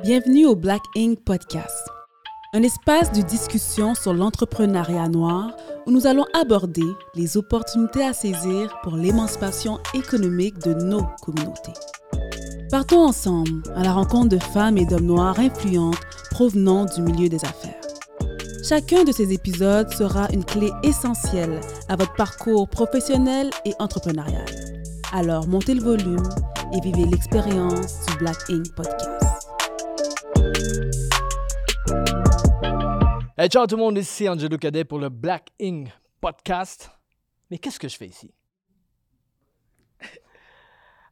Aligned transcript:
Bienvenue 0.00 0.46
au 0.46 0.56
Black 0.56 0.80
Ink 0.96 1.20
Podcast, 1.22 1.86
un 2.54 2.62
espace 2.62 3.12
de 3.12 3.20
discussion 3.20 3.94
sur 3.94 4.14
l'entrepreneuriat 4.14 5.08
noir 5.08 5.52
où 5.86 5.92
nous 5.92 6.06
allons 6.06 6.24
aborder 6.32 6.86
les 7.14 7.36
opportunités 7.36 8.02
à 8.02 8.14
saisir 8.14 8.74
pour 8.82 8.96
l'émancipation 8.96 9.78
économique 9.94 10.58
de 10.60 10.72
nos 10.72 11.02
communautés. 11.20 11.74
Partons 12.70 13.04
ensemble 13.04 13.62
à 13.76 13.84
la 13.84 13.92
rencontre 13.92 14.30
de 14.30 14.38
femmes 14.38 14.78
et 14.78 14.86
d'hommes 14.86 15.06
noirs 15.06 15.38
influentes 15.38 16.00
provenant 16.30 16.86
du 16.86 17.02
milieu 17.02 17.28
des 17.28 17.44
affaires. 17.44 17.80
Chacun 18.66 19.04
de 19.04 19.12
ces 19.12 19.32
épisodes 19.32 19.92
sera 19.92 20.26
une 20.32 20.44
clé 20.44 20.70
essentielle 20.82 21.60
à 21.88 21.96
votre 21.96 22.14
parcours 22.14 22.66
professionnel 22.66 23.50
et 23.66 23.74
entrepreneurial. 23.78 24.46
Alors 25.12 25.46
montez 25.46 25.74
le 25.74 25.82
volume 25.82 26.28
et 26.74 26.80
vivez 26.80 27.04
l'expérience 27.04 28.06
du 28.06 28.16
Black 28.16 28.38
Ink 28.48 28.74
Podcast. 28.74 29.21
Hey, 33.42 33.48
ciao 33.48 33.66
tout 33.66 33.74
le 33.74 33.82
monde, 33.82 33.98
ici 33.98 34.28
Angelo 34.28 34.56
Cadet 34.56 34.84
pour 34.84 35.00
le 35.00 35.08
Black 35.08 35.48
Ink 35.60 35.88
Podcast. 36.20 36.92
Mais 37.50 37.58
qu'est-ce 37.58 37.80
que 37.80 37.88
je 37.88 37.96
fais 37.96 38.06
ici? 38.06 38.32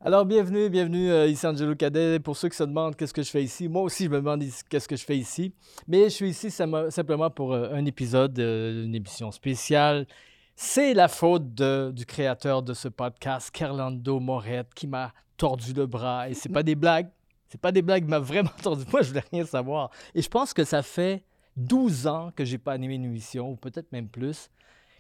Alors, 0.01 0.25
bienvenue, 0.25 0.71
bienvenue 0.71 1.11
euh, 1.11 1.27
ici 1.27 1.45
Angelo 1.45 1.75
Cadet. 1.75 2.21
Pour 2.21 2.37
ceux 2.37 2.49
qui 2.49 2.57
se 2.57 2.63
demandent 2.63 2.95
qu'est-ce 2.95 3.13
que 3.13 3.25
je 3.25 3.31
fais 3.33 3.43
ici, 3.43 3.67
moi 3.67 3.83
aussi 3.83 4.05
je 4.05 4.11
me 4.11 4.19
demande 4.19 4.45
qu'est-ce 4.69 4.87
que 4.87 4.95
je 4.95 5.05
fais 5.05 5.19
ici. 5.19 5.53
Mais 5.89 6.05
je 6.05 6.11
suis 6.11 6.31
ici 6.31 6.53
simplement 6.53 7.31
pour 7.31 7.53
euh, 7.53 7.73
un 7.73 7.85
épisode, 7.85 8.39
euh, 8.39 8.85
une 8.85 8.95
émission 8.95 9.33
spéciale. 9.33 10.07
C'est 10.55 10.95
la 10.95 11.09
faute 11.09 11.53
du 11.53 12.07
créateur 12.07 12.63
de 12.63 12.75
ce 12.75 12.87
podcast, 12.87 13.51
Kerlando 13.51 14.21
Morette, 14.21 14.73
qui 14.73 14.87
m'a 14.87 15.13
tordu 15.37 15.73
le 15.73 15.87
bras. 15.87 16.29
Et 16.29 16.35
c'est 16.35 16.49
pas 16.49 16.63
des 16.63 16.77
blagues. 16.77 17.11
C'est 17.49 17.61
pas 17.61 17.73
des 17.73 17.83
blagues, 17.83 18.05
il 18.05 18.11
m'a 18.11 18.21
vraiment 18.21 18.53
tordu. 18.63 18.85
Moi, 18.93 19.03
je 19.03 19.09
voulais 19.09 19.25
rien 19.33 19.45
savoir. 19.45 19.91
Et 20.15 20.23
je 20.23 20.29
pense 20.29 20.55
que 20.55 20.63
ça 20.63 20.85
fait 20.85 21.25
12 21.61 22.07
ans 22.07 22.33
que 22.35 22.45
j'ai 22.45 22.59
pas 22.59 22.73
animé 22.73 22.95
une 22.95 23.05
émission, 23.05 23.51
ou 23.51 23.57
peut-être 23.57 23.93
même 23.93 24.09
plus. 24.09 24.51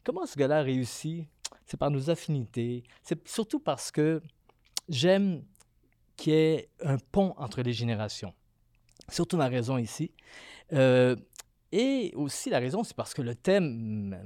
Comment 0.05 0.27
ce 0.27 0.39
gars-là 0.39 0.59
a 0.59 0.63
réussi? 0.63 1.27
C'est 1.67 1.77
par 1.77 1.91
nos 1.91 2.11
affinités. 2.11 2.85
C'est 3.03 3.27
surtout 3.29 3.61
parce 3.61 3.91
que 3.91 4.23
j'aime 4.89 5.43
qu'il 6.17 6.33
y 6.33 6.37
ait 6.37 6.69
un 6.83 6.99
pont 6.99 7.35
entre 7.37 7.63
les 7.63 7.73
générations. 7.73 8.35
Surtout 9.09 9.37
la 9.37 9.49
raison 9.49 9.79
ici. 9.79 10.13
Euh, 10.73 11.17
et 11.73 12.13
aussi 12.17 12.51
la 12.51 12.59
raison, 12.59 12.83
c'est 12.83 12.97
parce 12.97 13.15
que 13.15 13.23
le 13.23 13.35
thème 13.35 14.17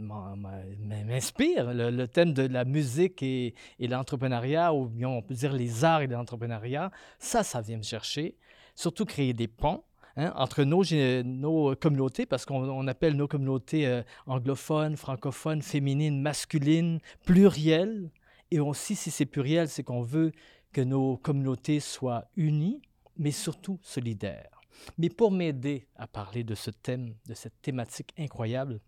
m'inspire, 0.80 1.74
le, 1.74 1.90
le 1.90 2.08
thème 2.08 2.32
de 2.32 2.46
la 2.46 2.64
musique 2.64 3.22
et, 3.22 3.54
et 3.78 3.86
l'entrepreneuriat, 3.86 4.72
ou 4.72 4.86
bien 4.86 5.08
on 5.08 5.22
peut 5.22 5.34
dire 5.34 5.52
les 5.52 5.84
arts 5.84 6.00
et 6.00 6.06
l'entrepreneuriat, 6.06 6.90
ça, 7.18 7.42
ça 7.42 7.60
vient 7.60 7.76
me 7.76 7.82
chercher. 7.82 8.38
Surtout 8.74 9.04
créer 9.04 9.34
des 9.34 9.48
ponts 9.48 9.84
hein, 10.16 10.32
entre 10.36 10.64
nos, 10.64 11.74
communautés, 11.76 12.26
parce 12.26 12.44
qu'on 12.44 12.68
on 12.68 12.86
appelle 12.86 13.16
nos 13.16 13.28
communautés 13.28 13.86
euh, 13.86 14.02
anglophones, 14.26 14.96
francophones, 14.96 15.62
féminines, 15.62 16.20
masculines, 16.20 17.00
plurielles. 17.24 18.10
Et 18.50 18.60
aussi, 18.60 18.96
si 18.96 19.10
c'est 19.10 19.26
pluriel, 19.26 19.68
c'est 19.68 19.82
qu'on 19.82 20.02
veut 20.02 20.32
que 20.72 20.80
nos 20.80 21.16
communautés 21.16 21.80
soient 21.80 22.26
unies, 22.36 22.82
mais 23.16 23.30
surtout 23.30 23.78
solidaires. 23.82 24.60
Mais 24.98 25.08
pour 25.08 25.30
m'aider 25.30 25.86
à 25.96 26.06
parler 26.06 26.44
de 26.44 26.54
ce 26.54 26.70
thème, 26.70 27.14
de 27.26 27.34
cette 27.34 27.60
thématique 27.62 28.12
incroyable, 28.18 28.80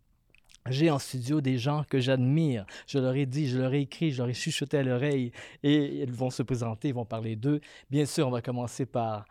j'ai 0.68 0.90
en 0.90 0.98
studio 0.98 1.40
des 1.40 1.58
gens 1.58 1.84
que 1.88 2.00
j'admire. 2.00 2.66
Je 2.86 2.98
leur 2.98 3.14
ai 3.14 3.26
dit, 3.26 3.48
je 3.48 3.58
leur 3.58 3.72
ai 3.72 3.82
écrit, 3.82 4.10
je 4.10 4.18
leur 4.18 4.28
ai 4.28 4.34
chuchoté 4.34 4.78
à 4.78 4.82
l'oreille 4.82 5.32
et 5.62 6.02
ils 6.02 6.12
vont 6.12 6.30
se 6.30 6.42
présenter, 6.42 6.88
ils 6.88 6.94
vont 6.94 7.04
parler 7.04 7.36
d'eux. 7.36 7.60
Bien 7.90 8.04
sûr, 8.04 8.26
on 8.26 8.30
va 8.30 8.42
commencer 8.42 8.86
par 8.86 9.26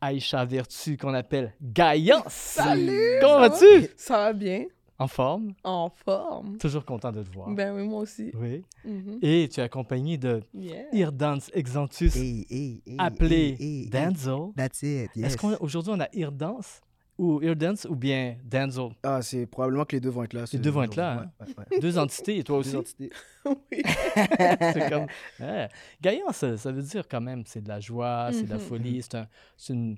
Aïcha 0.00 0.44
Vertu, 0.44 0.96
qu'on 0.96 1.14
appelle 1.14 1.52
Gaïa. 1.60 2.22
Salut! 2.28 3.18
Comment 3.20 3.34
ça 3.34 3.40
va? 3.40 3.48
vas-tu? 3.48 3.88
Ça 3.96 4.16
va 4.18 4.32
bien, 4.32 4.64
En 4.98 5.08
forme? 5.08 5.54
en 5.64 5.90
forme. 5.90 6.56
Toujours 6.58 6.84
content 6.84 7.10
de 7.12 7.22
te 7.22 7.32
voir. 7.32 7.50
Ben 7.50 7.74
oui, 7.74 7.82
moi 7.86 8.00
aussi. 8.02 8.30
Oui. 8.34 8.64
Mhm. 8.84 9.18
Et 9.22 9.48
tu 9.52 9.60
es 9.60 9.62
accompagné 9.62 10.16
de 10.18 10.42
Yeah. 10.54 10.84
Irdance 10.92 11.50
Exantus, 11.54 12.14
Hey, 12.16 12.46
hey, 12.50 12.82
hey, 12.86 12.96
appelé 12.98 13.36
hey, 13.36 13.56
hey, 13.58 13.80
hey. 13.84 13.88
Denzel. 13.90 14.52
That's 14.56 14.82
it, 14.82 15.10
yes. 15.16 15.26
Est-ce 15.26 15.36
qu'aujourd'hui 15.36 15.92
on 15.96 16.00
a 16.00 16.08
Irdance? 16.14 16.80
Ou 17.18 17.42
Irdance 17.42 17.84
ou 17.90 17.96
bien 17.96 18.36
Denzel? 18.44 18.90
Ah, 19.02 19.20
c'est 19.22 19.46
probablement 19.46 19.84
que 19.84 19.96
les 19.96 20.00
deux 20.00 20.08
vont 20.10 20.22
être 20.24 20.32
là. 20.34 20.46
ce 20.46 20.56
deux 20.56 20.70
vont 20.70 20.84
être 20.84 20.96
là, 20.96 21.12
hein? 21.12 21.30
Ouais, 21.40 21.46
ouais, 21.48 21.54
ouais. 21.70 21.80
Deux 21.80 21.98
entités 21.98 22.38
et 22.38 22.44
toi 22.44 22.56
Deux 22.62 22.68
aussi? 22.68 22.76
entités. 22.76 23.10
oui. 23.44 23.82
c'est 24.72 24.88
comme. 24.88 25.06
Ouais. 25.40 25.68
Gaillant, 26.00 26.32
ça, 26.32 26.56
ça 26.56 26.72
veut 26.72 26.82
dire 26.82 27.06
quand 27.08 27.20
même, 27.20 27.42
c'est 27.46 27.60
de 27.62 27.68
la 27.68 27.80
joie, 27.80 28.30
c'est 28.32 28.44
de 28.44 28.50
la 28.50 28.56
Mhm. 28.56 28.60
folie, 28.60 29.02
c'est 29.02 29.16
un- 29.16 29.28
c'est 29.56 29.72
une, 29.72 29.96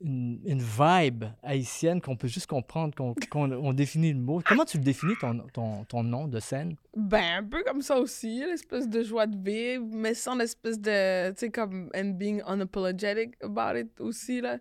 une, 0.00 0.40
une 0.44 0.60
vibe 0.62 1.24
haïtienne 1.42 2.00
qu'on 2.00 2.16
peut 2.16 2.26
juste 2.28 2.46
comprendre, 2.48 2.94
qu'on 2.94 3.14
qu'on- 3.30 3.52
on 3.52 3.72
définit 3.72 4.12
le 4.12 4.18
mot. 4.20 4.40
Comment 4.44 4.64
tu 4.64 4.78
le 4.78 4.82
définis, 4.84 5.16
ton, 5.16 5.38
ton, 5.52 5.84
ton 5.84 6.02
nom 6.02 6.26
de 6.28 6.40
scène? 6.40 6.74
Ben, 6.96 7.38
un 7.38 7.44
peu 7.44 7.62
comme 7.64 7.82
ça 7.82 7.98
aussi, 7.98 8.40
l'espèce 8.40 8.88
de 8.88 9.02
joie 9.02 9.26
de 9.26 9.36
vivre, 9.38 9.86
mais 9.90 10.14
sans 10.14 10.34
l'espèce 10.36 10.80
de, 10.80 11.30
tu 11.30 11.38
sais, 11.38 11.50
comme, 11.50 11.88
and 11.96 12.10
being 12.18 12.40
unapologetic 12.46 13.34
about 13.42 13.78
it 13.78 14.00
aussi, 14.00 14.40
là. 14.40 14.58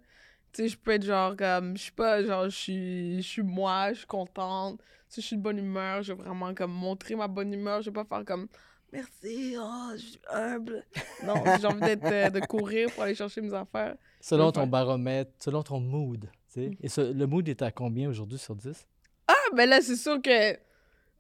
Tu 0.54 0.64
sais, 0.64 0.68
je 0.68 0.78
peux 0.78 0.92
être 0.92 1.04
genre, 1.06 1.36
comme, 1.38 1.78
je 1.78 1.84
sais 1.86 1.92
pas, 1.92 2.24
genre, 2.24 2.46
je 2.46 2.56
suis, 2.56 3.22
je 3.22 3.28
suis 3.28 3.42
moi, 3.44 3.94
je 3.94 4.00
suis 4.00 4.08
contente, 4.08 4.82
si 5.08 5.22
je 5.22 5.28
suis 5.28 5.38
de 5.38 5.42
bonne 5.42 5.58
humeur, 5.60 6.04
je 6.04 6.12
vais 6.14 6.22
vraiment, 6.24 6.54
comme, 6.54 6.72
montrer 6.74 7.16
ma 7.16 7.28
bonne 7.28 7.54
humeur, 7.54 7.82
je 7.82 7.90
vais 7.90 7.94
pas 7.94 8.04
faire 8.06 8.26
comme, 8.26 8.48
merci, 8.92 9.56
oh, 9.58 9.92
je 9.94 9.98
suis 10.02 10.20
humble. 10.30 10.84
Non, 11.24 11.36
j'ai 11.60 11.68
envie 11.68 11.80
d'être, 11.82 12.12
euh, 12.12 12.30
de 12.30 12.40
courir 12.46 12.92
pour 12.92 13.04
aller 13.04 13.16
chercher 13.16 13.40
mes 13.42 13.54
affaires. 13.54 13.96
Selon 14.20 14.52
ton 14.52 14.68
baromètre, 14.68 15.32
selon 15.40 15.64
ton 15.64 15.80
mood. 15.80 16.30
tu 16.54 16.62
sais. 16.62 16.72
Et 16.82 16.90
ce- 16.90 17.14
le 17.14 17.26
mood 17.28 17.48
est 17.48 17.62
à 17.62 17.72
combien 17.72 18.10
aujourd'hui 18.10 18.38
sur 18.38 18.56
10? 18.56 18.86
Ah, 19.30 19.34
ben 19.56 19.70
là, 19.70 19.82
c'est 19.82 19.96
sûr 19.96 20.22
que, 20.22 20.58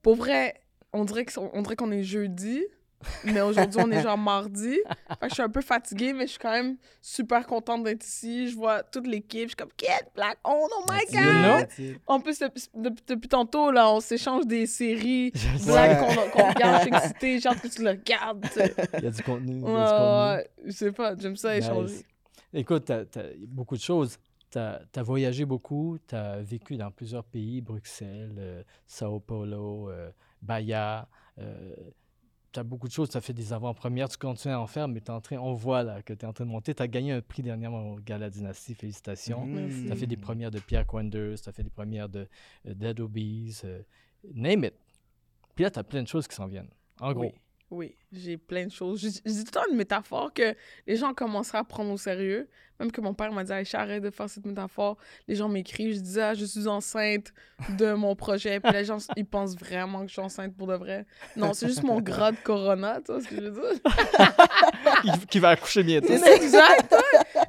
pour 0.01 0.15
vrai, 0.15 0.61
on 0.91 1.05
dirait 1.05 1.23
que- 1.23 1.39
on 1.39 1.61
dirait 1.61 1.77
qu'on 1.77 1.91
est 1.91 2.03
jeudi, 2.03 2.61
mais 3.23 3.41
aujourd'hui, 3.41 3.79
on 3.83 3.91
est 3.91 4.01
genre 4.03 4.17
mardi. 4.17 4.77
Fait 5.09 5.15
que 5.21 5.29
je 5.29 5.33
suis 5.35 5.43
un 5.43 5.49
peu 5.49 5.61
fatiguée, 5.61 6.13
mais 6.13 6.25
je 6.27 6.31
suis 6.31 6.39
quand 6.39 6.51
même 6.51 6.77
super 7.01 7.45
contente 7.47 7.83
d'être 7.83 8.05
ici. 8.05 8.49
Je 8.49 8.55
vois 8.55 8.83
toute 8.83 9.07
l'équipe, 9.07 9.43
je 9.43 9.47
suis 9.49 9.55
comme, 9.55 9.71
Kid, 9.77 9.89
Black, 10.15 10.37
oh, 10.43 10.67
oh 10.71 10.85
my 10.89 10.99
You 11.15 11.31
know? 11.33 11.57
God! 11.59 11.95
En 12.07 12.19
plus, 12.19 12.39
depuis, 12.39 12.63
depuis- 12.75 13.03
depuis 13.07 13.29
tantôt, 13.29 13.71
là, 13.71 13.89
on 13.91 13.99
s'échange 13.99 14.45
des 14.45 14.65
séries. 14.65 15.31
Black 15.65 15.99
qu'on 15.99 16.29
qu'on 16.29 16.49
regarde, 16.49 16.83
je 16.83 16.87
suis 16.87 16.95
excitée, 16.95 17.39
j'ai 17.39 17.49
hâte 17.49 17.61
que 17.61 17.67
tu 17.67 17.83
le 17.83 17.89
regardes. 17.91 18.41
tu 18.43 18.49
sais. 18.53 18.75
Il 18.97 19.03
y 19.03 19.07
a 19.07 19.11
du 19.11 19.23
contenu. 19.23 19.53
il 19.53 19.61
y 19.61 19.63
a 19.63 19.65
du 19.65 19.65
Ouais, 19.65 19.83
contenu. 19.83 20.37
ouais, 20.37 20.49
je 20.65 20.71
sais 20.71 20.91
pas, 20.91 21.15
j'aime 21.17 21.35
ça 21.35 21.55
échanger. 21.57 21.93
Nice. 21.95 22.03
Écoute, 22.53 22.85
tu 22.85 22.91
as, 23.19 23.23
beaucoup 23.47 23.75
de 23.75 23.81
choses. 23.81 24.17
Tu 24.51 24.57
as, 24.59 24.81
voyagé 25.03 25.45
beaucoup, 25.45 25.97
tu 26.07 26.13
as 26.15 26.41
vécu 26.41 26.75
dans 26.75 26.91
plusieurs 26.91 27.23
pays, 27.23 27.61
Bruxelles, 27.61 28.35
euh, 28.37 28.63
Sao 28.85 29.19
Paulo, 29.21 29.89
euh, 29.89 30.11
Bahia. 30.41 31.07
Tu 32.51 32.59
as 32.59 32.63
beaucoup 32.63 32.87
de 32.87 32.93
choses, 32.93 33.09
tu 33.09 33.17
as 33.17 33.21
fait 33.21 33.33
des 33.33 33.53
avant-premières, 33.53 34.09
tu 34.09 34.17
continues 34.17 34.53
à 34.53 34.59
en 34.59 34.67
faire, 34.67 34.87
mais 34.87 34.99
t'es 34.99 35.11
en 35.11 35.21
train, 35.21 35.37
on 35.37 35.53
voit 35.53 35.83
là 35.83 36.01
que 36.01 36.13
tu 36.13 36.25
es 36.25 36.27
en 36.27 36.33
train 36.33 36.45
de 36.45 36.49
monter. 36.49 36.73
Tu 36.73 36.83
as 36.83 36.87
gagné 36.87 37.13
un 37.13 37.21
prix 37.21 37.43
dernièrement 37.43 37.93
au 37.93 37.99
Gala 37.99 38.29
Dynastie, 38.29 38.75
félicitations. 38.75 39.45
Merci. 39.45 39.85
Tu 39.85 39.91
as 39.91 39.95
fait 39.95 40.07
des 40.07 40.17
premières 40.17 40.51
de 40.51 40.59
Pierre 40.59 40.85
Quanders, 40.85 41.41
tu 41.41 41.49
as 41.49 41.51
fait 41.51 41.63
des 41.63 41.69
premières 41.69 42.09
de 42.09 42.27
euh, 42.67 42.73
Dead 42.73 42.99
Obies, 42.99 43.61
euh, 43.63 43.81
name 44.33 44.65
it. 44.65 44.73
Puis 45.55 45.63
là, 45.63 45.71
tu 45.71 45.79
as 45.79 45.83
plein 45.83 46.03
de 46.03 46.07
choses 46.07 46.27
qui 46.27 46.35
s'en 46.35 46.47
viennent. 46.47 46.69
En 46.99 47.13
gros. 47.13 47.23
Oui, 47.23 47.33
oui, 47.71 47.95
j'ai 48.11 48.37
plein 48.37 48.65
de 48.65 48.71
choses. 48.71 49.01
Dis 49.01 49.21
tout 49.21 49.45
le 49.45 49.51
temps 49.51 49.63
une 49.71 49.77
métaphore 49.77 50.33
que 50.33 50.55
les 50.85 50.97
gens 50.97 51.13
commenceraient 51.13 51.59
à 51.59 51.63
prendre 51.63 51.91
au 51.91 51.97
sérieux. 51.97 52.49
Même 52.81 52.91
que 52.91 52.99
mon 52.99 53.13
père 53.13 53.31
m'a 53.31 53.43
dit 53.43 53.51
Aïcha, 53.53 53.79
arrête 53.79 54.03
de 54.03 54.09
faire 54.09 54.29
cette 54.29 54.45
métaphore. 54.45 54.97
Les 55.27 55.35
gens 55.35 55.47
m'écrivent, 55.47 55.95
je 55.95 55.99
disais 56.01 56.21
ah, 56.21 56.33
je 56.33 56.43
suis 56.43 56.67
enceinte 56.67 57.31
de 57.77 57.93
mon 57.93 58.15
projet. 58.15 58.59
Puis 58.59 58.73
les 58.73 58.83
gens, 58.83 58.97
ils 59.15 59.25
pensent 59.25 59.55
vraiment 59.55 60.01
que 60.01 60.07
je 60.07 60.13
suis 60.13 60.21
enceinte 60.21 60.57
pour 60.57 60.67
de 60.67 60.73
vrai. 60.73 61.05
Non, 61.37 61.53
c'est 61.53 61.67
juste 61.67 61.83
mon 61.83 62.01
gras 62.01 62.31
de 62.31 62.37
corona, 62.43 62.99
tu 63.05 63.13
vois 63.13 63.21
ce 63.21 63.27
que 63.29 63.35
je 63.35 63.49
veux 63.49 63.73
dire? 63.73 65.23
qui, 65.29 65.39
va 65.39 65.49
accoucher 65.49 65.83
bientôt. 65.83 66.07
C'est 66.09 66.35
exact. 66.35 66.93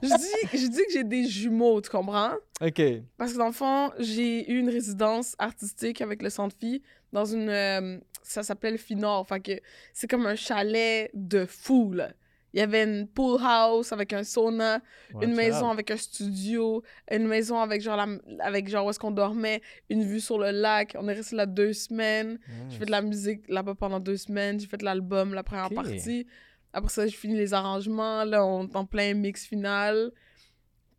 Je 0.03 0.09
dis, 0.09 0.59
je 0.63 0.67
dis 0.69 0.85
que 0.87 0.93
j'ai 0.93 1.05
des 1.05 1.27
jumeaux, 1.27 1.81
tu 1.81 1.91
comprends? 1.91 2.35
OK. 2.61 2.83
Parce 3.17 3.33
que 3.33 3.39
dans 3.39 3.47
le 3.47 3.53
fond, 3.53 3.91
j'ai 3.99 4.49
eu 4.53 4.59
une 4.59 4.69
résidence 4.69 5.35
artistique 5.39 6.01
avec 6.01 6.23
le 6.23 6.31
Centre 6.31 6.55
Phi 6.61 6.83
dans 7.13 7.25
une. 7.25 7.49
euh, 7.49 7.99
ça 8.23 8.43
s'appelle 8.43 8.79
Finor. 8.79 9.27
Fait 9.27 9.41
que 9.41 9.61
c'est 9.93 10.09
comme 10.09 10.27
un 10.27 10.37
chalet 10.37 11.11
de 11.15 11.45
fou, 11.45 11.93
là. 11.93 12.13
Il 12.55 12.59
y 12.59 12.63
avait 12.63 12.85
une 12.85 13.09
pool 13.09 13.41
house 13.43 13.93
avec 13.93 14.13
un 14.13 14.25
sauna, 14.25 14.83
une 15.23 15.35
maison 15.35 15.71
avec 15.71 15.91
un 15.91 15.97
studio, 15.97 16.83
une 17.11 17.27
maison 17.27 17.59
avec 17.59 17.81
genre, 17.81 17.97
la, 17.97 18.07
avec 18.41 18.69
genre 18.69 18.85
où 18.85 18.91
est-ce 18.91 18.99
qu'on 18.99 19.11
dormait, 19.11 19.63
une 19.89 20.05
vue 20.05 20.21
sur 20.21 20.39
le 20.39 20.51
lac. 20.51 20.95
On 20.99 21.09
est 21.09 21.15
resté 21.15 21.35
là 21.35 21.47
deux 21.47 21.73
semaines. 21.73 22.39
J'ai 22.69 22.79
fait 22.81 22.85
de 22.85 22.91
la 22.91 23.01
musique 23.01 23.49
là-bas 23.49 23.75
pendant 23.75 24.01
deux 24.01 24.19
semaines. 24.19 24.61
J'ai 24.61 24.67
fait 24.67 24.83
l'album, 24.83 25.33
la 25.33 25.43
première 25.43 25.71
partie. 25.71 26.27
Après 26.75 26.91
ça, 26.91 27.07
j'ai 27.07 27.17
fini 27.17 27.37
les 27.37 27.55
arrangements. 27.55 28.25
Là, 28.25 28.45
on 28.45 28.69
est 28.69 28.77
en 28.77 28.85
plein 28.85 29.15
mix 29.15 29.47
final. 29.47 30.13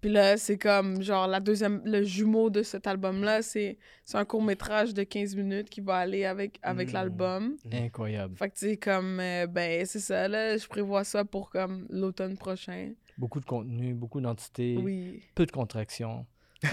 Puis 0.03 0.11
là, 0.11 0.35
c'est 0.35 0.57
comme, 0.57 1.01
genre, 1.01 1.27
la 1.27 1.39
deuxième, 1.39 1.81
le 1.85 2.03
jumeau 2.03 2.49
de 2.49 2.61
cet 2.61 2.87
album-là, 2.87 3.41
c'est 3.41 3.77
c'est 4.03 4.17
un 4.17 4.25
court-métrage 4.25 4.93
de 4.93 5.03
15 5.03 5.33
minutes 5.37 5.69
qui 5.69 5.79
va 5.79 5.95
aller 5.95 6.25
avec, 6.25 6.59
avec 6.61 6.89
Mm. 6.89 6.93
l'album. 6.93 7.55
Incroyable. 7.71 8.35
Fait 8.37 8.49
que, 8.49 8.55
tu 8.55 8.65
sais, 8.71 8.75
comme, 8.75 9.21
euh, 9.21 9.47
ben, 9.47 9.85
c'est 9.85 9.99
ça, 10.01 10.27
là, 10.27 10.57
je 10.57 10.67
prévois 10.67 11.05
ça 11.05 11.23
pour, 11.23 11.49
comme, 11.49 11.87
l'automne 11.89 12.35
prochain. 12.35 12.91
Beaucoup 13.17 13.39
de 13.39 13.45
contenu, 13.45 13.93
beaucoup 13.93 14.19
d'entités, 14.19 14.77
Oui. 14.77 15.23
peu 15.35 15.45
de 15.45 15.51
contractions. 15.51 16.25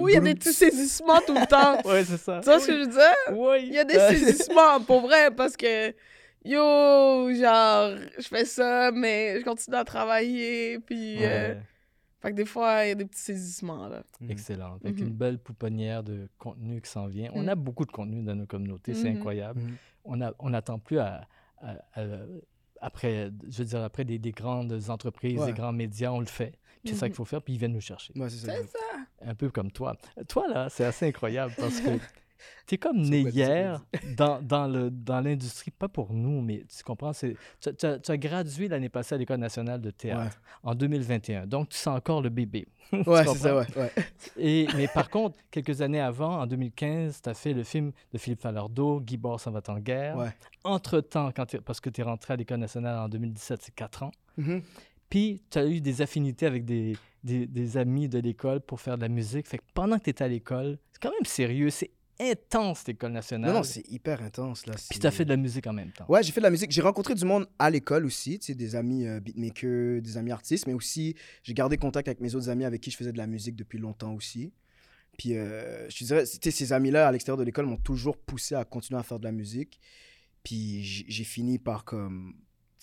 Oui, 0.00 0.12
il 0.12 0.14
y 0.14 0.16
a 0.16 0.20
des 0.20 0.34
petits 0.34 0.52
saisissements 0.52 1.20
tout 1.26 1.34
le 1.34 1.46
temps. 1.46 1.76
Ouais, 1.88 2.04
c'est 2.04 2.16
ça. 2.18 2.38
Tu 2.40 2.46
vois 2.46 2.60
ce 2.60 2.66
que 2.68 2.72
je 2.72 2.78
veux 2.80 2.86
dire? 2.86 3.14
Oui. 3.32 3.58
Il 3.66 3.72
y 3.74 3.78
a 3.78 3.84
des 3.84 3.98
saisissements, 3.98 4.80
pour 4.86 5.00
vrai, 5.02 5.30
parce 5.30 5.56
que, 5.56 5.92
yo, 6.44 7.32
genre, 7.34 7.96
je 8.18 8.28
fais 8.28 8.44
ça, 8.44 8.90
mais 8.92 9.38
je 9.40 9.44
continue 9.44 9.76
à 9.76 9.84
travailler, 9.84 10.78
puis... 10.80 11.24
euh, 11.24 11.54
fait 12.20 12.30
que 12.30 12.36
des 12.36 12.44
fois, 12.44 12.84
il 12.84 12.88
y 12.90 12.92
a 12.92 12.94
des 12.94 13.04
petits 13.04 13.20
saisissements, 13.20 13.88
là. 13.88 14.04
Excellent. 14.28 14.78
Avec 14.84 14.98
une 15.00 15.10
belle 15.12 15.38
pouponnière 15.40 16.04
de 16.04 16.28
contenu 16.38 16.80
qui 16.80 16.88
s'en 16.88 17.08
vient. 17.08 17.30
On 17.34 17.42
Mm. 17.42 17.48
a 17.48 17.54
beaucoup 17.56 17.84
de 17.84 17.90
contenu 17.90 18.22
dans 18.22 18.36
nos 18.36 18.46
communautés, 18.46 18.94
c'est 18.94 19.10
Mhm. 19.10 19.16
incroyable. 19.16 19.60
Mhm. 19.60 19.76
On 20.04 20.20
a- 20.20 20.32
on 20.38 20.50
n'attend 20.50 20.78
plus 20.78 20.98
à, 21.00 21.26
à- 21.60 21.78
à- 21.94 22.06
après, 22.80 23.30
je 23.48 23.58
veux 23.58 23.64
dire, 23.64 23.82
après 23.82 24.04
des, 24.04 24.18
des 24.20 24.30
grandes 24.32 24.72
entreprises, 24.88 25.40
Ouais. 25.40 25.46
des 25.46 25.52
grands 25.52 25.72
médias, 25.72 26.10
on 26.12 26.20
le 26.20 26.26
fait. 26.26 26.58
Puis 26.84 26.92
c'est 26.94 27.00
ça 27.00 27.06
qu'il 27.08 27.16
faut 27.16 27.24
faire, 27.24 27.42
puis 27.42 27.54
ils 27.54 27.58
viennent 27.58 27.72
nous 27.72 27.80
chercher. 27.80 28.12
Ouais, 28.16 28.28
c'est 28.30 28.46
ça. 28.46 28.52
C'est 28.54 28.68
ça. 28.70 28.78
Un 29.24 29.34
peu 29.34 29.50
comme 29.50 29.70
toi. 29.72 29.96
Toi, 30.28 30.46
là, 30.48 30.68
c'est 30.68 30.84
assez 30.84 31.06
incroyable 31.06 31.52
parce 31.58 31.80
que 31.80 31.90
tu 32.66 32.74
es 32.74 32.78
comme 32.78 33.00
né 33.02 33.20
hier 33.20 33.84
dans, 34.16 34.40
dans, 34.42 34.66
le, 34.66 34.90
dans 34.90 35.20
l'industrie, 35.20 35.70
pas 35.70 35.88
pour 35.88 36.12
nous, 36.12 36.40
mais 36.40 36.64
tu 36.74 36.82
comprends, 36.84 37.12
c'est, 37.12 37.36
tu, 37.60 37.74
tu 37.74 37.86
as- 37.86 37.98
tu 37.98 38.10
as 38.10 38.16
gradué 38.16 38.68
l'année 38.68 38.88
passée 38.88 39.14
à 39.14 39.18
l'École 39.18 39.38
nationale 39.40 39.80
de 39.80 39.90
théâtre 39.90 40.40
en 40.62 40.74
2021. 40.74 41.46
Donc, 41.46 41.70
tu 41.70 41.76
sens 41.78 41.96
encore 41.96 42.22
le 42.22 42.28
bébé. 42.30 42.66
Ouais, 43.06 43.24
c'est 43.24 43.38
ça, 43.38 43.56
ouais. 43.56 43.66
ouais. 43.76 43.90
Et, 44.36 44.66
mais 44.76 44.86
par 44.86 45.08
contre, 45.08 45.38
quelques 45.50 45.80
années 45.80 46.00
avant, 46.00 46.40
en 46.40 46.46
2015, 46.46 47.22
tu 47.22 47.28
as 47.30 47.32
fait 47.34 47.54
le 47.54 47.62
film 47.64 47.90
de 48.12 48.18
Philippe 48.18 48.40
Falardeau, 48.42 49.00
Guy 49.00 49.16
Bord 49.16 49.40
s'en 49.40 49.50
va 49.50 49.62
en 49.68 49.78
guerre. 49.78 50.16
Ouais. 50.18 50.28
Entre-temps, 50.64 51.30
quand 51.34 51.46
t'es- 51.46 51.60
parce 51.60 51.80
que 51.80 51.88
tu 51.90 52.00
es 52.02 52.04
rentré 52.04 52.34
à 52.34 52.36
l'École 52.36 52.58
nationale 52.60 52.98
en 52.98 53.08
2017, 53.08 53.62
c'est 53.62 53.74
4 53.74 54.02
ans. 54.02 54.10
Mhm. 54.36 54.62
Puis, 55.08 55.42
tu 55.50 55.58
as 55.58 55.66
eu 55.66 55.80
des 55.80 56.00
affinités 56.02 56.46
avec 56.46 56.64
des, 56.64 56.96
des, 57.24 57.46
des 57.46 57.76
amis 57.76 58.08
de 58.08 58.18
l'école 58.18 58.60
pour 58.60 58.80
faire 58.80 58.96
de 58.96 59.02
la 59.02 59.08
musique. 59.08 59.46
Fait 59.48 59.58
que 59.58 59.64
pendant 59.74 59.98
que 59.98 60.04
tu 60.04 60.10
étais 60.10 60.24
à 60.24 60.28
l'école, 60.28 60.78
c'est 60.92 61.02
quand 61.02 61.10
même 61.12 61.24
sérieux, 61.24 61.70
c'est 61.70 61.90
intense, 62.30 62.86
l'École 62.86 63.12
nationale. 63.12 63.50
Non, 63.50 63.58
non, 63.58 63.62
c'est 63.62 63.88
hyper 63.90 64.22
intense, 64.22 64.66
là. 64.66 64.74
Puis, 64.90 64.98
tu 64.98 65.06
as 65.06 65.10
fait 65.10 65.24
de 65.24 65.30
la 65.30 65.36
musique 65.36 65.66
en 65.66 65.72
même 65.72 65.90
temps. 65.92 66.04
Ouais, 66.08 66.22
j'ai 66.22 66.32
fait 66.32 66.40
de 66.40 66.44
la 66.44 66.50
musique. 66.50 66.70
J'ai 66.70 66.82
rencontré 66.82 67.14
du 67.14 67.24
monde 67.24 67.46
à 67.58 67.70
l'école 67.70 68.04
aussi, 68.04 68.38
tu 68.38 68.46
sais, 68.46 68.54
des 68.54 68.76
amis 68.76 69.06
euh, 69.06 69.20
beatmakers, 69.20 70.00
des 70.02 70.16
amis 70.16 70.32
artistes, 70.32 70.66
mais 70.66 70.74
aussi 70.74 71.14
j'ai 71.42 71.54
gardé 71.54 71.76
contact 71.76 72.08
avec 72.08 72.20
mes 72.20 72.34
autres 72.34 72.48
amis 72.48 72.64
avec 72.64 72.80
qui 72.80 72.90
je 72.90 72.96
faisais 72.96 73.12
de 73.12 73.18
la 73.18 73.26
musique 73.26 73.56
depuis 73.56 73.78
longtemps 73.78 74.14
aussi. 74.14 74.52
Puis 75.18 75.36
euh, 75.36 75.88
je 75.90 75.98
te 75.98 76.04
dirais, 76.04 76.24
ces 76.26 76.72
amis-là 76.72 77.08
à 77.08 77.12
l'extérieur 77.12 77.38
de 77.38 77.44
l'école 77.44 77.66
m'ont 77.66 77.76
toujours 77.76 78.16
poussé 78.16 78.54
à 78.54 78.64
continuer 78.64 79.00
à 79.00 79.02
faire 79.02 79.18
de 79.18 79.24
la 79.24 79.32
musique. 79.32 79.80
Puis 80.42 80.82
j'ai 80.82 81.24
fini 81.24 81.58
par 81.58 81.84
comme 81.84 82.34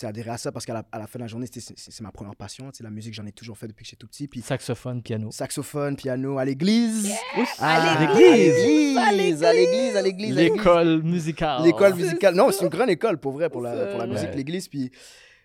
adhérer 0.05 0.31
à 0.31 0.37
ça 0.37 0.51
parce 0.51 0.65
qu'à 0.65 0.73
la, 0.73 0.83
à 0.91 0.99
la 0.99 1.07
fin 1.07 1.19
de 1.19 1.23
la 1.23 1.27
journée, 1.27 1.45
c'était- 1.45 1.59
c'est 1.59 1.91
c'est 1.91 2.01
ma 2.01 2.11
première 2.11 2.35
passion. 2.35 2.71
La 2.81 2.89
musique, 2.89 3.13
j'en 3.13 3.25
ai 3.25 3.31
toujours 3.31 3.57
fait 3.57 3.67
depuis 3.67 3.83
que 3.83 3.89
j'étais 3.89 3.99
tout 3.99 4.07
petit. 4.07 4.27
Puis 4.27 4.41
Saxophone, 4.41 5.01
piano. 5.01 5.31
saxophone, 5.31 5.95
piano, 5.95 6.37
à 6.37 6.45
l'église. 6.45 7.11
À 7.59 7.75
À 7.75 7.99
l'église. 7.99 8.97
À 8.97 9.11
l'église, 9.11 9.43
à 9.43 9.53
l'église, 9.53 9.95
à 9.95 10.01
l'église. 10.01 10.35
L'école 10.35 11.03
musicale. 11.03 11.63
L'école 11.63 11.95
musicale. 11.95 12.35
Non, 12.35 12.51
c'est 12.51 12.63
une 12.63 12.69
grande 12.69 12.89
école 12.89 13.17
pour 13.19 13.31
vrai, 13.33 13.49
pour 13.49 13.61
la, 13.61 13.87
pour 13.87 13.99
la 13.99 14.05
ouais. 14.05 14.11
musique, 14.11 14.33
l'église. 14.35 14.67
Puis, 14.67 14.91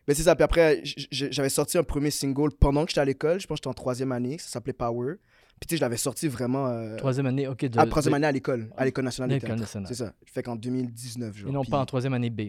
ben, 0.07 0.15
c'est 0.15 0.23
ça. 0.23 0.35
Puis 0.37 0.45
après, 0.45 0.83
j'avais 1.11 1.49
sorti 1.49 1.79
un 1.79 1.83
premier 1.83 2.11
single 2.11 2.51
pendant 2.59 2.85
que 2.85 2.91
j'étais 2.91 3.01
à 3.01 3.05
l'école. 3.05 3.41
Je 3.41 3.47
pense 3.47 3.57
que 3.57 3.61
j'étais 3.63 3.69
en 3.69 3.75
troisième 3.75 4.13
année. 4.13 4.39
Ça 4.39 4.49
s'appelait 4.49 4.73
Power. 4.75 5.15
Puis, 5.61 5.69
tu 5.69 5.75
sais, 5.75 5.77
je 5.79 5.81
l'avais 5.83 5.97
sorti 5.97 6.29
vraiment. 6.29 6.67
euh, 6.69 6.97
Troisième 6.97 7.27
année, 7.27 7.47
OK. 7.49 7.65
De, 7.65 7.79
à 7.79 7.87
troisième 7.87 8.13
de- 8.13 8.17
année 8.17 8.27
à 8.27 8.33
l'école, 8.33 8.69
à 8.77 8.85
l'école 8.85 9.05
nationale 9.05 9.31
de 9.31 9.39
théâtre. 9.39 9.65
C'est 9.87 9.95
ça. 9.95 10.13
Fait 10.27 10.43
qu'en 10.43 10.57
2019, 10.57 11.37
genre. 11.37 11.49
Et 11.49 11.53
non 11.53 11.63
Puis- 11.63 11.71
pas 11.71 11.79
en 11.79 11.87
troisième 11.87 12.13
année 12.13 12.29
B. 12.31 12.41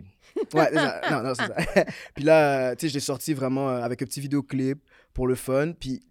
Ouais, 0.54 0.74
ça. 0.74 1.02
Non, 1.12 1.24
non, 1.24 1.34
c'est 1.36 1.46
ça. 1.46 1.86
puis 2.16 2.24
là, 2.24 2.76
tu 2.76 2.82
sais, 2.86 2.90
je 2.90 2.94
l'ai 2.96 3.00
sorti 3.00 3.34
vraiment 3.34 3.70
euh, 3.70 3.82
avec 3.82 4.02
un 4.02 4.06
petit 4.06 4.20
vidéoclip 4.20 4.80
pour 5.14 5.28
le 5.28 5.36
fun. 5.36 5.72
Puis 5.80 6.02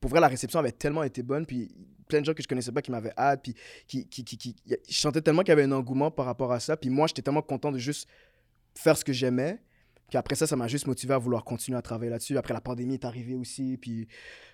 pour 0.00 0.10
vrai, 0.10 0.20
la 0.20 0.28
réception 0.28 0.60
avait 0.60 0.72
tellement 0.72 1.02
été 1.02 1.22
bonne. 1.22 1.46
Puis 1.46 1.74
plein 2.06 2.20
de 2.20 2.26
gens 2.26 2.34
que 2.34 2.42
je 2.42 2.48
connaissais 2.48 2.70
pas 2.72 2.82
qui 2.82 2.90
m'avaient 2.90 3.14
hâte. 3.18 3.40
Puis 3.42 3.54
qui, 3.88 4.06
qui, 4.08 4.22
qui, 4.24 4.36
qui- 4.36 4.56
je 4.88 4.98
sentais 4.98 5.20
tellement 5.22 5.42
qu'il 5.42 5.50
y 5.50 5.52
avait 5.52 5.64
un 5.64 5.72
engouement 5.72 6.10
par 6.10 6.26
rapport 6.26 6.52
à 6.52 6.60
ça. 6.60 6.76
Puis 6.76 6.90
moi, 6.90 7.06
j'étais 7.08 7.22
tellement 7.22 7.42
content 7.42 7.72
de 7.72 7.78
juste 7.78 8.06
faire 8.76 8.96
ce 8.96 9.04
que 9.04 9.12
j'aimais. 9.12 9.58
Puis 10.12 10.18
après 10.18 10.34
ça, 10.34 10.46
ça 10.46 10.56
m'a 10.56 10.68
juste 10.68 10.86
motivé 10.86 11.14
à 11.14 11.16
vouloir 11.16 11.42
continuer 11.42 11.78
à 11.78 11.80
travailler 11.80 12.10
là-dessus. 12.10 12.36
Après, 12.36 12.52
la 12.52 12.60
pandémie 12.60 12.92
est 12.92 13.04
arrivée 13.06 13.34
aussi. 13.34 13.78
Puis, 13.80 14.08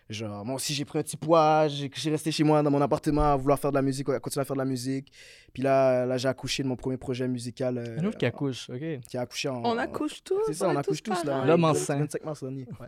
genre, 0.09 0.45
moi 0.45 0.55
aussi, 0.55 0.73
j'ai 0.73 0.85
pris 0.85 1.01
un 1.01 1.03
petit 1.03 1.17
poids. 1.17 1.67
J'ai 1.67 1.91
j'ai 1.93 2.11
resté 2.13 2.31
chez 2.31 2.45
moi 2.45 2.63
dans 2.63 2.71
mon 2.71 2.81
appartement 2.81 3.33
à 3.33 3.37
vouloir 3.37 3.59
faire 3.59 3.73
de 3.73 3.77
la 3.77 3.83
musique, 3.83 4.09
à 4.09 4.21
continuer 4.21 4.43
à 4.43 4.45
faire 4.45 4.55
de 4.55 4.61
la 4.61 4.65
musique. 4.65 5.11
Puis 5.53 5.65
là, 5.65 6.07
là 6.07 6.17
j'ai 6.17 6.29
accouché 6.29 6.63
de 6.63 6.69
mon 6.69 6.77
premier 6.77 6.97
projet 6.97 7.27
musical. 7.27 7.77
euh, 7.77 7.99
Un 7.99 8.05
autre 8.05 8.19
qui 8.19 8.27
accouche, 8.27 8.71
OK. 8.71 9.01
qui 9.09 9.19
a 9.19 9.23
accouché 9.23 9.49
en. 9.49 9.65
On 9.65 9.77
accouche 9.79 10.23
tous. 10.23 10.41
C'est 10.47 10.55
ça, 10.55 10.69
on 10.69 10.77
accouche 10.77 11.03
tous 11.03 11.25
là. 11.25 11.45
L'homme 11.45 11.65
Ouais, 11.65 11.71
enceint. 11.71 11.99
25 11.99 12.25
mars 12.25 12.41
dernier. 12.41 12.69
Ouais. 12.79 12.87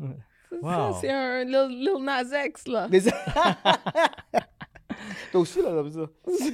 C'est 0.48 0.62
Wow. 0.62 0.70
ça, 0.70 0.92
C'est 1.00 1.10
un 1.10 1.42
Lil, 1.44 1.76
Lil 1.80 2.04
Nas 2.04 2.22
X, 2.46 2.68
là. 2.68 2.86
Mais 2.88 3.00
toi 5.32 5.40
aussi 5.40 5.62
là, 5.62 5.70
comme 5.70 5.90
ça. 5.90 6.06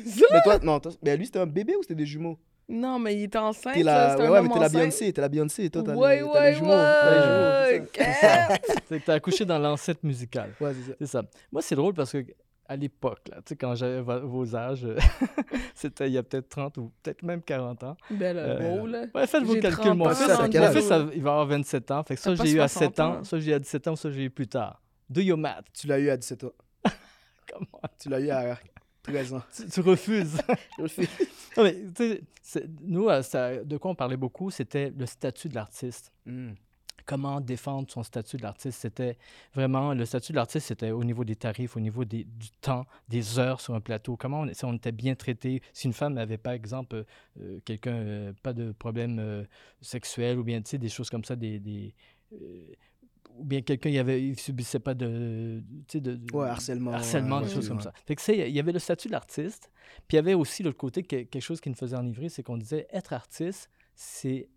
Ça? 0.06 0.24
Mais 0.32 0.42
toi, 0.42 0.58
non, 0.62 0.80
toi- 0.80 0.92
mais 1.02 1.16
lui 1.16 1.26
c'était 1.26 1.38
un 1.40 1.46
bébé 1.46 1.74
ou 1.76 1.82
c'était 1.82 1.94
des 1.94 2.06
jumeaux? 2.06 2.38
Non, 2.68 2.98
mais 2.98 3.14
il 3.14 3.22
était 3.24 3.38
enceinte, 3.38 3.74
T'es 3.74 3.82
la, 3.84 4.16
C'est 4.16 4.22
ouais, 4.22 4.26
un 4.26 4.30
ouais, 4.32 4.42
mais 4.42 4.48
t'es 4.48 4.58
la. 4.58 4.68
Beyoncé, 4.68 5.12
t'es 5.12 5.20
la 5.20 5.28
Beyoncé, 5.28 5.70
toi 5.70 5.82
t'as 5.84 5.94
Ouais, 5.94 6.16
les, 6.16 6.22
t'as 6.26 6.32
ouais, 6.40 6.50
les 6.50 6.56
jumeaux. 6.56 6.68
t'as 6.70 7.70
ouais. 7.70 7.82
c'est 8.88 8.98
que 9.00 9.04
tu 9.04 9.10
as 9.10 9.14
accouché 9.14 9.44
dans 9.44 9.58
l'ancêtre 9.58 10.00
musical. 10.02 10.50
Ouais, 10.60 10.72
c'est 10.74 10.90
ça. 10.90 10.96
C'est 11.00 11.06
ça. 11.06 11.22
Moi, 11.52 11.62
c'est 11.62 11.76
drôle 11.76 11.94
parce 11.94 12.10
que 12.12 12.24
à 12.68 12.74
l'époque, 12.74 13.20
là, 13.30 13.36
tu 13.36 13.50
sais, 13.50 13.56
quand 13.56 13.76
j'avais 13.76 14.00
vo- 14.00 14.26
vos 14.26 14.56
âges, 14.56 14.84
euh, 14.84 14.96
c'était 15.76 16.08
il 16.08 16.14
y 16.14 16.18
a 16.18 16.24
peut-être 16.24 16.48
30 16.48 16.76
ou 16.78 16.90
peut-être 17.04 17.22
même 17.22 17.40
40 17.40 17.84
ans. 17.84 17.96
Là, 18.10 18.26
Euh, 18.26 18.58
beau, 18.80 18.86
là. 18.88 19.04
Ouais, 19.14 19.26
faites 19.28 19.44
vos 19.44 19.54
calculs. 19.54 19.84
30 19.84 19.98
Mon 19.98 20.08
fils, 20.08 20.26
t'as 20.26 20.98
mon 20.98 21.10
il 21.12 21.22
va 21.22 21.30
avoir 21.30 21.46
27 21.46 21.90
ans. 21.92 22.02
Fait 22.02 22.16
que 22.16 22.20
ça, 22.20 22.34
T'as 22.34 22.44
j'ai 22.44 22.50
eu 22.50 22.60
à 22.60 22.66
60 22.66 22.96
7 22.96 23.00
ans. 23.00 23.14
ans. 23.18 23.24
Ça, 23.24 23.38
j'ai 23.38 23.52
eu 23.52 23.54
à 23.54 23.58
17 23.60 23.86
ans. 23.86 23.94
Ça, 23.94 24.10
j'ai 24.10 24.24
eu 24.24 24.30
plus 24.30 24.48
tard. 24.48 24.82
Do 25.08 25.20
your 25.20 25.38
math. 25.38 25.66
Tu 25.72 25.86
l'as 25.86 26.00
eu 26.00 26.10
à 26.10 26.16
17 26.16 26.42
ans. 26.42 26.52
Comment? 27.52 27.80
Tu 28.00 28.08
l'as 28.08 28.18
eu 28.18 28.30
à 28.30 28.58
13 29.06 29.34
ans. 29.34 29.42
Tu, 29.54 29.68
tu 29.68 29.80
refuses. 29.80 30.38
Je. 30.78 31.02
Non, 31.56 31.64
mais, 31.64 31.76
nous, 32.82 33.08
euh, 33.08 33.22
ça- 33.22 33.64
de 33.64 33.76
quoi 33.76 33.90
on 33.90 33.94
parlait 33.94 34.16
beaucoup, 34.16 34.50
c'était 34.50 34.92
le 34.96 35.06
statut 35.06 35.48
de 35.48 35.54
l'artiste. 35.54 36.12
Mm. 36.26 36.52
comment 37.04 37.40
défendre 37.40 37.88
son 37.88 38.02
statut 38.02 38.36
de 38.36 38.42
l'artiste? 38.42 38.80
C'était 38.80 39.16
vraiment, 39.54 39.94
le 39.94 40.04
statut 40.04 40.32
de 40.32 40.36
l'artiste, 40.36 40.66
c'était 40.66 40.90
au 40.90 41.04
niveau 41.04 41.24
des 41.24 41.36
tarifs, 41.36 41.76
au 41.76 41.80
niveau 41.80 42.04
des- 42.04 42.24
du 42.24 42.50
temps, 42.60 42.84
des 43.08 43.38
heures 43.38 43.60
sur 43.60 43.74
un 43.74 43.80
plateau. 43.80 44.16
Comment 44.16 44.40
on, 44.40 44.52
si 44.52 44.64
on 44.64 44.72
était 44.74 44.90
bien 44.92 45.14
traité. 45.14 45.62
Si 45.72 45.86
une 45.86 45.92
femme 45.92 46.14
n'avait, 46.14 46.36
par 46.38 46.52
exemple, 46.52 47.04
euh, 47.40 47.60
quelqu'un, 47.64 47.94
euh, 47.94 48.32
pas 48.42 48.52
de 48.52 48.72
problème 48.72 49.18
euh, 49.20 49.44
sexuel 49.80 50.36
ou 50.38 50.42
bien, 50.44 50.60
tu 50.62 50.70
sais, 50.70 50.78
des 50.78 50.88
choses 50.88 51.08
comme 51.10 51.24
ça, 51.24 51.36
des... 51.36 51.60
des, 51.60 51.94
euh, 52.32 52.36
ou 53.38 53.44
bien 53.44 53.60
quelqu'un, 53.62 53.90
il, 53.90 53.98
avait, 53.98 54.22
il 54.22 54.38
subissait 54.38 54.78
pas 54.78 54.94
de, 54.94 55.62
tu 55.88 55.98
sais, 55.98 56.00
de, 56.00 56.16
de- 56.16 56.34
Ouais, 56.36 56.48
harcèlement. 56.48 56.92
harcèlement, 56.92 57.36
ouais, 57.36 57.42
des 57.42 57.48
ouais, 57.48 57.54
choses 57.54 57.68
comme 57.68 57.80
ça. 57.80 57.92
Fait 58.06 58.16
que, 58.16 58.32
il 58.32 58.54
y 58.54 58.58
avait 58.60 58.72
le 58.72 58.78
statut 58.78 59.08
de 59.08 59.12
l'artiste, 59.12 59.70
puis 60.08 60.14
il 60.14 60.16
y 60.16 60.18
avait 60.18 60.34
aussi 60.34 60.62
l'autre 60.62 60.78
côté, 60.78 61.02
que- 61.02 61.22
quelque 61.22 61.40
chose 61.42 61.60
qui 61.60 61.68
nous 61.68 61.74
faisait 61.76 61.96
enivrer, 61.96 62.28
c'est 62.28 62.42
qu'on 62.42 62.56
disait, 62.56 62.86
être 62.90 63.12
artiste, 63.12 63.70
c'est 63.94 64.48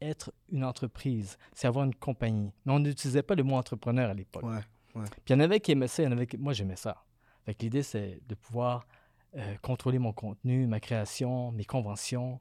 être 0.00 0.32
une 0.50 0.64
entreprise, 0.64 1.36
c'est 1.54 1.66
avoir 1.66 1.84
une 1.84 1.94
compagnie. 1.94 2.52
Mais 2.64 2.72
on 2.72 2.78
n'utilisait 2.78 3.22
pas 3.22 3.34
le 3.34 3.42
mot 3.42 3.56
entrepreneur 3.56 4.10
à 4.10 4.14
l'époque. 4.14 4.44
Puis 4.94 5.02
il 5.28 5.32
y 5.32 5.34
en 5.34 5.40
avait 5.40 5.60
qui 5.60 5.72
aimaient 5.72 5.88
ça, 5.88 6.02
il 6.02 6.06
y 6.06 6.08
en 6.08 6.12
avait 6.12 6.26
qui... 6.26 6.36
Moi, 6.38 6.52
j'aimais 6.52 6.76
ça. 6.76 7.04
Fait 7.44 7.54
que 7.54 7.62
l'idée, 7.62 7.82
c'est 7.82 8.20
de 8.28 8.34
pouvoir 8.34 8.86
euh, 9.36 9.54
contrôler 9.62 9.98
mon 9.98 10.12
contenu, 10.12 10.66
ma 10.66 10.80
création, 10.80 11.50
mes 11.52 11.64
conventions. 11.64 12.38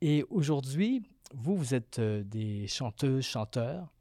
Et 0.00 0.24
aujourd'hui, 0.30 1.02
vous, 1.34 1.56
vous 1.56 1.74
êtes 1.74 1.98
euh, 1.98 2.22
des 2.24 2.66
chanteuses, 2.66 3.24
chanteurs. 3.24 3.92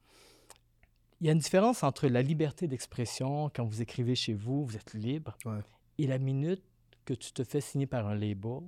Il 1.24 1.28
y 1.28 1.30
a 1.30 1.32
une 1.32 1.40
différence 1.40 1.84
entre 1.84 2.10
la 2.10 2.22
liberté 2.22 2.68
d'expression 2.68 3.50
quand 3.56 3.64
vous 3.64 3.82
écrivez 3.82 4.14
chez 4.14 4.34
vous, 4.34 4.66
vous 4.66 4.76
êtes 4.76 4.94
libre, 4.94 5.38
Ouais. 5.46 5.62
et 5.98 6.06
la 6.06 6.18
minute 6.18 6.62
que 7.06 7.14
tu 7.14 7.32
te 7.32 7.46
fais 7.46 7.62
signer 7.62 7.86
par 7.88 8.06
un 8.08 8.14
label, 8.14 8.60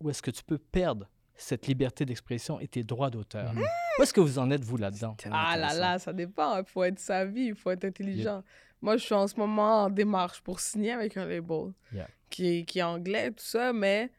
où 0.00 0.10
est-ce 0.10 0.20
que 0.20 0.30
tu 0.30 0.44
peux 0.44 0.58
perdre 0.58 1.08
cette 1.34 1.66
liberté 1.66 2.04
d'expression 2.04 2.60
et 2.60 2.68
tes 2.68 2.82
droits 2.84 3.08
d'auteur? 3.08 3.54
Mhm. 3.54 3.62
Où 3.98 4.02
est-ce 4.02 4.12
que 4.12 4.20
vous 4.20 4.38
en 4.38 4.50
êtes, 4.50 4.62
vous, 4.62 4.76
là-dedans? 4.76 5.16
Ah 5.30 5.56
là 5.56 5.72
là, 5.72 5.98
ça 5.98 6.12
dépend. 6.12 6.58
Il 6.58 6.66
faut 6.66 6.84
être 6.84 6.98
sa 6.98 7.24
vie, 7.24 7.46
il 7.46 7.54
faut 7.54 7.70
être 7.70 7.86
intelligent. 7.86 8.42
Moi, 8.82 8.98
je 8.98 9.04
suis 9.04 9.14
en 9.14 9.26
ce 9.26 9.36
moment 9.36 9.84
en 9.84 9.88
démarche 9.88 10.42
pour 10.42 10.60
signer 10.60 10.92
avec 10.92 11.16
un 11.16 11.24
label 11.24 11.72
Yeah. 11.90 12.06
qui, 12.28 12.58
est, 12.58 12.64
qui 12.66 12.80
est 12.80 12.82
anglais, 12.82 13.30
tout 13.30 13.36
ça, 13.44 13.72
mais. 13.72 14.10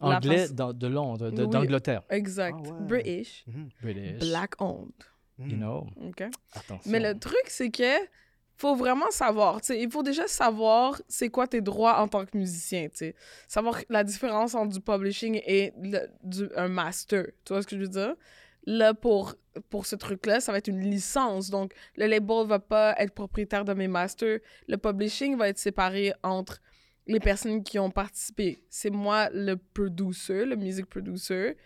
la 0.00 0.18
Anglais 0.18 0.48
dans- 0.48 0.72
de 0.72 0.86
Londres, 0.86 1.28
Oui. 1.36 1.48
d'Angleterre. 1.48 2.02
Exact. 2.08 2.56
Ah 2.66 2.70
ouais. 2.72 2.86
British. 2.86 3.44
Mhm. 3.48 3.68
British. 3.82 4.18
Black 4.20 4.60
owned. 4.60 4.92
You 5.48 5.56
know? 5.56 5.86
OK? 6.08 6.22
Attention. 6.54 6.90
Mais 6.90 7.00
le 7.00 7.18
truc, 7.18 7.42
c'est 7.46 7.70
que 7.70 7.94
faut 8.56 8.76
vraiment 8.76 9.10
savoir. 9.10 9.60
tu 9.60 9.68
sais, 9.68 9.80
Il 9.80 9.90
faut 9.90 10.02
déjà 10.02 10.28
savoir 10.28 11.00
c'est 11.08 11.30
quoi 11.30 11.46
tes 11.48 11.60
droits 11.60 12.00
en 12.00 12.06
tant 12.08 12.24
que 12.24 12.36
musicien. 12.36 12.88
tu 12.90 12.96
sais. 12.98 13.14
Savoir 13.48 13.80
la 13.88 14.04
différence 14.04 14.54
entre 14.54 14.72
du 14.74 14.80
publishing 14.80 15.40
et 15.46 15.72
le- 15.82 16.08
du, 16.22 16.48
un 16.56 16.68
master. 16.68 17.26
Tu 17.44 17.52
vois 17.52 17.62
ce 17.62 17.66
que 17.66 17.76
je 17.76 17.82
veux 17.82 17.88
dire? 17.88 18.14
Là, 18.64 18.94
pour, 18.94 19.34
pour 19.70 19.86
ce 19.86 19.96
truc-là, 19.96 20.38
ça 20.40 20.52
va 20.52 20.58
être 20.58 20.68
une 20.68 20.80
licence. 20.88 21.50
Donc, 21.50 21.72
le 21.96 22.06
label 22.06 22.46
va 22.46 22.60
pas 22.60 22.94
être 22.98 23.12
propriétaire 23.12 23.64
de 23.64 23.72
mes 23.74 23.88
masters. 23.88 24.38
Le 24.68 24.76
publishing 24.76 25.36
va 25.36 25.48
être 25.48 25.58
séparé 25.58 26.12
entre 26.22 26.60
les 27.08 27.18
personnes 27.18 27.64
qui 27.64 27.80
ont 27.80 27.90
participé. 27.90 28.62
C'est 28.70 28.90
moi 28.90 29.28
le 29.32 29.56
producer, 29.56 30.44
le 30.44 30.54
music 30.54 30.86
producer. 30.86 31.56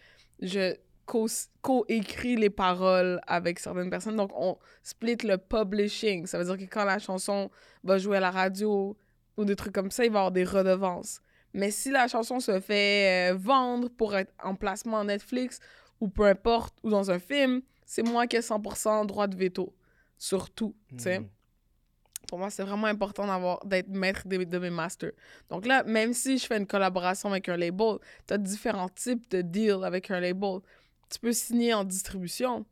Je 0.41 0.75
co- 1.07 1.27
co-écris 1.63 2.37
les 2.37 2.51
paroles 2.51 3.21
avec 3.27 3.59
certaines 3.59 3.91
personnes. 3.91 4.17
Donc, 4.17 4.31
on 4.35 4.59
split 4.83 5.17
le 5.25 5.39
publishing. 5.39 6.27
Ça 6.27 6.39
veut 6.39 6.45
dire 6.45 6.59
que 6.59 6.71
quand 6.73 6.85
la 6.85 6.99
chanson 6.99 7.51
va 7.85 7.99
jouer 7.99 8.19
à 8.19 8.21
la 8.21 8.31
radio 8.31 8.97
ou 9.37 9.45
des 9.45 9.57
trucs 9.57 9.75
comme 9.75 9.91
ça, 9.91 10.05
il 10.05 10.11
va 10.11 10.17
y 10.17 10.19
avoir 10.19 10.33
des 10.33 10.45
redevances. 10.45 11.21
Mais 11.55 11.71
si 11.71 11.91
la 11.91 12.07
chanson 12.09 12.39
se 12.41 12.61
fait 12.61 13.33
euh, 13.33 13.35
vendre 13.37 13.89
pour 13.89 14.15
être 14.15 14.33
en 14.43 14.55
placement 14.55 15.03
Netflix 15.05 15.61
ou 16.01 16.09
peu 16.09 16.27
importe, 16.27 16.75
ou 16.83 16.91
dans 16.91 17.11
un 17.11 17.19
film, 17.19 17.63
c'est 17.87 18.03
moi 18.03 18.27
qui 18.27 18.37
ai 18.37 18.41
100% 18.41 19.07
droit 19.07 19.27
de 19.27 19.37
veto 19.37 19.75
sur 20.19 20.51
tout, 20.51 20.75
tu 20.91 20.99
sais. 21.05 21.21
Mhm. 21.21 21.29
Pour 22.29 22.39
moi, 22.41 22.51
c'est 22.51 22.65
vraiment 22.65 22.89
important 22.89 23.27
d'avoir 23.27 23.65
d'être 23.65 23.89
maître 23.89 24.27
de, 24.27 24.43
de 24.43 24.59
mes 24.59 24.71
masters. 24.71 25.13
Donc 25.49 25.65
là, 25.65 25.85
même 25.85 26.13
si 26.13 26.39
je 26.39 26.47
fais 26.47 26.57
une 26.59 26.67
collaboration 26.67 27.31
avec 27.31 27.49
un 27.49 27.57
label, 27.57 27.99
tu 28.27 28.35
as 28.35 28.39
différents 28.39 28.89
types 28.89 29.31
de 29.31 29.43
deals 29.43 29.85
avec 29.85 30.11
un 30.11 30.19
label. 30.19 30.59
Tu 31.11 31.19
peux 31.21 31.33
signer 31.33 31.75
en 31.75 31.85
distribution. 31.85 32.65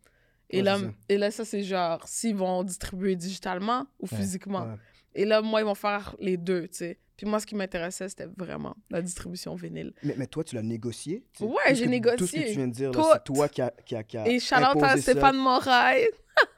Et, 0.50 0.59
Ouais, 0.59 0.62
là, 0.62 0.79
et 1.09 1.17
là, 1.19 1.31
ça, 1.31 1.45
c'est 1.45 1.62
genre 1.62 2.07
s'ils 2.07 2.37
vont 2.37 2.62
distribuer 2.62 3.17
digitalement 3.17 3.87
ou 4.00 4.07
Ouais. 4.11 4.17
physiquement. 4.19 4.62
Ouais. 4.64 4.76
Et 5.14 5.25
là, 5.25 5.41
moi, 5.43 5.61
ils 5.61 5.64
vont 5.64 5.75
faire 5.75 6.14
les 6.21 6.37
deux, 6.37 6.62
tu 6.69 6.79
sais. 6.79 6.99
Puis 7.17 7.26
moi, 7.26 7.38
ce 7.38 7.47
qui 7.47 7.55
m'intéressait, 7.55 8.09
c'était 8.09 8.26
vraiment 8.37 8.76
la 8.91 9.00
distribution 9.00 9.55
vinyle. 9.55 9.93
Mais, 10.03 10.14
mais 10.19 10.26
toi, 10.26 10.43
tu 10.43 10.57
l'as 10.57 10.62
négocié 10.62 11.25
tu 11.33 11.45
sais, 11.45 11.50
Ouais, 11.50 11.75
j'ai 11.75 11.87
négocié. 11.87 12.17
Tout 12.19 12.26
ce 12.26 12.33
que 12.33 12.41
tu 12.41 12.57
viens 12.57 12.67
de 12.67 12.73
dire, 12.73 12.91
c'est 12.93 13.25
toi 13.25 13.49
qui 13.49 13.62
a, 13.62 13.73
qui 13.87 13.95
a, 13.95 14.03
qui 14.03 14.19
a 14.19 14.26
Et 14.29 14.37
out 14.37 14.83
à. 14.83 14.97
Stéphane 14.97 15.37
Moraille. 15.37 16.09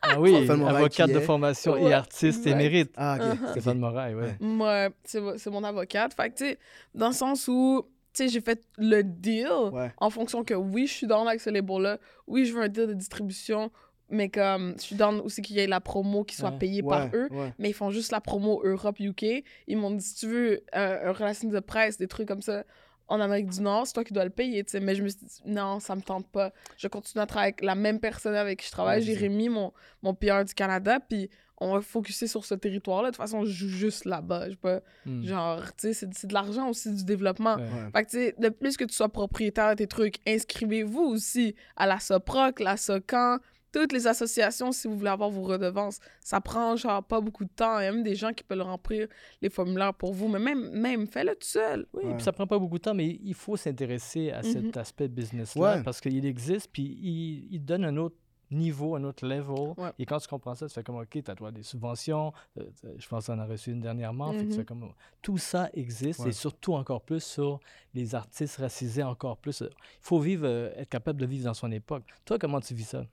Ah 0.01 0.19
oui, 0.19 0.49
avocate 0.49 1.11
de 1.11 1.19
est- 1.19 1.21
formation 1.21 1.75
Ouais, 1.75 1.91
et 1.91 1.93
artiste 1.93 2.47
émérite. 2.47 2.91
Ah, 2.97 3.19
ok. 3.21 3.51
Stéphane 3.51 3.79
Moraille, 3.79 4.15
ouais. 4.15 4.23
Ouais. 4.23 4.37
Moi, 4.41 4.89
c'est 5.05 5.21
c'est 5.37 5.51
mon 5.51 5.63
avocate. 5.63 6.15
Fait 6.15 6.31
que, 6.31 6.35
tu 6.39 6.45
sais, 6.47 6.59
dans 6.95 7.09
le 7.09 7.15
sens 7.15 7.47
où, 7.49 7.87
sais, 8.17 8.29
j'ai 8.29 8.41
fait 8.41 8.63
le 8.79 9.03
deal 9.03 9.49
Ouais. 9.73 9.93
en 9.99 10.11
fonction 10.11 10.45
que 10.45 10.55
oui, 10.55 10.87
je 10.87 10.93
suis 10.93 11.07
dans 11.07 11.27
avec 11.27 11.41
ce 11.41 11.51
label-là. 11.51 11.99
Oui, 12.27 12.45
je 12.45 12.53
veux 12.55 12.63
un 12.63 12.69
deal 12.69 12.87
de 12.87 12.95
distribution, 12.95 13.71
mais 14.09 14.29
comme 14.29 14.75
je 14.79 14.83
suis 14.83 14.97
dans 14.97 15.19
aussi 15.21 15.43
qu'il 15.43 15.57
y 15.57 15.61
ait 15.61 15.67
la 15.67 15.81
promo 15.81 16.25
qui 16.25 16.37
soit 16.37 16.53
payée 16.53 16.83
Ouais, 16.83 16.89
par 16.89 17.09
eux. 17.15 17.29
ouais. 17.31 17.53
Mais 17.59 17.71
ils 17.71 17.75
font 17.75 17.91
juste 17.91 18.13
la 18.13 18.21
promo 18.21 18.63
Europe, 18.65 18.99
UK. 19.01 19.45
Ils 19.67 19.77
m'ont 19.77 19.91
dit, 19.91 20.05
si 20.05 20.15
tu 20.15 20.27
veux 20.29 20.63
euh, 20.75 21.09
un 21.11 21.13
relation 21.13 21.49
de 21.49 21.61
presse, 21.61 21.99
des 21.99 22.07
trucs 22.09 22.29
comme 22.29 22.43
ça, 22.43 22.65
en 23.09 23.21
Amérique 23.21 23.51
du 23.51 23.61
Nord, 23.61 23.87
c'est 23.87 23.93
toi 23.93 24.03
qui 24.03 24.13
dois 24.13 24.25
le 24.25 24.31
payer, 24.31 24.65
tu 24.65 24.73
sais. 24.73 24.81
Mais 24.81 24.95
je 24.97 25.03
me 25.05 25.09
suis 25.09 25.21
dit, 25.25 25.41
non, 25.45 25.79
ça 25.79 25.95
me 25.95 26.01
tente 26.03 26.27
pas. 26.29 26.53
Je 26.77 26.89
continue 26.89 27.23
à 27.23 27.27
travailler 27.27 27.53
avec 27.53 27.63
la 27.63 27.77
même 27.77 28.01
personne 28.01 28.35
avec 28.35 28.61
qui 28.61 28.67
je 28.67 28.73
travaille, 28.73 28.99
Ouais. 28.99 29.05
Jérémy, 29.07 29.49
mon, 29.49 29.73
mon 30.03 30.13
PR 30.15 30.45
du 30.45 30.55
Canada, 30.55 30.99
puis 31.01 31.31
on 31.59 31.73
va 31.75 31.81
focuser 31.81 32.27
sur 32.27 32.45
ce 32.45 32.55
territoire-là. 32.55 33.11
De 33.11 33.15
toute 33.17 33.23
façon, 33.23 33.45
je 33.45 33.51
joue 33.51 33.69
juste 33.69 34.05
là-bas. 34.05 34.51
Je 34.51 34.57
pas, 34.57 34.81
Hmm. 35.07 35.23
genre, 35.25 35.63
tu 35.77 35.89
sais, 35.89 35.93
c'est- 35.95 36.13
c'est 36.15 36.27
de 36.27 36.35
l'argent 36.35 36.69
aussi, 36.69 36.93
du 36.95 37.05
développement. 37.05 37.57
Ouais. 37.57 37.67
Fait 37.95 38.05
que, 38.05 38.11
tu 38.11 38.17
sais, 38.19 38.35
le 38.39 38.51
plus 38.51 38.77
que 38.77 38.85
tu 38.85 38.95
sois 38.95 39.09
propriétaire 39.09 39.71
de 39.71 39.77
tes 39.77 39.87
trucs, 39.87 40.17
inscrivez-vous 40.27 41.01
aussi 41.03 41.55
à 41.77 41.87
la 41.87 41.99
SOPROC, 41.99 42.61
la 42.61 42.77
SOCAN, 42.77 43.39
toutes 43.73 43.93
les 43.93 44.07
associations 44.07 44.73
si 44.73 44.89
vous 44.89 44.97
voulez 44.97 45.11
avoir 45.11 45.29
vos 45.29 45.43
redevances. 45.43 45.99
Ça 46.21 46.41
prend, 46.41 46.77
genre, 46.77 47.03
pas 47.05 47.21
beaucoup 47.21 47.45
de 47.45 47.51
temps. 47.55 47.79
Il 47.81 47.85
y 47.85 47.87
a 47.87 47.93
même 47.93 48.03
des 48.05 48.15
gens 48.15 48.33
qui 48.33 48.43
peuvent 48.43 48.63
remplir 48.63 49.07
les 49.43 49.51
formulaires 49.51 49.93
pour 49.93 50.15
vous. 50.15 50.29
Mais 50.29 50.39
même, 50.39 50.71
même 50.71 51.07
fais-le 51.07 51.33
tout 51.35 51.47
seul. 51.47 51.87
Oui, 51.93 52.05
Ouais. 52.05 52.15
puis 52.15 52.23
ça 52.25 52.33
prend 52.33 52.47
pas 52.47 52.59
beaucoup 52.59 52.79
de 52.79 52.83
temps, 52.83 52.95
mais 52.95 53.19
il 53.23 53.35
faut 53.35 53.57
s'intéresser 53.57 54.31
à 54.31 54.43
cet 54.43 54.63
Mhm. 54.63 54.73
aspect 54.77 55.09
business-là 55.09 55.77
Ouais. 55.77 55.83
parce 55.83 56.01
qu'il 56.01 56.25
existe, 56.25 56.71
puis 56.73 56.85
il, 56.85 57.49
il 57.53 57.65
donne 57.65 57.85
un 57.85 57.97
autre 57.99 58.17
niveau, 58.51 58.95
un 58.97 59.05
autre 59.05 59.27
level. 59.27 59.75
Ouais. 59.77 59.91
Et 59.99 60.07
quand 60.07 60.19
tu 60.19 60.29
comprends 60.29 60.55
ça, 60.55 60.67
tu 60.69 60.75
fais 60.75 60.83
comme, 60.83 60.97
OK, 60.97 61.09
tu 61.11 61.31
as 61.31 61.35
droit 61.35 61.49
à 61.49 61.53
des 61.53 61.63
subventions. 61.63 62.33
euh, 62.59 62.65
euh, 62.85 62.95
je 62.99 63.09
pense 63.09 63.27
qu'on 63.27 63.35
en 63.35 63.39
a 63.41 63.47
reçu 63.47 63.73
une 63.73 63.81
dernièrement. 63.81 64.33
fait 64.33 64.39
que 64.39 64.43
tu 64.43 64.47
Mhm. 64.49 64.57
fais 64.57 64.65
comme, 64.65 64.93
tout 65.23 65.39
ça 65.39 65.69
existe 65.75 66.21
Ouais. 66.21 66.29
et 66.31 66.33
surtout 66.33 66.75
encore 66.75 67.01
plus 67.03 67.23
sur 67.23 67.61
les 67.95 68.15
artistes 68.15 68.57
racisés, 68.57 69.03
encore 69.03 69.37
plus. 69.37 69.61
Il 69.63 69.71
faut 70.01 70.21
vivre, 70.21 70.47
euh, 70.47 70.71
être 70.77 70.89
capable 70.89 71.21
de 71.21 71.27
vivre 71.27 71.45
dans 71.45 71.55
son 71.55 71.71
époque. 71.73 72.05
Toi, 72.25 72.39
comment 72.39 72.61
tu 72.61 72.75
vis 72.75 72.85
ça? 72.85 73.05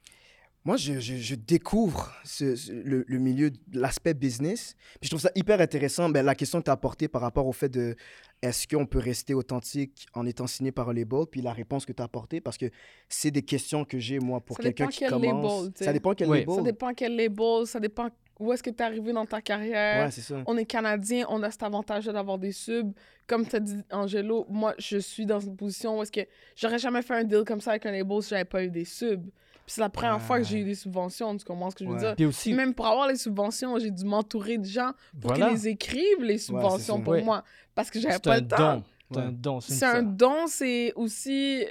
Moi, 0.65 0.77
je, 0.77 1.00
je- 1.00 1.15
je 1.17 1.36
découvre 1.36 2.13
ce- 2.24 2.55
ce- 2.55 2.72
le, 2.72 3.03
le 3.05 3.20
milieu, 3.20 3.51
l'aspect 3.74 4.13
business. 4.13 4.75
Puis 5.01 5.03
je 5.03 5.10
trouve 5.10 5.20
ça 5.22 5.32
hyper 5.36 5.60
intéressant. 5.60 6.08
Ben, 6.10 6.24
la 6.25 6.36
question 6.36 6.60
que 6.60 6.65
tu 6.65 6.70
as 6.70 6.74
apportée 6.74 7.10
par 7.10 7.22
rapport 7.22 7.46
au 7.48 7.51
fait 7.51 7.67
de 7.70 7.96
est-ce 8.41 8.67
qu'on 8.67 8.86
peut 8.86 9.00
rester 9.00 9.34
authentique 9.34 10.05
en 10.13 10.25
étant 10.25 10.48
signé 10.48 10.72
par 10.72 10.89
un 10.89 10.93
label, 10.93 11.25
puis 11.29 11.41
la 11.41 11.51
réponse 11.53 11.86
que 11.86 11.91
tu 11.91 12.01
as 12.01 12.05
apportée, 12.05 12.39
parce 12.41 12.58
que 12.58 12.65
c'est 13.10 13.32
des 13.32 13.41
questions 13.41 13.84
que 13.86 14.00
j'ai, 14.00 14.20
moi, 14.20 14.39
pour 14.41 14.58
quelqu'un 14.58 14.88
qui 14.88 15.00
quel 15.00 15.10
commence. 15.10 15.63
label, 15.65 15.72
ça 15.86 15.93
dépend 15.93 16.13
quel 16.13 16.29
Oui. 16.29 16.39
label. 16.39 16.55
Ça 16.55 16.62
dépend 16.62 16.93
quel 16.93 17.15
label, 17.15 17.65
ça 17.67 17.79
dépend 17.82 18.10
où 18.39 18.51
est-ce 18.51 18.63
que 18.63 18.70
tu 18.70 18.77
es 18.77 18.82
arrivé 18.82 19.13
dans 19.13 19.25
ta 19.25 19.41
carrière. 19.41 20.05
Ouais, 20.05 20.12
c'est 20.12 20.22
ça. 20.22 20.41
on 20.48 20.58
est 20.58 20.65
Canadien, 20.65 21.25
on 21.29 21.43
a 21.43 21.51
cet 21.51 21.63
avantage 21.63 22.05
d'avoir 22.05 22.38
des 22.39 22.51
subs. 22.51 22.91
Comme 23.27 23.46
tu 23.46 23.55
as 23.55 23.60
dit, 23.60 23.77
Angelo, 23.91 24.46
moi, 24.50 24.74
je 24.79 24.98
suis 24.98 25.25
dans 25.25 25.39
une 25.39 25.55
position 25.55 26.00
où 26.00 26.03
est-ce 26.03 26.12
que 26.12 26.22
j'aurais 26.55 26.79
jamais 26.79 27.01
fait 27.01 27.13
un 27.15 27.24
deal 27.25 27.43
comme 27.46 27.62
ça 27.62 27.72
avec 27.72 27.86
un 27.86 27.91
label 27.91 28.22
si 28.24 28.29
j'avais 28.29 28.46
pas 28.46 28.63
eu 28.63 28.70
des 28.72 28.86
subs. 28.86 29.29
Puis 29.65 29.75
c'est 29.75 29.82
la 29.82 29.89
première 29.89 30.22
fois 30.22 30.39
que 30.39 30.43
j'ai 30.46 30.60
eu 30.60 30.63
des 30.65 30.75
subventions, 30.75 31.38
tu 31.38 31.46
comprends 31.46 31.70
ce 31.70 31.75
que 31.75 31.86
je 31.86 31.89
veux 31.89 31.96
Ouais. 31.96 32.01
dire? 32.01 32.15
Puis 32.15 32.25
aussi, 32.25 32.50
Puis 32.50 32.53
même 32.58 32.74
pour 32.74 32.86
avoir 32.86 33.08
les 33.08 33.15
subventions, 33.15 33.79
j'ai 33.79 33.91
dû 33.91 34.03
m'entourer 34.05 34.58
de 34.58 34.65
gens 34.65 34.91
pour 35.22 35.32
voilà, 35.32 35.48
qu'ils 35.48 35.55
les 35.55 35.67
écrivent, 35.70 36.22
les 36.22 36.38
subventions 36.38 37.01
pour 37.01 37.13
Ouais. 37.13 37.24
moi. 37.24 37.43
Parce 37.74 37.89
que 37.89 38.00
j'avais 38.00 38.20
pas 38.20 38.34
un 38.36 38.41
le 38.41 38.48
temps. 38.48 38.58
don. 38.58 38.84
C'est 39.12 39.20
un 39.20 39.32
don. 39.32 39.60
C'est 39.62 39.86
un 39.86 40.03
don, 40.03 40.48
c'est 40.48 40.93
aussi, 40.96 41.65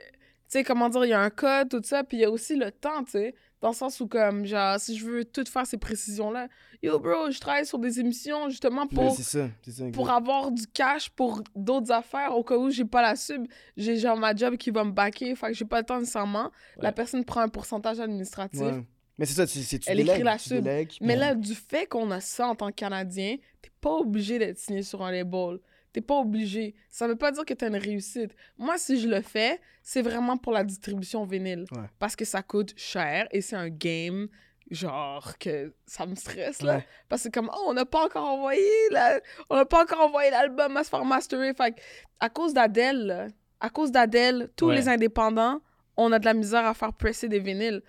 sais, 0.52 0.64
comment 0.64 0.88
dire, 0.88 1.04
il 1.04 1.08
y 1.08 1.12
a 1.12 1.20
un 1.20 1.30
code, 1.30 1.68
tout 1.70 1.80
ça, 1.82 2.04
puis 2.04 2.18
il 2.18 2.20
y 2.20 2.24
a 2.24 2.30
aussi 2.30 2.56
le 2.56 2.70
temps, 2.70 3.04
tu 3.04 3.12
sais. 3.12 3.34
Dans 3.60 3.68
le 3.68 3.74
sens 3.74 4.00
où, 4.00 4.08
comme, 4.08 4.44
genre, 4.44 4.78
si 4.80 4.96
je 4.98 5.04
veux 5.06 5.24
tout 5.24 5.44
faire 5.48 5.64
ces 5.66 5.76
précisions-là, 5.78 6.48
yo, 6.82 6.98
bro, 6.98 7.30
je 7.30 7.38
travaille 7.38 7.64
sur 7.64 7.78
des 7.78 8.00
émissions 8.00 8.48
justement 8.48 8.86
Mais 8.90 8.96
pour 8.96 9.14
ça. 9.14 9.48
Ça. 9.66 9.84
pour 9.92 10.10
avoir 10.10 10.50
du 10.50 10.66
cash 10.66 11.10
pour 11.10 11.42
d'autres 11.54 11.92
affaires 11.92 12.36
au 12.36 12.42
cas 12.42 12.56
où 12.56 12.70
j'ai 12.70 12.84
pas 12.84 13.02
la 13.02 13.14
sub 13.14 13.46
j'ai 13.76 13.96
genre 13.98 14.16
ma 14.16 14.34
job 14.34 14.56
qui 14.56 14.72
va 14.72 14.82
me 14.82 14.90
backer 14.90 15.36
fait 15.36 15.46
que 15.46 15.52
j'ai 15.54 15.64
pas 15.64 15.78
le 15.78 15.86
temps 15.86 16.00
nécessairement 16.00 16.50
la 16.78 16.88
Ouais. 16.88 16.92
personne 16.92 17.24
prend 17.24 17.40
un 17.42 17.48
pourcentage 17.48 18.00
administratif 18.00 18.60
Ouais. 18.60 18.82
Mais 19.16 19.26
c'est 19.26 19.34
ça, 19.34 19.46
c'est, 19.46 19.60
c'est- 19.60 19.78
tu 19.78 19.88
Elle 19.90 19.98
délègues, 19.98 20.14
écrit 20.14 20.24
la 20.24 20.36
tu 20.38 20.48
sub. 20.48 20.64
délègues, 20.64 20.92
mais 21.00 21.14
là 21.14 21.36
du 21.36 21.54
fait 21.54 21.86
qu'on 21.86 22.10
a 22.10 22.20
ça 22.20 22.48
en 22.48 22.56
tant 22.56 22.66
que 22.70 22.74
canadien 22.74 23.36
t'es 23.60 23.70
pas 23.80 23.92
obligé 23.94 24.40
d'être 24.40 24.58
signé 24.58 24.82
sur 24.82 25.04
un 25.04 25.12
label 25.12 25.58
t'es 25.92 26.00
pas 26.00 26.14
obligé 26.16 26.74
ça 26.88 27.06
veut 27.06 27.16
pas 27.16 27.30
dire 27.32 27.44
que 27.44 27.54
t'as 27.54 27.68
une 27.68 27.76
réussite 27.76 28.34
moi 28.58 28.78
si 28.78 29.00
je 29.00 29.08
le 29.08 29.20
fais 29.20 29.60
c'est 29.82 30.02
vraiment 30.02 30.36
pour 30.36 30.52
la 30.52 30.64
distribution 30.64 31.24
vinyle 31.24 31.64
Ouais. 31.72 31.88
parce 31.98 32.16
que 32.16 32.24
ça 32.24 32.42
coûte 32.42 32.72
cher 32.76 33.26
et 33.30 33.40
c'est 33.40 33.56
un 33.56 33.68
game 33.68 34.28
genre 34.70 35.36
que 35.38 35.74
ça 35.86 36.06
me 36.06 36.14
stresse 36.14 36.62
là 36.62 36.76
Ouais. 36.76 36.86
parce 37.08 37.24
que 37.24 37.28
comme 37.28 37.50
oh, 37.54 37.64
on 37.68 37.74
n'a 37.74 37.84
pas 37.84 38.04
encore 38.06 38.24
envoyé 38.26 38.64
la... 38.90 39.20
on 39.50 39.56
n'a 39.56 39.64
pas 39.66 39.82
encore 39.82 40.00
envoyé 40.00 40.30
l'album 40.30 40.76
à 40.76 40.84
se 40.84 40.88
faire 40.88 41.04
masterer 41.04 41.52
fait 41.54 41.74
à 42.20 42.28
cause 42.30 42.54
d'Adèle 42.54 43.28
à 43.60 43.68
cause 43.70 43.90
d'Adèle 43.92 44.50
tous 44.56 44.66
Ouais. 44.68 44.76
les 44.76 44.88
indépendants 44.88 45.60
on 45.96 46.10
a 46.12 46.18
de 46.18 46.24
la 46.24 46.32
misère 46.34 46.64
à 46.64 46.72
faire 46.74 46.94
presser 46.94 47.28
des 47.28 47.38
vinyles 47.40 47.82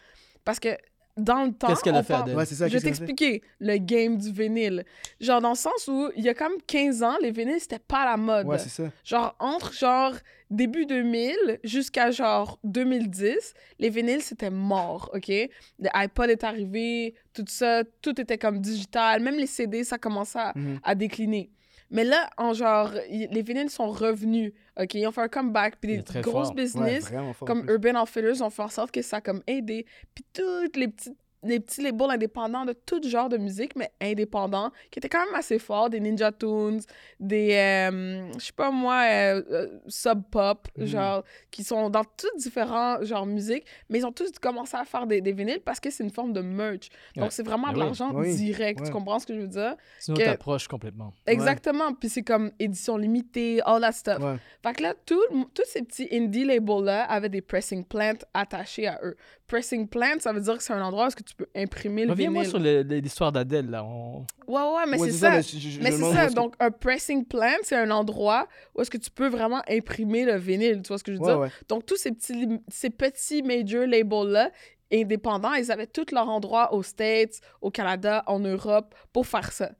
parce 0.43 0.59
que 0.59 0.69
dans 1.17 1.43
le 1.45 1.51
temps 1.53 1.67
Qu'est-ce 1.67 1.83
qu'elle 1.83 1.95
a 1.95 2.03
fait, 2.03 2.13
Adèle? 2.13 2.35
Ouais, 2.35 2.45
c'est 2.45 2.55
ça. 2.55 2.67
je 2.67 2.73
vais 2.73 2.81
t'expliquer 2.81 3.41
le 3.59 3.77
game 3.77 4.17
du 4.17 4.31
vinyle 4.31 4.83
genre 5.21 5.41
dans 5.41 5.49
le 5.51 5.55
sens 5.55 5.87
où 5.87 6.09
il 6.15 6.23
y 6.23 6.29
a 6.29 6.33
comme 6.33 6.53
15 6.65 7.03
ans 7.03 7.15
les 7.21 7.29
vinyles 7.31 7.59
c'était 7.59 7.77
pas 7.79 7.99
à 8.01 8.05
la 8.11 8.17
mode 8.17 8.47
Ouais, 8.47 8.57
c'est 8.57 8.69
ça. 8.69 8.89
Genre, 9.03 9.35
entre 9.39 9.73
genre 9.73 10.13
début 10.49 10.85
2000 10.85 11.59
jusqu'à 11.63 12.11
genre 12.11 12.59
2010, 12.63 13.53
les 13.79 13.89
vinyles, 13.89 14.21
c'était 14.21 14.49
mort, 14.51 15.09
OK? 15.13 15.27
Le 15.29 15.49
iPod 15.95 16.29
est 16.29 16.43
arrivé, 16.43 17.15
tout 17.33 17.45
ça, 17.47 17.83
tout 18.01 18.19
était 18.21 18.37
comme 18.37 18.59
digital. 18.59 19.21
Même 19.21 19.35
les 19.37 19.47
CD, 19.47 19.83
ça 19.83 19.97
commençait 19.97 20.39
à, 20.39 20.53
Mhm. 20.55 20.79
à 20.83 20.93
décliner. 20.95 21.49
Mais 21.89 22.03
là, 22.03 22.29
en 22.37 22.53
genre, 22.53 22.91
les 23.09 23.41
vinyles 23.41 23.69
sont 23.69 23.89
revenus, 23.89 24.53
OK? 24.79 24.93
Ils 24.95 25.07
ont 25.07 25.11
fait 25.11 25.21
un 25.21 25.27
comeback, 25.27 25.77
puis 25.79 25.97
des 25.97 26.21
grosses 26.21 26.47
fort. 26.47 26.55
Business 26.55 27.11
comme. 27.45 27.69
Urban 27.69 28.01
Outfitters 28.01 28.41
ont 28.41 28.49
fait 28.49 28.63
en 28.63 28.69
sorte 28.69 28.91
que 28.91 29.01
ça 29.01 29.17
a 29.17 29.21
comme 29.21 29.41
aidé. 29.47 29.85
Puis 30.13 30.25
toutes 30.33 30.75
les 30.75 30.87
petites 30.87 31.17
les 31.43 31.59
petits 31.59 31.81
labels 31.81 32.11
indépendants 32.11 32.65
de 32.65 32.73
tout 32.73 33.01
genre 33.07 33.29
de 33.29 33.37
musique, 33.37 33.75
mais 33.75 33.91
indépendants, 34.01 34.71
qui 34.91 34.99
étaient 34.99 35.09
quand 35.09 35.25
même 35.25 35.35
assez 35.35 35.59
forts, 35.59 35.89
des 35.89 35.99
Ninja 35.99 36.31
Tunes, 36.31 36.79
des, 37.19 37.53
euh, 37.53 38.31
je 38.39 38.45
sais 38.45 38.53
pas 38.53 38.71
moi, 38.71 39.03
euh, 39.09 39.41
euh, 39.51 39.67
Sub 39.87 40.21
Pop, 40.31 40.67
Mhm. 40.77 40.85
genre, 40.85 41.23
qui 41.51 41.63
sont 41.63 41.89
dans 41.89 42.03
toutes 42.03 42.37
différents 42.37 43.01
genres 43.03 43.25
de 43.25 43.31
musique, 43.31 43.65
mais 43.89 43.99
ils 43.99 44.05
ont 44.05 44.11
tous 44.11 44.31
commencé 44.41 44.75
à 44.77 44.85
faire 44.85 45.05
des, 45.05 45.21
des 45.21 45.31
vinyles 45.33 45.61
parce 45.63 45.79
que 45.79 45.89
c'est 45.89 46.03
une 46.03 46.11
forme 46.11 46.33
de 46.33 46.41
merch. 46.41 46.89
Donc 47.15 47.25
Ouais. 47.25 47.29
c'est 47.31 47.43
vraiment 47.45 47.67
Ben 47.67 47.73
de 47.73 47.79
oui. 47.79 47.85
l'argent 47.85 48.11
Oui. 48.13 48.35
direct, 48.35 48.79
Ouais. 48.79 48.87
tu 48.87 48.91
comprends 48.93 49.19
ce 49.19 49.25
que 49.27 49.33
je 49.35 49.39
veux 49.41 49.47
dire? 49.47 49.75
C'est 49.99 50.11
une 50.11 50.17
autre 50.17 50.25
que- 50.27 50.31
approche 50.31 50.67
complètement. 50.67 51.13
Exactement, 51.27 51.93
puis 51.93 52.09
c'est 52.09 52.23
comme 52.23 52.51
édition 52.59 52.97
limitée, 52.97 53.61
all 53.65 53.81
that 53.81 53.91
stuff. 53.91 54.19
Fait 54.63 54.73
que 54.73 54.83
là, 54.83 54.93
tous 55.05 55.19
ces 55.65 55.81
petits 55.83 56.07
indie 56.11 56.45
labels-là 56.45 57.03
avaient 57.03 57.29
des 57.29 57.41
pressing 57.41 57.83
plants 57.83 58.13
attachés 58.33 58.87
à 58.87 58.99
eux. 59.03 59.15
Pressing 59.47 59.87
plant, 59.87 60.15
ça 60.19 60.31
veut 60.31 60.39
dire 60.41 60.57
que 60.57 60.63
c'est 60.63 60.73
un 60.73 60.81
endroit 60.81 61.03
où 61.03 61.07
est-ce 61.07 61.15
que 61.15 61.23
tu 61.23 61.35
peux 61.35 61.47
imprimer 61.55 62.05
le 62.05 62.11
Reviens-moi 62.11 62.43
vinyle. 62.43 62.49
sur 62.49 62.59
le- 62.59 62.81
le- 62.83 62.97
l'histoire 62.99 63.31
d'Adèle. 63.31 63.69
là. 63.69 63.83
On- 63.83 64.25
Ouais, 64.47 64.61
ouais, 64.61 64.85
mais 64.87 64.97
Ouais, 64.99 65.11
c'est 65.11 65.17
ça. 65.17 65.29
mais 65.31 65.41
je- 65.41 65.57
je- 65.57 65.69
je 65.69 65.79
mais 65.81 65.91
me 65.91 65.97
c'est 65.97 66.13
ça. 66.13 66.29
Donc, 66.29 66.55
un 66.59 66.71
pressing 66.71 67.25
plant, 67.25 67.53
c'est 67.63 67.75
un 67.75 67.91
endroit 67.91 68.47
où 68.73 68.81
est-ce 68.81 68.89
que 68.89 68.97
tu 68.97 69.11
peux 69.11 69.27
vraiment 69.27 69.61
imprimer 69.69 70.23
le 70.25 70.37
vinyle. 70.37 70.81
Tu 70.81 70.87
vois 70.87 70.97
ce 70.97 71.03
que 71.03 71.11
je 71.13 71.17
veux 71.17 71.23
Ouais, 71.23 71.29
dire? 71.31 71.39
ouais. 71.41 71.49
Donc, 71.69 71.85
tous 71.85 71.97
ces 71.97 72.11
petits, 72.11 72.47
ces 72.69 72.89
petits 72.89 73.43
major 73.43 73.85
labels-là 73.85 74.49
indépendants, 74.91 75.53
ils 75.53 75.71
avaient 75.71 75.87
tout 75.87 76.05
leur 76.11 76.29
endroit 76.29 76.73
aux 76.73 76.83
States, 76.83 77.41
au 77.61 77.69
Canada, 77.71 78.23
en 78.27 78.39
Europe 78.39 78.93
pour 79.11 79.25
faire 79.27 79.51
ça. 79.51 79.71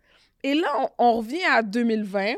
Et 0.44 0.56
là, 0.56 0.68
on, 0.98 1.06
on 1.06 1.14
revient 1.18 1.44
à 1.50 1.62
2020, 1.62 2.34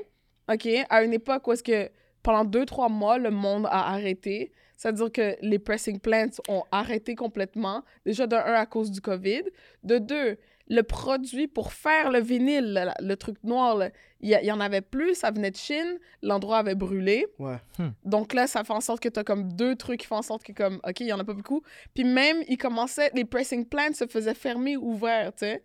OK, 0.51 0.67
à 0.89 1.03
une 1.03 1.13
époque 1.13 1.48
où 1.48 1.53
est-ce 1.53 1.63
que 1.63 1.89
pendant 2.22 2.44
deux, 2.46 2.65
trois 2.65 2.89
mois, 2.89 3.17
le 3.17 3.32
monde 3.32 3.65
a 3.67 3.91
arrêté. 3.94 4.51
C'est-à-dire 4.77 5.12
que 5.12 5.36
les 5.41 5.60
pressing 5.60 6.00
plants 6.00 6.29
ont 6.48 6.63
arrêté 6.72 7.15
complètement. 7.15 7.84
Déjà, 8.05 8.27
de 8.27 8.36
un, 8.36 8.53
à 8.53 8.65
cause 8.65 8.91
du 8.91 9.01
COVID. 9.01 9.44
De 9.84 9.98
deux, 9.98 10.38
le 10.67 10.82
produit 10.82 11.48
pour 11.48 11.74
faire 11.74 12.12
le 12.12 12.20
vinyle, 12.20 12.74
le, 12.74 13.08
le 13.08 13.15
truc 13.15 13.38
noir, 13.44 13.89
il 14.22 14.29
y, 14.29 14.51
en 14.51 14.60
avait 14.60 14.82
plus, 14.82 15.13
ça 15.15 15.29
venait 15.29 15.51
de 15.51 15.55
Chine, 15.55 16.00
l'endroit 16.24 16.58
avait 16.58 16.75
brûlé. 16.75 17.27
Ouais. 17.38 17.58
Donc 18.03 18.34
là, 18.34 18.48
ça 18.48 18.63
fait 18.63 18.74
en 18.74 18.82
sorte 18.82 19.01
que 19.01 19.10
tu 19.10 19.20
as 19.20 19.24
comme 19.24 19.53
deux 19.53 19.75
trucs 19.75 20.00
qui 20.00 20.08
font 20.08 20.17
en 20.17 20.24
sorte 20.24 20.44
que, 20.44 20.51
comme, 20.51 20.79
OK, 20.88 21.00
il 21.01 21.08
y 21.08 21.13
en 21.13 21.20
a 21.20 21.24
pas 21.24 21.34
beaucoup. 21.34 21.62
Puis 21.94 22.03
même, 22.03 22.38
ils 22.48 22.58
commençaient, 22.58 23.12
les 23.13 23.25
pressing 23.25 23.65
plants 23.65 23.94
se 23.94 24.08
faisaient 24.08 24.34
fermer, 24.34 24.77
ouverts, 24.77 25.34
tu 25.34 25.46
sais. 25.46 25.62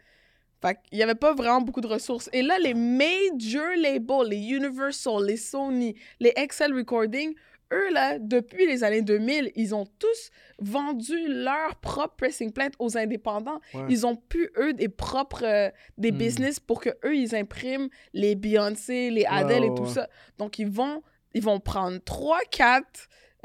Fait 0.61 0.79
qu'il 0.85 0.99
y 0.99 1.02
avait 1.02 1.14
pas 1.14 1.33
vraiment 1.33 1.62
beaucoup 1.62 1.81
de 1.81 1.87
ressources. 1.87 2.29
Et 2.35 2.43
là, 2.43 2.59
les 2.59 2.75
major 2.75 3.71
labels, 3.79 4.29
les 4.29 4.50
Universal, 4.50 5.25
les 5.25 5.38
Sony, 5.38 5.95
les 6.19 6.35
Excel 6.37 6.75
Recording, 6.75 7.35
eux, 7.73 7.91
là, 7.93 8.19
depuis 8.19 8.67
les 8.67 8.85
années 8.85 9.03
2000, 9.03 9.53
ils 9.55 9.75
ont 9.75 9.87
tous 9.99 10.31
vendu 10.59 11.17
leur 11.29 11.77
propre 11.77 12.15
pressing 12.17 12.53
plant 12.53 12.69
aux 12.79 12.97
indépendants. 12.99 13.61
Ouais. 13.75 13.83
Ils 13.89 14.07
ont 14.07 14.17
pu, 14.17 14.50
eux, 14.57 14.73
des 14.73 14.89
propres 14.89 15.45
euh, 15.45 15.71
des 15.99 16.12
Hmm. 16.12 16.19
business 16.19 16.61
pour 16.61 16.81
que 16.81 16.91
eux 17.05 17.15
ils 17.17 17.35
impriment 17.35 17.89
les 18.12 18.35
Beyoncé, 18.35 19.11
les 19.11 19.25
Adele 19.25 19.65
et 19.65 19.75
tout 19.75 19.83
ouais. 19.85 19.89
ça. 19.89 20.09
Donc, 20.39 20.59
ils 20.59 20.69
vont, 20.69 21.03
ils 21.35 21.43
vont 21.43 21.61
prendre 21.61 21.99
3-4 21.99 22.83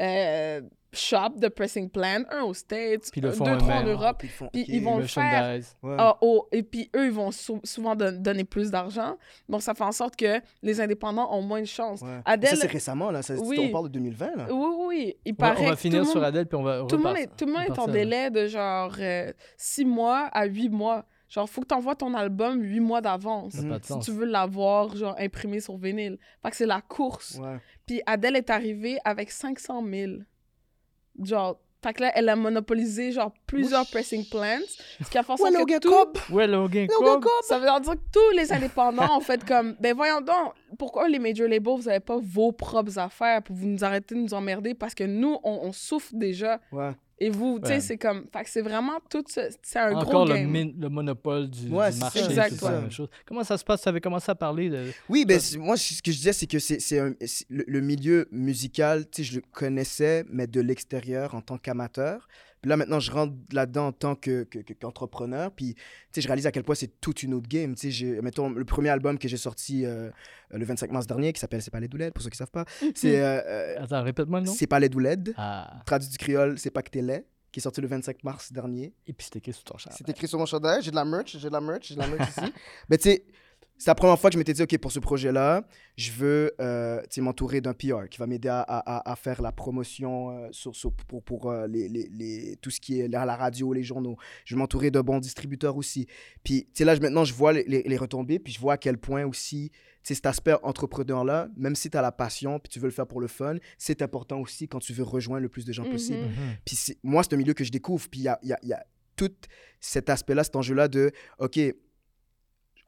euh, 0.02 0.62
shops 0.96 1.40
de 1.40 1.48
pressing 1.48 1.90
plant, 1.90 2.24
un 2.32 2.42
aux 2.44 2.54
States, 2.54 3.10
Puis 3.12 3.22
le 3.22 3.30
euh, 3.30 3.32
font 3.34 3.44
deux, 3.46 3.58
trois 3.58 3.76
en. 3.76 3.84
Europe. 3.86 4.22
Ils 4.24 4.30
font- 4.30 4.50
Puis 4.52 4.66
ils 4.68 4.84
vont 4.84 4.98
le 4.98 5.06
faire. 5.08 5.60
Ouais. 5.84 5.96
ah, 6.00 6.18
au- 6.22 6.48
et 6.52 6.64
puis 6.64 6.90
eux, 6.96 7.06
ils 7.06 7.12
vont 7.12 7.32
sou- 7.32 7.62
souvent 7.64 7.96
don- 7.96 8.18
donner 8.20 8.44
plus 8.44 8.72
d'argent. 8.72 9.18
Donc, 9.50 9.62
ça 9.62 9.74
fait 9.74 9.84
en 9.84 9.92
sorte 9.92 10.16
que 10.16 10.40
les 10.64 10.82
indépendants 10.82 11.32
ont 11.34 11.42
moins 11.42 11.62
de 11.62 11.66
chance. 11.66 12.02
Ouais. 12.02 12.20
Adèle- 12.26 12.50
Ça, 12.52 12.56
c'est 12.62 12.68
récemment, 12.72 13.12
là. 13.12 13.22
Ça, 13.22 13.36
Oui. 13.36 13.60
On 13.60 13.72
parle 13.72 13.86
de 13.90 13.94
2020, 13.94 14.36
là. 14.36 14.48
Oui, 14.50 14.56
oui, 14.56 14.86
oui. 14.88 15.16
Il 15.26 15.36
On 15.38 15.44
va, 15.44 15.50
paraît 15.52 15.66
on 15.66 15.70
va 15.70 15.76
finir 15.76 16.00
tout 16.00 16.06
le 16.06 16.12
sur 16.12 16.20
monde- 16.22 16.28
Adèle, 16.30 16.46
puis 16.48 16.58
on 16.58 16.64
va 16.64 16.84
tout 16.88 16.98
le 16.98 17.04
monde 17.04 17.18
est, 17.18 17.28
tout 17.36 17.46
le 17.46 17.52
monde 17.52 17.64
est 17.64 17.80
en 17.80 17.88
délai 17.88 18.30
de 18.30 18.48
genre 18.48 18.96
6 19.58 19.86
mois 19.86 20.30
à 20.34 20.46
8 20.46 20.70
mois. 20.70 21.06
Genre, 21.28 21.50
faut 21.50 21.62
que 21.62 21.68
tu 21.68 21.74
envoies 21.74 21.96
ton 21.96 22.14
album 22.14 22.62
8 22.62 22.80
mois 22.80 23.02
d'avance. 23.02 23.56
Si 23.82 24.00
tu 24.00 24.12
veux 24.12 24.26
l'avoir, 24.26 24.96
genre, 24.96 25.16
imprimé 25.20 25.60
sur 25.60 25.76
vinyle. 25.76 26.18
Fait 26.44 26.52
que 26.52 26.56
c'est 26.56 26.66
la 26.68 26.82
course. 26.82 27.40
Ouais. 27.42 27.58
Puis 27.86 28.02
Adèle 28.06 28.36
est 28.36 28.50
arrivée 28.50 28.98
avec 29.04 29.32
500 29.32 29.84
000. 29.84 30.12
Genre, 31.24 31.58
fait 31.84 31.94
que 31.94 32.02
là, 32.02 32.12
elle 32.16 32.30
a 32.30 32.36
monopolisé, 32.36 33.12
genre, 33.12 33.32
plusieurs 33.46 33.86
pressing 33.88 34.28
plants. 34.28 34.58
Ce 35.04 35.10
qui 35.10 35.18
a 35.20 35.22
en 35.28 35.36
Ouais, 35.36 35.52
que 35.52 35.58
Logan 35.58 35.80
tout-! 35.80 35.90
Ouais, 36.34 36.48
Logan 36.48 36.88
Logan 36.90 37.14
Cobb. 37.14 37.24
Cobb! 37.24 37.32
Ça 37.44 37.60
veut 37.60 37.66
dire 37.66 37.94
que 37.94 38.00
tous 38.12 38.36
les 38.36 38.52
indépendants 38.52 39.18
ont 39.18 39.22
fait 39.22 39.46
comme, 39.46 39.76
ben 39.80 39.96
voyons 39.96 40.20
donc, 40.20 40.54
pourquoi 40.80 41.08
les 41.08 41.20
major 41.20 41.48
labels, 41.48 41.76
vous 41.76 41.84
n'avez 41.84 42.00
pas 42.00 42.18
vos 42.20 42.52
propres 42.52 42.98
affaires 42.98 43.44
pour 43.44 43.56
vous 43.56 43.68
nous 43.68 43.84
arrêter 43.84 44.16
de 44.16 44.20
nous 44.22 44.34
emmerder 44.34 44.74
parce 44.74 44.96
que 44.96 45.04
nous, 45.04 45.38
on, 45.44 45.60
on 45.64 45.72
souffre 45.72 46.10
déjà. 46.14 46.60
Ouais. 46.72 46.92
Et 47.18 47.30
vous, 47.30 47.60
tu 47.60 47.68
sais, 47.68 47.74
Ouais. 47.76 47.80
c'est 47.80 47.98
comme, 47.98 48.26
fait 48.34 48.44
que 48.44 48.50
c'est 48.50 48.62
vraiment 48.62 49.00
tout 49.10 49.24
ce, 49.28 49.40
c'est 49.64 49.80
un 49.80 49.94
Encore 49.96 50.04
gros 50.04 50.26
le, 50.26 50.34
game. 50.36 50.50
min- 50.52 50.74
le 50.78 50.90
monopole 50.90 51.50
du, 51.50 51.70
Ouais, 51.70 51.88
du 51.90 51.94
c'est 51.96 52.00
marché. 52.02 52.20
ça, 52.36 52.72
la 52.72 52.82
même 52.82 52.92
chose. 52.92 53.08
Comment 53.26 53.44
ça 53.46 53.58
se 53.58 53.64
passe? 53.64 53.84
Tu 53.84 53.88
avais 53.90 54.02
commencé 54.02 54.30
à 54.30 54.36
parler 54.36 54.70
de... 54.70 54.92
Oui, 55.08 55.24
ben, 55.26 55.40
c'est- 55.40 55.58
moi, 55.58 55.78
ce 55.78 56.02
que 56.02 56.12
je 56.12 56.18
disais, 56.18 56.34
c'est 56.34 56.46
que 56.48 56.60
c'est 56.60 56.82
c'est 56.82 57.00
un- 57.00 57.14
c'est- 57.26 57.46
le, 57.50 57.64
le 57.68 57.80
milieu 57.80 58.28
musical, 58.32 59.10
tu 59.10 59.24
sais, 59.24 59.32
je 59.32 59.36
le 59.38 59.44
connaissais, 59.54 60.26
mais 60.30 60.46
de 60.48 60.60
l'extérieur 60.60 61.36
en 61.36 61.42
tant 61.42 61.58
qu'amateur. 61.58 62.28
Puis 62.66 62.70
là, 62.72 62.78
maintenant, 62.78 63.00
je 63.00 63.12
rentre 63.12 63.36
là-dedans 63.52 63.88
en 63.88 63.92
tant 63.92 64.16
que- 64.16 64.44
que- 64.44 64.58
que- 64.58 64.74
qu'entrepreneur. 64.74 65.52
puis, 65.52 65.76
tu 65.76 65.82
sais, 66.14 66.22
je 66.22 66.28
réalise 66.28 66.48
à 66.48 66.52
quel 66.52 66.64
point 66.64 66.74
c'est 66.74 67.00
toute 67.00 67.22
une 67.22 67.36
autre 67.36 67.48
game. 67.48 67.76
Tu 67.76 67.82
sais, 67.82 67.92
j'ai- 67.92 68.20
mettons, 68.22 68.50
le 68.50 68.66
premier 68.66 68.90
album 68.90 69.20
que 69.20 69.28
j'ai 69.28 69.38
sorti 69.38 69.86
euh, 69.86 70.10
le 70.50 70.66
25 70.66 70.90
mars 70.92 71.06
dernier, 71.06 71.32
qui 71.32 71.40
s'appelle 71.40 71.62
C'est 71.62 71.70
pas 71.70 71.80
les 71.80 71.88
doulettes, 71.88 72.16
pour 72.16 72.24
ceux 72.24 72.32
qui 72.32 72.38
savent 72.38 72.50
pas, 72.50 72.66
c'est 72.96 73.22
euh, 73.22 73.40
euh, 73.46 73.84
Attends, 73.84 74.02
répète-moi 74.02 74.40
le 74.40 74.48
nom. 74.48 74.54
C'est 74.54 74.66
pas 74.66 74.80
les 74.80 74.90
doulettes, 74.90 75.32
Ah, 75.38 75.80
traduit 75.86 76.10
du 76.10 76.18
créole, 76.18 76.58
C'est 76.58 76.72
pas 76.72 76.82
que 76.82 76.90
t'es 76.90 77.04
laid, 77.04 77.26
qui 77.52 77.60
est 77.60 77.62
sorti 77.62 77.82
le 77.82 77.88
25 77.88 78.24
mars 78.24 78.52
dernier. 78.52 78.96
et 79.06 79.14
puis 79.14 79.28
c'est 79.32 79.36
écrit 79.38 79.54
sur 79.54 79.64
ton 79.64 79.78
chandail. 79.78 79.98
C'est 80.00 80.10
écrit 80.10 80.28
sur 80.28 80.40
mon 80.40 80.48
chandail. 80.48 80.82
J'ai 80.82 80.90
de 80.90 80.96
la 80.96 81.06
merch, 81.06 81.38
j'ai 81.38 81.48
de 81.50 81.54
la 81.54 81.62
merch, 81.62 81.88
j'ai 81.90 81.94
de 81.96 82.00
la 82.00 82.08
merch 82.08 82.30
ici. 82.38 82.54
Mais 82.90 82.98
tu 82.98 83.10
sais, 83.12 83.26
c'est 83.78 83.90
la 83.90 83.96
première 83.96 84.18
fois 84.20 84.30
que 84.30 84.34
je 84.36 84.38
m'étais 84.38 84.54
dit, 84.54 84.62
OK, 84.64 84.78
pour 84.78 84.92
ce 84.92 85.00
projet-là, 85.00 85.68
je 85.98 86.12
veux 86.12 86.54
euh, 86.62 87.02
m'entourer 87.18 87.60
d'un 87.62 87.74
PR 87.74 88.08
qui 88.10 88.18
va 88.20 88.26
m'aider 88.28 88.48
à, 88.50 88.62
à- 88.62 89.16
faire 89.16 89.42
la 89.42 89.52
promotion 89.52 90.30
euh, 90.32 90.48
sur, 90.52 90.76
sur- 90.76 90.92
pour, 90.94 91.22
pour 91.24 91.52
euh, 91.52 91.68
les, 91.68 91.88
les- 91.90 92.08
les- 92.10 92.56
tout 92.62 92.70
ce 92.70 92.80
qui 92.80 93.00
est 93.02 93.08
la, 93.08 93.26
la 93.26 93.36
radio, 93.36 93.74
les 93.74 93.84
journaux. 93.84 94.16
Je 94.46 94.56
veux 94.56 94.60
m'entourer 94.60 94.92
d'un 94.92 95.02
bon 95.04 95.20
distributeur 95.20 95.76
aussi. 95.78 96.08
Puis, 96.44 96.64
tu 96.66 96.70
sais, 96.74 96.86
là, 96.86 96.96
je- 96.96 97.02
maintenant, 97.02 97.26
je 97.26 97.34
vois 97.34 97.54
les, 97.54 97.64
les, 97.66 97.84
les 97.84 97.98
retombées, 97.98 98.40
puis 98.40 98.54
je 98.54 98.60
vois 98.60 98.74
à 98.74 98.78
quel 98.78 98.98
point 98.98 99.26
aussi, 99.26 99.72
tu 99.72 99.78
sais, 100.04 100.14
cet 100.16 100.26
aspect 100.26 100.56
entrepreneur-là, 100.64 101.50
même 101.58 101.76
si 101.76 101.90
tu 101.90 101.98
as 101.98 102.02
la 102.02 102.12
passion, 102.12 102.60
puis 102.60 102.70
tu 102.70 102.80
veux 102.80 102.86
le 102.88 102.92
faire 102.94 103.08
pour 103.08 103.20
le 103.22 103.28
fun, 103.28 103.56
c'est 103.78 104.02
important 104.02 104.40
aussi 104.40 104.68
quand 104.68 104.80
tu 104.80 104.94
veux 104.94 105.04
rejoindre 105.04 105.42
le 105.44 105.50
plus 105.50 105.66
de 105.66 105.74
gens 105.74 105.84
Mhm. 105.86 105.92
possible. 105.92 106.20
Mhm. 106.22 106.56
Puis 106.66 106.78
moi, 107.04 107.24
c'est 107.24 107.34
un 107.34 107.38
milieu 107.38 107.54
que 107.54 107.64
je 107.64 107.72
découvre. 107.72 108.08
Puis 108.10 108.22
il 108.22 108.24
y 108.24 108.28
a, 108.30 108.40
il 108.44 108.50
y 108.50 108.54
a- 108.54 108.60
y 108.64 108.74
a 108.74 108.86
tout 109.16 109.32
cet 109.80 110.10
aspect-là, 110.10 110.44
cet 110.44 110.56
enjeu-là 110.58 110.88
de, 110.88 111.12
OK, 111.40 111.60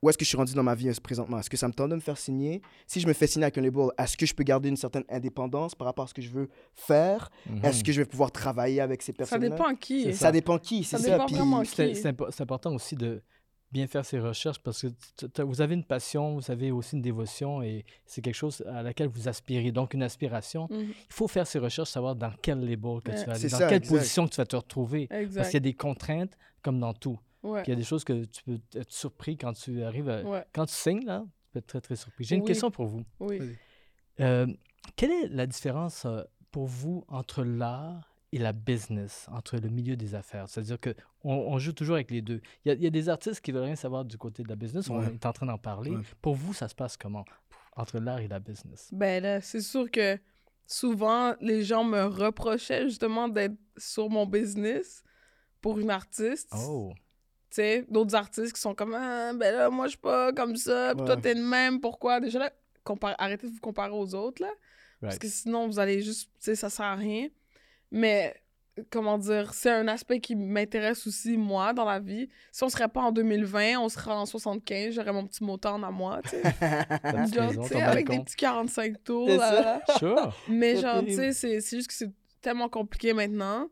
où 0.01 0.09
est-ce 0.09 0.17
que 0.17 0.23
je 0.25 0.29
suis 0.29 0.37
rendu 0.37 0.53
dans 0.53 0.63
ma 0.63 0.75
vie 0.75 0.89
euh, 0.89 0.93
présentement? 1.01 1.39
Est-ce 1.39 1.49
que 1.49 1.57
ça 1.57 1.67
me 1.67 1.73
tente 1.73 1.89
de 1.89 1.95
me 1.95 1.99
faire 2.01 2.17
signer? 2.17 2.61
Si 2.85 2.99
je 2.99 3.07
me 3.07 3.13
fais 3.13 3.25
signer 3.27 3.45
avec 3.45 3.57
un 3.57 3.61
label, 3.61 3.87
est-ce 3.97 4.15
que 4.15 4.25
je 4.25 4.33
peux 4.35 4.43
garder 4.43 4.69
une 4.69 4.77
certaine 4.77 5.03
indépendance 5.09 5.73
par 5.75 5.85
rapport 5.85 6.05
à 6.05 6.07
ce 6.07 6.13
que 6.13 6.21
je 6.21 6.29
veux 6.29 6.49
faire? 6.75 7.29
Mhm. 7.49 7.65
Est-ce 7.65 7.83
que 7.83 7.91
je 7.91 8.01
vais 8.01 8.05
pouvoir 8.05 8.31
travailler 8.31 8.79
avec 8.81 9.01
ces 9.01 9.13
Ça 9.23 9.39
dépend 9.39 9.73
qui. 9.75 10.03
C'est 10.03 10.13
Ça 10.13 10.31
dépend 10.31 10.57
qui, 10.59 10.83
c'est 10.83 10.97
Ça 10.97 11.03
ça. 11.03 11.11
dépend 11.11 11.25
Puis 11.25 11.35
vraiment 11.35 11.63
C'est 11.65 11.89
qui. 11.89 11.95
c'est 11.95 12.11
impo- 12.11 12.27
c'est 12.31 12.43
important 12.43 12.73
aussi 12.75 12.95
de 12.95 13.21
bien 13.69 13.85
faire 13.87 14.05
ses 14.05 14.19
recherches 14.19 14.59
parce 14.59 14.81
que 14.83 15.41
vous 15.41 15.59
avez 15.61 15.73
une 15.73 15.83
passion, 15.83 16.35
vous 16.35 16.51
avez 16.51 16.71
aussi 16.71 16.95
une 16.95 17.01
dévotion 17.01 17.61
et 17.61 17.83
c'est 18.05 18.21
quelque 18.21 18.33
chose 18.35 18.63
à 18.67 18.81
laquelle 18.81 19.09
vous 19.09 19.27
aspirez. 19.27 19.71
Donc, 19.73 19.93
une 19.93 20.03
aspiration. 20.03 20.67
Mhm. 20.69 20.79
Il 20.89 20.95
faut 21.13 21.27
faire 21.27 21.45
ses 21.47 21.59
recherches, 21.59 21.89
savoir 21.89 22.15
dans 22.15 22.31
quel 22.41 22.59
label 22.59 23.01
que 23.03 23.11
Ouais. 23.11 23.19
tu 23.19 23.25
vas 23.25 23.31
aller, 23.33 23.41
C'est 23.41 23.49
dans 23.49 23.57
ça, 23.57 23.67
quelle 23.67 23.77
exact. 23.79 23.93
position 23.97 24.25
que 24.25 24.31
tu 24.31 24.37
vas 24.37 24.45
te 24.45 24.55
retrouver. 24.55 25.07
Parce 25.07 25.47
qu'il 25.49 25.55
y 25.55 25.57
a 25.57 25.59
des 25.59 25.73
contraintes 25.73 26.37
comme 26.61 26.79
dans 26.79 26.93
tout. 26.93 27.19
Ouais. 27.43 27.63
Puis 27.63 27.71
il 27.71 27.75
y 27.75 27.77
a 27.77 27.79
des 27.79 27.83
choses 27.83 28.03
que 28.03 28.25
tu 28.25 28.43
peux 28.43 28.59
être 28.75 28.91
surpris 28.91 29.37
quand 29.37 29.53
tu 29.53 29.83
arrives 29.83 30.09
à... 30.09 30.23
Ouais. 30.23 30.45
Quand 30.53 30.65
tu 30.65 30.73
signes, 30.73 31.05
là, 31.05 31.23
tu 31.25 31.51
peux 31.51 31.59
être 31.59 31.67
très, 31.67 31.81
très 31.81 31.95
surpris. 31.95 32.23
J'ai 32.23 32.35
une 32.35 32.41
Oui. 32.41 32.47
question 32.47 32.71
pour 32.71 32.85
vous. 32.87 33.03
Oui. 33.19 33.39
Euh, 34.19 34.47
quelle 34.95 35.11
est 35.11 35.27
la 35.29 35.45
différence 35.45 36.05
euh, 36.05 36.23
pour 36.51 36.65
vous 36.65 37.03
entre 37.07 37.43
l'art 37.43 38.13
et 38.31 38.39
la 38.39 38.51
business, 38.51 39.27
entre 39.31 39.57
le 39.57 39.69
milieu 39.69 39.95
des 39.95 40.15
affaires? 40.15 40.49
C'est-à-dire 40.49 40.79
qu'on 40.79 40.93
on 41.23 41.59
joue 41.59 41.73
toujours 41.73 41.95
avec 41.95 42.09
les 42.11 42.21
deux. 42.21 42.41
Il 42.65 42.69
y, 42.69 42.71
a, 42.71 42.73
il 42.75 42.83
y 42.83 42.87
a 42.87 42.89
des 42.89 43.09
artistes 43.09 43.41
qui 43.41 43.51
veulent 43.51 43.63
rien 43.65 43.75
savoir 43.75 44.03
du 44.05 44.17
côté 44.17 44.43
de 44.43 44.49
la 44.49 44.55
business. 44.55 44.89
On 44.89 45.01
est 45.01 45.25
en 45.25 45.33
train 45.33 45.45
d'en 45.45 45.57
parler. 45.59 45.91
Ouais. 45.91 46.03
Pour 46.21 46.35
vous, 46.35 46.53
ça 46.53 46.67
se 46.67 46.75
passe 46.75 46.97
comment 46.97 47.25
entre 47.75 47.99
l'art 47.99 48.19
et 48.19 48.27
la 48.27 48.39
business? 48.39 48.89
Ben 48.91 49.21
là, 49.21 49.39
c'est 49.39 49.61
sûr 49.61 49.89
que 49.91 50.17
souvent, 50.65 51.35
les 51.39 51.63
gens 51.63 51.83
me 51.83 52.03
reprochaient 52.05 52.89
justement 52.89 53.29
d'être 53.29 53.55
sur 53.77 54.09
mon 54.09 54.25
business 54.25 55.03
pour 55.61 55.77
une 55.79 55.91
artiste. 55.91 56.51
Oh! 56.57 56.91
Sais, 57.57 57.85
d'autres 57.89 58.13
artistes 58.13 58.53
qui 58.53 58.61
sont 58.61 58.75
comme 58.75 58.93
ah, 58.93 59.33
ben 59.33 59.55
là, 59.55 59.71
moi, 59.71 59.87
je 59.87 59.91
suis 59.91 59.97
pas 59.97 60.31
comme 60.31 60.55
ça, 60.55 60.93
puis 60.95 61.03
toi, 61.03 61.17
t'es 61.17 61.33
le 61.33 61.41
même, 61.41 61.79
pourquoi? 61.79 62.19
Déjà 62.19 62.37
là, 62.37 62.51
arrêtez 63.17 63.47
de 63.47 63.51
vous 63.51 63.59
comparer 63.59 63.93
aux 63.93 64.13
autres, 64.13 64.43
là. 64.43 64.51
Parce 65.01 65.17
que 65.17 65.27
sinon, 65.27 65.65
vous 65.65 65.79
allez 65.79 66.03
juste, 66.03 66.29
tu 66.33 66.35
sais, 66.37 66.55
ça 66.55 66.69
sert 66.69 66.85
à 66.85 66.93
rien. 66.93 67.29
Mais, 67.89 68.35
comment 68.91 69.17
dire, 69.17 69.55
c'est 69.55 69.71
un 69.71 69.87
aspect 69.87 70.19
qui 70.19 70.35
m'intéresse 70.35 71.07
aussi, 71.07 71.35
moi, 71.35 71.73
dans 71.73 71.85
la 71.85 71.99
vie. 71.99 72.29
Si 72.51 72.63
on 72.63 72.69
serait 72.69 72.89
pas 72.89 73.01
en 73.01 73.11
2020, 73.11 73.79
on 73.79 73.89
serait 73.89 74.11
en 74.11 74.27
75, 74.27 74.93
j'aurais 74.93 75.13
mon 75.13 75.25
petit 75.25 75.43
moteur 75.43 75.83
à 75.83 75.91
moi, 75.91 76.21
tu 76.23 76.29
sais. 76.29 76.43
Genre, 77.33 77.53
tu 77.53 77.69
sais, 77.69 77.81
avec 77.81 78.07
des 78.07 78.19
petits 78.19 78.35
45 78.35 79.03
tours, 79.03 79.29
là. 79.29 79.81
Sure! 79.97 80.31
Mais 80.47 80.75
genre, 80.75 81.03
tu 81.03 81.15
sais, 81.15 81.33
c'est 81.33 81.59
c'est 81.59 81.77
juste 81.77 81.87
que 81.87 81.95
c'est 81.95 82.11
tellement 82.39 82.69
compliqué 82.69 83.13
maintenant. 83.13 83.67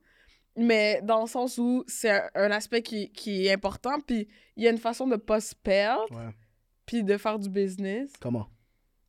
Mais 0.57 1.01
dans 1.03 1.21
le 1.21 1.27
sens 1.27 1.57
où 1.57 1.83
c'est 1.87 2.09
un, 2.33 2.51
aspect 2.51 2.81
qui, 2.81 3.11
qui 3.11 3.45
est 3.47 3.51
important, 3.53 3.99
puis 3.99 4.27
il 4.55 4.63
y 4.63 4.67
a 4.67 4.71
une 4.71 4.77
façon 4.77 5.07
de 5.07 5.15
pas 5.17 5.41
se 5.41 5.53
perdre, 5.55 6.05
Ouais. 6.11 6.33
puis 6.85 7.03
de 7.03 7.17
faire 7.17 7.37
du 7.39 7.49
business. 7.49 8.11
Comment? 8.21 8.47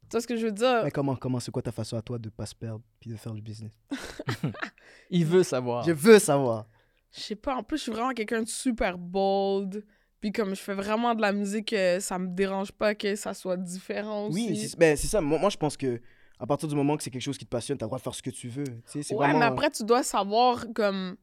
Tu 0.03 0.13
vois 0.13 0.21
ce 0.21 0.27
que 0.27 0.37
je 0.37 0.47
veux 0.47 0.53
dire? 0.53 0.83
Mais 0.85 0.91
comment, 0.91 1.17
comment, 1.17 1.41
c'est 1.41 1.51
quoi 1.51 1.63
ta 1.63 1.73
façon 1.73 1.97
à 1.97 2.03
toi 2.03 2.19
de 2.19 2.29
pas 2.31 2.47
se 2.47 2.55
perdre 2.55 2.81
puis 3.01 3.11
de 3.11 3.17
faire 3.17 3.33
du 3.33 3.43
business? 3.43 3.73
Il 5.11 5.25
veut 5.27 5.43
savoir. 5.43 5.85
Je 5.85 5.93
veux 5.93 6.19
savoir. 6.19 6.67
Je 7.13 7.21
sais 7.21 7.37
pas, 7.37 7.57
en 7.57 7.63
plus, 7.63 7.79
je 7.79 7.83
suis 7.85 7.93
vraiment 7.93 8.13
quelqu'un 8.13 8.43
de 8.43 8.49
super 8.49 8.99
bold. 8.99 9.85
Puis 10.21 10.33
comme 10.33 10.51
je 10.55 10.61
fais 10.61 10.75
vraiment 10.75 11.15
de 11.15 11.21
la 11.21 11.33
musique, 11.33 11.73
euh, 11.73 12.01
ça 12.01 12.19
me 12.19 12.29
dérange 12.29 12.73
pas 12.73 12.95
que 12.95 13.15
ça 13.17 13.35
soit 13.35 13.57
différent 13.57 14.27
aussi. 14.27 14.49
Oui, 14.51 14.57
c'est 14.57 14.79
ben, 14.79 14.97
c'est 14.97 15.07
ça. 15.07 15.21
Moi, 15.21 15.39
moi, 15.39 15.51
je 15.51 15.57
pense 15.57 15.77
que 15.77 16.01
à 16.39 16.47
partir 16.47 16.69
du 16.69 16.75
moment 16.75 16.97
que 16.97 17.03
c'est 17.03 17.11
quelque 17.11 17.23
chose 17.23 17.39
qui 17.39 17.45
te 17.45 17.51
passionne, 17.51 17.79
tu 17.79 17.85
as 17.85 17.87
le 17.87 17.89
droit 17.89 17.99
de 17.99 18.03
faire 18.03 18.15
ce 18.15 18.23
que 18.23 18.31
tu 18.31 18.49
veux. 18.49 18.65
Tu 18.65 18.73
sais, 18.87 19.03
c'est 19.03 19.15
Ouais, 19.15 19.27
vraiment... 19.27 19.41
mais 19.41 19.45
après, 19.47 19.71
tu 19.71 19.85
dois 19.85 20.03
savoir 20.03 20.67
comme. 20.75 21.17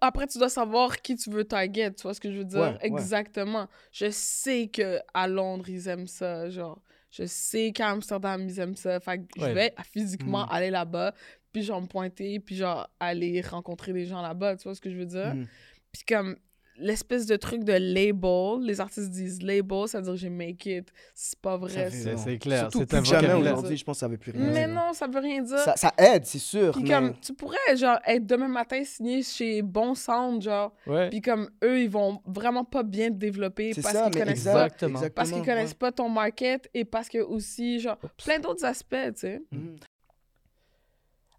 Après, 0.00 0.26
tu 0.26 0.38
dois 0.38 0.48
savoir 0.48 1.00
qui 1.00 1.16
tu 1.16 1.30
veux 1.30 1.44
target, 1.44 1.92
tu 1.92 2.02
vois 2.02 2.14
ce 2.14 2.20
que 2.20 2.30
je 2.30 2.38
veux 2.38 2.44
dire? 2.44 2.58
Ouais, 2.60 2.72
ouais. 2.72 2.78
Exactement. 2.86 3.68
Je 3.92 4.10
sais 4.10 4.68
que 4.68 4.98
à 5.12 5.26
Londres, 5.28 5.68
ils 5.68 5.88
aiment 5.88 6.06
ça, 6.06 6.48
genre. 6.50 6.80
Je 7.10 7.24
sais 7.26 7.70
qu'à 7.72 7.90
Amsterdam, 7.90 8.44
ils 8.48 8.58
aiment 8.58 8.76
ça. 8.76 8.98
Fait 9.00 9.18
que 9.18 9.24
je 9.36 9.44
vais 9.54 9.74
physiquement 9.84 10.46
Mm. 10.46 10.50
aller 10.50 10.70
là-bas, 10.70 11.14
puis 11.52 11.62
genre 11.62 11.80
me 11.80 11.86
pointer, 11.86 12.40
puis 12.40 12.56
genre 12.56 12.88
aller 12.98 13.40
rencontrer 13.40 13.92
des 13.92 14.04
gens 14.06 14.20
là-bas, 14.20 14.56
tu 14.56 14.64
vois 14.64 14.74
ce 14.74 14.80
que 14.80 14.90
je 14.90 14.96
veux 14.96 15.06
dire? 15.06 15.34
Mhm. 15.34 15.46
Puis 15.92 16.02
comme 16.08 16.36
l'espèce 16.76 17.26
de 17.26 17.36
truc 17.36 17.64
de 17.64 17.72
label, 17.72 18.64
les 18.66 18.80
artistes 18.80 19.10
disent 19.10 19.42
label, 19.42 19.86
ça 19.88 19.98
veut 19.98 20.04
dire 20.04 20.16
j'ai 20.16 20.30
make 20.30 20.66
it. 20.66 20.92
C'est 21.14 21.38
pas 21.38 21.56
vrai. 21.56 21.90
C'est- 21.90 22.38
clair, 22.38 22.60
Surtout 22.70 22.78
c'est 22.80 22.86
plus 22.98 23.04
jamais 23.04 23.32
aujourd'hui, 23.32 23.76
je 23.76 23.84
pense 23.84 23.96
que 23.96 24.00
ça 24.00 24.08
veut 24.08 24.16
plus 24.18 24.32
rien 24.32 24.44
Mais 24.52 24.66
dire. 24.66 24.74
non, 24.74 24.92
ça 24.92 25.06
veut 25.06 25.20
rien 25.20 25.42
dire. 25.42 25.58
Ça, 25.58 25.76
ça 25.76 25.92
aide, 25.98 26.24
c'est 26.26 26.38
sûr. 26.38 26.72
Puis 26.72 26.82
mais... 26.82 26.88
comme, 26.90 27.14
tu 27.20 27.32
pourrais, 27.34 27.76
genre, 27.76 27.98
être 28.06 28.26
demain 28.26 28.48
matin 28.48 28.82
signé 28.84 29.22
chez 29.22 29.62
Bon 29.62 29.94
Sound, 29.94 30.42
genre, 30.42 30.74
Ouais. 30.86 31.10
puis 31.10 31.20
comme, 31.20 31.48
eux, 31.62 31.80
ils 31.82 31.90
vont 31.90 32.20
vraiment 32.26 32.64
pas 32.64 32.82
bien 32.82 33.08
te 33.10 33.14
développer 33.16 33.72
C'est 33.72 33.82
parce 33.82 33.94
ça, 33.94 34.02
qu'ils 34.10 34.14
mais 34.14 34.20
connaissent 34.24 34.38
exact, 34.38 34.54
pas 34.54 34.64
Exactement. 34.86 35.10
parce 35.14 35.30
qu'ils 35.30 35.42
connaissent 35.44 35.74
pas 35.74 35.92
ton 35.92 36.08
market 36.08 36.68
et 36.74 36.84
parce 36.84 37.08
que 37.08 37.18
aussi, 37.18 37.80
genre, 37.80 37.98
plein 38.24 38.38
d'autres 38.38 38.64
aspects, 38.64 38.96
tu 39.14 39.20
sais. 39.20 39.42
ouais. 39.52 39.58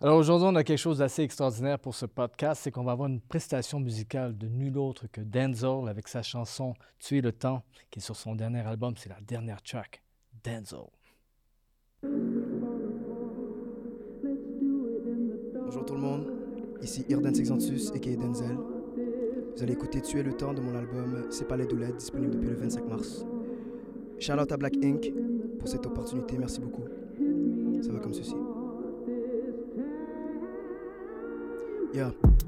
Alors 0.06 0.20
aujourd'hui, 0.20 0.48
on 0.48 0.54
a 0.54 0.64
quelque 0.64 0.78
chose 0.78 1.00
d'assez 1.00 1.24
extraordinaire 1.24 1.80
pour 1.80 1.96
ce 1.96 2.06
podcast, 2.06 2.62
c'est 2.64 2.70
qu'on 2.70 2.84
va 2.84 2.92
avoir 2.92 3.10
une 3.10 3.20
prestation 3.20 3.80
musicale 3.80 4.38
de 4.38 4.48
nul 4.48 4.78
autre 4.78 5.08
que 5.12 5.20
Denzel 5.20 5.90
avec 5.90 6.08
sa 6.08 6.22
chanson 6.22 6.76
Tuer 7.00 7.22
le 7.22 7.32
temps, 7.32 7.64
qui 7.90 7.98
est 7.98 8.04
sur 8.04 8.16
son 8.16 8.36
dernier 8.36 8.60
album, 8.60 8.94
c'est 8.98 9.10
la 9.10 9.20
dernière 9.22 9.64
track, 9.64 10.04
Denzel. 10.44 10.78
Bonjour 15.64 15.86
tout 15.88 15.96
le 15.96 16.02
monde, 16.02 16.32
ici 16.84 17.04
Irdan 17.10 17.34
Sexantus 17.34 17.92
et 17.96 18.16
Denzel. 18.16 18.60
Vous 19.56 19.64
allez 19.64 19.74
écouter 19.74 20.02
Tuer 20.02 20.22
le 20.22 20.38
temps 20.38 20.54
de 20.54 20.62
mon 20.62 20.76
album 20.76 21.26
C'est 21.32 21.48
pas 21.48 21.58
les 21.58 21.66
doulettes, 21.66 21.98
disponible 21.98 22.36
depuis 22.36 22.50
le 22.50 22.58
25 22.58 22.88
mars. 22.88 23.26
Shout 24.20 24.34
out 24.34 24.52
à 24.52 24.58
Black 24.58 24.76
Ink 24.84 25.12
pour 25.58 25.68
cette 25.68 25.88
opportunité, 25.88 26.38
merci 26.38 26.60
beaucoup. 26.60 26.84
Ça 27.82 27.92
va 27.92 27.98
comme 27.98 28.14
ceci. 28.14 28.36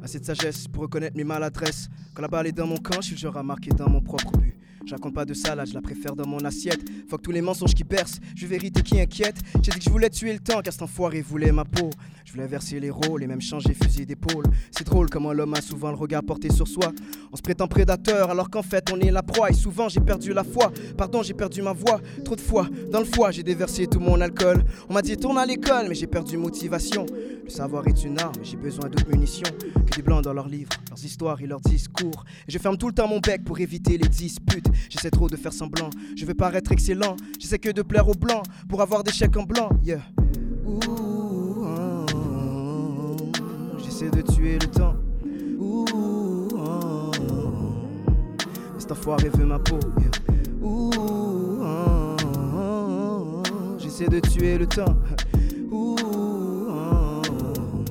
Assez 0.03 0.19
de 0.19 0.25
sagesse 0.25 0.67
pour 0.67 0.83
reconnaître 0.83 1.15
mes 1.15 1.23
maladresses. 1.23 1.89
Quand 2.13 2.21
la 2.21 2.27
balle 2.27 2.47
est 2.47 2.51
dans 2.51 2.67
mon 2.67 2.77
camp, 2.77 2.99
je 2.99 3.07
suis 3.07 3.15
le 3.15 3.19
genre 3.19 3.37
à 3.37 3.43
dans 3.43 3.89
mon 3.89 4.01
propre 4.01 4.31
but. 4.37 4.57
Je 4.87 4.93
raconte 4.93 5.13
pas 5.13 5.25
de 5.25 5.33
salade, 5.33 5.67
je 5.67 5.73
la 5.73 5.81
préfère 5.81 6.15
dans 6.15 6.25
mon 6.25 6.39
assiette. 6.39 6.79
Fuck 7.09 7.21
tous 7.21 7.31
les 7.33 7.41
mensonges 7.41 7.73
qui 7.73 7.83
bercent, 7.83 8.19
je 8.35 8.47
vérité 8.47 8.81
qui 8.81 9.01
inquiète. 9.01 9.35
J'ai 9.61 9.71
dit 9.71 9.79
que 9.79 9.83
je 9.83 9.89
voulais 9.89 10.09
tuer 10.09 10.31
le 10.31 10.39
temps 10.39 10.61
car 10.61 10.71
cet 10.71 10.81
enfoiré 10.81 11.21
voulait 11.21 11.51
ma 11.51 11.65
peau. 11.65 11.89
Je 12.23 12.31
voulais 12.31 12.47
verser 12.47 12.79
les 12.79 12.89
rôles 12.89 13.21
et 13.21 13.27
même 13.27 13.41
changer 13.41 13.73
fusil 13.73 14.05
d'épaule. 14.05 14.45
C'est 14.71 14.85
drôle 14.85 15.09
comment 15.09 15.33
l'homme 15.33 15.53
a 15.55 15.61
souvent 15.61 15.89
le 15.89 15.97
regard 15.97 16.23
porté 16.23 16.49
sur 16.53 16.69
soi. 16.69 16.93
On 17.33 17.35
se 17.35 17.41
prétend 17.41 17.67
prédateur 17.67 18.29
alors 18.29 18.49
qu'en 18.49 18.61
fait 18.61 18.89
on 18.93 18.99
est 19.01 19.11
la 19.11 19.23
proie. 19.23 19.49
Et 19.49 19.53
souvent 19.53 19.89
j'ai 19.89 19.99
perdu 19.99 20.31
la 20.31 20.45
foi, 20.45 20.71
pardon 20.97 21.21
j'ai 21.21 21.33
perdu 21.33 21.61
ma 21.61 21.73
voix. 21.73 21.99
Trop 22.23 22.37
de 22.37 22.41
fois, 22.41 22.69
dans 22.91 22.99
le 22.99 23.05
foie 23.05 23.31
j'ai 23.31 23.43
déversé 23.43 23.87
tout 23.87 23.99
mon 23.99 24.19
alcool. 24.21 24.63
On 24.89 24.93
m'a 24.93 25.01
dit 25.01 25.17
tourne 25.17 25.37
à 25.37 25.45
l'école 25.45 25.87
mais 25.89 25.95
j'ai 25.95 26.07
perdu 26.07 26.37
motivation. 26.37 27.05
Le 27.43 27.49
savoir 27.49 27.87
est 27.87 28.03
une 28.03 28.19
arme, 28.19 28.35
j'ai 28.43 28.57
besoin 28.57 28.89
d'autres 28.89 29.09
munitions 29.09 29.49
que 29.59 29.95
des 29.95 30.01
blancs 30.01 30.23
dans 30.23 30.33
leurs 30.33 30.47
livres, 30.47 30.71
leurs 30.89 31.03
histoires 31.03 31.41
et 31.41 31.47
leurs 31.47 31.61
discours. 31.61 32.25
Et 32.47 32.51
je 32.51 32.57
ferme 32.57 32.77
tout 32.77 32.87
le 32.87 32.93
temps 32.93 33.07
mon 33.07 33.19
bec 33.19 33.43
pour 33.43 33.59
éviter 33.59 33.97
les 33.97 34.07
disputes. 34.07 34.67
J'essaie 34.89 35.09
trop 35.09 35.29
de 35.29 35.37
faire 35.37 35.53
semblant, 35.53 35.89
je 36.15 36.25
veux 36.25 36.33
paraître 36.33 36.71
excellent. 36.71 37.15
J'essaie 37.39 37.59
que 37.59 37.69
de 37.69 37.81
plaire 37.81 38.07
aux 38.07 38.15
blancs 38.15 38.43
pour 38.67 38.81
avoir 38.81 39.03
des 39.03 39.11
chèques 39.11 39.37
en 39.37 39.43
blanc. 39.43 39.69
Yeah. 39.83 40.01
J'essaie 43.83 44.09
de 44.09 44.21
tuer 44.21 44.59
le 44.59 44.67
temps. 44.67 44.95
Ouh, 45.59 45.85
oh, 45.93 46.47
oh. 46.57 47.11
Ma 49.45 49.59
peau. 49.59 49.79
Yeah. 49.99 51.26
J'essaie 53.97 54.09
de 54.11 54.19
tuer 54.19 54.57
le 54.59 54.67
temps. 54.67 54.95
Ouh, 55.71 55.95
oh, 55.99 57.21
oh. 57.31 57.85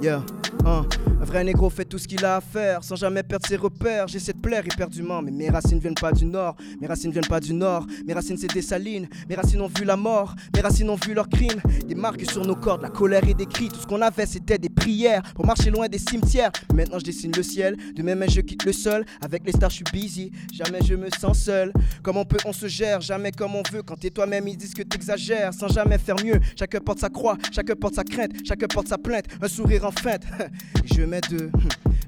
Yeah. 0.00 0.22
Hein, 0.64 0.86
un 1.20 1.24
vrai 1.24 1.42
négro 1.42 1.68
fait 1.70 1.84
tout 1.84 1.98
ce 1.98 2.06
qu'il 2.06 2.24
a 2.24 2.36
à 2.36 2.40
faire 2.40 2.84
sans 2.84 2.94
jamais 2.94 3.24
perdre 3.24 3.46
ses 3.46 3.56
repères. 3.56 4.06
J'essaie 4.06 4.32
de 4.32 4.38
plaire 4.38 4.64
éperdument, 4.64 5.20
mais 5.20 5.32
mes 5.32 5.50
racines 5.50 5.80
viennent 5.80 5.94
pas 5.94 6.12
du 6.12 6.24
nord. 6.24 6.56
Mes 6.80 6.86
racines 6.86 7.10
viennent 7.10 7.26
pas 7.26 7.40
du 7.40 7.52
nord. 7.52 7.84
Mes 8.06 8.12
racines 8.12 8.36
c'est 8.36 8.52
des 8.52 8.62
salines. 8.62 9.08
Mes 9.28 9.34
racines 9.34 9.60
ont 9.60 9.68
vu 9.68 9.84
la 9.84 9.96
mort. 9.96 10.34
Mes 10.54 10.60
racines 10.60 10.88
ont 10.88 10.98
vu 11.04 11.14
leurs 11.14 11.28
crimes. 11.28 11.60
Des 11.86 11.96
marques 11.96 12.30
sur 12.30 12.44
nos 12.44 12.54
cordes, 12.54 12.82
la 12.82 12.90
colère 12.90 13.26
et 13.28 13.34
des 13.34 13.46
cris. 13.46 13.68
Tout 13.68 13.80
ce 13.80 13.86
qu'on 13.86 14.00
avait 14.02 14.26
c'était 14.26 14.58
des 14.58 14.68
prières 14.68 15.22
pour 15.34 15.44
marcher 15.44 15.70
loin 15.70 15.88
des 15.88 15.98
cimetières. 15.98 16.52
Maintenant 16.72 16.98
je 17.00 17.04
dessine 17.04 17.32
le 17.36 17.42
ciel. 17.42 17.76
De 17.96 18.02
mains 18.02 18.26
je 18.28 18.40
quitte 18.40 18.64
le 18.64 18.72
sol. 18.72 19.04
Avec 19.20 19.44
les 19.44 19.52
stars 19.52 19.70
je 19.70 19.76
suis 19.76 19.84
busy. 19.92 20.30
Jamais 20.52 20.80
je 20.84 20.94
me 20.94 21.08
sens 21.10 21.38
seul. 21.38 21.72
Comme 22.04 22.18
on 22.18 22.24
peut, 22.24 22.38
on 22.44 22.52
se 22.52 22.68
gère? 22.68 23.00
Jamais 23.00 23.32
comme 23.32 23.56
on 23.56 23.62
veut. 23.72 23.82
Quand 23.82 23.96
t'es 23.96 24.10
toi-même, 24.10 24.46
ils 24.46 24.56
disent 24.56 24.74
que 24.74 24.82
t'exagères. 24.82 25.52
Sans 25.54 25.68
jamais 25.68 25.98
faire 25.98 26.16
mieux. 26.24 26.38
Chacun 26.56 26.78
porte 26.78 27.00
sa 27.00 27.08
croix. 27.08 27.36
Chacun 27.50 27.74
porte 27.74 27.94
sa 27.94 28.04
crainte. 28.04 28.30
Chacun 28.46 28.66
porte 28.68 28.88
sa 28.88 28.98
plainte. 28.98 29.26
Un 29.40 29.48
sourire 29.48 29.84
en 29.84 29.90
feinte. 29.90 30.22
Je 30.84 31.02
mets 31.02 31.20
deux. 31.28 31.50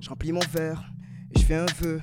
Je 0.00 0.08
remplis 0.08 0.32
mon 0.32 0.40
verre. 0.52 0.90
Et 1.34 1.38
je 1.38 1.44
fais 1.44 1.54
un 1.54 1.66
vœu. 1.80 2.00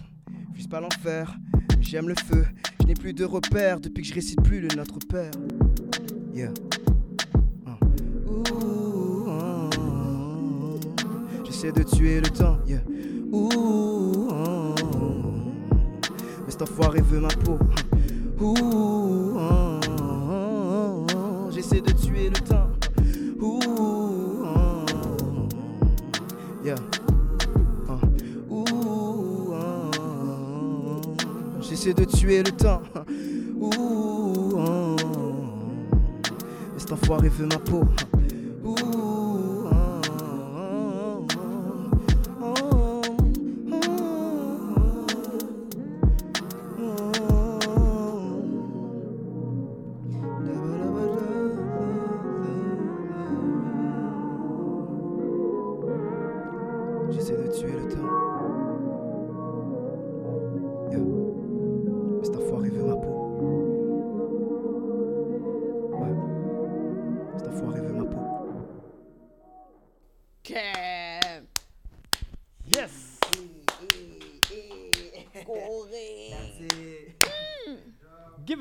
Je 0.55 0.67
pas 0.67 0.79
l'enfer. 0.79 1.35
J'aime 1.79 2.07
le 2.07 2.15
feu. 2.15 2.45
Je 2.79 2.85
n'ai 2.85 2.93
plus 2.93 3.13
de 3.13 3.25
repères 3.25 3.79
depuis 3.79 4.03
que 4.03 4.07
je 4.07 4.13
récite 4.13 4.41
plus 4.41 4.61
le 4.61 4.69
Notre 4.75 4.99
Père. 4.99 5.31
Yeah. 6.33 6.51
J'essaie 11.43 11.71
de 11.71 11.83
tuer 11.83 12.21
le 12.21 12.29
temps. 12.29 12.57
Yeah. 12.65 12.81
Ouh, 13.31 13.49
oh, 13.53 14.29
oh. 14.31 14.75
Mais 16.45 16.51
cet 16.51 16.61
enfoiré 16.61 17.01
veut 17.01 17.19
ma 17.19 17.27
peau. 17.27 17.59
Ouh. 18.39 19.39
J'essaie 21.51 21.81
de 21.81 21.91
tuer 21.91 22.29
le 22.29 22.39
temps. 22.39 22.69
Ouh. 23.41 24.10
Oh, 26.63 27.97
oh. 28.51 29.55
J'essaie 31.61 31.93
de 31.93 32.03
tuer 32.03 32.43
le 32.43 32.51
temps. 32.51 32.83
Ouh, 33.59 33.71
oh. 34.55 34.95
Mais 36.73 36.79
cet 36.79 36.91
enfoiré 36.91 37.29
veut 37.29 37.47
ma 37.47 37.57
peau. 37.57 37.83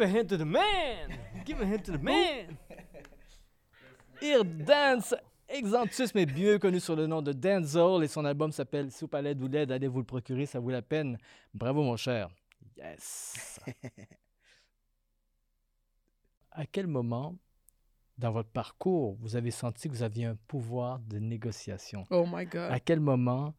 Give 0.01 0.09
a 0.09 0.17
hand 0.17 0.29
to 0.31 0.39
the 0.39 0.47
man! 0.47 1.19
Give 1.45 1.61
a 1.61 1.67
hand 1.67 1.85
to 1.85 1.93
the 1.93 2.03
man! 2.03 2.57
Ir 4.23 4.45
Dance 4.47 5.15
Exantus, 5.47 6.15
mais 6.15 6.25
mieux 6.25 6.59
connu 6.59 6.81
sur 6.81 6.97
le 6.97 7.07
nom 7.07 7.21
de 7.21 7.33
Denzel, 7.35 8.03
et 8.03 8.09
son 8.09 8.25
album 8.25 8.51
s'appelle 8.51 8.91
Soupe 8.91 9.15
à 9.15 9.21
l'aide 9.21 9.43
ou 9.43 9.47
l'aide. 9.47 9.71
Allez 9.71 9.89
vous 9.89 9.99
le 9.99 10.07
procurer, 10.07 10.47
ça 10.47 10.59
vaut 10.59 10.71
la 10.71 10.81
peine. 10.81 11.19
Bravo, 11.53 11.83
mon 11.83 11.97
cher. 11.97 12.31
Yes! 12.79 13.61
à 16.53 16.65
quel 16.65 16.87
moment, 16.87 17.37
dans 18.17 18.33
votre 18.33 18.49
parcours, 18.49 19.19
vous 19.21 19.37
avez 19.37 19.51
senti 19.51 19.91
que 19.91 19.93
vous 19.93 20.03
aviez 20.03 20.25
un 20.25 20.37
pouvoir 20.47 21.01
de 21.01 21.19
négociation? 21.19 22.07
Oh 22.09 22.25
my 22.27 22.47
God. 22.47 22.73
À 22.73 22.81
quel 22.81 23.01
moment 23.01 23.55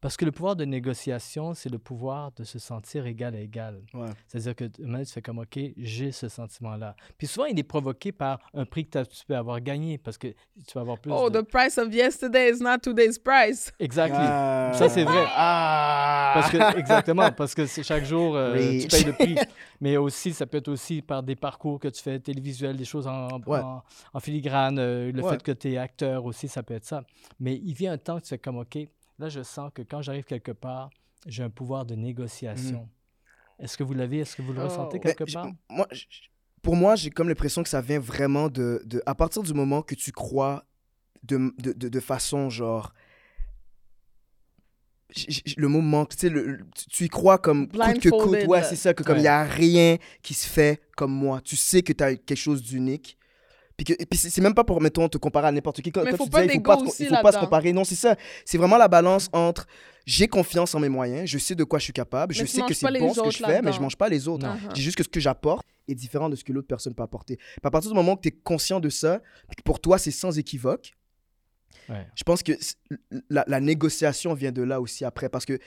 Parce 0.00 0.16
que 0.16 0.24
le 0.24 0.30
pouvoir 0.32 0.56
de 0.56 0.64
négociation, 0.64 1.54
c'est 1.54 1.68
le 1.70 1.78
pouvoir 1.78 2.30
de 2.32 2.44
se 2.44 2.58
sentir 2.58 3.06
égal 3.06 3.34
à 3.34 3.40
égal. 3.40 3.82
Ouais. 3.94 4.06
C'est-à-dire 4.28 4.54
que 4.54 4.64
tu 4.64 4.82
tu 4.82 5.12
fais 5.12 5.22
comme, 5.22 5.38
OK, 5.38 5.58
j'ai 5.76 6.12
ce 6.12 6.28
sentiment-là. 6.28 6.94
Puis 7.18 7.26
souvent, 7.26 7.46
il 7.46 7.58
est 7.58 7.62
provoqué 7.64 8.12
par 8.12 8.38
un 8.54 8.64
prix 8.64 8.86
que 8.86 9.02
tu 9.04 9.24
peux 9.26 9.36
avoir 9.36 9.60
gagné 9.60 9.98
parce 9.98 10.18
que 10.18 10.28
tu 10.28 10.74
vas 10.74 10.82
avoir 10.82 10.98
plus 10.98 11.10
Oh, 11.12 11.30
de... 11.30 11.40
the 11.40 11.44
price 11.48 11.78
of 11.78 11.92
yesterday 11.92 12.50
is 12.50 12.62
not 12.62 12.78
today's 12.78 13.18
price. 13.18 13.72
Exactly. 13.80 14.18
Ah. 14.20 14.70
Ça, 14.74 14.88
c'est 14.88 15.04
vrai. 15.04 15.24
Ah. 15.28 16.32
Parce 16.34 16.50
que, 16.50 16.78
exactement, 16.78 17.32
parce 17.32 17.54
que 17.54 17.66
c'est 17.66 17.82
chaque 17.82 18.04
jour, 18.04 18.36
euh, 18.36 18.56
tu 18.80 18.88
payes 18.88 19.04
le 19.04 19.12
prix. 19.12 19.36
Mais 19.80 19.96
aussi, 19.96 20.32
ça 20.32 20.46
peut 20.46 20.58
être 20.58 20.68
aussi 20.68 21.02
par 21.02 21.22
des 21.22 21.36
parcours 21.36 21.78
que 21.80 21.88
tu 21.88 22.02
fais 22.02 22.18
télévisuels, 22.20 22.76
des 22.76 22.84
choses 22.84 23.06
en, 23.06 23.28
Ouais. 23.46 23.60
en, 23.60 23.82
en 24.12 24.20
filigrane, 24.20 24.78
euh, 24.78 25.10
le 25.12 25.22
Ouais. 25.22 25.32
fait 25.32 25.42
que 25.42 25.52
tu 25.52 25.72
es 25.72 25.78
acteur 25.78 26.24
aussi, 26.24 26.48
ça 26.48 26.62
peut 26.62 26.74
être 26.74 26.84
ça. 26.84 27.02
Mais 27.40 27.54
il 27.56 27.74
vient 27.74 27.92
un 27.92 27.98
temps 27.98 28.16
que 28.18 28.22
tu 28.22 28.28
fais 28.28 28.38
comme, 28.38 28.58
OK, 28.58 28.78
là, 29.18 29.28
je 29.28 29.42
sens 29.42 29.70
que 29.74 29.82
quand 29.82 30.02
j'arrive 30.02 30.24
quelque 30.24 30.52
part, 30.52 30.90
j'ai 31.26 31.42
un 31.42 31.50
pouvoir 31.50 31.84
de 31.86 31.94
négociation. 31.94 32.88
Est-ce 33.58 33.76
que 33.76 33.82
vous 33.82 33.94
l'avez? 33.94 34.18
Est-ce 34.18 34.36
que 34.36 34.42
vous 34.42 34.52
le 34.52 34.60
Oh. 34.60 34.64
ressentez 34.64 34.98
Mais 35.02 35.14
quelque 35.14 35.32
part? 35.32 35.48
moi, 35.70 35.88
pour 36.62 36.76
moi, 36.76 36.94
j'ai 36.96 37.10
comme 37.10 37.28
l'impression 37.28 37.62
que 37.62 37.68
ça 37.68 37.80
vient 37.80 37.98
vraiment 38.00 38.48
de, 38.48 38.82
de. 38.84 39.02
À 39.06 39.14
partir 39.14 39.42
du 39.42 39.54
moment 39.54 39.82
que 39.82 39.94
tu 39.94 40.12
crois 40.12 40.64
de, 41.22 41.52
de, 41.58 41.72
de, 41.72 41.88
de 41.88 42.00
façon 42.00 42.50
genre. 42.50 42.92
j- 45.14 45.26
j- 45.44 45.54
Le 45.56 45.68
mot 45.68 45.80
manque, 45.80 46.10
tu 46.10 46.18
sais, 46.18 46.28
le- 46.28 46.60
tu- 46.90 47.04
y 47.04 47.08
crois 47.08 47.38
comme 47.38 47.68
coûte 47.68 48.00
que 48.00 48.08
coûte. 48.10 48.46
Ouais, 48.46 48.62
c'est 48.64 48.76
ça, 48.76 48.92
que 48.94 49.02
comme 49.02 49.16
il 49.16 49.18
Ouais. 49.18 49.22
n'y 49.22 49.28
a 49.28 49.44
rien 49.44 49.96
qui 50.22 50.34
se 50.34 50.46
fait 50.46 50.82
comme 50.96 51.12
moi. 51.12 51.40
Tu 51.40 51.56
sais 51.56 51.82
que 51.82 51.92
tu 51.92 52.02
as 52.04 52.16
quelque 52.16 52.36
chose 52.38 52.62
d'unique. 52.62 53.16
Puis, 53.76 53.84
puis 53.84 54.18
c'est 54.18 54.40
même 54.40 54.54
pas 54.54 54.64
pour, 54.64 54.80
mettons, 54.80 55.06
te 55.08 55.18
comparer 55.18 55.48
à 55.48 55.52
n'importe 55.52 55.82
qui. 55.82 55.92
Comme, 55.92 56.04
Mais 56.04 56.10
comme 56.10 56.18
faut 56.18 56.24
tu 56.24 56.30
pas 56.30 56.42
disais, 56.42 56.54
il 56.54 56.58
faut 56.58 56.62
pas, 56.62 56.76
aussi 56.78 57.02
il 57.04 57.08
faut 57.08 57.22
pas 57.22 57.32
se 57.32 57.38
comparer. 57.38 57.72
Non, 57.72 57.84
c'est 57.84 57.94
ça. 57.94 58.16
C'est 58.44 58.56
vraiment 58.56 58.78
la 58.78 58.88
balance 58.88 59.28
entre 59.32 59.66
j'ai 60.06 60.28
confiance 60.28 60.74
en 60.74 60.80
mes 60.80 60.88
moyens, 60.88 61.28
je 61.28 61.36
sais 61.36 61.54
de 61.54 61.64
quoi 61.64 61.78
je 61.78 61.84
suis 61.84 61.92
capable, 61.92 62.32
je 62.32 62.42
Mais 62.42 62.46
sais 62.46 62.62
que 62.62 62.72
c'est 62.72 62.86
bon 62.98 63.12
ce 63.12 63.20
que 63.20 63.30
je 63.30 63.44
fais, 63.44 63.60
mais 63.60 63.72
je 63.72 63.80
mange 63.80 63.96
pas 63.96 64.08
les 64.08 64.28
autres. 64.28 64.46
Non. 64.46 64.56
Je 64.70 64.74
dis 64.74 64.82
juste 64.82 64.96
que 64.96 65.02
ce 65.02 65.08
que 65.08 65.20
j'apporte 65.20 65.66
est 65.88 65.94
différent 65.94 66.28
de 66.28 66.36
ce 66.36 66.44
que 66.44 66.52
l'autre 66.52 66.68
personne 66.68 66.94
peut 66.94 67.02
apporter. 67.02 67.38
À 67.62 67.70
partir 67.70 67.90
du 67.90 67.96
moment 67.96 68.16
que 68.16 68.22
tu 68.22 68.28
es 68.28 68.30
conscient 68.32 68.80
de 68.80 68.88
ça, 68.88 69.20
que 69.56 69.62
pour 69.64 69.80
toi 69.80 69.98
c'est 69.98 70.10
sans 70.12 70.38
équivoque, 70.38 70.92
Ouais. 71.88 72.04
je 72.16 72.24
pense 72.24 72.42
que 72.42 72.52
la, 73.30 73.44
la 73.46 73.60
négociation 73.60 74.34
vient 74.34 74.50
de 74.50 74.62
là 74.62 74.80
aussi 74.80 75.04
après. 75.04 75.28
Parce 75.28 75.44
que, 75.44 75.58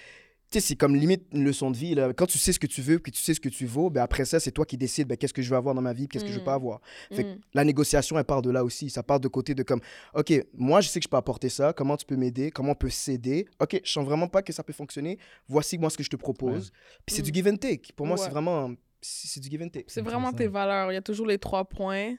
sais, 0.52 0.60
c'est 0.60 0.76
comme 0.76 0.96
limite 0.96 1.26
une 1.32 1.44
leçon 1.44 1.70
de 1.72 1.78
vie. 1.78 1.94
Là. 1.96 2.12
Quand 2.14 2.26
tu 2.26 2.38
sais 2.38 2.52
ce 2.54 2.60
que 2.60 2.66
tu 2.68 2.82
veux, 2.82 2.98
puis 3.00 3.12
tu 3.12 3.22
sais 3.22 3.34
ce 3.34 3.40
que 3.40 3.50
tu 3.50 3.66
vaux, 3.66 3.90
ben 3.90 4.02
après 4.02 4.26
ça, 4.26 4.40
c'est 4.40 4.52
toi 4.52 4.66
qui 4.66 4.78
décides 4.78 5.08
ben, 5.08 5.16
qu'est-ce 5.18 5.34
que 5.34 5.42
je 5.42 5.50
veux 5.50 5.56
avoir 5.58 5.76
dans 5.76 5.82
ma 5.82 5.94
vie, 5.94 6.08
puis 6.08 6.14
qu'est-ce 6.14 6.26
que 6.26 6.32
je 6.32 6.36
veux 6.38 6.42
Mm. 6.42 6.46
pas 6.46 6.54
avoir. 6.56 6.82
Fait 7.12 7.24
que 7.24 7.30
Mm. 7.36 7.40
la 7.54 7.64
négociation, 7.66 8.18
elle 8.18 8.24
part 8.26 8.42
de 8.42 8.50
là 8.50 8.64
aussi. 8.64 8.90
Ça 8.90 9.04
part 9.04 9.20
de 9.20 9.28
côté 9.28 9.54
de 9.54 9.64
comme, 9.64 9.82
OK, 10.14 10.34
moi, 10.54 10.82
je 10.82 10.90
sais 10.90 11.00
que 11.00 11.04
je 11.04 11.10
peux 11.10 11.18
apporter 11.18 11.50
ça. 11.50 11.74
Comment 11.74 11.98
tu 11.98 12.06
peux 12.06 12.16
m'aider? 12.16 12.50
Comment 12.52 12.72
on 12.72 12.76
peut 12.76 12.90
s'aider? 12.90 13.48
OK, 13.60 13.80
je 13.84 13.92
sens 13.92 14.06
vraiment 14.06 14.28
pas 14.28 14.42
que 14.42 14.52
ça 14.54 14.64
peut 14.64 14.74
fonctionner. 14.74 15.20
Voici 15.48 15.78
moi 15.78 15.90
ce 15.90 15.98
que 15.98 16.04
je 16.04 16.10
te 16.10 16.16
propose. 16.16 16.72
Puis 17.06 17.16
c'est 17.16 17.22
Mm. 17.22 17.26
du 17.26 17.34
give 17.34 17.48
and 17.48 17.58
take. 17.58 17.94
Pour 17.96 18.08
moi, 18.08 18.18
c'est 18.18 18.30
vraiment... 18.30 18.72
C'est 19.02 19.28
c'est 19.30 19.40
du 19.40 19.50
give 19.50 19.62
and 19.62 19.70
take. 19.70 19.86
C'est 19.88 20.02
vraiment 20.02 20.34
tes 20.34 20.48
valeurs. 20.48 20.92
Il 20.92 20.96
y 20.96 20.98
a 20.98 21.02
toujours 21.02 21.28
les 21.28 21.38
trois 21.38 21.64
points. 21.66 22.16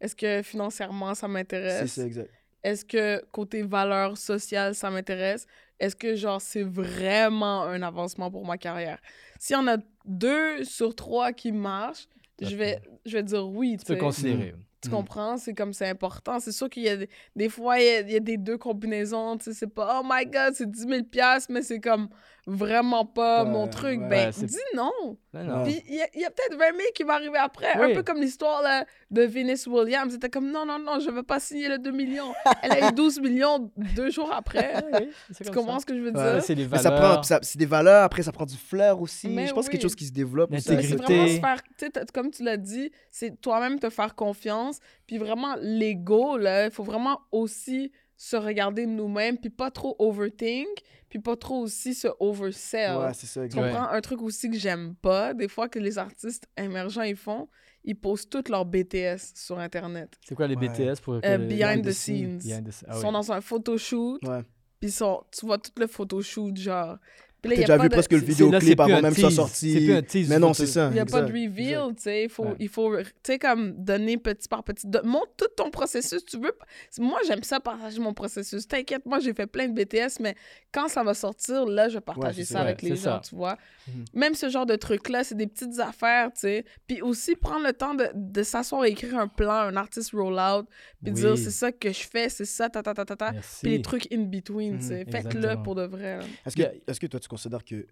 Est-ce 0.00 0.16
que 0.16 0.42
financièrement, 0.42 1.14
ça 1.14 1.26
C'est 1.26 1.28
m'intéresse? 1.32 1.92
ça, 1.92 2.06
exact. 2.06 2.30
Est-ce 2.64 2.84
que 2.84 3.22
côté 3.32 3.62
valeurs 3.62 4.16
sociales, 4.16 4.74
ça 4.74 4.88
m'intéresse? 4.88 5.46
Est-ce 5.82 5.96
que, 5.96 6.14
genre, 6.14 6.40
c'est 6.40 6.62
vraiment 6.62 7.62
un 7.64 7.82
avancement 7.82 8.30
pour 8.30 8.46
ma 8.46 8.56
carrière? 8.56 8.98
S'il 9.40 9.56
y 9.56 9.58
en 9.58 9.66
a 9.66 9.78
deux 10.04 10.62
sur 10.62 10.94
trois 10.94 11.32
qui 11.32 11.50
marchent, 11.50 12.06
je 12.40 12.54
vais, 12.54 12.78
je 13.04 13.16
vais 13.16 13.22
dire 13.24 13.46
oui, 13.48 13.76
Tu 13.78 13.86
peux 13.86 13.96
considérer. 13.96 14.54
Tu 14.80 14.88
Mm. 14.88 14.92
comprends? 14.92 15.36
C'est 15.38 15.54
comme 15.54 15.72
c'est 15.72 15.88
important. 15.88 16.38
C'est 16.40 16.52
sûr 16.52 16.68
qu'il 16.70 16.84
y 16.84 16.88
a 16.88 16.96
des, 16.96 17.08
des 17.36 17.48
fois, 17.48 17.80
il 17.80 17.84
y 17.84 17.88
a, 17.88 18.00
il 18.00 18.10
y 18.12 18.16
a 18.16 18.20
des 18.20 18.36
deux 18.36 18.58
combinaisons. 18.58 19.36
Tu 19.38 19.44
sais, 19.46 19.54
c'est 19.54 19.66
pas, 19.74 20.00
oh 20.00 20.06
my 20.08 20.24
god, 20.26 20.54
c'est 20.54 20.70
10 20.70 20.86
000 20.88 21.02
piastres, 21.04 21.52
mais 21.52 21.62
c'est 21.62 21.80
comme 21.80 22.08
vraiment 22.46 23.04
pas 23.04 23.44
Ouais, 23.44 23.50
mon 23.50 23.68
truc. 23.68 24.00
ouais. 24.00 24.08
Ben, 24.08 24.30
dis 24.30 24.56
non. 24.74 24.90
Non, 25.34 25.44
non. 25.44 25.62
Puis 25.64 25.82
il 25.88 25.94
y 25.94 26.02
a, 26.02 26.06
il 26.14 26.20
y 26.20 26.24
a 26.24 26.30
peut-être 26.30 26.58
20 26.58 26.64
000 26.76 26.78
qui 26.94 27.04
va 27.04 27.14
arriver 27.14 27.38
après. 27.38 27.68
Oui. 27.78 27.92
Un 27.92 27.94
peu 27.94 28.02
comme 28.02 28.20
l'histoire 28.20 28.60
là, 28.62 28.84
de 29.10 29.22
Venus 29.22 29.66
Williams. 29.66 30.12
C'était 30.12 30.28
comme, 30.28 30.50
non, 30.50 30.66
non, 30.66 30.78
non, 30.78 30.98
je 31.00 31.10
veux 31.10 31.22
pas 31.22 31.40
signer 31.40 31.68
le 31.68 31.78
2 31.78 31.90
millions. 31.92 32.32
Elle 32.62 32.72
a 32.72 32.88
eu 32.88 32.92
12 32.96 33.20
millions 33.20 33.70
deux 33.76 34.10
jours 34.10 34.30
après. 34.32 34.74
Oui, 34.92 35.08
c'est 35.30 35.44
tu 35.44 35.50
comme 35.50 35.60
comprends 35.62 35.74
ça. 35.78 35.80
ce 35.80 35.86
que 35.86 35.94
je 35.94 36.00
veux 36.00 36.12
Ouais, 36.12 36.32
dire? 36.34 36.42
C'est 36.42 36.56
ça 36.82 36.90
valeurs. 36.90 37.12
prend, 37.14 37.22
ça- 37.22 37.38
c'est 37.42 37.58
des 37.58 37.66
valeurs, 37.66 38.02
après 38.04 38.22
ça 38.22 38.32
prend 38.32 38.44
du 38.44 38.56
fleur 38.56 39.00
aussi. 39.00 39.28
Mais 39.28 39.46
je 39.46 39.54
pense 39.54 39.66
que 39.66 39.72
c'est 39.72 39.78
quelque 39.78 39.80
oui. 39.82 39.88
chose 39.90 39.94
qui 39.96 40.06
se 40.06 40.12
développe. 40.12 40.50
L'intégrité. 40.50 40.96
vraiment 40.96 41.26
se 41.28 41.40
faire, 41.40 41.62
tu 41.62 41.68
sais, 41.78 41.90
t'as- 41.90 42.04
comme 42.06 42.30
tu 42.30 42.42
l'as 42.42 42.56
dit, 42.58 42.90
c'est 43.10 43.40
toi-même 43.40 43.78
te 43.78 43.88
faire 43.88 44.14
confiance. 44.14 44.78
Puis 45.06 45.16
vraiment, 45.18 45.54
l'ego, 45.60 46.36
là, 46.36 46.66
il 46.66 46.70
faut 46.72 46.82
vraiment 46.84 47.20
aussi 47.30 47.90
se 48.24 48.36
regarder 48.36 48.86
nous-mêmes, 48.86 49.36
puis 49.36 49.50
pas 49.50 49.72
trop 49.72 49.96
overthink, 49.98 50.68
puis 51.08 51.18
pas 51.18 51.34
trop 51.34 51.58
aussi 51.60 51.92
se 51.92 52.06
oversell. 52.20 52.96
Ouais, 52.98 53.14
c'est 53.14 53.26
ça, 53.26 53.40
Tu 53.40 53.46
exact. 53.46 53.62
comprends? 53.72 53.88
Un 53.88 54.00
truc 54.00 54.22
aussi 54.22 54.48
que 54.48 54.56
j'aime 54.56 54.94
pas, 54.94 55.34
des 55.34 55.48
fois 55.48 55.68
que 55.68 55.80
les 55.80 55.98
artistes 55.98 56.46
émergents 56.56 57.02
ils 57.02 57.16
font, 57.16 57.48
ils 57.82 57.96
postent 57.96 58.30
tous 58.30 58.48
leurs 58.48 58.64
BTS 58.64 59.32
sur 59.34 59.58
Internet. 59.58 60.16
C'est 60.24 60.36
quoi 60.36 60.46
les 60.46 60.54
Ouais. 60.54 60.68
BTS 60.68 61.00
pour 61.02 61.14
Euh, 61.24 61.38
behind 61.38 61.82
the 61.84 61.88
the 61.88 61.92
scenes? 61.92 62.40
scenes. 62.40 62.48
Behind 62.48 62.68
the 62.68 62.70
scenes. 62.70 62.86
Ah 62.88 62.92
Ils 62.92 62.96
oui. 62.98 63.02
sont 63.02 63.12
dans 63.12 63.32
un 63.32 63.40
photoshoot, 63.40 64.22
Ouais. 64.22 64.42
puis 64.78 64.90
ils 64.90 64.92
sont, 64.92 65.24
tu 65.36 65.44
vois 65.44 65.58
tout 65.58 65.72
le 65.76 65.88
photoshoot, 65.88 66.56
genre. 66.56 66.98
T'as 67.42 67.50
y 67.50 67.52
a 67.54 67.56
déjà 67.62 67.76
pas 67.76 67.82
vu 67.82 67.88
de- 67.88 67.94
presque 67.94 68.12
le 68.12 68.18
vidéoclip 68.18 68.80
avant 68.80 69.00
même 69.02 69.14
que 69.14 69.20
ça 69.20 69.30
sorti. 69.30 69.72
C'est 69.72 69.80
plus 69.80 69.92
un 69.94 70.02
tease 70.02 70.28
Mais 70.28 70.38
non, 70.38 70.54
c'est 70.54 70.66
ça. 70.66 70.88
Il 70.90 70.94
n'y 70.94 71.00
a 71.00 71.04
pas 71.04 71.22
de 71.22 71.32
reveal, 71.32 71.94
tu 71.96 72.02
sais. 72.02 72.24
Il 72.24 72.28
faut, 72.30 72.44
Ouais. 72.44 72.54
il 72.60 72.68
faut 72.68 72.96
tu 72.98 73.04
sais, 73.24 73.38
comme 73.38 73.72
donner 73.72 74.16
petit 74.16 74.48
par 74.48 74.62
petit. 74.62 74.86
De- 74.86 75.00
montre 75.04 75.32
tout 75.36 75.48
ton 75.56 75.70
processus. 75.70 76.24
Tu 76.24 76.38
veux. 76.38 76.52
Moi, 76.98 77.18
j'aime 77.26 77.42
ça 77.42 77.58
partager 77.60 77.98
mon 78.00 78.14
processus. 78.14 78.66
T'inquiète, 78.68 79.04
moi, 79.06 79.18
j'ai 79.20 79.34
fait 79.34 79.46
plein 79.46 79.68
de 79.68 79.74
BTS, 79.74 80.20
mais 80.20 80.34
quand 80.72 80.88
ça 80.88 81.02
va 81.02 81.14
sortir, 81.14 81.66
là, 81.66 81.88
je 81.88 81.94
vais 81.94 82.00
partager 82.00 82.42
Ouais, 82.42 82.44
ça 82.44 82.60
avec 82.60 82.82
Ouais, 82.82 82.90
les 82.90 82.96
gens, 82.96 83.02
ça. 83.02 83.22
tu 83.28 83.34
vois. 83.34 83.56
Mhm. 83.88 84.04
Même 84.14 84.34
ce 84.34 84.48
genre 84.48 84.66
de 84.66 84.76
truc-là, 84.76 85.24
c'est 85.24 85.34
des 85.36 85.46
petites 85.48 85.78
affaires, 85.80 86.28
tu 86.32 86.40
sais. 86.42 86.64
Puis 86.86 87.02
aussi, 87.02 87.34
prendre 87.34 87.66
le 87.66 87.72
temps 87.72 87.94
de, 87.94 88.06
de 88.14 88.42
s'asseoir 88.42 88.84
et 88.84 88.90
écrire 88.90 89.18
un 89.18 89.26
plan, 89.28 89.50
un 89.52 89.76
artist 89.76 90.12
rollout, 90.12 90.66
puis 91.02 91.12
Oui. 91.12 91.20
dire 91.20 91.36
c'est 91.36 91.50
ça 91.50 91.72
que 91.72 91.92
je 91.92 92.02
fais, 92.08 92.28
c'est 92.28 92.44
ça, 92.44 92.68
ta 92.68 92.82
ta 92.82 92.94
ta 92.94 93.04
ta 93.04 93.16
ta. 93.16 93.32
Puis 93.62 93.70
les 93.72 93.82
trucs 93.82 94.06
in 94.12 94.20
between, 94.22 94.78
tu 94.78 94.86
sais. 94.86 95.04
Mhm, 95.04 95.10
Faites-le 95.12 95.62
pour 95.62 95.74
de 95.74 95.82
vrai. 95.82 96.20
Est-ce 96.46 96.54
que, 96.56 96.62
est 96.62 96.98
que 96.98 97.06
toi, 97.08 97.18
tu 97.20 97.28
considères 97.32 97.64
que 97.64 97.86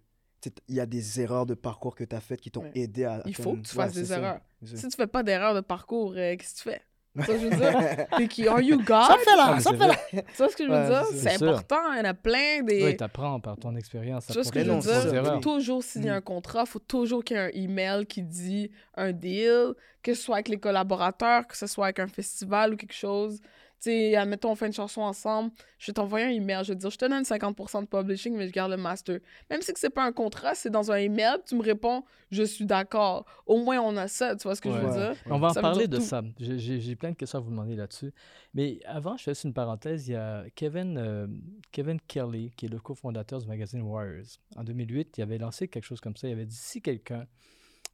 il 0.68 0.74
y 0.74 0.80
a 0.80 0.86
des 0.86 1.20
erreurs 1.20 1.44
de 1.44 1.52
parcours 1.54 1.94
que 1.94 2.04
tu 2.04 2.16
as 2.16 2.20
faites 2.20 2.40
qui 2.40 2.50
t'ont 2.50 2.62
Ouais. 2.62 2.72
aidé 2.74 3.04
à. 3.04 3.22
Il 3.26 3.34
faut 3.34 3.42
ton- 3.42 3.56
que 3.56 3.60
tu 3.68 3.74
fasses 3.74 3.94
Ouais, 3.94 4.00
des 4.02 4.06
ça. 4.06 4.16
erreurs. 4.18 4.40
Si 4.64 4.88
tu 4.88 4.96
fais 4.96 5.06
pas 5.06 5.22
d'erreur 5.22 5.54
de 5.54 5.60
parcours, 5.60 6.12
euh, 6.16 6.34
qu'est-ce 6.36 6.54
que 6.54 6.58
tu 6.62 6.74
fais? 6.74 6.82
Tu 7.16 7.22
vois 7.22 7.26
ce 7.26 7.32
que 7.32 7.38
je 7.38 7.46
veux 7.48 7.56
dire? 7.56 8.06
T'es 8.16 8.28
qui? 8.28 8.46
Are 8.48 8.60
you 8.60 8.78
God? 8.78 8.86
Ça 9.06 9.16
fait 9.22 9.36
là, 9.36 9.52
mais 9.54 9.60
ça 9.60 9.72
fait 9.72 9.86
là. 9.88 9.96
Tu 10.10 10.36
vois 10.38 10.48
ce 10.48 10.56
que 10.56 10.64
je 10.64 10.70
veux 10.70 10.78
Ouais, 10.78 10.88
dire? 10.88 11.04
c'est 11.12 11.42
important, 11.44 11.92
il 11.92 11.98
y 11.98 12.00
en 12.00 12.04
a 12.04 12.14
plein 12.14 12.62
des... 12.62 12.84
Oui, 12.84 12.96
t'apprends 12.96 13.38
par 13.40 13.56
ton 13.58 13.74
expérience. 13.76 14.26
tu 14.28 14.32
vois 14.32 14.44
ce 14.44 14.52
que 14.52 14.62
je 14.64 14.70
veux 14.70 14.78
dire? 15.22 15.24
Faut 15.34 15.40
toujours 15.40 15.82
signer 15.82 16.10
Mm. 16.10 16.14
un 16.14 16.20
contrat, 16.20 16.64
faut 16.66 16.78
toujours 16.78 17.22
qu'il 17.24 17.36
y 17.36 17.40
ait 17.40 17.42
un 17.42 17.48
email 17.52 18.06
qui 18.06 18.22
dit 18.22 18.70
un 18.94 19.12
deal, 19.12 19.74
que 20.02 20.14
ce 20.14 20.22
soit 20.22 20.36
avec 20.36 20.48
les 20.48 20.58
collaborateurs, 20.60 21.46
que 21.48 21.56
ce 21.56 21.66
soit 21.66 21.86
avec 21.86 21.98
un 21.98 22.06
festival 22.08 22.72
ou 22.74 22.76
quelque 22.76 22.94
chose. 22.94 23.40
Tu 23.82 23.90
sais, 23.90 24.16
admettons, 24.16 24.50
on 24.50 24.54
fait 24.54 24.66
une 24.66 24.74
chanson 24.74 25.00
ensemble, 25.00 25.52
je 25.78 25.86
vais 25.86 25.94
t'envoyer 25.94 26.26
un 26.26 26.30
email, 26.30 26.62
je 26.64 26.72
vais 26.72 26.74
te 26.74 26.80
dire, 26.80 26.90
je 26.90 26.98
te 26.98 27.06
donne 27.06 27.22
50% 27.22 27.80
de 27.82 27.86
publishing, 27.86 28.36
mais 28.36 28.46
je 28.46 28.52
garde 28.52 28.70
le 28.70 28.76
master. 28.76 29.20
Même 29.48 29.62
si 29.62 29.72
c'est 29.76 29.88
pas 29.88 30.04
un 30.04 30.12
contrat, 30.12 30.54
c'est 30.54 30.68
dans 30.68 30.92
un 30.92 30.96
email, 30.96 31.36
tu 31.46 31.54
me 31.54 31.62
réponds, 31.62 32.04
je 32.30 32.42
suis 32.42 32.66
d'accord. 32.66 33.24
Au 33.46 33.56
moins, 33.64 33.80
on 33.80 33.96
a 33.96 34.06
ça, 34.06 34.36
tu 34.36 34.42
vois 34.42 34.54
ce 34.54 34.60
que 34.60 34.70
je 34.70 34.76
veux 34.76 34.92
dire? 34.92 35.14
On 35.26 35.38
va 35.38 35.48
en 35.48 35.52
Ça 35.54 35.62
parler 35.62 35.88
de 35.88 35.96
tout. 35.96 36.02
ça. 36.02 36.22
J'ai- 36.38 36.94
plein 36.96 37.12
de 37.12 37.16
questions 37.16 37.38
à 37.38 37.42
vous 37.42 37.50
demander 37.50 37.76
là-dessus. 37.76 38.12
Mais 38.52 38.80
avant, 38.84 39.16
je 39.16 39.22
fais 39.22 39.32
une 39.32 39.54
parenthèse. 39.54 40.08
Il 40.08 40.12
y 40.12 40.16
a 40.16 40.44
Kevin, 40.54 40.98
euh, 40.98 41.26
Kevin 41.72 41.98
Kelly, 42.06 42.52
qui 42.56 42.66
est 42.66 42.68
le 42.68 42.78
cofondateur 42.80 43.40
du 43.40 43.46
magazine 43.46 43.80
Warriors. 43.80 44.26
En 44.56 44.64
2008, 44.64 45.16
il 45.16 45.22
avait 45.22 45.38
lancé 45.38 45.68
quelque 45.68 45.84
chose 45.84 46.00
comme 46.00 46.16
ça. 46.16 46.28
Il 46.28 46.32
avait 46.32 46.44
dit 46.44 46.56
si 46.56 46.82
quelqu'un, 46.82 47.26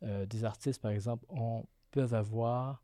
euh, 0.02 0.26
des 0.26 0.44
artistes 0.44 0.82
par 0.82 0.90
exemple, 0.90 1.24
on, 1.28 1.64
peuvent 1.92 2.14
avoir 2.14 2.82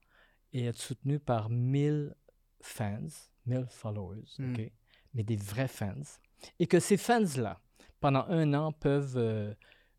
et 0.54 0.66
être 0.66 0.78
soutenus 0.78 1.20
par 1.24 1.50
1000 1.50 2.14
fans, 2.62 3.06
1000 3.46 3.66
followers, 3.68 4.24
Mm. 4.38 4.52
OK? 4.54 4.72
mais 5.14 5.22
des 5.22 5.36
vrais 5.36 5.68
fans, 5.68 5.94
et 6.58 6.66
que 6.66 6.80
ces 6.80 6.96
fans-là, 6.96 7.60
pendant 8.00 8.24
un 8.28 8.54
an, 8.54 8.72
peuvent 8.72 9.16
euh, 9.18 9.52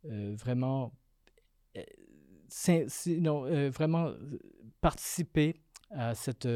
euh, 0.06 0.36
vraiment 0.36 0.91
euh, 1.78 1.84
non, 3.19 3.45
euh, 3.45 3.69
vraiment 3.69 4.08
euh, 4.08 4.39
participer 4.82 5.56
à 5.91 6.15
cette 6.15 6.47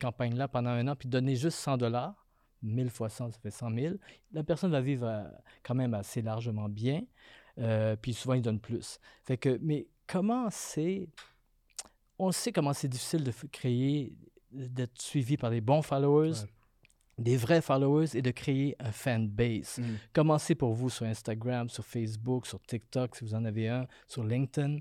campagne-là 0.00 0.48
pendant 0.48 0.70
un 0.70 0.88
an, 0.88 0.96
puis 0.96 1.08
donner 1.08 1.36
juste 1.36 1.58
100 1.58 1.76
dollars, 1.76 2.26
1000 2.62 2.88
fois 2.90 3.08
100, 3.10 3.32
ça 3.32 3.38
fait 3.38 3.50
100 3.50 3.74
000, 3.74 3.94
la 4.32 4.42
personne 4.42 4.70
va 4.70 4.80
vivre 4.80 5.30
quand 5.62 5.74
même 5.74 5.92
assez 5.94 6.22
largement 6.22 6.68
bien, 6.70 7.02
euh, 7.58 7.94
puis 7.96 8.14
souvent 8.14 8.34
il 8.34 8.42
donne 8.42 8.60
plus. 8.60 8.98
Fait 9.24 9.36
que, 9.36 9.58
mais 9.60 9.86
comment 10.06 10.48
c'est... 10.50 11.08
On 12.18 12.32
sait 12.32 12.50
comment 12.52 12.72
c'est 12.72 12.88
difficile 12.88 13.22
de 13.22 13.32
créer, 13.52 14.16
d'être 14.50 15.00
suivi 15.00 15.36
par 15.36 15.50
des 15.50 15.60
bons 15.60 15.82
followers, 15.82 16.30
Ouais. 16.30 16.48
des 17.18 17.36
vrais 17.36 17.60
followers 17.60 18.16
et 18.16 18.22
de 18.22 18.30
créer 18.30 18.76
un 18.78 18.92
fan 18.92 19.28
base. 19.28 19.78
Mhm. 19.78 19.98
Commencez 20.12 20.54
pour 20.54 20.72
vous 20.74 20.90
sur 20.90 21.06
Instagram, 21.06 21.68
sur 21.68 21.84
Facebook, 21.84 22.46
sur 22.46 22.60
TikTok, 22.62 23.16
si 23.16 23.24
vous 23.24 23.34
en 23.34 23.44
avez 23.44 23.68
un, 23.68 23.86
sur 24.06 24.24
LinkedIn. 24.24 24.78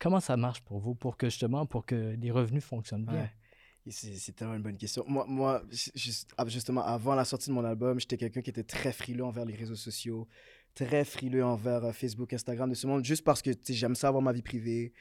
Comment 0.00 0.20
ça 0.20 0.36
marche 0.36 0.60
pour 0.62 0.78
vous 0.78 0.94
pour 0.94 1.16
que 1.16 1.28
justement, 1.28 1.66
pour 1.66 1.86
que 1.86 2.16
les 2.18 2.30
revenus 2.30 2.64
fonctionnent 2.64 3.04
bien? 3.06 3.22
Ouais. 3.22 3.30
C'est 3.88 4.34
tellement 4.34 4.54
une 4.54 4.62
bonne 4.62 4.76
question. 4.76 5.04
Moi, 5.06 5.24
moi 5.28 5.62
ah, 6.36 6.44
justement, 6.48 6.82
avant 6.84 7.14
la 7.14 7.24
sortie 7.24 7.50
de 7.50 7.54
mon 7.54 7.64
album, 7.64 8.00
j'étais 8.00 8.16
quelqu'un 8.16 8.42
qui 8.42 8.50
était 8.50 8.64
très 8.64 8.92
frileux 8.92 9.24
envers 9.24 9.44
les 9.44 9.54
réseaux 9.54 9.76
sociaux, 9.76 10.26
très 10.74 11.04
frileux 11.04 11.44
envers 11.44 11.84
euh, 11.84 11.92
Facebook, 11.92 12.32
Instagram, 12.32 12.68
de 12.68 12.74
ce 12.74 12.86
monde, 12.88 13.04
juste 13.04 13.22
parce 13.22 13.42
que 13.42 13.52
j'aime 13.68 13.94
ça 13.94 14.08
avoir 14.08 14.22
ma 14.22 14.32
vie 14.32 14.42
privée. 14.42 14.92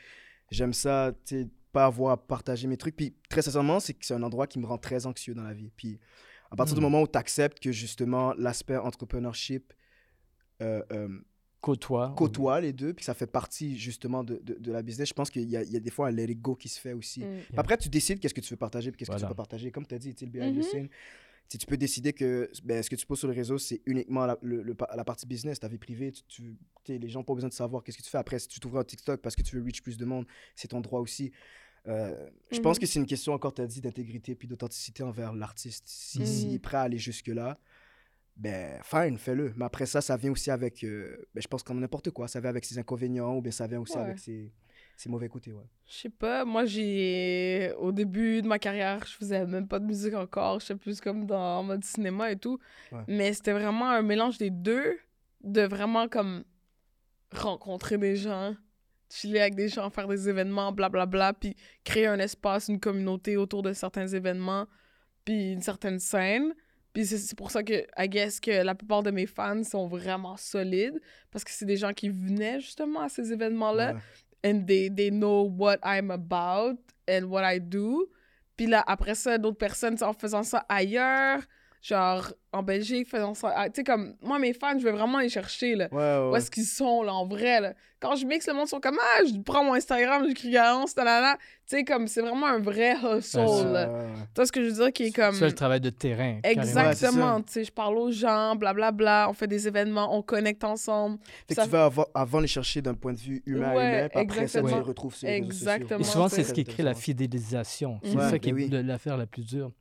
J'aime 0.51 0.71
ça, 0.71 1.13
tu 1.25 1.47
pas 1.75 1.85
avoir 1.85 2.11
à 2.13 2.17
partager 2.17 2.67
mes 2.67 2.77
trucs. 2.77 2.95
Puis, 2.95 3.13
très 3.29 3.41
sincèrement, 3.41 3.79
c'est 3.79 3.93
que 3.93 4.05
c'est 4.05 4.13
un 4.13 4.23
endroit 4.23 4.47
qui 4.47 4.59
me 4.59 4.65
rend 4.65 4.77
très 4.77 5.05
anxieux 5.05 5.33
dans 5.33 5.43
la 5.43 5.53
vie. 5.53 5.71
Puis, 5.75 5.99
à 6.51 6.55
partir 6.55 6.73
du 6.75 6.79
Mm. 6.79 6.83
moment 6.83 7.01
où 7.01 7.07
tu 7.07 7.17
acceptes 7.17 7.59
que 7.59 7.71
justement 7.71 8.33
l'aspect 8.37 8.77
entrepreneurship 8.77 9.73
euh, 10.61 10.81
euh, 10.91 11.09
Côtoie. 11.61 12.13
côtoie 12.15 12.61
les 12.61 12.71
deux, 12.73 12.93
puis 12.93 13.01
que 13.01 13.05
ça 13.05 13.13
fait 13.15 13.25
partie 13.27 13.77
justement 13.77 14.23
de, 14.23 14.35
de, 14.43 14.53
de 14.53 14.71
la 14.71 14.83
business, 14.83 15.09
je 15.09 15.13
pense 15.13 15.29
qu'il 15.31 15.49
y, 15.49 15.57
a- 15.57 15.63
il 15.63 15.71
y 15.71 15.75
a 15.75 15.79
des 15.79 15.89
fois 15.89 16.07
un 16.07 16.11
let 16.11 16.25
it 16.31 16.39
go 16.39 16.55
qui 16.55 16.69
se 16.69 16.79
fait 16.79 16.93
aussi. 16.93 17.21
Mm. 17.21 17.23
Yeah. 17.23 17.41
Après, 17.57 17.77
tu 17.77 17.89
décides 17.89 18.19
qu'est-ce 18.19 18.33
que 18.35 18.41
tu 18.41 18.53
veux 18.53 18.57
partager 18.57 18.91
puis 18.91 18.99
qu'est-ce 18.99 19.11
que 19.11 19.19
tu 19.19 19.25
pas 19.27 19.33
partager. 19.33 19.71
Comme 19.71 19.85
tu 19.85 19.95
as 19.95 19.99
dit, 19.99 20.15
le 20.21 20.27
behind 20.27 20.53
the 20.53 20.57
Mhm. 20.57 20.63
scene, 20.63 20.87
tu 20.87 20.93
sais, 21.49 21.57
tu 21.57 21.65
peux 21.65 21.75
décider 21.77 22.13
que 22.13 22.49
ben, 22.63 22.81
ce 22.83 22.89
que 22.89 22.95
tu 22.95 23.05
poses 23.05 23.19
sur 23.19 23.27
le 23.27 23.33
réseau, 23.33 23.57
c'est 23.57 23.81
uniquement 23.85 24.25
la, 24.27 24.37
le- 24.43 24.61
le 24.63 24.73
pa- 24.75 24.89
la 24.95 25.03
partie 25.03 25.25
business, 25.27 25.59
ta 25.59 25.67
vie 25.67 25.77
privée. 25.79 26.11
Tu, 26.27 26.55
les 26.87 27.09
gens 27.09 27.19
n'ont 27.19 27.23
pas 27.25 27.33
besoin 27.33 27.49
de 27.49 27.53
savoir 27.53 27.83
qu'est-ce 27.83 27.97
que 27.97 28.03
tu 28.03 28.09
fais. 28.09 28.17
Après, 28.19 28.37
si 28.39 28.47
tu 28.47 28.59
t'ouvres 28.59 28.79
un 28.79 28.83
TikTok 28.83 29.19
parce 29.21 29.35
que 29.35 29.41
tu 29.41 29.55
veux 29.57 29.63
reach 29.63 29.81
plus 29.81 29.97
de 29.97 30.05
monde, 30.05 30.25
c'est 30.55 30.67
ton 30.69 30.81
droit 30.81 30.99
aussi. 31.01 31.31
Euh, 31.87 32.15
je 32.51 32.59
pense 32.59 32.77
Mhm. 32.77 32.81
que 32.81 32.85
c'est 32.87 32.99
une 32.99 33.05
question, 33.05 33.33
encore, 33.33 33.53
tu 33.53 33.61
as 33.61 33.67
dit, 33.67 33.81
d'intégrité 33.81 34.33
puis 34.35 34.47
d'authenticité 34.47 35.03
envers 35.03 35.33
l'artiste. 35.33 35.83
Si, 35.87 36.19
Mhm. 36.19 36.25
s'il 36.25 36.53
est 36.55 36.59
prêt 36.59 36.77
à 36.77 36.81
aller 36.81 36.97
jusque-là, 36.97 37.59
ben, 38.37 38.79
fine, 38.83 39.17
fais-le. 39.17 39.53
Mais 39.55 39.65
après 39.65 39.85
ça, 39.85 40.01
ça 40.01 40.17
vient 40.17 40.31
aussi 40.31 40.51
avec, 40.51 40.83
euh, 40.83 41.15
ben, 41.33 41.41
je 41.41 41.47
pense, 41.47 41.63
comme 41.63 41.79
n'importe 41.79 42.11
quoi. 42.11 42.27
Ça 42.27 42.39
vient 42.39 42.49
avec 42.49 42.65
ses 42.65 42.77
inconvénients 42.79 43.35
ou 43.37 43.41
bien 43.41 43.51
ça 43.51 43.67
vient 43.67 43.79
aussi 43.79 43.95
Ouais. 43.95 44.03
avec 44.03 44.19
ses, 44.19 44.51
ses 44.97 45.09
mauvais 45.09 45.29
côtés, 45.29 45.53
ouais. 45.53 45.63
Je 45.87 45.93
sais 45.93 46.09
pas, 46.09 46.43
moi 46.43 46.65
j'ai. 46.65 47.71
Au 47.77 47.91
début 47.91 48.41
de 48.41 48.47
ma 48.47 48.57
carrière, 48.59 49.05
je 49.05 49.13
faisais 49.15 49.45
même 49.45 49.67
pas 49.67 49.79
de 49.79 49.85
musique 49.85 50.13
encore, 50.15 50.59
j'étais 50.59 50.75
plus 50.75 50.99
comme 50.99 51.25
dans 51.25 51.59
en 51.59 51.63
mode 51.63 51.83
cinéma 51.83 52.31
et 52.31 52.35
tout. 52.37 52.57
Ouais. 52.91 53.03
Mais 53.07 53.31
c'était 53.33 53.53
vraiment 53.53 53.89
un 53.89 54.01
mélange 54.01 54.37
des 54.37 54.49
deux, 54.49 54.97
de 55.43 55.61
vraiment 55.61 56.07
comme 56.09 56.43
rencontrer 57.31 57.97
des 57.97 58.15
gens, 58.15 58.55
chiller 59.15 59.41
avec 59.41 59.55
des 59.55 59.67
gens, 59.69 59.89
faire 59.89 60.07
des 60.07 60.27
événements, 60.29 60.71
blablabla, 60.71 61.33
puis 61.33 61.55
créer 61.83 62.07
un 62.07 62.19
espace, 62.19 62.67
une 62.67 62.79
communauté 62.79 63.37
autour 63.37 63.61
de 63.63 63.73
certains 63.73 64.07
événements, 64.07 64.65
puis 65.23 65.53
une 65.53 65.61
certaine 65.61 65.99
scène. 65.99 66.53
Puis 66.93 67.05
c'est- 67.05 67.35
pour 67.35 67.51
ça 67.51 67.61
que, 67.63 67.85
I 67.97 68.07
guess, 68.07 68.39
que 68.39 68.51
la 68.63 68.73
plupart 68.75 69.03
de 69.03 69.11
mes 69.11 69.25
fans 69.25 69.63
sont 69.63 69.87
vraiment 69.87 70.37
solides, 70.37 70.99
parce 71.31 71.43
que 71.43 71.51
c'est 71.51 71.65
des 71.65 71.77
gens 71.77 71.91
qui 71.93 72.09
venaient 72.09 72.59
justement 72.59 73.01
à 73.01 73.09
ces 73.09 73.33
événements-là 73.33 73.93
Ouais. 73.95 74.51
and 74.51 74.65
they, 74.65 74.93
they 74.93 75.09
know 75.11 75.43
what 75.57 75.77
I'm 75.83 76.09
about 76.11 76.79
and 77.09 77.23
what 77.25 77.43
I 77.53 77.59
do. 77.59 78.09
Puis 78.55 78.67
là, 78.67 78.83
après 78.87 79.15
ça, 79.15 79.37
d'autres 79.37 79.57
personnes, 79.57 79.97
en 80.01 80.13
faisant 80.13 80.43
ça 80.43 80.65
ailleurs, 80.69 81.41
genre 81.81 82.31
en 82.53 82.63
Belgique, 82.63 83.07
faisant 83.09 83.33
ça. 83.33 83.53
ah, 83.55 83.69
Tu 83.69 83.75
sais, 83.81 83.83
comme 83.83 84.15
moi, 84.21 84.39
mes 84.39 84.53
fans, 84.53 84.79
je 84.79 84.83
vais 84.85 84.91
vraiment 84.93 85.19
les 85.19 85.27
chercher, 85.29 85.75
là. 85.75 85.89
Ouais, 85.91 85.97
ouais. 85.97 86.29
Où 86.31 86.35
est-ce 86.37 86.49
qu'ils 86.49 86.63
sont, 86.65 87.03
là, 87.03 87.13
en 87.13 87.27
vrai, 87.27 87.59
là? 87.59 87.73
Quand 88.05 88.15
je 88.15 88.25
mixe, 88.25 88.47
le 88.47 88.53
monde 88.53 88.67
sont 88.67 88.79
comme, 88.79 88.97
ah, 89.01 89.21
je 89.25 89.39
prends 89.41 89.63
mon 89.63 89.73
Instagram, 89.73 90.23
j'écris 90.27 90.51
Garance, 90.51 90.95
là. 90.95 91.37
Tu 91.67 91.77
sais, 91.77 91.83
comme, 91.83 92.07
c'est 92.07 92.21
vraiment 92.21 92.45
un 92.45 92.59
vrai 92.59 92.93
hustle. 92.93 93.39
Tu 93.39 94.35
vois 94.35 94.45
ce 94.45 94.51
que 94.51 94.63
je 94.63 94.69
veux 94.69 94.75
dire, 94.83 94.93
qui 94.93 95.05
est 95.05 95.11
comme. 95.11 95.33
C'est 95.33 95.45
le 95.47 95.53
travail 95.53 95.81
de 95.81 95.89
terrain. 95.89 96.39
Exactement, 96.43 97.41
tu 97.41 97.53
sais, 97.53 97.63
je 97.63 97.71
parle 97.71 97.97
aux 97.97 98.11
gens, 98.11 98.55
blablabla, 98.55 99.27
on 99.29 99.33
fait 99.33 99.47
des 99.47 99.67
événements, 99.67 100.15
on 100.15 100.21
connecte 100.21 100.63
ensemble. 100.63 101.17
Fait 101.47 101.55
que 101.55 101.61
Ça- 101.61 101.63
tu 101.63 101.69
vas 101.71 101.85
avant, 101.85 102.05
avant 102.13 102.39
les 102.39 102.47
chercher 102.47 102.81
d'un 102.83 102.93
point 102.93 103.13
de 103.13 103.17
vue 103.19 103.41
humain 103.47 103.69
à 103.69 103.75
Ouais, 103.75 103.97
humain, 103.99 104.09
puis 104.09 104.19
après 104.21 104.47
ça, 104.47 104.61
tu 104.61 104.67
les 104.67 104.73
retrouves 104.79 105.15
sur 105.15 105.27
les. 105.27 105.33
Exactement. 105.35 105.99
Et 105.99 106.03
souvent, 106.03 106.29
c'est 106.29 106.43
ce 106.43 106.53
qui 106.53 106.63
crée 106.63 106.83
la 106.83 106.93
fidélisation. 106.93 107.99
C'est 108.03 108.15
Ouais, 108.15 108.29
ça 108.29 108.39
qui 108.39 108.51
ben 108.53 108.59
est 108.71 108.75
oui. 108.77 108.83
l'affaire 108.83 109.17
la 109.17 109.25
plus 109.25 109.43
dure. 109.45 109.71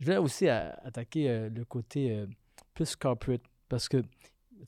Je 0.00 0.06
vais 0.06 0.16
aussi 0.18 0.48
à- 0.48 0.78
attaquer 0.84 1.28
euh, 1.28 1.48
le 1.52 1.64
côté 1.64 2.10
euh, 2.12 2.26
plus 2.74 2.94
corporate 2.96 3.40
parce 3.68 3.88
que, 3.88 3.96
tu 3.98 4.06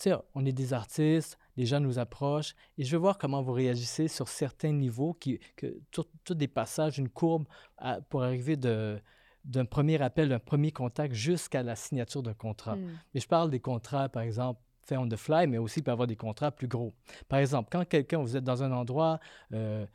sais, 0.01 0.13
on 0.35 0.45
est 0.45 0.53
des 0.53 0.73
artistes, 0.73 1.39
les 1.57 1.67
gens 1.67 1.81
nous 1.81 1.99
approchent 1.99 2.55
et 2.79 2.85
je 2.85 2.97
veux 2.97 3.01
voir 3.01 3.19
comment 3.19 3.43
vous 3.43 3.53
réagissez 3.53 4.09
sur 4.09 4.29
certains 4.29 4.73
niveaux, 4.73 5.15
qui, 5.15 5.39
que, 5.57 5.79
tout, 5.91 6.05
tout 6.25 6.35
des 6.35 6.49
passages, 6.49 6.99
une 6.99 7.09
courbe 7.09 7.47
à- 7.79 8.01
pour 8.01 8.23
arriver 8.23 8.57
de 8.57 9.01
d'un 9.45 9.67
premier 9.67 10.01
appel, 10.01 10.31
d'un 10.31 10.39
premier 10.39 10.73
contact 10.73 11.15
jusqu'à 11.15 11.63
la 11.63 11.77
signature 11.77 12.23
d'un 12.23 12.33
contrat. 12.33 12.77
Hmm. 12.77 12.99
Mais 13.13 13.21
je 13.21 13.29
parle 13.29 13.51
des 13.51 13.61
contrats, 13.61 14.09
par 14.09 14.23
exemple, 14.23 14.59
faits 14.85 14.99
on 14.99 15.07
the 15.07 15.17
fly, 15.17 15.47
mais 15.47 15.59
aussi 15.59 15.81
il 15.81 15.83
peut 15.83 15.91
avoir 15.91 16.07
des 16.07 16.17
contrats 16.17 16.51
plus 16.51 16.67
gros. 16.69 16.95
Par 17.29 17.39
exemple, 17.39 17.69
quand 17.71 17.85
quelqu'un, 17.87 18.19
vous 18.19 18.37
êtes 18.39 18.45
dans 18.45 18.63
un 18.63 18.73
endroit, 18.73 19.21
euh, 19.53 19.87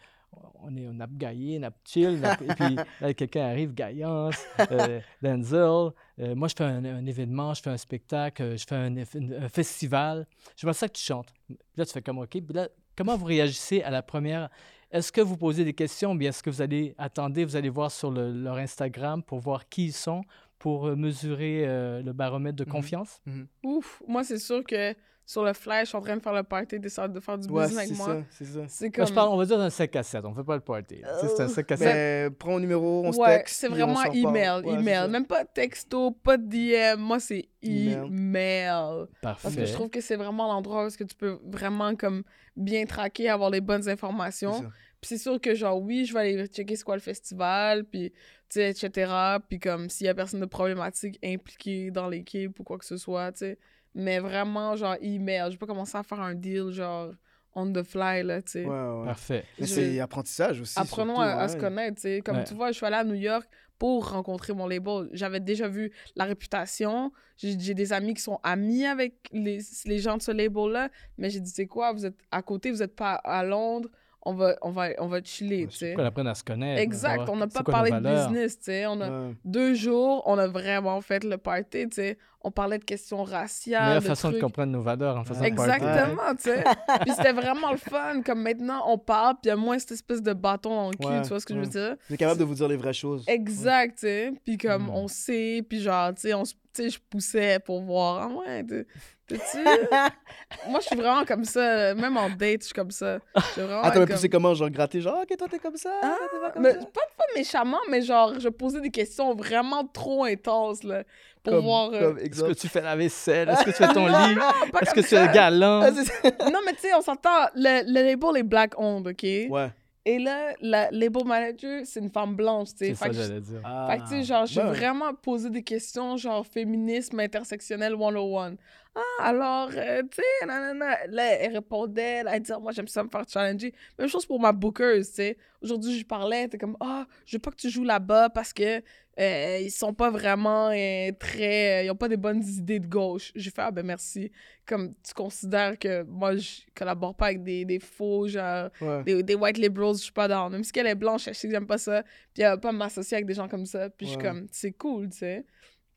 on 0.62 0.76
est 0.76 0.88
on 0.88 1.00
a 1.00 1.08
gaillé, 1.08 1.60
on 1.63 1.70
chill, 1.86 2.22
et 2.42 2.54
puis 2.54 2.76
là, 3.02 3.13
quelqu'un 3.13 3.48
arrive, 3.48 3.74
Gaillance, 3.74 4.36
euh, 4.72 5.00
Denzel, 5.22 5.92
euh, 6.20 6.36
moi 6.36 6.48
je 6.48 6.56
fais 6.58 6.63
un, 6.65 6.84
un 6.86 7.06
événement, 7.06 7.54
je 7.54 7.62
fais 7.62 7.70
un 7.70 7.78
spectacle, 7.78 8.44
euh, 8.44 8.58
je 8.58 8.65
fais 8.65 8.76
un, 8.76 9.50
festival, 9.50 10.28
j'aimerais 10.56 10.74
ça 10.74 10.88
que 10.88 10.94
tu 10.94 11.04
chantes. 11.04 11.34
Puis 11.48 11.58
là, 11.78 11.86
tu 11.86 11.92
fais 11.94 12.02
comme 12.02 12.20
OK. 12.20 12.30
Puis 12.32 12.44
là, 12.54 12.68
comment 12.96 13.15
vous 13.18 13.26
réagissez 13.26 13.82
à 13.82 13.89
la 13.89 14.02
première? 14.02 14.50
Est-ce 14.92 15.12
que 15.12 15.22
vous 15.22 15.38
posez 15.38 15.63
des 15.63 15.74
questions, 15.74 16.12
ou 16.12 16.15
bien 16.18 16.30
est-ce 16.30 16.42
que 16.44 16.50
vous 16.50 16.62
allez 16.62 16.96
attendre, 16.98 17.42
vous 17.44 17.56
allez 17.56 17.70
voir 17.70 17.92
sur 17.92 18.10
le- 18.12 18.32
leur 18.32 18.56
Instagram 18.58 19.22
pour 19.24 19.39
voir 19.39 19.68
qui 19.70 19.86
ils 19.88 19.94
sont, 19.94 20.22
pour 20.58 20.86
mesurer 20.96 21.63
euh, 21.68 22.02
le 22.02 22.12
baromètre 22.12 22.58
de 22.58 22.65
Mhm. 22.65 22.72
confiance? 22.72 23.22
Ouf, 23.63 24.02
moi, 24.08 24.24
c'est 24.24 24.39
sûr 24.39 24.63
que 24.63 24.94
sur 25.30 25.44
le 25.44 25.54
flash, 25.54 25.94
en 25.94 26.02
train 26.02 26.18
de 26.18 26.24
faire 26.24 26.34
le 26.34 26.42
party, 26.42 26.80
d'essayer 26.80 27.08
de 27.08 27.20
faire 27.20 27.38
du 27.38 27.48
Ouais, 27.50 27.68
business 27.68 27.86
c'est 27.89 27.94
avec 27.94 27.98
moi. 27.98 28.24
c'est 28.32 28.46
ça. 28.46 28.60
C'est 28.68 28.86
Là, 28.86 28.92
comme. 28.92 29.06
je 29.08 29.13
parle, 29.13 29.30
on 29.30 29.38
va 29.38 29.46
dire 29.46 29.60
d'un 29.60 29.70
5 29.70 29.96
à 29.96 30.02
7, 30.02 30.26
on 30.26 30.32
ne 30.32 30.36
fait 30.36 30.44
pas 30.44 30.56
le 30.56 30.62
party. 30.62 31.04
C'est 31.22 31.39
un 31.44 31.48
5 31.48 31.72
à 31.72 31.78
7. 31.78 31.86
Mais 31.86 32.30
prends 32.32 32.50
mon 32.54 32.60
numéro, 32.60 33.04
on 33.06 33.12
se 33.12 33.20
ouais, 33.20 33.38
texte. 33.38 33.60
c'est 33.60 33.68
on 33.68 33.74
vraiment 33.76 34.04
email, 34.06 34.63
Ouais, 34.65 34.74
email. 34.74 35.08
Même 35.08 35.28
pas 35.28 35.46
texto, 35.46 36.10
pas 36.10 36.36
de 36.38 36.48
DM. 36.48 37.00
Moi, 37.00 37.20
c'est 37.20 37.48
Email. 37.62 38.08
email. 38.08 39.06
Parce 39.22 39.38
que 39.38 39.48
Parfait. 39.50 39.65
je 39.68 39.74
trouve 39.74 39.89
que 39.92 40.02
c'est 40.02 40.15
vraiment 40.15 40.48
l'endroit 40.48 40.88
où 40.88 40.89
que 40.89 41.04
tu 41.04 41.15
peux 41.15 41.38
vraiment 41.46 41.96
comme 41.96 42.24
bien 42.56 42.86
traquer, 42.88 43.30
avoir 43.30 43.52
les 43.52 43.62
bonnes 43.62 43.88
informations. 43.88 44.62
Puis 45.00 45.10
c'est 45.10 45.18
sûr 45.20 45.39
que, 45.39 45.54
genre, 45.54 45.80
oui, 45.80 46.06
je 46.06 46.13
vais 46.13 46.20
aller 46.22 46.48
checker 46.48 46.76
c'est 46.76 46.84
quoi 46.84 46.96
le 46.96 47.02
festival, 47.02 47.86
puis, 47.86 48.10
tu 48.50 48.60
sais, 48.60 48.72
etc. 48.72 49.12
Puis 49.48 49.60
comme, 49.60 49.89
s'il 49.92 50.08
y 50.08 50.10
a 50.10 50.15
personne 50.15 50.39
de 50.39 50.46
problématique 50.48 51.20
impliqué 51.24 51.92
dans 51.92 52.08
l'équipe 52.10 52.60
ou 52.60 52.63
quoi 52.63 52.80
que 52.80 52.86
ce 52.86 52.98
soit, 52.98 53.32
tu 53.32 53.38
sais. 53.39 53.60
Mais 54.00 54.20
vraiment, 54.20 54.76
genre, 54.76 54.96
email. 55.02 55.44
Je 55.48 55.52
vais 55.52 55.58
pas 55.58 55.66
commencer 55.68 55.98
à 55.98 56.04
faire 56.04 56.20
un 56.22 56.34
deal, 56.34 56.72
genre, 56.72 57.12
on 57.54 57.72
the 57.72 57.84
fly, 57.84 58.24
là, 58.24 58.42
tu 58.42 58.52
sais. 58.52 58.66
Ouais, 58.66 58.70
ouais. 59.00 59.06
Parfait. 59.06 59.44
Mais 59.60 59.66
Je- 59.66 59.74
c'est 59.74 60.00
apprentissage 60.00 60.62
aussi. 60.62 60.80
Apprenons 60.80 61.16
surtout, 61.16 61.30
à, 61.30 61.42
à 61.42 61.48
se 61.48 61.58
connaître, 61.58 61.96
tu 61.96 62.02
sais. 62.04 62.22
Comme 62.22 62.38
Ouais. 62.38 62.44
tu 62.44 62.54
vois, 62.54 62.72
je 62.72 62.78
suis 62.78 62.86
allée 62.86 62.96
à 62.96 63.04
New 63.04 63.16
York 63.16 63.48
pour 63.78 64.10
rencontrer 64.12 64.54
mon 64.54 64.68
label. 64.68 65.10
J'avais 65.14 65.40
déjà 65.40 65.68
vu 65.68 65.92
la 66.16 66.26
réputation. 66.26 67.12
J'ai 67.38 67.58
j'ai 67.60 67.74
des 67.74 67.94
amis 67.94 68.14
qui 68.14 68.22
sont 68.22 68.40
amis 68.44 68.86
avec 68.86 69.16
les, 69.32 69.60
les 69.86 70.00
gens 70.00 70.18
de 70.18 70.22
ce 70.22 70.32
label-là. 70.32 70.90
Mais 71.18 71.30
j'ai 71.30 71.40
dit, 71.40 71.50
c'est 71.50 71.68
quoi, 71.68 71.92
vous 71.94 72.06
êtes 72.06 72.18
à 72.32 72.42
côté, 72.42 72.72
vous 72.72 72.84
êtes 72.84 72.96
pas 72.96 73.14
à 73.16 73.44
Londres. 73.44 73.90
On 74.24 74.34
va, 74.34 74.56
on 74.62 74.72
va, 74.72 74.90
on 75.00 75.08
va 75.08 75.24
chiller, 75.24 75.66
tu 75.68 75.78
sais. 75.78 75.94
Qu'on 75.94 76.04
apprenne 76.04 76.28
à 76.28 76.36
se 76.36 76.44
connaître. 76.44 76.82
Exact, 76.82 77.30
on 77.30 77.38
n'a 77.38 77.48
pas 77.48 77.64
quoi 77.64 77.72
parlé 77.74 77.92
de 77.92 78.00
business, 78.00 78.58
tu 78.60 78.66
sais. 78.66 78.86
On 78.86 79.00
a 79.00 79.10
Ouais. 79.10 79.36
deux 79.46 79.74
jours, 79.76 80.24
on 80.26 80.38
a 80.38 80.46
vraiment 80.48 81.00
fait 81.00 81.24
le 81.24 81.38
party, 81.38 81.88
tu 81.90 81.96
sais. 81.96 82.18
On 82.42 82.52
parlait 82.52 82.78
de 82.80 82.84
questions 82.86 83.24
raciales. 83.24 83.86
Meilleure 83.88 84.02
de 84.02 84.08
façon 84.08 84.28
de 84.30 84.34
trucs. 84.34 84.44
comprendre 84.44 84.72
nos 84.72 84.82
valeurs 84.82 85.18
en 85.18 85.24
faisant. 85.26 85.44
Exactement, 85.44 86.36
tu 86.36 86.44
sais. 86.44 86.64
Puis 87.02 87.12
c'était 87.16 87.32
vraiment 87.34 87.72
le 87.72 87.78
fun. 87.78 88.22
Comme 88.26 88.42
maintenant, 88.42 88.84
on 88.88 88.98
parle, 88.98 89.36
puis 89.36 89.42
il 89.46 89.48
y 89.50 89.52
a 89.52 89.56
moins 89.56 89.80
cette 89.80 89.92
espèce 89.94 90.22
de 90.22 90.34
bâton 90.34 90.70
dans 90.70 90.90
le 90.92 90.96
cul, 90.98 91.06
Ouais, 91.08 91.22
tu 91.22 91.30
vois 91.30 91.40
ce 91.40 91.46
que 91.46 91.54
je 91.54 91.60
veux 91.60 91.66
dire? 91.66 91.96
Vous 92.08 92.14
êtes 92.14 92.20
capable 92.20 92.40
de 92.40 92.46
vous 92.46 92.56
dire 92.56 92.68
les 92.68 92.78
vraies 92.78 92.94
choses. 92.94 93.24
Exact, 93.28 93.96
tu 93.96 94.02
sais. 94.08 94.34
Puis 94.46 94.58
comme, 94.58 94.84
Mm. 94.88 94.90
on 94.96 95.08
sait, 95.08 95.66
puis 95.68 95.82
genre, 95.82 96.14
tu 96.14 96.22
sais, 96.22 96.34
on 96.34 96.44
se- 96.46 96.54
sais, 96.84 96.89
je 96.89 97.00
poussais 97.10 97.60
pour 97.60 97.82
voir. 97.82 98.28
Ah 98.30 98.36
ouais, 98.36 98.63
t'es- 98.63 98.86
t'es-tu... 99.28 99.58
Moi, 100.70 100.80
je 100.82 100.86
suis 100.88 100.96
vraiment 100.96 101.24
comme 101.26 101.44
ça. 101.46 101.94
Même 101.94 102.18
en 102.18 102.30
date, 102.30 102.62
je 102.62 102.65
suis 102.65 102.74
comme 102.74 102.92
ça. 102.92 103.20
Vraiment 103.56 103.82
Ah, 103.84 103.92
t'as 103.92 104.00
même 104.00 104.08
comme- 104.08 104.15
poussé 104.15 104.30
comment? 104.30 104.54
Genre 104.54 104.70
gratter, 104.70 105.02
genre, 105.02 105.22
ok, 105.24 105.38
toi 105.38 105.48
t'es 105.50 105.60
comme 105.60 105.78
ça, 105.78 105.92
Ah, 106.02 106.15
t'es 106.32 106.39
pas 106.39 106.52
comme 106.52 106.63
mais 106.63 106.74
ça? 106.74 106.80
pas, 106.80 107.02
pas 107.18 107.24
méchamment, 107.36 107.80
mais 107.89 108.02
genre, 108.02 108.39
je 108.39 108.50
posais 108.50 108.82
des 108.82 108.89
questions 108.92 109.34
vraiment 109.36 109.86
trop 109.86 110.24
intenses, 110.26 110.84
là, 110.84 111.04
pour 111.44 111.54
Comme- 111.54 111.63
voir... 111.65 111.89
euh, 111.94 112.00
comme 112.13 112.18
Est-ce 112.20 112.44
que 112.44 112.54
tu 112.54 112.68
fais 112.68 112.82
la 112.82 112.96
vaisselle? 112.96 113.50
Est-ce 113.50 113.63
que 113.63 113.70
tu 113.72 113.76
fais 113.78 113.94
ton 113.94 114.08
lit? 114.08 114.38
Est-ce 114.82 114.94
que 114.94 115.00
tu 115.02 115.15
es 115.15 115.26
ça. 115.26 115.28
galant? 115.28 115.82
Ah, 115.84 115.92
ça. 115.94 116.50
Non, 116.50 116.60
mais 116.65 116.74
tu 116.74 116.80
sais, 116.82 116.94
on 116.96 117.02
s'entend, 117.02 117.48
le, 117.56 117.84
le 117.86 118.10
label 118.10 118.38
est 118.38 118.44
black 118.44 118.74
owned, 118.80 119.08
OK? 119.08 119.24
Ouais. 119.50 119.70
Et 120.12 120.17
là, 120.17 120.54
la 120.62 120.89
label 120.89 121.24
manager, 121.24 121.82
c'est 121.86 122.00
une 122.00 122.10
femme 122.10 122.36
blanche, 122.36 122.69
tu 122.69 122.78
sais. 122.78 122.86
C'est 122.88 122.95
ça, 122.95 123.10
que 123.10 123.13
je- 123.13 123.22
j'allais 123.22 123.41
dire. 123.41 123.62
Ah. 123.63 123.88
Fait 123.91 123.98
que, 124.00 124.04
tu 124.04 124.10
sais, 124.10 124.24
genre, 124.24 124.45
j'ai 124.48 124.60
Ben 124.62 124.72
vraiment 124.74 125.13
posé 125.13 125.50
des 125.52 125.62
questions, 125.62 126.17
genre, 126.17 126.45
féminisme 126.48 127.19
intersectionnel 127.19 127.93
101. 127.95 128.56
Ah, 128.95 129.02
alors, 129.30 129.69
euh, 129.75 130.02
tu 130.12 130.17
sais, 130.21 130.45
nanana. 130.45 131.06
Là, 131.08 131.23
elle 131.36 131.54
répondait, 131.54 132.23
là, 132.23 132.36
elle 132.36 132.41
disait, 132.41 132.58
moi, 132.60 132.71
j'aime 132.71 132.88
ça 132.88 133.04
me 133.04 133.10
faire 133.10 133.23
challenger. 133.30 133.73
Même 133.97 134.08
chose 134.10 134.25
pour 134.25 134.39
ma 134.39 134.52
booker, 134.52 134.97
tu 134.97 135.04
sais. 135.13 135.38
Aujourd'hui, 135.62 135.97
je 135.99 136.06
parlais, 136.06 136.47
t'es 136.47 136.58
comme, 136.58 136.75
ah, 136.80 137.06
je 137.25 137.36
veux 137.38 137.39
pas 137.41 137.52
que 137.52 137.56
tu 137.58 137.69
joues 137.69 137.84
là-bas 137.84 138.30
parce 138.30 138.52
que 138.52 138.82
euh, 139.19 139.60
ils 139.62 139.69
sont 139.71 139.93
pas 139.93 140.10
vraiment 140.10 140.69
euh, 140.69 141.12
très. 141.19 141.86
ils 141.86 141.91
ont 141.91 141.95
pas 141.95 142.08
des 142.08 142.17
bonnes 142.17 142.41
idées 142.43 142.80
de 142.80 142.88
gauche. 142.88 143.32
J'ai 143.36 143.52
fait, 143.52 143.62
ah, 143.62 143.71
ben 143.71 143.86
merci. 143.86 144.32
Comme, 144.65 144.93
tu 145.06 145.13
considères 145.13 145.78
que 145.78 146.04
moi, 146.04 146.36
je 146.38 146.62
collabore 146.75 147.15
pas 147.15 147.28
avec 147.28 147.43
des, 147.43 147.65
des 147.65 147.80
faux, 147.80 148.28
genre, 148.28 148.69
Ouais. 148.82 149.04
des, 149.04 149.21
des 149.23 149.36
white 149.36 149.58
liberals, 149.58 149.95
je 149.95 150.04
suis 150.04 150.12
pas 150.12 150.28
dans. 150.28 150.49
Même 150.49 150.63
si 150.63 150.71
elle 150.75 150.88
est 150.88 150.95
blanche, 150.95 151.25
je 151.25 151.34
sais 151.34 151.47
que 151.47 151.54
j'aime 151.54 151.67
pas 151.67 151.78
ça. 151.78 152.04
Puis 152.34 152.43
elle 152.43 152.49
va 152.52 152.58
pas 152.58 152.71
m'associer 152.71 153.15
avec 153.17 153.28
des 153.28 153.34
gens 153.36 153.47
comme 153.47 153.65
ça. 153.65 153.89
Puis 153.89 154.08
je 154.08 154.12
suis 154.13 154.19
comme, 154.21 154.47
c'est 154.52 154.71
cool, 154.71 155.10
tu 155.10 155.17
sais. 155.19 155.45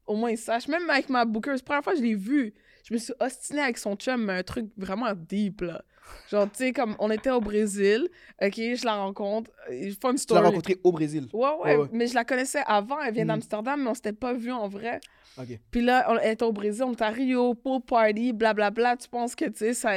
Au 0.07 0.15
moins, 0.17 0.31
ils 0.31 0.39
sachent. 0.39 0.69
Même 0.69 0.89
avec 0.91 1.09
ma 1.09 1.25
la 1.25 1.27
première 1.65 1.83
fois 1.85 1.95
je 1.95 2.03
l'ai 2.03 2.15
vue. 2.17 2.53
Je 2.85 2.95
me 2.95 2.99
suis 2.99 3.13
ostinée 3.21 3.63
avec 3.63 3.79
son 3.79 3.95
chum, 3.97 4.25
mais 4.25 4.33
un 4.35 4.43
truc 4.43 4.67
vraiment 4.77 5.13
deep, 5.15 5.61
là. 5.63 5.83
Genre, 6.31 6.45
tu 6.51 6.59
sais, 6.65 6.73
comme 6.73 6.97
on 6.99 7.11
était 7.11 7.31
au 7.31 7.41
Brésil, 7.41 8.09
ok, 8.43 8.55
je 8.57 8.85
la 8.85 8.97
rencontre. 8.97 9.51
euh, 9.71 9.91
Fun 10.01 10.09
Tu 10.11 10.13
l'as 10.15 10.19
story. 10.19 10.41
rencontrée 10.47 10.77
au 10.83 10.93
Brésil. 10.93 11.29
Ouais, 11.33 11.41
ouais, 11.49 11.57
Ouais, 11.63 11.77
ouais. 11.77 11.89
mais 11.93 12.07
je 12.09 12.15
la 12.15 12.25
connaissais 12.25 12.63
avant, 12.67 13.01
elle 13.01 13.15
vient 13.15 13.25
Mhm. 13.25 13.29
d'Amsterdam, 13.29 13.83
mais 13.83 13.91
on 13.91 13.95
s'était 13.95 14.13
pas 14.13 14.33
vu 14.35 14.51
en 14.53 14.69
vrai. 14.69 15.01
Ok. 15.39 15.59
Puis 15.71 15.81
là, 15.81 16.07
on 16.11 16.19
elle 16.19 16.33
était 16.33 16.45
au 16.45 16.53
Brésil, 16.53 16.83
on 16.85 16.93
était 16.93 17.05
à 17.05 17.09
Rio, 17.11 17.55
pool 17.55 17.81
party, 17.83 18.33
blablabla. 18.33 18.97
Tu 18.97 19.09
penses 19.09 19.35
que, 19.35 19.45
tu 19.47 19.59
sais, 19.59 19.75
ça. 19.75 19.93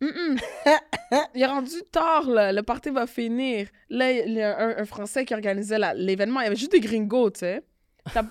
Mm-mm. 0.00 0.38
il 1.34 1.42
est 1.42 1.46
rendu 1.46 1.82
tard, 1.90 2.28
là. 2.30 2.52
Le 2.52 2.62
party 2.62 2.90
va 2.90 3.06
finir. 3.06 3.68
Là, 3.90 4.12
il 4.12 4.32
y 4.34 4.40
a 4.42 4.56
un, 4.58 4.78
un 4.78 4.84
Français 4.84 5.24
qui 5.24 5.34
organisait 5.34 5.78
l'événement. 5.96 6.40
Il 6.40 6.44
y 6.44 6.46
avait 6.46 6.56
juste 6.56 6.72
des 6.72 6.80
gringos, 6.80 7.30
tu 7.30 7.40
sais. 7.40 7.62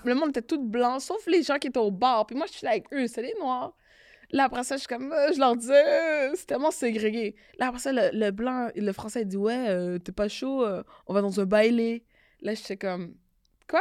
Le 0.04 0.14
monde 0.14 0.30
était 0.30 0.42
tout 0.42 0.60
blanc, 0.60 0.98
sauf 0.98 1.24
les 1.26 1.42
gens 1.42 1.58
qui 1.58 1.68
étaient 1.68 1.78
au 1.78 1.90
bar. 1.92 2.26
Puis 2.26 2.34
moi, 2.36 2.46
je 2.50 2.54
suis 2.56 2.64
là 2.64 2.72
avec 2.72 2.86
eux, 2.92 3.06
c'est 3.06 3.22
les 3.22 3.34
noirs. 3.38 3.74
Là, 4.30 4.44
après 4.44 4.62
ça, 4.62 4.76
je 4.76 4.80
suis 4.80 4.88
comme, 4.88 5.12
euh, 5.12 5.32
je 5.32 5.38
leur 5.38 5.56
dis, 5.56 5.70
euh, 5.70 6.32
c'est 6.34 6.46
tellement 6.46 6.70
ségrégué. 6.70 7.34
Là, 7.58 7.68
après 7.68 7.80
ça, 7.80 7.92
le, 7.92 8.10
le 8.12 8.30
blanc, 8.30 8.68
le 8.74 8.92
français, 8.92 9.22
il 9.22 9.28
dit, 9.28 9.36
ouais, 9.38 9.66
euh, 9.68 9.98
t'es 9.98 10.12
pas 10.12 10.28
chaud, 10.28 10.64
euh, 10.64 10.82
on 11.06 11.14
va 11.14 11.22
dans 11.22 11.40
un 11.40 11.44
bailé. 11.46 12.04
Là, 12.42 12.54
j'étais 12.54 12.76
comme, 12.76 13.14
quoi? 13.68 13.80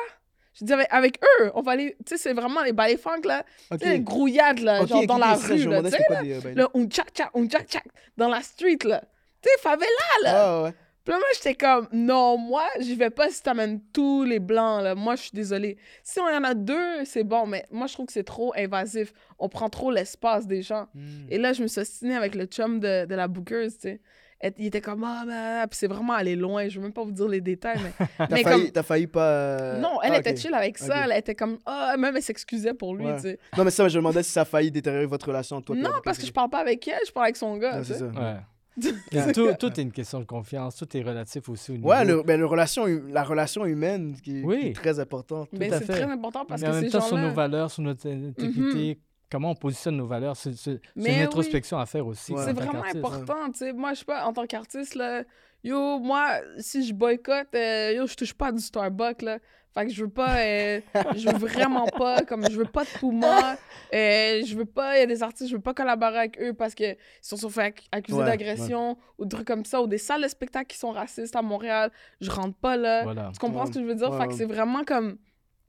Je 0.53 0.65
dis, 0.65 0.73
avec, 0.73 0.87
avec 0.89 1.19
eux, 1.41 1.51
on 1.53 1.61
va 1.61 1.73
aller. 1.73 1.95
Tu 2.05 2.15
sais, 2.15 2.17
c'est 2.17 2.33
vraiment 2.33 2.63
les 2.63 2.71
balais 2.73 2.97
funk, 2.97 3.21
là. 3.25 3.43
Ok. 3.71 3.79
Tu 3.79 3.85
sais, 3.85 3.91
les 3.93 3.99
grouillades, 3.99 4.59
là, 4.59 4.85
genre 4.85 5.05
dans 5.05 5.17
la 5.17 5.35
rue, 5.35 5.57
je 5.57 5.69
là. 5.69 5.83
Tu 5.83 5.89
sais, 5.91 5.97
des, 6.23 6.33
euh, 6.33 6.39
bails. 6.41 6.55
le 6.55 6.67
on 6.73 6.85
tchac 6.87 7.11
tchac, 7.13 7.29
on 7.33 7.45
tchac 7.47 7.67
tchac, 7.67 7.83
dans 8.15 8.29
la 8.29 8.41
street, 8.41 8.79
là. 8.85 9.01
Tu 9.41 9.49
sais, 9.49 9.61
favela, 9.61 9.87
là. 10.23 10.63
Ouais. 10.63 10.73
Puis 11.08 11.14
là, 11.14 11.20
moi, 11.20 11.28
j'étais 11.36 11.55
comme, 11.55 11.88
non, 11.93 12.38
moi, 12.38 12.66
j'y 12.82 12.93
vais 12.95 13.10
pas 13.10 13.30
si 13.30 13.41
t'amènes 13.41 13.80
tous 13.93 14.26
les 14.26 14.39
blancs, 14.39 14.84
là. 14.84 14.93
Moi, 14.93 15.16
je 15.16 15.22
suis 15.22 15.32
désolée. 15.34 15.78
Si 16.03 16.20
on 16.20 16.28
y 16.28 16.36
en 16.36 16.43
a 16.43 16.53
deux, 16.53 17.05
c'est 17.05 17.24
bon, 17.24 17.45
mais 17.47 17.66
moi, 17.72 17.88
je 17.88 17.93
trouve 17.93 18.08
que 18.08 18.12
c'est 18.12 18.26
trop 18.26 18.51
invasif. 18.58 19.14
On 19.39 19.47
prend 19.47 19.70
trop 19.70 19.89
l'espace 19.89 20.47
des 20.47 20.62
gens. 20.62 20.88
Hmm. 20.93 21.28
Et 21.30 21.38
là, 21.38 21.53
je 21.53 21.62
me 21.64 21.68
suis 21.68 21.80
ostinée 21.80 22.18
avec 22.18 22.36
le 22.36 22.43
chum 22.43 22.82
de, 22.82 23.05
de 23.05 23.16
la 23.16 23.30
bookeuse, 23.30 23.76
tu 23.76 23.84
sais. 23.84 24.01
Et- 24.43 24.51
Il 24.58 24.66
était 24.66 24.82
comme, 24.82 25.01
ah, 25.05 25.24
ben, 25.26 25.66
puis 25.70 25.78
c'est 25.80 25.88
vraiment 25.88 26.12
allé 26.12 26.36
loin. 26.36 26.68
Je 26.68 26.76
veux 26.78 26.84
même 26.84 26.91
pas 26.91 27.05
vous 27.05 27.14
dire 27.14 27.30
les 27.30 27.39
détails, 27.39 27.80
mais. 27.82 28.05
T'as 28.18 28.28
mais 28.30 28.43
failli, 28.43 28.64
comme- 28.64 28.72
t'as 28.74 28.84
failli 28.84 29.08
pas. 29.08 29.26
euh, 29.32 29.80
Non, 29.80 30.01
elle 30.03 30.12
ah, 30.14 30.20
était 30.20 30.36
chill 30.36 30.53
avec 30.53 30.78
ça. 30.78 31.05
Elle 31.05 31.18
était 31.18 31.36
comme, 31.36 31.58
ah, 31.66 31.95
même 31.97 32.18
elle 32.18 32.22
s'excusait 32.22 32.74
pour 32.74 32.95
lui, 32.95 33.05
Ouais. 33.05 33.16
tu 33.16 33.22
sais. 33.22 33.39
Non, 33.58 33.64
mais 33.64 33.72
ça, 33.72 33.88
je 33.88 33.95
me 33.97 34.01
demandais 34.03 34.24
si 34.24 34.32
ça 34.32 34.41
a 34.41 34.45
failli 34.45 34.72
détériorer 34.72 35.05
votre 35.05 35.26
relation, 35.30 35.62
toi. 35.62 35.74
Non, 35.74 35.89
parce 36.03 36.18
que 36.18 36.26
je 36.26 36.34
parle 36.34 36.49
pas 36.49 36.60
avec 36.60 36.86
elle, 36.86 36.99
je 37.08 37.14
parle 37.14 37.28
avec 37.28 37.38
son 37.38 37.55
gars, 37.55 37.78
Ouais, 37.78 37.84
c'est 37.86 37.93
ça. 37.93 38.08
Ouais. 38.08 38.36
Mais 39.11 39.32
tout, 39.34 39.49
tout 39.59 39.67
est 39.80 39.84
une 39.84 39.91
question 39.91 40.19
de 40.19 40.25
confiance. 40.25 40.75
Tout 40.75 40.95
est 40.95 41.01
relatif 41.01 41.49
aussi 41.49 41.71
au 41.71 41.75
niveau. 41.78 41.89
Ouais, 41.89 42.05
le, 42.05 42.21
ben, 42.23 42.39
le 42.39 42.45
relation, 42.45 42.86
la 43.09 43.23
relation 43.23 43.65
humaine 43.65 44.15
qui, 44.21 44.43
Oui. 44.43 44.59
qui 44.59 44.67
est 44.67 44.73
très 44.73 44.99
importante. 44.99 45.49
Mais 45.51 45.69
c'est 45.69 45.86
fait. 45.86 45.93
très 45.93 46.03
important 46.11 46.45
parce 46.45 46.61
Mais 46.61 46.67
que 46.67 46.71
en 46.71 46.75
même 46.75 46.84
ces 46.86 46.91
temps, 46.91 47.01
sur 47.01 47.17
nos 47.17 47.32
valeurs, 47.32 47.71
sur 47.71 47.82
notre 47.84 48.07
intégrité, 48.09 48.99
comment 49.32 49.51
on 49.51 49.55
positionne 49.55 49.97
nos 49.97 50.07
valeurs, 50.07 50.36
c'est 50.38 50.51
Mais 50.95 51.09
une 51.11 51.15
oui. 51.17 51.21
introspection 51.23 51.78
à 51.80 51.86
faire 51.86 52.05
aussi. 52.05 52.34
Ouais. 52.34 52.43
C'est 52.45 52.53
vraiment 52.53 52.84
important, 52.84 53.51
tu 53.51 53.59
sais. 53.59 53.73
Moi, 53.73 53.93
je 53.93 53.99
sais 53.99 54.05
pas, 54.05 54.25
en 54.25 54.34
tant 54.34 54.45
qu'artiste, 54.45 54.95
là, 54.95 55.23
yo, 55.64 55.99
moi, 55.99 56.39
si 56.60 56.86
je 56.86 56.93
boycotte, 56.93 57.53
euh, 57.55 57.93
yo, 57.95 58.08
je 58.08 58.16
touche 58.16 58.34
pas 58.34 58.47
à 58.47 58.51
du 58.51 58.62
Starbucks, 58.62 59.22
là. 59.22 59.39
Fait 59.74 59.86
que 59.86 59.91
je 59.93 60.03
veux 60.03 60.10
pas, 60.10 60.39
euh, 60.39 60.82
je 61.16 61.30
veux 61.30 61.38
vraiment 61.47 61.86
pas, 61.88 62.26
comme, 62.26 62.49
je 62.49 62.58
veux 62.58 62.66
pas 62.66 62.84
de 62.84 62.89
Puma, 62.99 63.53
euh, 63.93 64.41
je 64.43 64.55
veux 64.55 64.66
pas, 64.66 64.97
il 64.97 65.01
y 65.01 65.03
a 65.03 65.05
des 65.05 65.22
artistes, 65.22 65.49
je 65.51 65.55
veux 65.55 65.62
pas 65.62 65.76
collaborer 65.76 66.18
avec 66.18 66.41
eux 66.41 66.53
parce 66.53 66.74
qu'ils 66.74 66.97
se 67.22 67.36
sont 67.36 67.49
fait 67.49 67.70
ac- 67.70 67.88
accuser 67.91 68.18
Ouais, 68.18 68.26
d'agression 68.26 68.97
ou 69.20 69.26
de 69.26 69.30
trucs 69.30 69.45
comme 69.45 69.66
ça, 69.66 69.80
ou 69.82 69.86
des 69.88 69.99
salles 69.99 70.24
de 70.24 70.28
spectacle 70.30 70.66
qui 70.68 70.78
sont 70.80 70.89
racistes 70.91 71.36
à 71.36 71.43
Montréal, 71.43 71.91
je 72.22 72.32
rentre 72.32 72.55
pas 72.58 72.76
là. 72.76 73.03
Voilà. 73.03 73.30
Tu 73.34 73.39
comprends 73.39 73.62
Ouais. 73.66 73.68
ce 73.68 73.74
que 73.74 73.82
je 73.82 73.86
veux 73.86 73.93
dire? 73.95 74.18
Fait 74.18 74.28
que 74.28 74.34
c'est 74.34 74.45
vraiment 74.45 74.84
comme, 74.84 75.18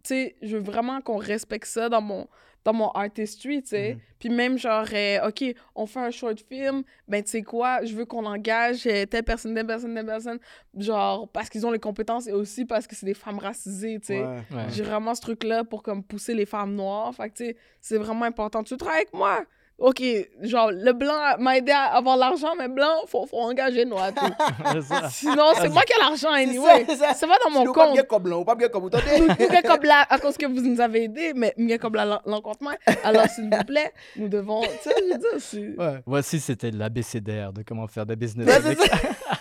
tu 0.02 0.08
sais, 0.14 0.36
je 0.42 0.56
veux 0.56 0.62
vraiment 0.62 1.00
qu'on 1.00 1.16
respecte 1.16 1.66
ça 1.66 1.88
dans 1.88 2.00
mon, 2.00 2.28
dans 2.64 2.72
mon 2.72 2.90
artistry, 2.90 3.62
tu 3.62 3.68
sais. 3.70 3.94
Mhm. 3.94 4.00
Puis 4.18 4.28
même 4.28 4.58
genre, 4.58 4.86
euh, 4.92 5.28
OK, 5.28 5.44
on 5.74 5.86
fait 5.86 6.00
un 6.00 6.10
short 6.10 6.40
film, 6.40 6.82
ben 7.06 7.22
tu 7.22 7.30
sais 7.30 7.42
quoi, 7.42 7.84
je 7.84 7.94
veux 7.94 8.04
qu'on 8.04 8.26
engage 8.26 8.86
euh, 8.86 9.06
telle 9.06 9.24
personne, 9.24 9.54
telle 9.54 9.66
personne, 9.66 9.94
telle 9.94 10.06
personne, 10.06 10.38
genre 10.76 11.28
parce 11.28 11.48
qu'ils 11.48 11.66
ont 11.66 11.70
les 11.70 11.78
compétences 11.78 12.26
et 12.26 12.32
aussi 12.32 12.64
parce 12.64 12.86
que 12.86 12.94
c'est 12.94 13.06
des 13.06 13.14
femmes 13.14 13.38
racisées, 13.38 13.98
tu 14.00 14.08
sais. 14.08 14.20
Ouais. 14.20 14.42
Ouais. 14.50 14.66
J'ai 14.70 14.82
vraiment 14.82 15.14
ce 15.14 15.20
truc-là 15.20 15.64
pour 15.64 15.82
comme 15.82 16.02
pousser 16.02 16.34
les 16.34 16.46
femmes 16.46 16.74
noires. 16.74 17.14
Fait 17.14 17.30
que 17.30 17.36
tu 17.36 17.44
sais, 17.46 17.56
c'est 17.80 17.98
vraiment 17.98 18.24
important. 18.24 18.62
Tu 18.62 18.76
travailles 18.76 19.02
avec 19.02 19.14
moi? 19.14 19.44
OK, 19.78 20.02
genre, 20.42 20.72
le 20.72 20.92
blanc 20.92 21.14
m'a 21.38 21.56
aidé 21.56 21.70
à 21.70 21.84
avoir 21.94 22.16
l'argent, 22.16 22.54
mais 22.58 22.66
blanc, 22.66 23.04
faut, 23.06 23.26
faut 23.26 23.38
engager 23.38 23.84
noir. 23.84 24.10
Sinon, 25.10 25.52
c'est 25.54 25.68
moi 25.68 25.82
qui 25.82 25.92
ai 25.92 26.00
l'argent 26.00 26.30
C'est 26.34 26.42
anyway. 26.42 26.84
ça, 26.84 26.84
c'est 26.88 26.96
ça. 26.96 27.14
Ça 27.14 27.26
va 27.28 27.34
dans 27.44 27.50
mon 27.50 27.60
Sinon, 27.60 27.72
pas 27.72 27.84
compte 27.84 27.92
bien 27.94 28.02
comme 28.02 28.22
blanc, 28.24 28.44
pas 28.44 28.54
bien 28.56 28.68
comme 28.68 28.82
vous 28.82 28.90
nous, 28.90 29.48
gars 29.48 29.62
comme 29.62 29.84
là, 29.84 30.04
à 30.10 30.18
cause 30.18 30.36
que 30.36 30.46
vous 30.46 30.60
nous 30.60 30.80
avez 30.80 31.04
aidés, 31.04 31.32
mais 31.36 31.54
gars 31.56 31.78
comme 31.78 31.94
là, 31.94 32.20
l'encontrement. 32.26 32.72
Alors, 33.04 33.26
s'il 33.26 33.44
vous 33.44 33.64
plaît, 33.64 33.92
nous 34.16 34.28
devons. 34.28 34.62
Tu 34.62 34.68
sais, 34.82 34.94
je 34.98 35.12
veux 35.12 35.18
dire, 35.18 35.28
c'est. 35.38 35.80
Ouais. 35.80 36.00
Voici, 36.04 36.40
c'était 36.40 36.72
l'ABCDR 36.72 37.52
de 37.52 37.62
comment 37.62 37.86
faire 37.86 38.04
des 38.04 38.16
business 38.16 38.48
Ouais, 38.48 38.54
avec, 38.54 38.78
c'est 38.80 38.90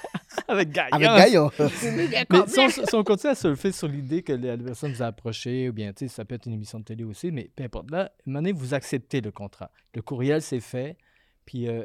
avec 0.54 0.70
Gaïa. 0.70 0.90
Avec 0.92 1.08
Gaillon. 1.08 1.52
Mais 1.60 2.48
si 2.48 2.60
on, 2.60 2.70
si 2.70 2.96
on 2.96 3.04
continue 3.04 3.32
à 3.32 3.36
surfer 3.36 3.72
sur 3.72 3.88
l'idée 3.88 4.24
que 4.24 4.34
la 4.34 4.58
personne 4.58 4.94
vous 4.94 5.02
a 5.02 5.08
approché, 5.08 5.70
ou 5.70 5.74
bien, 5.74 5.92
tu 5.94 6.08
sais, 6.08 6.14
ça 6.14 6.26
peut 6.26 6.36
être 6.36 6.46
une 6.46 6.54
émission 6.54 6.80
de 6.80 6.86
télé 6.86 7.04
aussi, 7.04 7.32
mais 7.32 7.50
peu 7.56 7.64
importe. 7.64 7.92
Là, 7.92 8.00
à 8.00 8.04
un 8.04 8.08
moment 8.26 8.40
donné, 8.40 8.52
vous 8.52 8.74
acceptez 8.74 9.22
le 9.22 9.32
contrat. 9.32 9.72
Le 9.94 10.02
courriel, 10.02 10.42
c'est 10.42 10.60
fait. 10.60 10.98
Puis, 11.46 11.68
euh, 11.68 11.84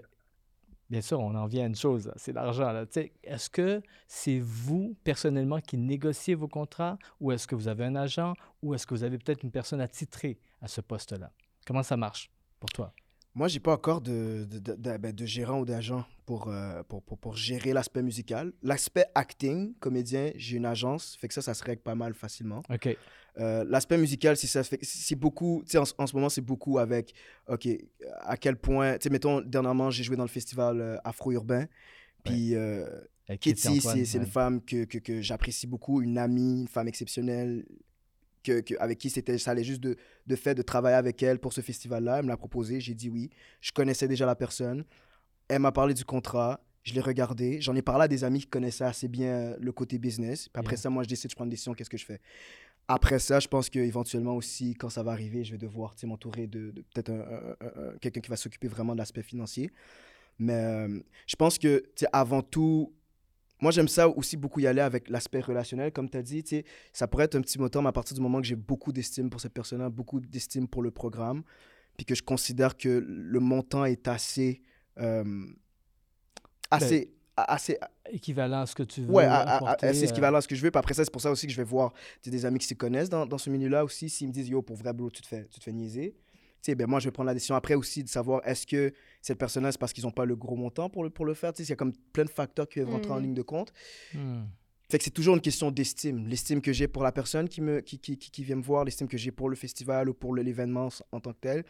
bien 0.90 1.00
sûr, 1.00 1.20
on 1.20 1.34
en 1.34 1.46
vient 1.46 1.64
à 1.64 1.66
une 1.66 1.76
chose, 1.76 2.06
là, 2.06 2.14
c'est 2.16 2.32
l'argent. 2.32 2.70
là. 2.72 2.86
Tu 2.86 2.92
sais, 2.92 3.12
Est-ce 3.24 3.50
que 3.50 3.82
c'est 4.06 4.38
vous, 4.40 4.96
personnellement, 5.04 5.60
qui 5.60 5.76
négociez 5.78 6.34
vos 6.34 6.48
contrats, 6.48 6.98
ou 7.20 7.32
est-ce 7.32 7.46
que 7.46 7.54
vous 7.54 7.68
avez 7.68 7.84
un 7.84 7.96
agent, 7.96 8.34
ou 8.62 8.74
est-ce 8.74 8.86
que 8.86 8.94
vous 8.94 9.04
avez 9.04 9.18
peut-être 9.18 9.42
une 9.42 9.50
personne 9.50 9.80
attitrée 9.80 10.38
à 10.60 10.68
ce 10.68 10.80
poste-là? 10.80 11.30
Comment 11.66 11.82
ça 11.82 11.96
marche 11.96 12.30
pour 12.60 12.70
toi? 12.70 12.92
Moi, 13.34 13.48
j'ai 13.48 13.60
pas 13.60 13.72
encore 13.72 14.00
de, 14.02 14.46
de, 14.50 14.58
de, 14.58 14.74
de- 14.74 14.96
ben, 14.98 15.12
de 15.12 15.24
gérant 15.26 15.60
ou 15.60 15.64
d'agent 15.64 16.04
pour, 16.26 16.48
euh, 16.48 16.82
pour, 16.84 17.02
pour, 17.02 17.18
pour 17.18 17.34
gérer 17.34 17.72
l'aspect 17.72 18.02
musical. 18.02 18.52
L'aspect 18.62 19.06
acting, 19.14 19.74
comédien, 19.80 20.32
j'ai 20.36 20.58
une 20.58 20.66
agence, 20.66 21.16
fait 21.18 21.28
que 21.28 21.34
ça, 21.34 21.40
ça 21.42 21.54
se 21.54 21.64
règle 21.64 21.80
pas 21.82 21.94
mal 21.94 22.12
facilement. 22.14 22.62
OK. 22.68 22.96
Euh, 23.38 23.64
l'aspect 23.66 23.96
musical, 23.96 24.36
c'est 24.36 25.14
beaucoup, 25.14 25.62
tu 25.64 25.70
sais, 25.72 25.78
en, 25.78 25.84
en 25.96 26.06
ce 26.06 26.14
moment, 26.14 26.28
c'est 26.28 26.42
beaucoup 26.42 26.78
avec, 26.78 27.14
OK, 27.48 27.66
à 28.20 28.36
quel 28.36 28.56
point, 28.56 28.98
tu 28.98 29.04
sais, 29.04 29.10
mettons, 29.10 29.40
dernièrement, 29.40 29.90
j'ai 29.90 30.02
joué 30.02 30.16
dans 30.16 30.24
le 30.24 30.28
festival 30.28 30.80
euh, 30.80 30.96
afro-urbain. 31.02 31.66
Puis 32.24 32.54
euh, 32.54 32.86
Avec 33.26 33.40
Kitty, 33.40 33.80
c'est 33.80 34.12
une 34.14 34.24
ouais. 34.24 34.26
femme 34.26 34.62
que, 34.62 34.84
que, 34.84 34.98
que 34.98 35.22
j'apprécie 35.22 35.66
beaucoup, 35.66 36.02
une 36.02 36.18
amie, 36.18 36.60
une 36.60 36.68
femme 36.68 36.86
exceptionnelle, 36.88 37.64
que, 38.42 38.60
que- 38.60 38.74
avec 38.80 38.98
qui 38.98 39.10
c'était, 39.10 39.38
ça 39.38 39.52
allait 39.52 39.64
juste 39.64 39.80
de, 39.82 39.96
de 40.26 40.36
fait 40.36 40.54
de 40.54 40.62
travailler 40.62 40.96
avec 40.96 41.22
elle 41.22 41.38
pour 41.38 41.52
ce 41.52 41.60
festival-là. 41.60 42.18
Elle 42.18 42.24
me 42.24 42.28
l'a 42.28 42.36
proposé, 42.36 42.80
j'ai 42.80 42.94
dit 42.94 43.08
oui. 43.08 43.30
Je 43.60 43.72
connaissais 43.72 44.08
déjà 44.08 44.26
la 44.26 44.34
personne. 44.36 44.84
Elle 45.48 45.60
m'a 45.60 45.72
parlé 45.72 45.94
du 45.94 46.04
contrat, 46.04 46.60
je 46.82 46.94
l'ai 46.94 47.00
regardé. 47.00 47.60
J'en 47.60 47.74
ai 47.76 47.82
parlé 47.82 48.04
à 48.04 48.08
des 48.08 48.24
amis 48.24 48.40
qui 48.40 48.46
connaissaient 48.46 48.84
assez 48.84 49.08
bien 49.08 49.28
euh, 49.32 49.56
le 49.60 49.72
côté 49.72 49.98
business. 49.98 50.48
Puis 50.48 50.58
après 50.60 50.74
Yeah. 50.74 50.82
ça, 50.82 50.90
moi, 50.90 51.02
je 51.02 51.08
décide 51.08 51.30
de 51.30 51.34
prendre 51.34 51.46
une 51.46 51.50
décision, 51.50 51.74
qu'est-ce 51.74 51.90
que 51.90 51.98
je 51.98 52.04
fais? 52.06 52.20
Après 52.88 53.18
ça, 53.20 53.38
je 53.38 53.46
pense 53.46 53.70
qu'éventuellement 53.70 54.34
aussi, 54.34 54.74
quand 54.74 54.88
ça 54.88 55.02
va 55.04 55.12
arriver, 55.12 55.44
je 55.44 55.52
vais 55.52 55.58
devoir 55.58 55.94
m'entourer 56.04 56.46
de, 56.48 56.72
de 56.72 56.82
peut-être 56.92 57.10
un- 57.10 57.20
un- 57.20 57.56
un- 57.60 57.88
un- 57.90 57.98
quelqu'un 58.00 58.20
qui 58.20 58.28
va 58.30 58.36
s'occuper 58.36 58.66
vraiment 58.68 58.92
de 58.94 58.98
l'aspect 58.98 59.22
financier. 59.22 59.70
Mais 60.38 60.54
euh, 60.54 61.00
je 61.26 61.36
pense 61.36 61.58
que, 61.58 61.84
avant 62.12 62.42
tout, 62.42 62.92
moi, 63.62 63.70
j'aime 63.70 63.86
ça 63.86 64.08
aussi 64.08 64.36
beaucoup 64.36 64.58
y 64.58 64.66
aller 64.66 64.80
avec 64.80 65.08
l'aspect 65.08 65.38
relationnel, 65.38 65.92
comme 65.92 66.10
tu 66.10 66.18
as 66.18 66.22
dit. 66.22 66.44
Ça 66.92 67.06
pourrait 67.06 67.26
être 67.26 67.36
un 67.36 67.40
petit 67.40 67.60
moteur, 67.60 67.80
mais 67.80 67.90
à 67.90 67.92
partir 67.92 68.16
du 68.16 68.20
moment 68.20 68.40
que 68.40 68.46
j'ai 68.46 68.56
beaucoup 68.56 68.90
d'estime 68.92 69.30
pour 69.30 69.40
cette 69.40 69.54
personne-là, 69.54 69.88
beaucoup 69.88 70.18
d'estime 70.18 70.66
pour 70.66 70.82
le 70.82 70.90
programme, 70.90 71.44
puis 71.96 72.04
que 72.04 72.16
je 72.16 72.24
considère 72.24 72.76
que 72.76 72.88
le 72.88 73.38
montant 73.38 73.84
est 73.84 74.08
assez. 74.08 74.62
euh, 74.98 75.46
assez. 76.72 77.14
assez 77.36 77.78
Équivalent 78.10 78.62
à 78.62 78.66
ce 78.66 78.74
que 78.74 78.82
tu 78.82 79.02
veux 79.02 79.12
Ouais, 79.12 79.28
c'est 79.80 80.06
euh, 80.06 80.10
équivalent 80.10 80.38
à 80.38 80.40
ce 80.40 80.48
que 80.48 80.56
je 80.56 80.62
veux. 80.62 80.72
Puis 80.72 80.78
après 80.80 80.94
ça, 80.94 81.04
c'est 81.04 81.12
pour 81.12 81.22
ça 81.22 81.30
aussi 81.30 81.46
que 81.46 81.52
je 81.52 81.56
vais 81.56 81.62
voir 81.62 81.92
des 82.24 82.44
amis 82.44 82.58
qui 82.58 82.66
s'y 82.66 82.76
connaissent 82.76 83.10
dans, 83.10 83.26
dans 83.26 83.38
ce 83.38 83.48
milieu-là 83.48 83.84
aussi. 83.84 84.10
S'ils 84.10 84.26
me 84.26 84.32
disent, 84.32 84.48
yo, 84.48 84.60
pour 84.60 84.74
vrai, 84.76 84.92
bro, 84.92 85.08
tu 85.08 85.22
te 85.22 85.26
fais, 85.28 85.46
tu 85.46 85.60
te 85.60 85.64
fais 85.64 85.72
niaiser. 85.72 86.16
Tu 86.62 86.70
sais, 86.70 86.74
ben 86.76 86.86
moi, 86.86 87.00
je 87.00 87.06
vais 87.06 87.10
prendre 87.10 87.26
la 87.26 87.34
décision 87.34 87.56
après 87.56 87.74
aussi 87.74 88.04
de 88.04 88.08
savoir 88.08 88.40
est-ce 88.46 88.66
que 88.68 88.92
cette 89.20 89.36
personne-là, 89.38 89.72
c'est 89.72 89.78
parce 89.80 89.92
qu'ils 89.92 90.04
n'ont 90.04 90.12
pas 90.12 90.24
le 90.24 90.36
gros 90.36 90.54
montant 90.54 90.88
pour 90.88 91.02
le, 91.02 91.10
pour 91.10 91.24
le 91.24 91.34
faire. 91.34 91.52
Tu 91.52 91.58
sais, 91.64 91.66
il 91.66 91.70
y 91.70 91.72
a 91.72 91.76
comme 91.76 91.92
plein 92.12 92.24
de 92.24 92.30
facteurs 92.30 92.68
qui 92.68 92.78
peuvent 92.78 92.88
rentrer 92.90 93.10
en 93.10 93.16
Mhm. 93.16 93.22
ligne 93.22 93.34
de 93.34 93.42
compte. 93.42 93.72
hmm. 94.14 94.42
Fait 94.88 94.98
que 94.98 95.04
c'est 95.04 95.10
toujours 95.10 95.34
une 95.34 95.40
question 95.40 95.70
d'estime. 95.70 96.28
L'estime 96.28 96.60
que 96.60 96.72
j'ai 96.72 96.86
pour 96.86 97.02
la 97.02 97.12
personne 97.12 97.48
qui, 97.48 97.60
me, 97.62 97.80
qui, 97.80 97.98
qui, 97.98 98.16
qui, 98.18 98.30
qui 98.30 98.44
vient 98.44 98.56
me 98.56 98.62
voir, 98.62 98.84
l'estime 98.84 99.08
que 99.08 99.16
j'ai 99.16 99.30
pour 99.32 99.48
le 99.48 99.56
festival 99.56 100.08
ou 100.08 100.14
pour 100.14 100.34
l'événement 100.36 100.88
en 101.12 101.18
tant 101.20 101.32
que 101.32 101.38
tel. 101.40 101.64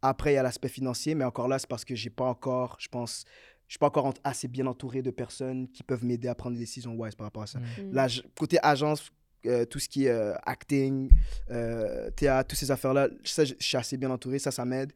Après, 0.00 0.32
il 0.32 0.36
y 0.36 0.38
a 0.38 0.42
l'aspect 0.44 0.68
financier, 0.68 1.14
mais 1.16 1.24
encore 1.24 1.48
là, 1.48 1.58
c'est 1.58 1.68
parce 1.68 1.84
que 1.84 1.94
j'ai 1.96 2.08
pas 2.10 2.26
encore, 2.26 2.76
je 2.78 2.86
pense, 2.88 3.24
je 3.66 3.72
suis 3.72 3.78
pas 3.80 3.88
encore 3.88 4.06
en- 4.06 4.14
assez 4.22 4.46
bien 4.48 4.64
entouré 4.66 5.02
de 5.02 5.10
personnes 5.10 5.68
qui 5.68 5.82
peuvent 5.82 6.04
m'aider 6.04 6.28
à 6.28 6.34
prendre 6.36 6.54
des 6.54 6.60
décisions 6.60 6.94
wise 6.94 7.16
par 7.16 7.26
rapport 7.26 7.42
à 7.42 7.46
ça. 7.48 7.58
Hmm. 7.58 7.88
Mm. 7.90 7.92
Là, 7.94 8.06
côté 8.38 8.58
agence, 8.62 9.10
euh, 9.46 9.64
tout 9.64 9.78
ce 9.78 9.88
qui 9.88 10.06
est 10.06 10.10
euh, 10.10 10.34
acting, 10.44 11.10
euh, 11.50 12.10
théâtre, 12.10 12.48
toutes 12.48 12.58
ces 12.58 12.70
affaires-là, 12.70 13.08
ça, 13.24 13.44
je 13.44 13.54
suis 13.58 13.76
assez 13.76 13.96
bien 13.96 14.10
entouré, 14.10 14.38
ça, 14.38 14.50
ça 14.50 14.64
m'aide. 14.64 14.92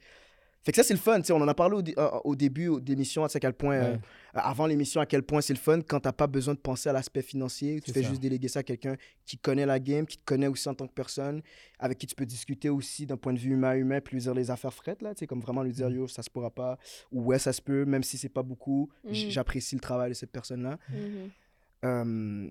Fait 0.64 0.70
que 0.70 0.76
ça, 0.76 0.84
c'est 0.84 0.95
le 0.95 1.01
fun. 1.01 1.18
tu 1.20 1.26
sais, 1.26 1.32
On 1.32 1.40
en 1.40 1.49
a 1.49 1.55
parlé 1.55 1.74
au, 1.74 1.82
dé- 1.82 1.95
euh, 1.99 2.09
au 2.22 2.36
début 2.36 2.68
de 2.80 2.88
l'émission, 2.88 3.24
à 3.24 3.28
quel 3.28 3.53
point, 3.53 3.74
euh, 3.74 3.93
Ouais. 3.95 3.99
avant 4.34 4.66
l'émission, 4.68 5.01
à 5.01 5.07
quel 5.07 5.24
point 5.24 5.40
c'est 5.40 5.53
le 5.55 5.59
fun 5.59 5.80
quand 5.80 5.99
t'as 5.99 6.12
pas 6.12 6.28
besoin 6.28 6.55
de 6.55 6.61
penser 6.61 6.88
à 6.88 6.93
l'aspect 6.93 7.22
financier. 7.22 7.80
Tu 7.80 7.90
fais 7.90 8.03
ça. 8.05 8.09
juste 8.09 8.20
déléguer 8.22 8.47
ça 8.47 8.61
à 8.61 8.62
quelqu'un 8.62 8.95
qui 9.26 9.36
connaît 9.38 9.66
la 9.66 9.80
game, 9.80 10.07
qui 10.07 10.18
te 10.18 10.24
connaît 10.24 10.47
aussi 10.47 10.68
en 10.68 10.74
tant 10.74 10.86
que 10.86 10.93
personne, 10.93 11.43
avec 11.80 11.99
qui 11.99 12.07
tu 12.07 12.14
peux 12.14 12.24
discuter 12.26 12.68
aussi 12.68 13.07
d'un 13.07 13.16
point 13.16 13.32
de 13.32 13.40
vue 13.40 13.51
humain-humain, 13.55 14.01
puis 14.01 14.14
lui 14.14 14.22
dire 14.22 14.34
les 14.34 14.53
affaires 14.53 14.72
frettes, 14.72 15.03
là, 15.03 15.14
tu 15.16 15.18
sais, 15.20 15.26
comme 15.26 15.40
vraiment 15.40 15.64
lui 15.64 15.72
dire, 15.72 15.90
Mm. 15.90 15.95
yo, 15.97 16.07
ça 16.07 16.22
se 16.22 16.30
pourra 16.30 16.51
pas, 16.51 16.78
ou 17.11 17.24
ouais, 17.24 17.40
ça 17.40 17.53
se 17.53 17.61
peut, 17.61 17.84
même 17.84 18.05
si 18.05 18.16
c'est 18.16 18.28
pas 18.28 18.45
beaucoup. 18.45 18.88
Mm. 19.03 19.12
J'apprécie 19.14 19.74
le 19.74 19.80
travail 19.80 20.11
de 20.11 20.14
cette 20.14 20.30
personne-là. 20.30 20.78
Mhm. 20.90 21.30
Euh, 21.84 22.49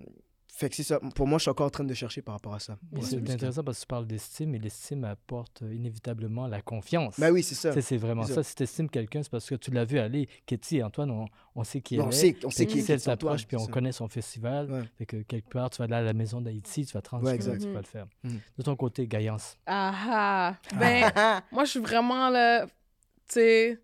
fait 0.54 0.70
que 0.70 0.76
c'est 0.76 0.84
ça. 0.84 1.00
Pour 1.16 1.28
moi, 1.28 1.38
je 1.38 1.44
suis 1.44 1.50
encore 1.50 1.68
en 1.68 1.70
train 1.72 1.84
de 1.86 1.94
chercher 1.94 2.22
par 2.22 2.36
rapport 2.36 2.54
à 2.54 2.60
ça. 2.60 2.78
C'est 3.02 3.18
intéressant 3.18 3.64
parce 3.64 3.78
que 3.80 3.84
tu 3.84 3.88
parles 3.88 4.06
d'estime 4.06 4.54
et 4.54 4.60
l'estime 4.60 5.06
apporte 5.06 5.62
euh, 5.62 5.74
inévitablement 5.74 6.46
la 6.46 6.62
confiance. 6.62 7.18
Ben 7.20 7.32
oui, 7.32 7.42
c'est 7.42 7.56
ça. 7.56 7.80
C'est 7.82 7.98
vraiment 7.98 8.24
ça. 8.24 8.36
ça. 8.36 8.44
Si 8.44 8.56
tu 8.56 8.64
estimes 8.64 8.90
quelqu'un, 8.90 9.24
c'est 9.24 9.32
parce 9.32 9.50
que 9.50 9.56
tu 9.56 9.72
l'as 9.72 9.86
vu 9.86 9.98
aller. 9.98 10.28
Ketty 10.46 10.78
et 10.78 10.84
Antoine, 10.84 11.10
on, 11.10 11.26
on 11.56 11.64
sait 11.64 11.80
qui 11.82 12.00
on 12.00 12.04
elle 12.04 12.10
est. 12.10 12.12
sait, 12.12 12.36
on 12.44 12.50
sait 12.50 12.66
qui 12.66 12.80
est 12.80 12.98
s'approche, 12.98 13.48
puis 13.48 13.56
on 13.56 13.66
ça. 13.66 13.72
connaît 13.72 13.92
son 13.94 14.08
festival, 14.10 14.70
Ouais. 14.70 14.84
fait 14.98 15.06
que 15.06 15.22
quelque 15.24 15.50
part, 15.50 15.70
tu 15.70 15.78
vas 15.78 15.86
aller 15.86 15.96
à 15.96 16.02
la 16.02 16.14
maison 16.14 16.42
d'Haïti, 16.42 16.86
tu 16.86 16.94
vas 16.94 17.02
te 17.02 17.10
rendre 17.10 17.24
Ouais, 17.26 17.38
tu 17.38 17.46
vas- 17.46 17.54
exact. 17.54 17.68
tu 17.68 17.74
vas 17.74 17.80
le 17.82 17.86
faire. 17.88 18.08
Mhm. 18.24 18.40
De 18.58 18.64
ton 18.64 18.76
côté, 18.76 19.08
Gaillance. 19.08 19.58
Ah 19.66 19.94
ah. 20.10 20.56
Ben, 20.78 21.42
moi, 21.52 21.64
je 21.64 21.72
suis 21.72 21.80
vraiment 21.80 22.30
là. 22.30 22.66
Tu 22.66 22.72
sais, 23.36 23.80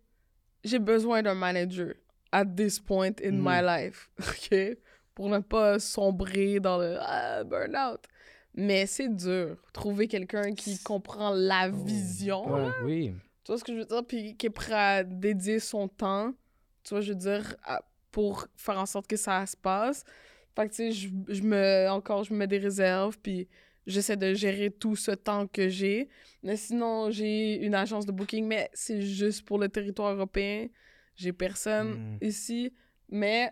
j'ai 0.66 0.80
besoin 0.80 1.22
d'un 1.24 1.34
manager 1.34 1.94
at 2.34 2.46
this 2.46 2.78
point 2.80 3.14
in 3.24 3.32
Mhm. 3.32 3.42
my 3.42 3.62
life. 3.64 4.10
OK? 4.20 4.78
Pour 5.18 5.30
ne 5.30 5.40
pas 5.40 5.80
sombrer 5.80 6.60
dans 6.60 6.78
le 6.78 6.96
ah, 7.02 7.44
burn-out. 7.44 8.02
Mais 8.54 8.86
c'est 8.86 9.10
dur. 9.10 9.58
Trouver 9.74 10.08
quelqu'un 10.08 10.54
qui 10.54 10.78
comprend 10.84 11.32
la 11.32 11.70
vision. 11.70 12.46
Ouais. 12.54 12.62
là. 12.62 12.72
Oui. 12.86 13.14
Tu 13.44 13.52
vois 13.52 13.58
ce 13.58 13.64
que 13.64 13.74
je 13.74 13.80
veux 13.80 13.86
dire? 13.86 14.06
Puis 14.08 14.38
qui 14.38 14.46
est 14.46 14.52
prêt 14.52 14.74
à 14.76 15.04
dédier 15.04 15.58
son 15.60 15.88
temps, 15.88 16.34
tu 16.84 16.94
vois, 16.94 17.02
je 17.02 17.14
veux 17.14 17.18
dire, 17.18 17.56
à- 17.64 17.82
pour 18.12 18.46
faire 18.56 18.78
en 18.78 18.86
sorte 18.86 19.08
que 19.08 19.18
ça 19.18 19.44
se 19.48 19.58
passe. 19.58 20.04
Fait 20.56 20.68
que, 20.70 20.76
tu 20.76 20.76
sais, 20.76 20.92
je, 20.92 21.10
je 21.30 21.42
me, 21.42 21.90
encore, 21.90 22.24
je 22.24 22.32
me 22.32 22.38
mets 22.38 22.48
des 22.48 22.60
réserves, 22.60 23.18
puis 23.18 23.48
j'essaie 23.88 24.18
de 24.18 24.36
gérer 24.36 24.70
tout 24.70 24.96
ce 24.96 25.10
temps 25.12 25.48
que 25.48 25.68
j'ai. 25.68 26.10
Mais 26.44 26.58
sinon, 26.58 27.10
j'ai 27.10 27.56
une 27.66 27.74
agence 27.74 28.06
de 28.06 28.12
booking, 28.12 28.46
mais 28.46 28.70
c'est 28.72 29.02
juste 29.02 29.46
pour 29.48 29.58
le 29.58 29.68
territoire 29.68 30.14
européen. 30.14 30.68
J'ai 31.16 31.34
personne 31.34 31.90
Mm. 31.94 32.18
ici, 32.22 32.72
mais 33.10 33.52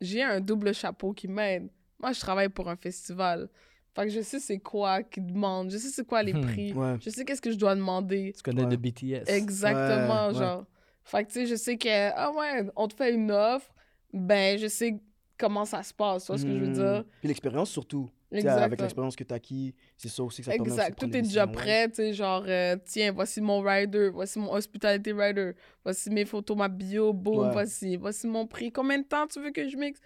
j'ai 0.00 0.22
un 0.22 0.40
double 0.40 0.74
chapeau 0.74 1.12
qui 1.12 1.28
m'aide. 1.28 1.68
Moi, 2.00 2.12
je 2.12 2.20
travaille 2.20 2.48
pour 2.48 2.68
un 2.68 2.76
festival. 2.76 3.48
Fait 3.94 4.04
que 4.04 4.10
je 4.10 4.20
sais 4.22 4.40
c'est 4.40 4.58
quoi 4.58 5.02
qu'ils 5.04 5.26
demandent, 5.26 5.70
je 5.70 5.78
sais 5.78 5.88
c'est 5.88 6.04
quoi 6.06 6.22
les 6.22 6.34
Hmm. 6.34 6.40
prix, 6.42 6.72
Ouais. 6.72 6.96
je 7.00 7.10
sais 7.10 7.24
qu'est-ce 7.24 7.40
que 7.40 7.52
je 7.52 7.56
dois 7.56 7.76
demander. 7.76 8.32
Tu 8.36 8.42
connais 8.42 8.64
Ouais. 8.64 8.70
le 8.70 8.76
BTS. 8.76 9.22
Exactement, 9.28 10.28
Ouais, 10.28 10.32
ouais. 10.32 10.38
genre. 10.38 10.66
Fait 11.04 11.22
que, 11.24 11.28
tu 11.28 11.34
sais, 11.34 11.46
je 11.46 11.54
sais 11.54 11.76
que, 11.76 12.10
ah 12.16 12.32
ouais, 12.32 12.68
on 12.76 12.88
te 12.88 12.94
fait 12.94 13.14
une 13.14 13.30
offre, 13.30 13.72
ben, 14.12 14.58
je 14.58 14.66
sais 14.66 14.98
comment 15.38 15.64
ça 15.64 15.82
se 15.82 15.92
passe, 15.94 16.24
tu 16.24 16.32
vois 16.32 16.38
ce 16.38 16.44
que 16.44 16.52
je 16.54 16.58
veux 16.58 16.66
Mhm. 16.68 16.72
dire? 16.74 17.04
Puis 17.20 17.28
l'expérience 17.28 17.70
surtout. 17.70 18.10
Exact. 18.32 18.62
Avec 18.62 18.80
l'expérience 18.80 19.14
que 19.16 19.22
tu 19.24 19.32
as 19.32 19.36
acquis, 19.36 19.74
c'est 19.96 20.08
ça 20.08 20.22
aussi 20.24 20.42
que 20.42 20.46
ça 20.46 20.52
te 20.52 20.56
permet 20.56 20.70
aussi 20.72 20.76
de 20.76 20.82
Exact. 20.82 20.98
Tout 20.98 21.16
est 21.16 21.22
déjà 21.22 21.46
prêt, 21.46 21.88
tu 21.88 21.94
sais, 21.96 22.12
genre, 22.12 22.44
euh, 22.48 22.76
tiens, 22.84 23.12
voici 23.12 23.40
mon 23.40 23.60
rider, 23.60 24.08
voici 24.08 24.38
mon 24.38 24.52
hospitality 24.52 25.12
rider, 25.12 25.52
voici 25.84 26.10
mes 26.10 26.24
photos, 26.24 26.56
ma 26.56 26.68
bio, 26.68 27.12
boum, 27.12 27.46
Ouais. 27.46 27.52
voici, 27.52 27.96
voici 27.96 28.26
mon 28.26 28.46
prix. 28.46 28.72
Combien 28.72 28.98
de 28.98 29.04
temps 29.04 29.26
tu 29.26 29.40
veux 29.40 29.50
que 29.52 29.68
je 29.68 29.76
mixe? 29.76 30.00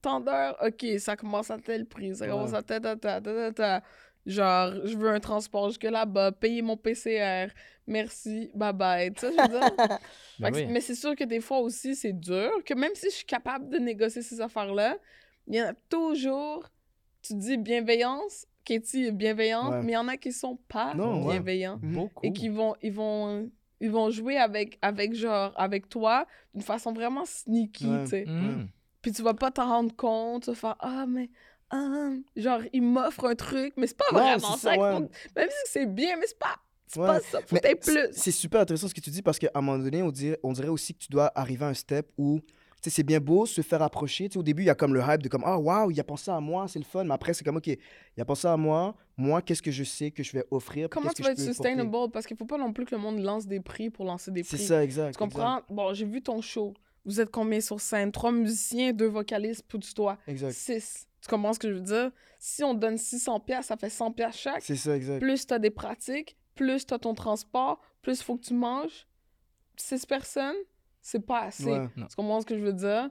Tant 0.00 0.20
d'heures? 0.20 0.56
Ok, 0.64 0.84
ça 0.98 1.16
commence 1.16 1.50
à 1.50 1.58
tel 1.58 1.86
prix, 1.86 2.14
ça 2.14 2.26
commence 2.28 2.52
Ouais. 2.52 2.58
à 2.58 2.62
ta 2.62 2.78
ta 2.80 2.96
ta 2.96 3.20
ta 3.20 3.32
ta 3.34 3.52
ta. 3.52 3.82
Genre, 4.26 4.72
je 4.84 4.96
veux 4.96 5.08
un 5.10 5.20
transport 5.20 5.68
jusque 5.68 5.84
là-bas, 5.84 6.32
payer 6.32 6.60
mon 6.60 6.76
PCR, 6.76 7.46
merci, 7.86 8.50
bye 8.54 8.72
bye. 8.72 9.12
Tu 9.12 9.20
sais, 9.20 9.32
je 9.32 9.40
veux 9.42 9.48
dire? 9.48 9.72
Ben 10.38 10.52
oui. 10.52 10.66
Mais 10.66 10.80
c'est 10.80 10.94
sûr 10.96 11.14
que 11.16 11.24
des 11.24 11.40
fois 11.40 11.58
aussi, 11.60 11.94
c'est 11.94 12.12
dur, 12.12 12.50
que 12.64 12.74
même 12.74 12.90
si 12.94 13.06
je 13.10 13.14
suis 13.16 13.24
capable 13.24 13.68
de 13.70 13.78
négocier 13.78 14.22
ces 14.22 14.40
affaires-là, 14.40 14.98
il 15.46 15.54
y 15.54 15.62
en 15.62 15.66
a 15.68 15.74
toujours, 15.88 16.68
tu 17.28 17.34
dis 17.34 17.56
bienveillance, 17.58 18.46
Katie 18.64 19.06
est 19.06 19.12
bienveillante, 19.12 19.72
Ouais. 19.72 19.82
mais 19.82 19.92
il 19.92 19.94
y 19.94 19.98
en 19.98 20.08
a 20.08 20.16
qui 20.16 20.32
sont 20.32 20.58
pas 20.68 20.94
Non, 20.94 21.28
bienveillants 21.28 21.78
Mhm. 21.82 21.94
Beaucoup. 21.94 22.26
et 22.26 22.32
qui 22.32 22.48
vont, 22.48 22.74
ils 22.82 22.92
vont, 22.92 23.50
ils 23.80 23.90
vont 23.90 24.10
jouer 24.10 24.36
avec, 24.38 24.78
avec 24.82 25.14
genre, 25.14 25.52
avec 25.56 25.88
toi 25.88 26.26
d'une 26.54 26.62
façon 26.62 26.92
vraiment 26.92 27.24
sneaky, 27.24 27.86
Ouais. 27.88 28.02
tu 28.04 28.10
sais. 28.10 28.24
Mhm. 28.26 28.68
Puis 29.02 29.12
tu 29.12 29.22
vas 29.22 29.34
pas 29.34 29.50
t'en 29.52 29.68
rendre 29.68 29.94
compte, 29.94 30.44
tu 30.44 30.50
vas 30.50 30.56
faire 30.56 30.76
ah 30.80 31.06
mais 31.08 31.30
ah, 31.70 32.10
genre 32.36 32.60
il 32.72 32.82
m'offre 32.82 33.24
un 33.26 33.34
truc, 33.34 33.74
mais 33.76 33.86
c'est 33.86 33.96
pas 33.96 34.04
vraiment 34.12 34.56
ça. 34.56 34.76
Même 34.76 35.08
si 35.48 35.72
c'est 35.72 35.86
bien, 35.86 36.16
mais 36.16 36.26
c'est 36.26 36.38
pas, 36.38 36.56
c'est 36.88 37.00
Ouais. 37.00 37.06
pas 37.06 37.20
ça. 37.20 37.40
Faut 37.46 37.56
plus. 37.56 38.08
C'est 38.12 38.30
super 38.32 38.60
intéressant 38.62 38.88
ce 38.88 38.94
que 38.94 39.00
tu 39.00 39.10
dis 39.10 39.22
parce 39.22 39.38
qu'à 39.38 39.50
un 39.54 39.60
moment 39.60 39.78
donné, 39.82 40.02
on 40.02 40.10
dirait, 40.10 40.38
on 40.42 40.52
dirait 40.52 40.68
aussi 40.68 40.94
que 40.94 40.98
tu 41.00 41.08
dois 41.10 41.30
arriver 41.36 41.64
à 41.64 41.68
un 41.68 41.74
step 41.74 42.10
où 42.18 42.40
c'est 42.90 43.02
bien 43.02 43.20
beau 43.20 43.46
se 43.46 43.60
faire 43.62 43.82
approcher. 43.82 44.28
Tu 44.28 44.34
sais, 44.34 44.38
au 44.38 44.42
début, 44.42 44.62
il 44.62 44.66
y 44.66 44.70
a 44.70 44.74
comme 44.74 44.94
le 44.94 45.00
hype 45.06 45.22
de 45.22 45.28
comme 45.28 45.42
Ah, 45.44 45.58
waouh, 45.58 45.90
il 45.90 46.00
a 46.00 46.04
pensé 46.04 46.30
à 46.30 46.40
moi, 46.40 46.66
c'est 46.68 46.78
le 46.78 46.84
fun. 46.84 47.04
Mais 47.04 47.14
après, 47.14 47.34
c'est 47.34 47.44
comme 47.44 47.56
OK, 47.56 47.66
il 47.68 47.78
a 48.20 48.24
pensé 48.24 48.46
à 48.48 48.56
moi. 48.56 48.94
Moi, 49.16 49.40
qu'est-ce 49.42 49.62
que 49.62 49.70
je 49.70 49.84
sais 49.84 50.10
que 50.10 50.22
je 50.22 50.32
vais 50.32 50.44
offrir? 50.50 50.88
Comment 50.90 51.10
tu 51.10 51.22
vas 51.22 51.30
être 51.30 51.36
porter? 51.36 51.52
sustainable? 51.52 52.10
Parce 52.12 52.26
qu'il 52.26 52.36
faut 52.36 52.44
pas 52.44 52.58
non 52.58 52.72
plus 52.72 52.84
que 52.84 52.94
le 52.94 53.00
monde 53.00 53.18
lance 53.20 53.46
des 53.46 53.60
prix 53.60 53.90
pour 53.90 54.04
lancer 54.04 54.30
des 54.30 54.42
C'est 54.42 54.56
prix. 54.56 54.66
ça, 54.66 54.84
exact. 54.84 55.12
Tu 55.12 55.18
comprends? 55.18 55.62
Bon, 55.70 55.92
j'ai 55.94 56.04
vu 56.04 56.22
ton 56.22 56.40
show. 56.40 56.74
Vous 57.04 57.20
êtes 57.20 57.30
combien 57.30 57.60
sur 57.60 57.80
scène? 57.80 58.10
Trois 58.10 58.32
musiciens, 58.32 58.92
deux 58.92 59.06
vocalistes, 59.06 59.64
plus 59.66 59.94
toi. 59.94 60.18
Exact. 60.26 60.52
Six. 60.52 61.06
Tu 61.22 61.28
comprends 61.28 61.52
ce 61.52 61.58
que 61.58 61.68
je 61.68 61.74
veux 61.74 61.80
dire? 61.80 62.10
Si 62.38 62.62
on 62.62 62.74
donne 62.74 62.98
600 62.98 63.40
pièces, 63.40 63.66
ça 63.66 63.76
fait 63.76 63.88
100 63.90 64.12
pièces 64.12 64.36
chaque. 64.36 64.62
C'est 64.62 64.76
ça, 64.76 64.94
exact. 64.96 65.20
Plus 65.20 65.46
t'as 65.46 65.58
des 65.58 65.70
pratiques, 65.70 66.36
plus 66.54 66.84
t'as 66.84 66.98
ton 66.98 67.14
transport, 67.14 67.80
plus 68.02 68.22
faut 68.22 68.36
que 68.36 68.44
tu 68.44 68.54
manges. 68.54 69.06
Six 69.76 70.04
personnes, 70.06 70.54
c'est 71.08 71.24
pas 71.24 71.42
assez. 71.42 71.64
Ouais. 71.70 71.86
Tu 71.94 72.16
comprends 72.16 72.40
ce 72.40 72.46
que 72.46 72.58
je 72.58 72.64
veux 72.64 72.72
dire? 72.72 73.08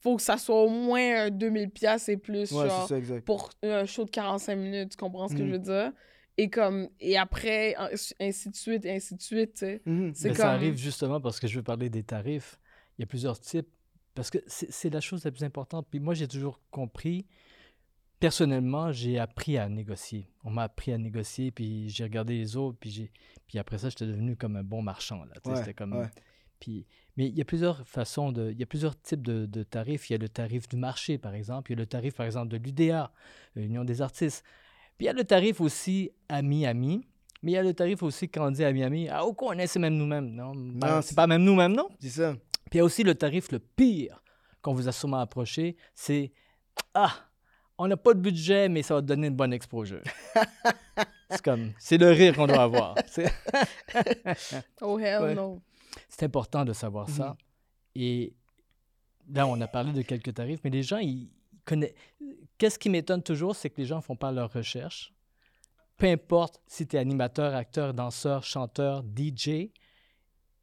Faut 0.00 0.16
que 0.16 0.22
ça 0.22 0.36
soit 0.36 0.62
au 0.62 0.68
moins 0.68 1.26
un 1.26 1.30
2000 1.30 1.70
pièces 1.70 2.08
et 2.08 2.16
plus, 2.16 2.50
ouais 2.52 2.68
genre 2.68 2.82
c'est 2.82 2.94
ça, 2.94 2.98
exact. 2.98 3.24
pour 3.24 3.50
un 3.62 3.84
show 3.86 4.04
de 4.04 4.10
45 4.10 4.56
minutes, 4.56 4.90
tu 4.90 4.96
comprends 4.96 5.28
ce 5.28 5.34
que 5.34 5.46
je 5.46 5.52
veux 5.52 5.58
dire? 5.58 5.92
Et 6.38 6.50
comme 6.50 6.88
et 7.00 7.16
après 7.16 7.74
ainsi 8.20 8.50
de 8.50 8.56
suite 8.56 8.84
et 8.84 8.90
ainsi 8.94 9.14
de 9.14 9.22
suite, 9.22 9.54
tu 9.54 9.58
sais. 9.60 9.80
C'est 9.84 9.90
Mais 9.90 10.12
comme 10.30 10.34
ça 10.36 10.50
arrive 10.52 10.76
justement 10.76 11.20
parce 11.20 11.40
que 11.40 11.46
je 11.46 11.56
veux 11.56 11.62
parler 11.62 11.88
des 11.88 12.02
tarifs. 12.02 12.58
Il 12.98 13.02
y 13.02 13.04
a 13.04 13.06
plusieurs 13.06 13.38
types. 13.40 13.68
Parce 14.14 14.30
que 14.30 14.38
c'est 14.46 14.70
c'est 14.72 14.90
la 14.90 15.00
chose 15.00 15.24
la 15.24 15.30
plus 15.30 15.44
importante. 15.44 15.86
Puis 15.90 16.00
moi, 16.00 16.14
j'ai 16.14 16.26
toujours 16.28 16.60
compris, 16.70 17.26
personnellement, 18.18 18.92
j'ai 18.92 19.18
appris 19.18 19.58
à 19.58 19.68
négocier. 19.68 20.28
On 20.44 20.50
m'a 20.50 20.64
appris 20.64 20.92
à 20.92 20.98
négocier, 20.98 21.50
puis 21.50 21.88
j'ai 21.90 22.04
regardé 22.04 22.36
les 22.38 22.56
autres, 22.56 22.78
puis, 22.80 22.90
j'ai- 22.90 23.12
puis 23.46 23.58
après 23.58 23.78
ça, 23.78 23.88
j'étais 23.90 24.06
devenu 24.06 24.36
comme 24.36 24.56
un 24.56 24.62
bon 24.64 24.82
marchand. 24.82 25.24
Là, 25.24 25.34
Ouais, 25.44 25.56
c'était 25.56 25.74
comme... 25.74 25.94
ouais. 25.96 26.08
Puis, 26.60 26.86
mais 27.16 27.26
il 27.28 27.36
y 27.36 27.40
a 27.40 27.44
plusieurs 27.44 27.86
façons 27.86 28.30
de... 28.32 28.50
Il 28.50 28.58
y 28.58 28.62
a 28.62 28.66
plusieurs 28.66 29.00
types 29.00 29.22
de, 29.22 29.46
de 29.46 29.62
tarifs. 29.62 30.10
Il 30.10 30.12
y 30.12 30.16
a 30.16 30.18
le 30.18 30.28
tarif 30.28 30.68
du 30.68 30.76
marché, 30.76 31.16
par 31.18 31.34
exemple. 31.34 31.70
Il 31.72 31.74
y 31.74 31.78
a 31.78 31.80
le 31.80 31.86
tarif, 31.86 32.14
par 32.14 32.26
exemple, 32.26 32.48
de 32.48 32.56
l'UDA, 32.58 33.10
l'Union 33.54 33.84
des 33.84 34.02
artistes. 34.02 34.44
Puis 34.98 35.04
il 35.04 35.06
y 35.06 35.10
a 35.10 35.12
le 35.12 35.24
tarif 35.24 35.60
aussi 35.60 36.10
ami-ami. 36.28 37.06
Mais 37.42 37.52
il 37.52 37.54
y 37.54 37.58
a 37.58 37.62
le 37.62 37.74
tarif 37.74 38.02
aussi 38.02 38.28
quand 38.28 38.46
on 38.46 38.50
dit 38.50 38.64
ami-ami. 38.64 39.08
Ah, 39.10 39.24
au 39.24 39.32
quoi 39.34 39.54
on 39.54 39.58
est, 39.58 39.66
c'est 39.66 39.78
même 39.78 39.94
nous-mêmes. 39.96 40.30
Non, 40.30 40.52
pas- 40.78 41.00
c'est- 41.02 41.08
c'est 41.10 41.14
pas 41.14 41.26
même 41.26 41.42
nous-mêmes, 41.44 41.74
non? 41.74 41.88
C'est 42.00 42.08
ça. 42.08 42.32
Puis 42.70 42.74
il 42.74 42.76
y 42.78 42.80
a 42.80 42.84
aussi 42.84 43.02
le 43.02 43.14
tarif 43.14 43.50
le 43.52 43.58
pire 43.60 44.22
qu'on 44.62 44.74
vous 44.74 44.88
a 44.88 44.92
sûrement 44.92 45.20
approché, 45.20 45.76
c'est 45.94 46.32
Ah, 46.94 47.12
on 47.78 47.86
n'a 47.88 47.96
pas 47.96 48.12
de 48.14 48.20
budget, 48.20 48.68
mais 48.68 48.82
ça 48.82 48.94
va 48.94 49.00
te 49.02 49.06
donner 49.06 49.28
une 49.28 49.36
bonne 49.36 49.52
exposure. 49.52 50.00
c'est 51.30 51.42
comme, 51.42 51.72
c'est 51.78 51.98
le 51.98 52.10
rire 52.10 52.34
qu'on 52.34 52.46
doit 52.46 52.62
avoir. 52.62 52.94
Oh 54.80 54.98
hell 54.98 55.22
Ouais. 55.22 55.34
no. 55.34 55.60
C'est 56.08 56.24
important 56.24 56.64
de 56.64 56.72
savoir 56.72 57.08
ça. 57.08 57.30
Mhm. 57.30 57.36
Et 57.96 58.34
là, 59.32 59.46
on 59.46 59.60
a 59.60 59.66
parlé 59.66 59.92
de 59.92 60.02
quelques 60.02 60.34
tarifs, 60.34 60.60
mais 60.64 60.70
les 60.70 60.82
gens, 60.82 60.98
ils 60.98 61.30
connaissent. 61.64 61.94
Qu'est-ce 62.58 62.78
qui 62.78 62.88
m'étonne 62.88 63.22
toujours, 63.22 63.54
c'est 63.54 63.70
que 63.70 63.80
les 63.80 63.86
gens 63.86 63.96
ne 63.96 64.02
font 64.02 64.16
pas 64.16 64.32
leurs 64.32 64.52
recherches. 64.52 65.12
Peu 65.96 66.06
importe 66.06 66.60
si 66.66 66.86
tu 66.86 66.96
es 66.96 66.98
animateur, 66.98 67.54
acteur, 67.54 67.94
danseur, 67.94 68.44
chanteur, 68.44 69.02
DJ, 69.02 69.70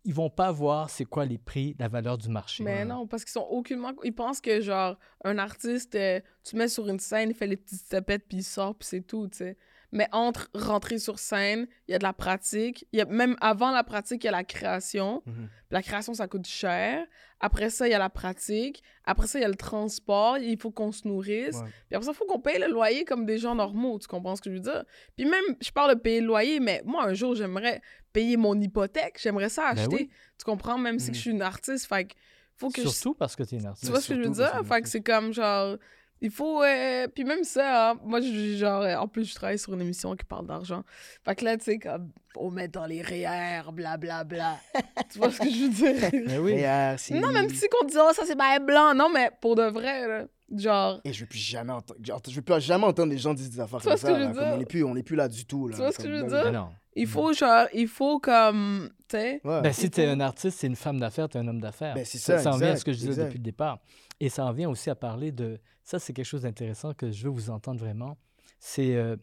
ils 0.06 0.14
vont 0.14 0.30
pas 0.30 0.52
voir 0.52 0.90
c'est 0.90 1.06
quoi 1.06 1.26
les 1.26 1.38
prix, 1.38 1.76
la 1.80 1.88
valeur 1.88 2.18
du 2.18 2.30
marché. 2.30 2.64
Mais 2.64 2.86
non, 2.86 3.08
parce 3.08 3.24
qu'ils 3.24 3.32
sont 3.32 3.48
aucunement. 3.50 3.94
Ils 4.04 4.14
pensent 4.14 4.42
que, 4.42 4.60
genre, 4.62 4.98
un 5.24 5.38
artiste, 5.38 5.96
euh, 5.96 6.20
tu 6.44 6.56
mets 6.56 6.68
sur 6.68 6.88
une 6.88 7.00
scène, 7.00 7.30
il 7.30 7.36
fait 7.36 7.48
les 7.48 7.58
petites 7.58 7.88
tapettes, 7.88 8.28
puis 8.28 8.38
il 8.38 8.44
sort, 8.44 8.76
puis 8.76 8.88
c'est 8.88 9.02
tout, 9.02 9.28
tu 9.28 9.38
sais. 9.38 9.58
Mais 9.96 10.08
entre 10.12 10.50
rentrer 10.56 10.98
sur 10.98 11.20
scène, 11.20 11.68
il 11.88 11.91
y 11.91 11.96
a 11.96 12.00
de 12.00 12.04
la 12.04 12.14
pratique. 12.14 12.86
Y 12.91 13.02
a, 13.02 13.06
même 13.06 13.38
avant 13.39 13.70
la 13.72 13.84
pratique, 13.84 14.24
il 14.24 14.26
y 14.26 14.30
a 14.30 14.32
la 14.32 14.44
création. 14.44 15.22
Mhm. 15.28 15.48
La 15.70 15.82
création, 15.84 16.14
ça 16.16 16.28
coûte 16.28 16.48
cher. 16.48 17.06
Après 17.39 17.70
ça, 17.70 17.88
il 17.88 17.91
y 17.91 17.94
a 17.94 18.00
la 18.00 18.10
pratique. 18.10 18.82
Après 19.06 19.28
ça, 19.28 19.38
il 19.38 19.44
y 19.44 19.46
a 19.46 19.50
le 19.50 19.56
transport. 19.56 20.38
Il 20.39 20.58
faut 20.60 20.72
qu'on 20.72 20.91
se 20.91 21.08
nourrisse. 21.08 21.58
Ouais. 21.58 21.70
Puis 21.88 21.96
après 21.96 22.06
ça, 22.06 22.12
il 22.12 22.16
faut 22.16 22.26
qu'on 22.26 22.39
paye 22.39 22.60
le 22.60 22.68
loyer 22.68 23.06
comme 23.06 23.26
des 23.26 23.38
gens 23.38 23.54
normaux. 23.56 24.00
Tu 24.00 24.08
comprends 24.08 24.36
ce 24.36 24.41
que 24.41 24.50
je 24.50 24.56
veux 24.56 24.62
dire? 24.62 24.84
Puis 25.16 25.26
même, 25.26 25.44
je 25.62 25.70
parle 25.72 25.94
de 25.96 26.00
payer 26.00 26.22
le 26.22 26.28
loyer, 26.28 26.60
mais 26.60 26.82
moi, 26.86 27.04
un 27.06 27.14
jour, 27.14 27.36
j'aimerais 27.36 27.82
payer 28.12 28.36
mon 28.36 28.60
hypothèque. 28.60 29.20
J'aimerais 29.22 29.50
ça 29.50 29.74
Ben 29.74 29.80
acheter. 29.82 29.96
oui. 29.96 30.10
Tu 30.39 30.46
comprends? 30.46 30.78
Même 30.80 30.98
si 31.00 31.10
Mhm. 31.10 31.16
je 31.16 31.20
suis 31.20 31.32
une 31.32 31.41
artiste. 31.44 31.86
Fait 31.88 32.06
que 32.06 32.14
faut 32.56 32.70
que 32.70 32.82
je 32.82 32.88
Surtout 32.88 33.14
parce 33.16 33.36
que 33.36 33.44
tu 33.44 33.56
es 33.56 33.58
une 33.58 33.64
tu 33.64 33.70
artiste. 33.70 33.91
vois 33.91 34.02
ce 34.02 34.08
que 34.10 34.16
je 34.16 34.22
veux 34.22 34.30
dire? 34.34 34.62
Fait 34.66 34.82
que 34.82 34.89
c'est 34.89 35.02
comme 35.04 35.34
genre. 35.34 35.78
Il 36.22 36.32
faut. 36.32 36.64
euh, 36.64 37.07
Puis 37.14 37.24
même 37.26 37.43
ça, 37.43 37.91
hein, 37.91 37.95
moi, 38.03 38.22
je, 38.22 38.55
genre, 38.55 38.84
en 39.01 39.07
plus, 39.07 39.26
je 39.30 39.36
travaille 39.36 39.59
sur 39.59 39.74
une 39.74 39.82
émission 39.82 40.16
qui 40.16 40.24
parle 40.24 40.47
d'argent. 40.47 40.84
Fait 41.26 41.36
que 41.36 41.43
là, 41.43 41.57
tu 41.57 41.66
sais, 41.66 41.80
comme, 41.80 42.11
faut 42.34 42.49
mettre 42.49 42.80
dans 42.80 42.86
les 42.86 43.01
REER, 43.01 43.72
blablabla. 43.74 44.57
tu 45.11 45.18
vois 45.20 45.32
ce 45.32 45.39
que 45.39 45.49
je 45.49 45.64
veux 45.64 45.70
dire? 45.70 46.09
Mais 46.28 46.38
oui. 46.38 46.51
Et, 46.53 46.68
euh, 46.68 46.95
c'est- 46.97 47.20
non, 47.20 47.32
même 47.32 47.49
si 47.49 47.68
qu'on 47.68 47.86
dit, 47.86 47.97
oh, 47.99 48.11
ça 48.14 48.24
c'est 48.26 48.38
pas 48.38 48.57
blanc. 48.59 48.93
Non, 48.95 49.09
mais 49.14 49.32
pour 49.41 49.55
de 49.55 49.64
vrai, 49.64 50.07
là, 50.07 50.26
genre. 50.55 51.01
Et 51.03 51.11
je 51.11 51.20
veux 51.22 51.28
plus 51.28 51.39
jamais 51.39 51.74
entendre, 51.74 51.99
genre, 52.03 52.22
je 52.26 52.34
veux 52.36 52.41
plus 52.41 52.61
jamais 52.61 52.86
entendre 52.86 53.11
les 53.11 53.18
gens 53.18 53.34
dire 53.34 53.49
des 53.49 53.59
affaires 53.59 53.82
comme 53.82 53.91
ce 53.97 54.01
que 54.01 54.07
ça. 54.07 54.07
je 54.07 54.14
là, 54.14 54.20
veux 54.20 54.34
comme 54.34 54.43
dire? 54.43 54.53
on 54.53 54.57
n'est 54.57 54.66
plus, 54.66 54.84
on 54.86 54.93
n'est 54.95 55.03
plus 55.03 55.16
là 55.18 55.28
du 55.28 55.45
tout. 55.45 55.68
Là, 55.68 55.76
Tu 55.76 55.82
vois 55.82 55.91
ce 55.91 55.97
que 55.97 56.07
je 56.07 56.14
veux 56.22 56.28
dire? 56.30 56.43
Mais 56.45 56.51
non. 56.51 56.70
Il 56.95 57.07
faut, 57.07 57.34
genre, 57.34 57.66
il 57.74 57.88
faut 57.88 58.20
comme. 58.20 58.89
Tu 59.09 59.18
sais. 59.18 59.41
Ouais. 59.43 59.61
Ben, 59.61 59.74
si 59.74 59.86
Il 59.88 59.91
tu 59.91 60.01
es 60.01 60.05
faut- 60.05 60.11
un 60.11 60.20
artiste, 60.20 60.59
c'est 60.59 60.68
une 60.68 60.76
femme 60.76 60.99
d'affaires, 60.99 61.28
tu 61.28 61.38
es 61.38 61.41
un 61.41 61.47
homme 61.47 61.59
d'affaires. 61.59 61.95
Ben, 61.95 62.05
c'est 62.05 62.20
ça. 62.20 62.38
ça, 62.38 62.51
en 62.53 62.57
vient 62.57 62.70
à 62.72 62.76
ce 62.78 62.86
que 62.86 62.91
je 62.93 62.97
disais 62.99 63.09
exact. 63.09 63.26
depuis 63.26 63.39
le 63.39 63.43
départ. 63.43 63.80
Et 64.20 64.30
ça 64.30 64.45
en 64.45 64.51
vient 64.53 64.70
aussi 64.70 64.89
à 64.89 64.95
parler 64.95 65.32
de. 65.32 65.59
Ça, 65.84 65.99
c'est 65.99 66.14
quelque 66.14 66.26
chose 66.26 66.43
d'intéressant 66.43 66.93
que 66.93 67.11
je 67.11 67.24
veux 67.26 67.30
vous 67.30 67.49
entendre 67.49 67.80
vraiment. 67.80 68.18
C'est 68.59 68.95
euh, 68.95 69.18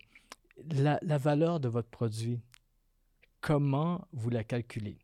la, 0.72 0.98
la 1.02 1.16
valeur 1.18 1.60
de 1.60 1.68
votre 1.68 1.88
produit. 1.88 2.40
Comment 3.40 4.06
vous 4.12 4.28
la 4.30 4.44
calculez? 4.44 4.98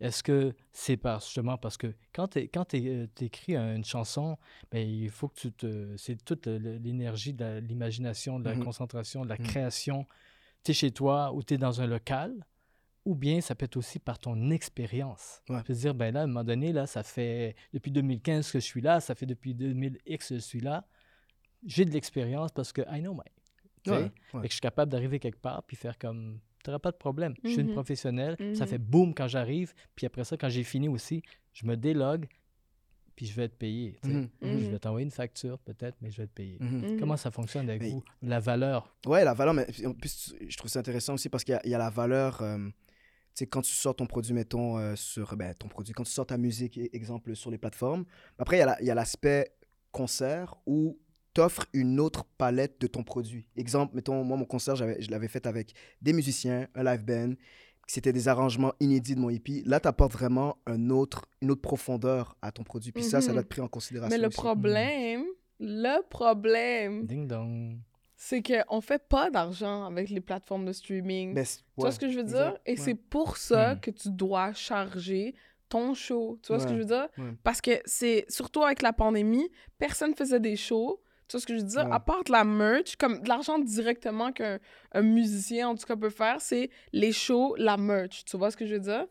Est-ce 0.00 0.24
que 0.24 0.52
c'est 0.72 0.96
par, 0.96 1.20
justement 1.20 1.56
parce 1.56 1.76
que 1.76 1.94
quand 2.12 2.26
tu 2.26 2.40
quand 2.48 2.74
écris 2.74 3.54
une 3.54 3.84
chanson, 3.84 4.36
ben, 4.72 4.84
il 4.86 5.08
faut 5.10 5.28
que 5.28 5.38
tu 5.38 5.52
te. 5.52 5.96
C'est 5.96 6.24
toute 6.24 6.48
l'énergie 6.48 7.32
de 7.32 7.58
l'imagination, 7.58 8.40
de 8.40 8.44
la 8.46 8.56
Mhm. 8.56 8.64
concentration, 8.64 9.22
de 9.24 9.28
la 9.28 9.36
Mhm. 9.38 9.44
création. 9.44 10.06
Tu 10.64 10.72
es 10.72 10.74
chez 10.74 10.90
toi 10.90 11.32
ou 11.32 11.44
tu 11.44 11.54
es 11.54 11.58
dans 11.58 11.80
un 11.80 11.86
local, 11.86 12.34
ou 13.04 13.14
bien 13.14 13.40
ça 13.40 13.54
peut 13.54 13.64
être 13.64 13.76
aussi 13.76 13.98
par 13.98 14.18
ton 14.18 14.50
expérience. 14.50 15.42
Ouais. 15.48 15.58
Tu 15.58 15.64
peux 15.64 15.74
te 15.74 15.78
dire, 15.80 15.94
ben 15.94 16.12
là, 16.14 16.20
à 16.20 16.24
un 16.24 16.26
moment 16.26 16.44
donné, 16.44 16.72
là, 16.72 16.86
ça 16.86 17.02
fait 17.02 17.56
depuis 17.72 17.90
2015 17.90 18.50
que 18.52 18.60
je 18.60 18.64
suis 18.64 18.80
là, 18.80 19.00
ça 19.00 19.14
fait 19.14 19.26
depuis 19.26 19.54
2000X 19.54 20.28
que 20.28 20.34
je 20.36 20.40
suis 20.40 20.60
là. 20.60 20.84
j'ai 21.66 21.84
de 21.84 21.90
l'expérience 21.92 22.50
parce 22.52 22.72
que 22.72 22.82
I 22.90 23.00
know 23.00 23.14
my. 23.14 23.20
tu 23.84 23.90
sais? 23.90 23.96
Ouais, 23.96 24.10
ouais. 24.34 24.40
que 24.42 24.46
je 24.48 24.52
suis 24.52 24.60
capable 24.60 24.90
d'arriver 24.90 25.18
quelque 25.20 25.40
part 25.40 25.62
puis 25.64 25.76
faire 25.76 25.96
comme. 25.98 26.38
Tu 26.64 26.70
n'auras 26.70 26.78
pas 26.78 26.92
de 26.92 26.96
problème. 26.96 27.34
Je 27.42 27.48
suis 27.50 27.60
une 27.60 27.68
Mhm. 27.68 27.72
professionnelle. 27.74 28.36
Ça 28.54 28.64
Mhm. 28.64 28.70
fait 28.70 28.78
boum 28.78 29.14
quand 29.14 29.26
j'arrive. 29.26 29.72
Puis 29.96 30.06
après 30.06 30.22
ça, 30.24 30.36
quand 30.36 30.48
j'ai 30.48 30.62
fini 30.62 30.88
aussi, 30.88 31.22
je 31.52 31.66
me 31.66 31.76
délogue. 31.76 32.26
Puis 33.16 33.26
je 33.26 33.34
vais 33.34 33.44
être 33.44 33.58
payé. 33.58 33.98
tu 34.02 34.08
sais? 34.10 34.14
Mhm, 34.14 34.30
Je 34.40 34.70
vais 34.70 34.78
t'envoyer 34.78 35.04
une 35.04 35.10
facture 35.10 35.58
peut-être, 35.58 35.96
mais 36.00 36.10
je 36.10 36.16
vais 36.18 36.22
être 36.24 36.32
payé. 36.32 36.56
mhm. 36.60 36.98
Comment 36.98 37.16
ça 37.16 37.30
fonctionne 37.32 37.68
avec 37.68 37.82
Mais- 37.82 37.90
vous 37.90 38.02
La 38.22 38.38
valeur? 38.40 38.94
Ouais, 39.06 39.22
la 39.24 39.34
valeur, 39.34 39.54
mais 39.54 39.66
en 39.84 39.92
plus, 39.92 40.34
je 40.48 40.56
trouve 40.56 40.70
ça 40.70 40.78
intéressant 40.78 41.14
aussi 41.14 41.28
parce 41.28 41.44
qu'il 41.44 41.52
y, 41.52 41.56
a- 41.56 41.60
il 41.64 41.70
y 41.70 41.74
a 41.74 41.78
la 41.78 41.90
valeur. 41.90 42.40
euh, 42.42 42.68
sais, 43.34 43.46
quand 43.46 43.62
tu 43.62 43.72
sors 43.72 43.94
ton 43.96 44.06
produit, 44.06 44.32
mettons, 44.34 44.78
euh, 44.78 44.94
sur. 44.96 45.36
Ben, 45.36 45.54
ton 45.54 45.68
produit, 45.68 45.92
quand 45.92 46.04
tu 46.04 46.10
sors 46.12 46.26
ta 46.26 46.36
musique, 46.38 46.78
e- 46.78 46.88
exemple, 46.92 47.34
sur 47.34 47.50
les 47.50 47.58
plateformes. 47.58 48.04
Après, 48.38 48.56
il 48.56 48.60
y 48.60 48.62
a 48.62 48.76
la- 48.80 48.94
l'aspect 48.94 49.52
concert 49.90 50.54
où 50.66 50.98
tu 51.34 51.40
offres 51.40 51.66
une 51.72 51.98
autre 52.00 52.24
palette 52.36 52.80
de 52.80 52.86
ton 52.86 53.02
produit. 53.02 53.48
Exemple, 53.56 53.94
mettons, 53.94 54.22
moi, 54.24 54.36
mon 54.36 54.44
concert, 54.44 54.76
j'avais- 54.76 55.00
je 55.00 55.10
l'avais 55.10 55.28
fait 55.28 55.46
avec 55.46 55.72
des 56.02 56.12
musiciens, 56.12 56.68
un 56.74 56.84
live 56.84 57.04
band. 57.04 57.32
C'était 57.86 58.12
des 58.12 58.28
arrangements 58.28 58.72
inédits 58.80 59.14
de 59.14 59.20
mon 59.20 59.28
EP. 59.30 59.62
Là, 59.66 59.80
tu 59.80 59.88
apportes 59.88 60.12
vraiment 60.12 60.56
un 60.66 60.88
autre, 60.90 61.24
une 61.40 61.50
autre 61.50 61.62
profondeur 61.62 62.36
à 62.40 62.52
ton 62.52 62.62
produit. 62.62 62.92
Puis 62.92 63.02
ça, 63.02 63.20
ça 63.20 63.28
Mhm. 63.28 63.32
doit 63.32 63.40
être 63.42 63.48
pris 63.48 63.60
en 63.60 63.68
considération. 63.68 64.16
Mais 64.16 64.20
le 64.22 64.28
aussi. 64.28 64.36
problème, 64.36 65.24
le 65.58 66.00
problème, 66.08 67.06
Ding 67.06 67.26
dong. 67.26 67.78
C'est 68.24 68.40
qu'on 68.40 68.80
fait 68.80 69.02
pas 69.08 69.30
d'argent 69.30 69.84
avec 69.84 70.08
les 70.08 70.20
plateformes 70.20 70.64
de 70.64 70.72
streaming. 70.72 71.34
Ben, 71.34 71.44
Tu 71.44 71.60
vois 71.76 71.90
ce 71.90 71.98
que 71.98 72.08
je 72.08 72.18
veux 72.18 72.22
dire? 72.24 72.54
exact, 72.54 72.60
Et 72.66 72.70
ouais. 72.72 72.76
c'est 72.76 72.94
pour 72.94 73.36
ça 73.36 73.74
Hmm. 73.74 73.80
que 73.80 73.90
tu 73.90 74.10
dois 74.10 74.52
charger 74.52 75.34
ton 75.68 75.92
show. 75.94 76.38
Tu 76.42 76.48
vois 76.52 76.60
ce 76.60 76.66
que 76.66 76.74
je 76.74 76.78
veux 76.78 76.84
dire? 76.84 77.08
Parce 77.42 77.60
que 77.60 77.72
c'est 77.84 78.24
surtout 78.28 78.62
avec 78.62 78.80
la 78.82 78.92
pandémie, 78.92 79.48
personne 79.76 80.14
faisait 80.14 80.38
des 80.38 80.54
shows. 80.54 81.00
Tu 81.26 81.32
vois 81.36 81.40
ce 81.40 81.46
que 81.46 81.54
je 81.56 81.60
veux 81.62 81.66
dire? 81.66 81.92
À 81.92 81.98
part 81.98 82.22
de 82.22 82.30
la 82.30 82.44
merch, 82.44 82.94
comme 82.96 83.22
de 83.22 83.28
l'argent 83.28 83.58
directement 83.58 84.30
qu'un 84.32 84.60
un 84.92 85.02
musicien, 85.02 85.70
en 85.70 85.74
tout 85.74 85.86
cas, 85.86 85.96
peut 85.96 86.10
faire, 86.10 86.40
c'est 86.40 86.70
les 86.92 87.10
shows, 87.10 87.56
la 87.58 87.76
merch. 87.76 88.24
Tu 88.24 88.36
vois 88.36 88.50
ce 88.52 88.56
que 88.56 88.66
je 88.66 88.74
veux 88.74 88.80
dire? 88.80 89.06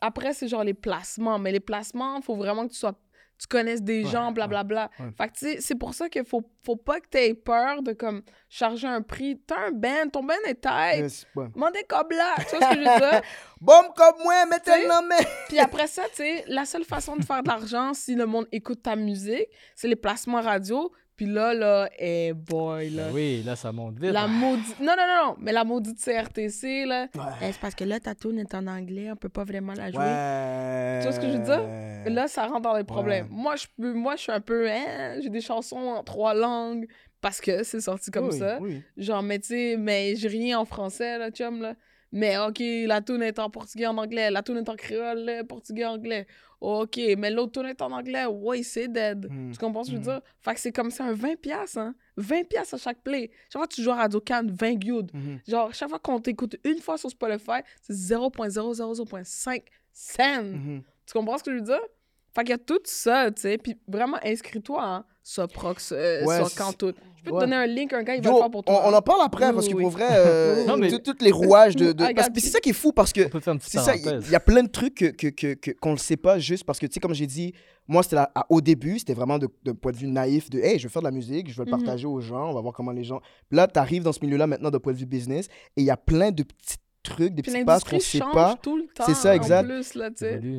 Après, 0.00 0.32
c'est 0.32 0.48
genre 0.48 0.64
les 0.64 0.72
placements. 0.74 1.38
Mais 1.38 1.52
les 1.52 1.60
placements, 1.60 2.16
il 2.16 2.22
faut 2.22 2.36
vraiment 2.36 2.66
que 2.66 2.72
tu 2.72 2.78
sois 2.78 2.98
tu 3.38 3.46
connaisses 3.46 3.82
des 3.82 4.04
Ouais, 4.04 4.10
gens, 4.10 4.32
blablabla. 4.32 4.90
ouais, 4.98 5.04
ouais. 5.06 5.12
Fait 5.16 5.28
que, 5.28 5.32
tu 5.34 5.38
sais, 5.46 5.56
c'est 5.60 5.74
pour 5.76 5.94
ça 5.94 6.08
qu'il 6.08 6.24
faut, 6.24 6.42
faut 6.64 6.76
pas 6.76 7.00
que 7.00 7.06
tu 7.10 7.18
aies 7.18 7.34
peur 7.34 7.82
de, 7.82 7.92
comme, 7.92 8.22
charger 8.48 8.86
un 8.88 9.00
prix. 9.02 9.40
T'as 9.46 9.68
un 9.68 9.70
band, 9.70 10.08
ton 10.12 10.22
band 10.24 10.34
est 10.46 10.60
tight. 10.60 11.26
Ouais. 11.36 11.46
Mandez 11.54 11.84
comme 11.88 12.08
là, 12.10 12.34
tu 12.48 12.56
vois 12.56 12.68
ce 12.70 12.74
que 12.74 12.82
je 12.84 12.90
veux 12.90 13.10
dire? 13.10 13.22
Bombe 13.60 13.94
comme 13.96 14.22
moi, 14.24 14.46
mettez 14.46 14.70
le 14.82 15.08
mais. 15.08 15.26
Puis 15.48 15.58
après 15.58 15.86
ça, 15.86 16.02
tu 16.10 16.16
sais, 16.16 16.44
la 16.48 16.64
seule 16.64 16.84
façon 16.84 17.16
de 17.16 17.24
faire 17.24 17.42
de 17.42 17.48
l'argent 17.48 17.94
si 17.94 18.14
le 18.14 18.26
monde 18.26 18.46
écoute 18.52 18.82
ta 18.82 18.96
musique, 18.96 19.46
c'est 19.74 19.88
les 19.88 19.96
placements 19.96 20.40
radio. 20.40 20.92
Puis 21.16 21.26
là, 21.26 21.52
là, 21.52 21.88
eh 21.98 22.32
boy, 22.32 22.90
là. 22.90 23.06
Ben 23.08 23.12
oui, 23.12 23.42
là, 23.44 23.56
ça 23.56 23.72
monte 23.72 23.98
vite. 23.98 24.12
La 24.12 24.28
maudite. 24.28 24.78
Non, 24.78 24.94
non, 24.96 25.02
non, 25.04 25.26
non, 25.26 25.36
mais 25.40 25.50
la 25.50 25.64
maudite 25.64 25.98
CRTC, 26.00 26.84
là. 26.86 27.08
Ouais. 27.12 27.20
Eh, 27.42 27.46
c'est 27.52 27.60
parce 27.60 27.74
que 27.74 27.82
là, 27.82 27.98
ta 27.98 28.14
tune 28.14 28.38
est 28.38 28.54
en 28.54 28.68
anglais, 28.68 29.10
on 29.10 29.16
peut 29.16 29.28
pas 29.28 29.42
vraiment 29.42 29.72
la 29.72 29.90
jouer. 29.90 29.98
Ouais. 29.98 30.98
Tu 31.00 31.08
vois 31.08 31.12
ce 31.12 31.18
que 31.20 31.26
je 31.26 31.36
veux 31.38 31.42
dire? 31.44 31.60
Là, 32.14 32.28
ça 32.28 32.46
rentre 32.46 32.62
dans 32.62 32.76
les 32.76 32.84
problèmes. 32.84 33.26
Ouais. 33.26 33.30
Moi, 33.32 33.56
je 33.56 33.66
peux, 33.76 33.92
moi, 33.92 34.16
je 34.16 34.22
suis 34.22 34.32
un 34.32 34.40
peu, 34.40 34.68
hein, 34.70 35.18
j'ai 35.20 35.30
des 35.30 35.40
chansons 35.40 35.76
en 35.76 36.02
trois 36.04 36.34
langues 36.34 36.86
parce 37.20 37.40
que 37.40 37.62
c'est 37.64 37.80
sorti 37.80 38.10
comme 38.10 38.28
Oui, 38.28 38.38
ça. 38.38 38.58
Oui. 38.60 38.82
Genre, 38.96 39.22
mais 39.22 39.38
tu 39.38 39.48
sais, 39.48 39.76
mais 39.78 40.14
j'ai 40.16 40.28
rien 40.28 40.58
en 40.58 40.64
français, 40.64 41.18
là, 41.18 41.30
chum, 41.30 41.60
là. 41.62 41.74
Mais 42.10 42.38
OK, 42.38 42.60
la 42.86 43.02
tune 43.02 43.22
est 43.22 43.38
en 43.38 43.50
portugais, 43.50 43.86
en 43.86 43.98
anglais. 43.98 44.30
La 44.30 44.42
tune 44.42 44.56
est 44.56 44.68
en 44.70 44.76
créole, 44.76 45.44
portugais, 45.46 45.84
anglais. 45.84 46.26
OK, 46.60 46.98
mais 47.18 47.30
l'autre 47.30 47.52
tune 47.60 47.68
est 47.68 47.82
en 47.82 47.92
anglais. 47.92 48.24
Ouais, 48.24 48.62
c'est 48.62 48.88
dead. 48.88 49.26
Hmm. 49.30 49.52
Tu 49.52 49.58
comprends 49.58 49.84
ce 49.84 49.90
que 49.90 49.96
je 49.98 50.00
veux 50.02 50.12
Mhm. 50.14 50.18
dire? 50.20 50.22
Fait 50.40 50.54
que 50.54 50.60
c'est 50.60 50.72
comme 50.72 50.90
ça, 50.90 51.04
un 51.04 51.12
20$, 51.12 51.36
piastres, 51.36 51.78
hein? 51.78 51.94
20$ 52.16 52.44
piastres 52.44 52.74
à 52.74 52.78
chaque 52.78 53.02
play. 53.02 53.30
Chaque 53.52 53.60
fois 53.60 53.66
que 53.66 53.74
tu 53.74 53.82
joues 53.82 53.90
à 53.90 53.96
Radio 53.96 54.20
Cannes, 54.20 54.50
20 54.50 54.82
good. 54.82 55.10
Mhm. 55.12 55.38
Genre, 55.46 55.74
chaque 55.74 55.90
fois 55.90 55.98
qu'on 55.98 56.18
t'écoute 56.18 56.56
une 56.64 56.78
fois 56.78 56.96
sur 56.96 57.10
Spotify, 57.10 57.60
c'est 57.82 57.92
0.000.5 57.92 59.64
cents. 59.92 60.42
Mhm. 60.42 60.82
Tu 61.06 61.12
comprends 61.12 61.38
ce 61.38 61.44
que 61.44 61.50
je 61.52 61.56
veux 61.56 61.62
dire? 61.62 61.80
Fait 62.38 62.44
qu'il 62.44 62.50
y 62.50 62.54
a 62.54 62.58
tout 62.58 62.78
ça, 62.84 63.30
tu 63.30 63.42
sais. 63.42 63.58
Puis 63.58 63.76
vraiment, 63.88 64.18
inscris-toi, 64.24 64.82
hein. 64.84 65.04
Soit 65.22 65.48
Prox, 65.48 65.92
euh, 65.92 66.24
Ouais, 66.24 66.40
Cantout. 66.56 66.92
Je 67.16 67.24
peux 67.24 67.32
ouais. 67.32 67.40
te 67.40 67.44
donner 67.44 67.56
un 67.56 67.66
link, 67.66 67.92
un 67.92 68.02
gars, 68.02 68.14
il 68.14 68.22
va 68.22 68.30
Yo, 68.30 68.36
le 68.36 68.40
faire 68.42 68.50
pour 68.50 68.64
toi. 68.64 68.82
on, 68.86 68.90
on 68.90 68.96
en 68.96 69.02
parle 69.02 69.20
après 69.22 69.48
Oui, 69.48 69.52
parce 69.54 69.68
que 69.68 69.74
oui, 69.74 69.82
pour 69.82 69.90
vrai, 69.90 70.06
euh, 70.10 70.64
Non, 70.68 70.76
mais- 70.78 70.88
tous 70.88 71.16
les 71.20 71.32
rouages 71.32 71.74
de. 71.76 71.92
de- 71.92 72.04
parce 72.14 72.28
que 72.28 72.34
you. 72.34 72.40
c'est 72.40 72.48
ça 72.50 72.60
qui 72.60 72.70
est 72.70 72.72
fou 72.72 72.92
parce 72.92 73.12
que 73.12 73.26
On 73.26 73.28
peut 73.28 73.40
faire 73.40 73.52
une 73.52 73.58
petite 73.58 73.72
c'est 73.72 73.80
ça, 73.80 73.94
il 73.96 74.30
y 74.30 74.34
a 74.34 74.40
plein 74.40 74.62
de 74.62 74.68
trucs 74.70 74.94
que, 74.94 75.06
que, 75.06 75.26
que, 75.26 75.54
que- 75.54 75.72
qu'on 75.72 75.92
ne 75.92 75.96
sait 75.98 76.16
pas 76.16 76.38
juste 76.38 76.64
parce 76.64 76.78
que, 76.78 76.86
tu 76.86 76.94
sais, 76.94 77.00
comme 77.00 77.12
j'ai 77.14 77.26
dit, 77.26 77.52
moi, 77.88 78.02
c'était 78.04 78.16
au 78.48 78.60
début, 78.62 78.98
c'était 79.00 79.14
vraiment 79.14 79.38
de- 79.38 79.48
d'un 79.64 79.74
point 79.74 79.92
de 79.92 79.96
vue 79.98 80.06
naïf 80.06 80.48
de, 80.48 80.60
hey, 80.60 80.78
je 80.78 80.84
veux 80.84 80.90
faire 80.90 81.02
de 81.02 81.08
la 81.08 81.12
musique, 81.12 81.50
je 81.50 81.56
veux 81.58 81.64
le 81.66 81.72
Mhm. 81.72 81.78
partager 81.82 82.06
aux 82.06 82.20
gens, 82.20 82.48
on 82.50 82.54
va 82.54 82.60
voir 82.62 82.72
comment 82.72 82.92
les 82.92 83.04
gens. 83.04 83.20
Là, 83.50 83.66
tu 83.66 83.78
arrives 83.78 84.04
dans 84.04 84.12
ce 84.12 84.20
milieu-là 84.22 84.46
maintenant 84.46 84.70
d'un 84.70 84.78
point 84.78 84.92
de 84.92 84.98
vue 84.98 85.06
business 85.06 85.48
et 85.76 85.82
il 85.82 85.84
y 85.84 85.90
a 85.90 85.96
plein 85.98 86.30
de 86.30 86.44
petits 86.44 86.76
trucs, 87.08 87.34
des 87.34 87.42
Puis 87.42 87.52
petits 87.52 87.64
passes 87.64 87.84
qu'on 87.84 87.98
sait 88.00 88.18
change 88.18 88.32
pas. 88.34 88.56
tout 88.62 88.76
le 88.76 88.86
temps. 88.86 89.04
C'est 89.06 89.14
ça, 89.14 89.34
exact. 89.34 89.64
En 89.64 89.68
plus, 89.74 89.94
là. 89.94 90.10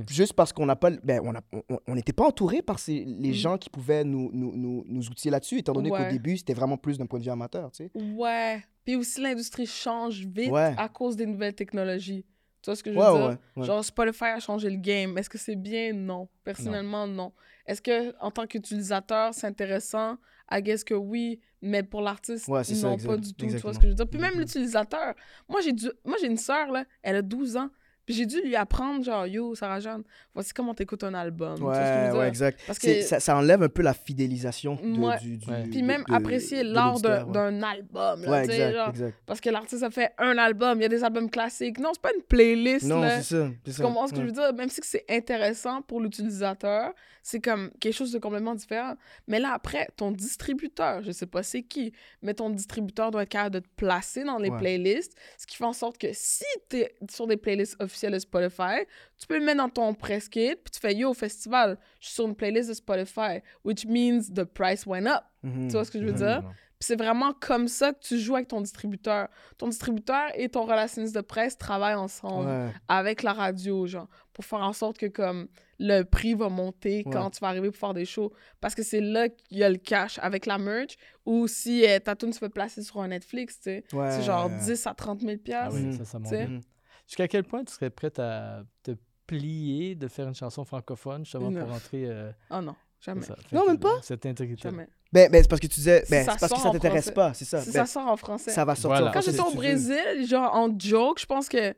Juste 0.10 0.34
parce 0.34 0.52
qu'on 0.54 0.66
n'a 0.66 0.76
pas. 0.76 0.90
Ben, 0.92 1.22
on 1.24 1.34
a- 1.36 1.42
on- 1.70 1.80
on 1.88 1.96
n'était 1.96 2.14
pas 2.14 2.26
entouré 2.26 2.62
par 2.62 2.80
ces, 2.80 3.06
les 3.06 3.30
Mhm. 3.30 3.34
gens 3.34 3.58
qui 3.58 3.70
pouvaient 3.70 4.04
nous, 4.04 4.30
nous, 4.34 4.52
nous, 4.56 4.84
nous 4.88 5.08
outiller 5.08 5.32
là-dessus, 5.32 5.60
étant 5.60 5.74
donné 5.74 5.92
Ouais. 5.92 6.04
qu'au 6.06 6.12
début, 6.12 6.38
c'était 6.38 6.54
vraiment 6.54 6.78
plus 6.78 6.98
d'un 6.98 7.06
point 7.06 7.20
de 7.20 7.24
vue 7.26 7.32
amateur, 7.32 7.72
tu 7.72 7.86
sais. 7.86 7.92
Ouais. 8.16 8.64
Puis 8.86 8.96
aussi, 8.96 9.22
l'industrie 9.22 9.66
change 9.68 10.26
vite 10.26 10.52
Ouais. 10.52 10.74
à 10.78 10.90
cause 10.90 11.16
des 11.16 11.26
nouvelles 11.26 11.56
technologies. 11.56 12.26
Tu 12.62 12.66
vois 12.70 12.76
ce 12.76 12.84
que 12.84 12.92
je 12.92 12.98
veux 12.98 13.02
Ouais, 13.06 13.12
dire? 13.18 13.28
ouais, 13.30 13.38
ouais. 13.58 13.66
Genre, 13.66 13.86
Spotify 13.86 14.26
a 14.26 14.40
changé 14.40 14.70
le 14.70 14.76
game. 14.78 15.18
Est-ce 15.18 15.30
que 15.30 15.38
c'est 15.38 15.56
bien? 15.56 15.94
Non. 15.94 16.28
Personnellement, 16.44 17.08
non. 17.08 17.32
Est-ce 17.66 17.82
que, 17.82 18.14
en 18.20 18.32
tant 18.32 18.46
qu'utilisateur, 18.48 19.34
c'est 19.34 19.48
intéressant? 19.48 20.18
I 20.52 20.62
guess 20.62 20.84
que 20.84 20.94
oui, 20.94 21.40
mais 21.62 21.84
pour 21.84 22.02
l'artiste, 22.02 22.48
Ouais, 22.48 22.64
ça, 22.64 22.74
non, 22.88 22.94
exact- 22.94 23.08
pas 23.10 23.18
du 23.18 23.34
tout. 23.34 23.46
Tu 23.48 23.58
vois 23.58 23.74
ce 23.74 23.80
que 23.80 23.84
je 23.86 23.90
veux 23.90 23.96
dire? 23.96 24.08
Puis 24.08 24.20
même 24.20 24.34
Mhm. 24.34 24.40
l'utilisateur. 24.40 25.14
Moi, 25.48 25.62
j'ai 25.62 25.74
dû... 25.74 25.90
moi, 26.06 26.18
j'ai 26.22 26.28
une 26.28 26.38
sœur, 26.38 26.72
là, 26.72 26.86
elle 27.04 27.18
a 27.18 27.22
12 27.22 27.58
ans. 27.58 27.70
Puis 28.06 28.16
j'ai 28.16 28.26
dû 28.26 28.42
lui 28.42 28.56
apprendre, 28.56 29.04
genre, 29.06 29.28
yo, 29.28 29.54
Sarah 29.54 29.80
Jeanne, 29.80 30.02
voici 30.34 30.52
comment 30.52 30.74
t'écoutes 30.74 31.04
un 31.04 31.14
album. 31.14 31.54
Tu 31.58 31.62
vois 31.62 31.76
ce 31.76 31.80
que 31.80 31.86
je 31.86 31.92
veux 31.92 32.00
Ouais, 32.06 32.10
dire? 32.10 32.20
ouais, 32.22 32.28
exact. 32.28 32.60
Parce 32.66 32.80
que- 32.80 33.02
Ça, 33.04 33.20
ça 33.20 33.38
enlève 33.38 33.62
un 33.62 33.70
peu 33.70 33.84
la 33.84 33.94
fidélisation 33.94 34.80
de- 34.82 35.00
Ouais. 35.00 35.20
du, 35.20 35.38
du- 35.38 35.48
Ouais. 35.48 35.68
Puis 35.70 35.84
même 35.84 36.04
de- 36.10 36.14
apprécier 36.16 36.64
l'art 36.64 37.00
d'un 37.00 37.62
album, 37.62 38.24
là, 38.24 38.32
Ouais, 38.32 38.42
tu 38.48 38.48
sais, 38.50 38.56
exact, 38.56 38.74
genre. 38.76 38.90
exact. 38.90 39.18
Parce 39.28 39.40
que 39.40 39.52
l'artiste 39.52 39.84
a 39.84 39.92
fait 39.92 40.12
un 40.18 40.40
album, 40.40 40.80
il 40.80 40.82
y 40.82 40.86
a 40.86 40.90
des 40.90 41.04
albums 41.04 41.30
classiques. 41.30 41.78
Non, 41.78 41.92
c'est 41.94 42.02
pas 42.02 42.10
une 42.18 42.24
playlist, 42.24 42.88
Non, 42.88 43.04
c'est 43.04 43.22
ça. 43.22 43.48
Tu 43.64 43.80
comprends 43.80 44.08
ce 44.08 44.14
que 44.14 44.18
Ouais. 44.18 44.24
je 44.24 44.28
veux 44.30 44.34
dire? 44.34 44.54
Même 44.56 44.70
si 44.70 44.82
que 44.82 44.88
c'est 44.88 45.06
intéressant 45.08 45.84
pour 45.84 46.02
l'utilisateur, 46.02 46.94
c'est 47.32 47.40
comme 47.42 47.70
quelque 47.80 47.94
chose 47.94 48.12
de 48.12 48.18
complètement 48.18 48.56
différent. 48.56 48.96
Mais 49.28 49.40
là, 49.40 49.52
après, 49.54 49.88
ton 49.98 50.12
distributeur, 50.12 51.04
je 51.04 51.12
sais 51.12 51.28
pas 51.28 51.44
c'est 51.44 51.62
qui, 51.62 51.94
mais 52.24 52.34
ton 52.34 52.50
distributeur 52.50 53.12
doit 53.12 53.22
être 53.24 53.30
capable 53.30 53.56
de 53.56 53.60
te 53.60 53.68
placer 53.76 54.24
dans 54.24 54.38
les 54.40 54.50
Ouais. 54.50 54.58
playlists, 54.58 55.16
ce 55.38 55.46
qui 55.46 55.56
fait 55.56 55.64
en 55.66 55.74
sorte 55.74 56.00
que 56.00 56.08
si 56.12 56.44
tu 56.70 56.78
es 56.78 56.96
sur 57.10 57.28
des 57.28 57.38
playlists 57.38 57.76
officielles 57.80 58.14
de 58.14 58.20
Spotify, 58.20 58.86
tu 59.20 59.28
peux 59.28 59.38
le 59.38 59.46
mettre 59.46 59.58
dans 59.60 59.70
ton 59.70 59.94
press 59.94 60.28
kit, 60.28 60.56
puis 60.56 60.72
tu 60.74 60.80
fais 60.80 60.96
Yo, 60.96 61.12
au 61.12 61.14
festival, 61.14 61.78
je 62.00 62.08
suis 62.08 62.16
sur 62.16 62.26
une 62.28 62.36
playlist 62.36 62.70
de 62.70 62.74
Spotify, 62.74 63.42
which 63.64 63.86
means 63.86 64.22
the 64.34 64.44
price 64.44 64.86
went 64.88 65.06
up. 65.06 65.24
Mhm. 65.44 65.68
Tu 65.68 65.74
vois 65.74 65.86
ce 65.86 65.92
que 65.92 66.00
je 66.00 66.06
veux 66.06 66.12
Mhm. 66.14 66.18
dire? 66.18 66.42
Puis 66.80 66.88
c'est 66.88 66.96
vraiment 66.96 67.34
comme 67.34 67.68
ça 67.68 67.92
que 67.94 68.00
tu 68.00 68.18
joues 68.18 68.36
avec 68.38 68.48
ton 68.48 68.62
distributeur. 68.62 69.28
Ton 69.58 69.68
distributeur 69.68 70.30
et 70.34 70.48
ton 70.50 70.64
relationniste 70.64 71.14
de 71.14 71.22
presse 71.22 71.58
travaillent 71.58 71.94
ensemble 71.96 72.48
Ouais. 72.50 72.72
avec 72.88 73.22
la 73.22 73.34
radio, 73.34 73.86
genre, 73.86 74.08
pour 74.34 74.46
faire 74.46 74.62
en 74.62 74.74
sorte 74.74 74.98
que 74.98 75.06
comme 75.08 75.48
le 75.80 76.04
prix 76.04 76.34
va 76.34 76.50
monter 76.50 77.04
quand 77.10 77.30
tu 77.30 77.40
vas 77.40 77.48
arriver 77.48 77.70
pour 77.72 77.78
faire 77.80 77.94
des 77.94 78.06
shows. 78.06 78.32
Parce 78.60 78.76
que 78.76 78.84
c'est 78.84 79.00
là 79.02 79.30
qu'il 79.30 79.58
y 79.58 79.64
a 79.64 79.70
le 79.70 79.78
cash 79.78 80.20
avec 80.22 80.46
la 80.46 80.58
merch 80.58 80.98
ou 81.26 81.48
si 81.48 81.86
euh, 81.88 82.00
ta 82.00 82.16
tune 82.16 82.34
se 82.34 82.40
fait 82.40 82.50
placer 82.50 82.84
sur 82.84 83.02
un 83.02 83.08
Netflix, 83.08 83.56
tu 83.56 83.64
sais. 83.64 83.84
Ouais. 83.94 84.12
C'est 84.12 84.24
genre 84.24 84.50
10 84.50 84.88
à 84.88 84.94
30 84.94 85.22
000 85.22 85.34
Ah 85.54 85.70
oui, 85.72 85.82
Mhm. 85.84 85.94
ça, 85.94 86.06
ça 86.06 86.20
monte 86.20 86.30
Tu 86.32 86.36
sais. 86.38 86.46
vite. 86.46 86.50
Mhm. 86.56 86.62
Jusqu'à 87.08 87.28
quel 87.28 87.44
point 87.46 87.64
tu 87.64 87.74
serais 87.74 87.90
prête 87.90 88.20
à 88.20 88.64
te 88.84 88.92
plier 89.26 89.96
de 89.96 90.08
faire 90.08 90.28
une 90.28 90.36
chanson 90.36 90.64
francophone 90.66 91.24
justement 91.26 91.50
Non. 91.52 91.62
pour 91.62 91.70
rentrer 91.70 92.06
euh, 92.06 92.32
Oh 92.52 92.62
non, 92.62 92.76
jamais. 93.00 93.22
ça. 93.22 93.36
Non, 93.52 93.66
même 93.68 93.80
pas? 93.80 94.00
Cette 94.02 94.26
intégrité. 94.26 94.64
Jamais. 94.70 94.88
Ben, 95.12 95.32
ben, 95.32 95.42
c'est 95.42 95.48
parce 95.50 95.60
que 95.60 95.68
tu 95.68 95.76
disais. 95.76 96.04
Ben, 96.10 96.20
c'est 96.30 96.40
parce 96.40 96.54
que 96.54 96.60
ça 96.60 96.70
t'intéresse 96.72 97.10
pas, 97.12 97.34
c'est 97.34 97.46
ça. 97.46 97.62
Si 97.62 97.72
Ben, 97.72 97.86
ça 97.86 97.86
sort 97.88 98.08
en 98.08 98.18
français. 98.18 98.52
ça 98.52 98.64
va 98.66 98.76
sortir 98.76 98.90
Voilà. 98.90 99.10
en 99.10 99.12
Quand 99.12 99.22
j'étais 99.22 99.40
au. 99.42 99.54
Brésil, 99.56 100.28
genre 100.28 100.54
en 100.54 100.78
joke, 100.78 101.20
je 101.20 101.26
pense 101.26 101.50
que 101.50 101.74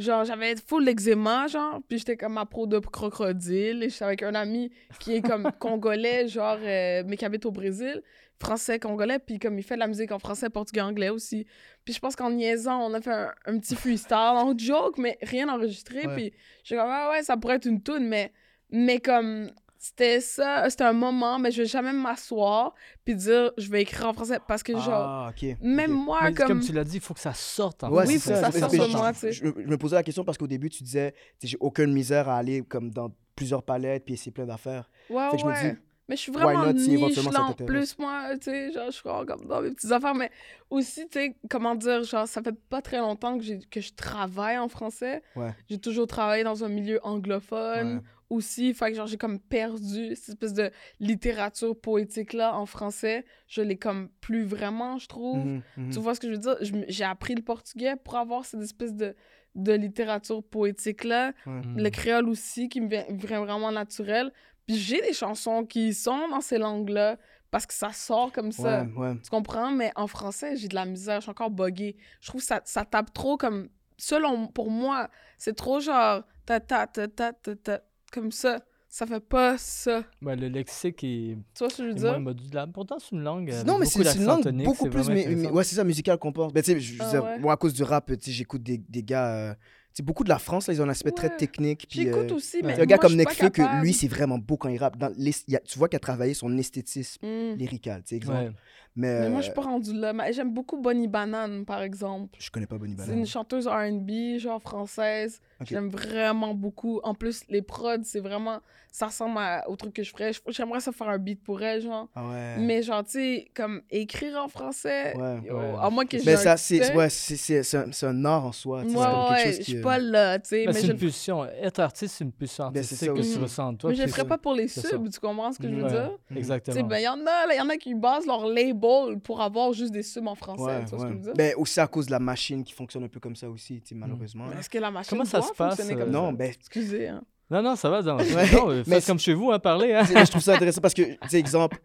genre 0.00 0.24
j'avais 0.24 0.56
full 0.56 0.84
l'eczéma, 0.84 1.46
genre, 1.46 1.80
puis 1.88 1.98
j'étais 1.98 2.16
comme 2.16 2.38
à 2.38 2.46
pro 2.46 2.66
de 2.66 2.78
crocodile, 2.78 3.82
et 3.82 3.90
j'étais 3.90 4.04
avec 4.04 4.22
un 4.22 4.34
ami 4.34 4.70
qui 4.98 5.16
est 5.16 5.22
comme 5.22 5.50
congolais, 5.58 6.28
genre, 6.28 6.58
euh, 6.60 7.02
mais 7.06 7.16
qui 7.16 7.24
habite 7.24 7.46
au 7.46 7.52
Brésil, 7.52 8.02
français, 8.40 8.78
congolais, 8.78 9.18
puis 9.18 9.38
comme 9.38 9.58
il 9.58 9.62
fait 9.62 9.74
de 9.74 9.80
la 9.80 9.86
musique 9.86 10.12
en 10.12 10.18
français, 10.18 10.48
portugais, 10.48 10.80
anglais 10.80 11.10
aussi. 11.10 11.46
Puis 11.84 11.94
je 11.94 12.00
pense 12.00 12.16
qu'en 12.16 12.30
niaisant, 12.30 12.80
on 12.80 12.94
a 12.94 13.00
fait 13.00 13.12
un, 13.12 13.32
un 13.46 13.58
petit 13.58 13.76
freestyle 13.76 14.16
en 14.16 14.56
joke, 14.56 14.98
mais 14.98 15.18
rien 15.22 15.48
enregistré, 15.48 16.08
puis 16.14 16.32
j'ai 16.64 16.76
comme, 16.76 16.88
ah 16.88 17.10
ouais, 17.10 17.22
ça 17.22 17.36
pourrait 17.36 17.56
être 17.56 17.66
une 17.66 17.82
tune, 17.82 18.08
mais, 18.08 18.32
mais 18.70 18.98
comme 18.98 19.50
c'était 19.82 20.20
ça, 20.20 20.68
c'était 20.68 20.84
un 20.84 20.92
moment, 20.92 21.38
mais 21.38 21.50
je 21.50 21.62
vais 21.62 21.68
jamais 21.68 21.92
m'asseoir 21.94 22.74
puis 23.04 23.14
dire 23.14 23.50
je 23.56 23.70
vais 23.70 23.80
écrire 23.80 24.06
en 24.08 24.12
français 24.12 24.38
parce 24.46 24.62
que 24.62 24.72
genre 24.74 24.90
Ah, 24.90 25.32
même 25.62 25.90
moi 25.90 26.18
Mais 26.24 26.34
comme, 26.34 26.48
comme 26.48 26.60
tu 26.60 26.72
l'as 26.72 26.84
dit, 26.84 26.96
il 26.96 27.00
faut 27.00 27.14
que 27.14 27.20
ça 27.20 27.32
sorte 27.32 27.82
en 27.82 27.90
Ouais, 27.90 28.04
Oui, 28.06 28.18
c'est 28.18 28.34
faut 28.34 28.46
que 28.46 28.52
ça 28.52 28.58
sorte 28.60 28.74
je- 28.74 28.96
moi, 28.96 29.12
tu 29.14 29.18
sais. 29.20 29.32
Je, 29.32 29.44
je 29.46 29.66
me 29.66 29.78
posais 29.78 29.96
la 29.96 30.02
question 30.02 30.22
parce 30.22 30.36
qu'au 30.36 30.46
début, 30.46 30.68
tu 30.68 30.82
disais, 30.82 31.14
j'ai 31.42 31.56
aucune 31.60 31.92
misère 31.94 32.28
à 32.28 32.36
aller 32.36 32.60
comme 32.62 32.90
dans 32.90 33.10
plusieurs 33.34 33.62
palettes 33.62 34.04
puis 34.04 34.14
essayer 34.14 34.30
plein 34.32 34.44
d'affaires. 34.46 34.90
ouais 35.08 35.30
Fait 35.30 35.36
que 35.36 35.42
je 35.42 35.46
me 35.46 35.50
ouais. 35.52 35.72
dis- 35.72 35.78
Mais 36.10 36.16
je 36.16 36.20
suis 36.22 36.32
vraiment 36.32 36.66
not, 36.66 36.72
niche 36.74 37.14
ça 37.14 37.30
là 37.30 37.42
en 37.44 37.52
plus, 37.54 37.96
moi, 37.98 38.36
tu 38.36 38.50
sais, 38.50 38.72
genre, 38.72 38.86
je 38.86 38.90
suis 38.90 39.08
vraiment 39.08 39.24
comme 39.24 39.46
dans 39.46 39.62
mes 39.62 39.70
petites 39.70 39.92
affaires. 39.92 40.14
Mais 40.14 40.30
aussi, 40.68 41.08
tu 41.08 41.20
sais, 41.20 41.36
comment 41.48 41.74
dire, 41.76 42.02
genre, 42.02 42.26
ça 42.28 42.42
fait 42.42 42.54
pas 42.68 42.82
très 42.82 42.98
longtemps 42.98 43.38
que, 43.38 43.44
j'ai- 43.44 43.60
que 43.70 43.80
je 43.80 43.92
travaille 43.94 44.58
en 44.58 44.68
français. 44.68 45.22
Ouais. 45.36 45.54
J'ai 45.70 45.78
toujours 45.78 46.06
travaillé 46.08 46.42
dans 46.44 46.64
un 46.64 46.68
milieu 46.68 46.98
anglophone 47.04 47.94
Ouais. 47.96 48.02
Aussi. 48.30 48.72
Fait 48.72 48.90
que, 48.90 48.96
genre, 48.96 49.06
j'ai 49.06 49.18
comme 49.18 49.40
perdu 49.40 50.14
cette 50.14 50.30
espèce 50.30 50.54
de 50.54 50.70
littérature 51.00 51.78
poétique-là 51.78 52.56
en 52.56 52.64
français. 52.64 53.24
Je 53.48 53.60
l'ai 53.60 53.76
comme 53.76 54.08
plus 54.20 54.44
vraiment, 54.44 54.98
je 54.98 55.08
trouve. 55.08 55.44
Mhm, 55.44 55.62
mhm. 55.76 55.90
Tu 55.90 55.98
vois 55.98 56.14
ce 56.14 56.20
que 56.20 56.28
je 56.28 56.32
veux 56.32 56.38
dire? 56.38 56.56
J'ai 56.88 57.04
appris 57.04 57.34
le 57.34 57.42
portugais 57.42 57.96
pour 57.96 58.16
avoir 58.16 58.44
cette 58.44 58.62
espèce 58.62 58.94
de, 58.94 59.14
de 59.56 59.72
littérature 59.72 60.42
poétique-là. 60.42 61.32
Le 61.46 61.88
créole 61.90 62.28
aussi, 62.28 62.68
qui 62.68 62.80
me 62.80 62.88
vient, 62.88 63.04
vient 63.10 63.44
vraiment 63.44 63.72
naturel. 63.72 64.32
Puis 64.66 64.76
j'ai 64.76 65.00
des 65.00 65.12
chansons 65.12 65.64
qui 65.64 65.92
sont 65.92 66.28
dans 66.28 66.40
ces 66.40 66.58
langues-là 66.58 67.18
parce 67.50 67.66
que 67.66 67.74
ça 67.74 67.90
sort 67.92 68.30
comme 68.30 68.52
ça. 68.52 68.84
Ouais, 68.84 69.08
ouais. 69.08 69.16
Tu 69.24 69.28
comprends? 69.28 69.72
Mais 69.72 69.90
en 69.96 70.06
français, 70.06 70.54
j'ai 70.56 70.68
de 70.68 70.76
la 70.76 70.84
misère. 70.84 71.16
Je 71.16 71.22
suis 71.22 71.30
encore 71.30 71.50
buggée. 71.50 71.96
Je 72.20 72.28
trouve 72.28 72.40
que 72.40 72.46
ça, 72.46 72.60
ça 72.64 72.84
tape 72.84 73.12
trop 73.12 73.36
comme... 73.36 73.68
Selon... 73.98 74.46
Pour 74.46 74.70
moi, 74.70 75.10
c'est 75.36 75.56
trop 75.56 75.80
genre... 75.80 76.22
Ta, 76.46 76.58
ta, 76.58 76.86
ta, 76.86 77.06
ta, 77.06 77.32
ta, 77.32 77.54
ta, 77.54 77.80
comme 78.10 78.32
ça. 78.32 78.60
Ça 78.92 79.06
fait 79.06 79.20
pas 79.20 79.56
ça. 79.56 80.02
Ouais, 80.20 80.34
le 80.34 80.48
lexique 80.48 81.04
est, 81.04 81.36
Tu 81.54 81.58
vois 81.60 81.70
ce 81.70 81.76
que 81.76 81.84
je 81.84 81.88
veux 81.90 81.94
moins 82.00 82.10
dire? 82.14 82.20
modulable. 82.20 82.72
Pourtant, 82.72 82.96
c'est 82.98 83.12
une 83.14 83.22
langue. 83.22 83.48
avec 83.48 83.64
Non, 83.64 83.78
mais 83.78 83.86
c'est 83.86 84.02
c'est 84.02 84.18
une 84.18 84.24
langue 84.24 84.42
tonique, 84.42 84.66
beaucoup 84.66 84.84
c'est 84.84 84.90
plus. 84.90 85.08
Mais, 85.08 85.48
ouais, 85.48 85.62
c'est 85.62 85.76
ça, 85.76 85.84
musical 85.84 86.18
qu'on 86.18 86.32
pense. 86.32 86.52
Ben, 86.52 86.60
tu 86.60 86.72
sais, 86.72 86.80
je- 86.80 86.94
je 86.94 86.98
Ah 87.00 87.20
ouais. 87.22 87.38
moi, 87.38 87.52
à 87.52 87.56
cause 87.56 87.72
du 87.72 87.84
rap, 87.84 88.06
tu 88.06 88.16
sais, 88.20 88.32
j'écoute 88.32 88.64
des, 88.64 88.78
des 88.78 89.04
gars. 89.04 89.28
euh, 89.32 89.54
tu 89.54 89.58
sais, 89.98 90.02
beaucoup 90.02 90.24
de 90.24 90.28
la 90.28 90.40
France, 90.40 90.66
là, 90.66 90.74
ils 90.74 90.82
ont 90.82 90.86
un 90.86 90.88
aspect 90.88 91.12
très 91.12 91.36
technique. 91.36 91.86
puis, 91.88 92.02
J'écoute 92.02 92.32
euh, 92.32 92.34
aussi, 92.34 92.62
mais 92.64 92.80
un 92.80 92.84
gars 92.84 92.98
comme 92.98 93.14
Nekfeu, 93.14 93.50
que 93.50 93.80
lui, 93.80 93.92
c'est 93.92 94.08
vraiment 94.08 94.38
beau 94.38 94.56
quand 94.56 94.68
il 94.68 94.78
rappe. 94.78 94.96
Dans 94.96 95.12
l'es- 95.16 95.44
il 95.46 95.52
y 95.54 95.56
a- 95.56 95.60
tu 95.60 95.78
vois 95.78 95.88
qu'il 95.88 95.96
a 95.96 96.00
travaillé 96.00 96.34
son 96.34 96.56
esthétisme 96.58 97.24
Mm. 97.24 97.54
lyrical, 97.58 98.02
tu 98.02 98.08
sais, 98.10 98.16
exemple. 98.16 98.38
Ouais. 98.38 98.50
Mais, 98.96 99.20
Mais 99.20 99.28
moi, 99.28 99.38
euh, 99.38 99.42
je 99.42 99.44
suis 99.46 99.54
pas 99.54 99.62
rendue 99.62 99.92
là. 99.94 100.12
Mais 100.12 100.32
J'aime 100.32 100.52
beaucoup 100.52 100.80
Bonnie 100.80 101.06
Banane, 101.06 101.64
par 101.64 101.82
exemple. 101.82 102.36
je 102.40 102.50
connais 102.50 102.66
pas 102.66 102.76
Bonnie 102.76 102.94
C'est 102.98 103.04
Banane. 103.06 103.20
une 103.20 103.26
chanteuse 103.26 103.68
R&B, 103.68 104.38
genre 104.40 104.60
française. 104.60 105.40
J'aime 105.66 105.88
vraiment 105.88 106.54
beaucoup. 106.54 107.00
En 107.02 107.14
plus, 107.14 107.42
les 107.48 107.62
prods, 107.62 108.02
c'est 108.04 108.20
vraiment... 108.20 108.60
Ça 108.92 109.06
ressemble 109.06 109.38
à- 109.38 109.68
au 109.68 109.76
truc 109.76 109.92
que 109.94 110.02
je 110.02 110.10
ferais. 110.10 110.32
Je- 110.32 110.40
J'aimerais 110.48 110.80
ça 110.80 110.90
faire 110.90 111.08
un 111.08 111.18
beat 111.18 111.40
pour 111.44 111.62
elle, 111.62 111.80
genre. 111.80 112.08
Ah 112.16 112.28
ouais. 112.28 112.56
Mais 112.58 112.82
genre, 112.82 113.04
tu 113.04 113.10
sais, 113.12 113.50
comme 113.54 113.82
écrire 113.88 114.36
en 114.36 114.48
français, 114.48 115.16
Ouais. 115.16 115.40
yo, 115.46 115.56
Ouais. 115.56 115.74
à 115.80 115.90
moins 115.90 116.04
que 116.06 116.18
j'ai 116.18 116.24
Mais 116.24 116.36
ça, 116.36 116.56
c'est 116.56 116.92
ouais, 116.96 117.08
c'est- 117.08 117.36
c'est 117.36 117.62
c'est 117.62 117.76
un, 117.76 118.08
un 118.10 118.24
art 118.24 118.46
en 118.46 118.52
soi. 118.52 118.82
tu 118.82 118.90
sais, 118.90 118.96
Ouais, 118.96 119.04
c'est 119.04 119.10
comme 119.10 119.20
quelque 119.28 119.30
ouais, 119.38 119.44
chose 119.44 119.54
je 119.54 119.58
qui, 119.64 119.70
suis 119.70 119.80
pas 119.80 119.98
là, 119.98 120.38
tu 120.40 120.48
sais. 120.48 120.64
Ben, 120.64 120.72
Mais 120.72 120.80
c'est 120.80 120.86
je 120.88 120.92
une 120.92 120.98
pulsion. 120.98 121.44
Être 121.44 121.78
artiste, 121.80 122.16
c'est 122.16 122.24
une 122.24 122.32
pulsion 122.32 122.64
Ben, 122.70 122.82
c'est 122.82 122.94
artistique 123.06 123.08
ça 123.08 123.14
que 123.14 123.34
tu 123.38 123.38
ressens. 123.42 123.74
Toi, 123.76 123.90
mais 123.90 123.96
je 123.96 124.02
le 124.02 124.08
ferais 124.08 124.26
pas 124.26 124.38
pour 124.38 124.54
les 124.54 124.66
subs, 124.66 125.08
tu 125.08 125.20
comprends 125.20 125.52
ce 125.52 125.58
que 125.60 125.68
je 125.68 125.74
veux 125.74 125.88
dire? 125.88 126.10
Mhm. 126.10 126.16
Tu 126.26 126.34
sais, 126.34 126.38
Exactement. 126.40 126.86
ben, 126.88 126.98
il 126.98 127.02
y 127.04 127.08
en 127.08 127.20
a, 127.20 127.46
là, 127.46 127.54
il 127.54 127.58
y 127.58 127.60
en 127.60 127.68
a 127.68 127.76
qui 127.76 127.94
basent 127.94 128.26
leur 128.26 128.44
label 128.48 129.20
pour 129.22 129.40
avoir 129.40 129.72
juste 129.72 129.92
des 129.92 130.02
subs 130.02 130.26
en 130.26 130.34
français, 130.34 130.84
tu 130.88 130.96
vois 130.96 130.98
ce 130.98 131.04
que 131.04 131.10
je 131.12 131.16
veux 131.18 131.22
dire? 131.26 131.34
Ben, 131.34 131.54
aussi 131.58 131.78
à 131.78 131.86
cause 131.86 132.06
de 132.06 132.10
la 132.10 132.18
machine 132.18 132.64
qui 132.64 132.72
fonctionne 132.72 133.04
un 133.04 133.08
peu 133.08 133.20
comme 133.20 133.36
ça 133.36 133.48
aussi, 133.48 133.80
tu 133.82 133.90
sais, 133.90 133.94
malheureusement. 133.94 134.46
Est-ce 134.58 134.68
que 134.68 134.78
la 134.78 134.90
machine 134.90 135.10
Comment 135.10 135.24
ça 135.24 135.40
se 135.52 135.56
passe, 135.56 135.76
fonctionner 135.76 135.94
euh, 136.00 136.04
comme 136.04 136.12
ça? 136.12 136.18
Non, 136.20 136.32
ben, 136.32 136.50
Excusez, 136.50 137.08
hein. 137.08 137.22
Non, 137.52 137.62
non, 137.62 137.74
ça 137.74 137.90
va. 137.90 138.00
Dans... 138.00 138.16
Ouais, 138.16 138.48
non, 138.52 138.70
euh, 138.70 138.84
mais 138.86 138.94
faites 139.00 139.06
comme 139.06 139.18
chez 139.18 139.34
vous, 139.34 139.50
hein, 139.50 139.58
parlez. 139.58 139.92
Hein. 139.92 140.04
Je 140.04 140.30
trouve 140.30 140.40
ça 140.40 140.54
intéressant 140.54 140.80
parce 140.80 140.94
que, 140.94 141.02
tu 141.02 141.18
sais, 141.28 141.36
exemple, 141.40 141.78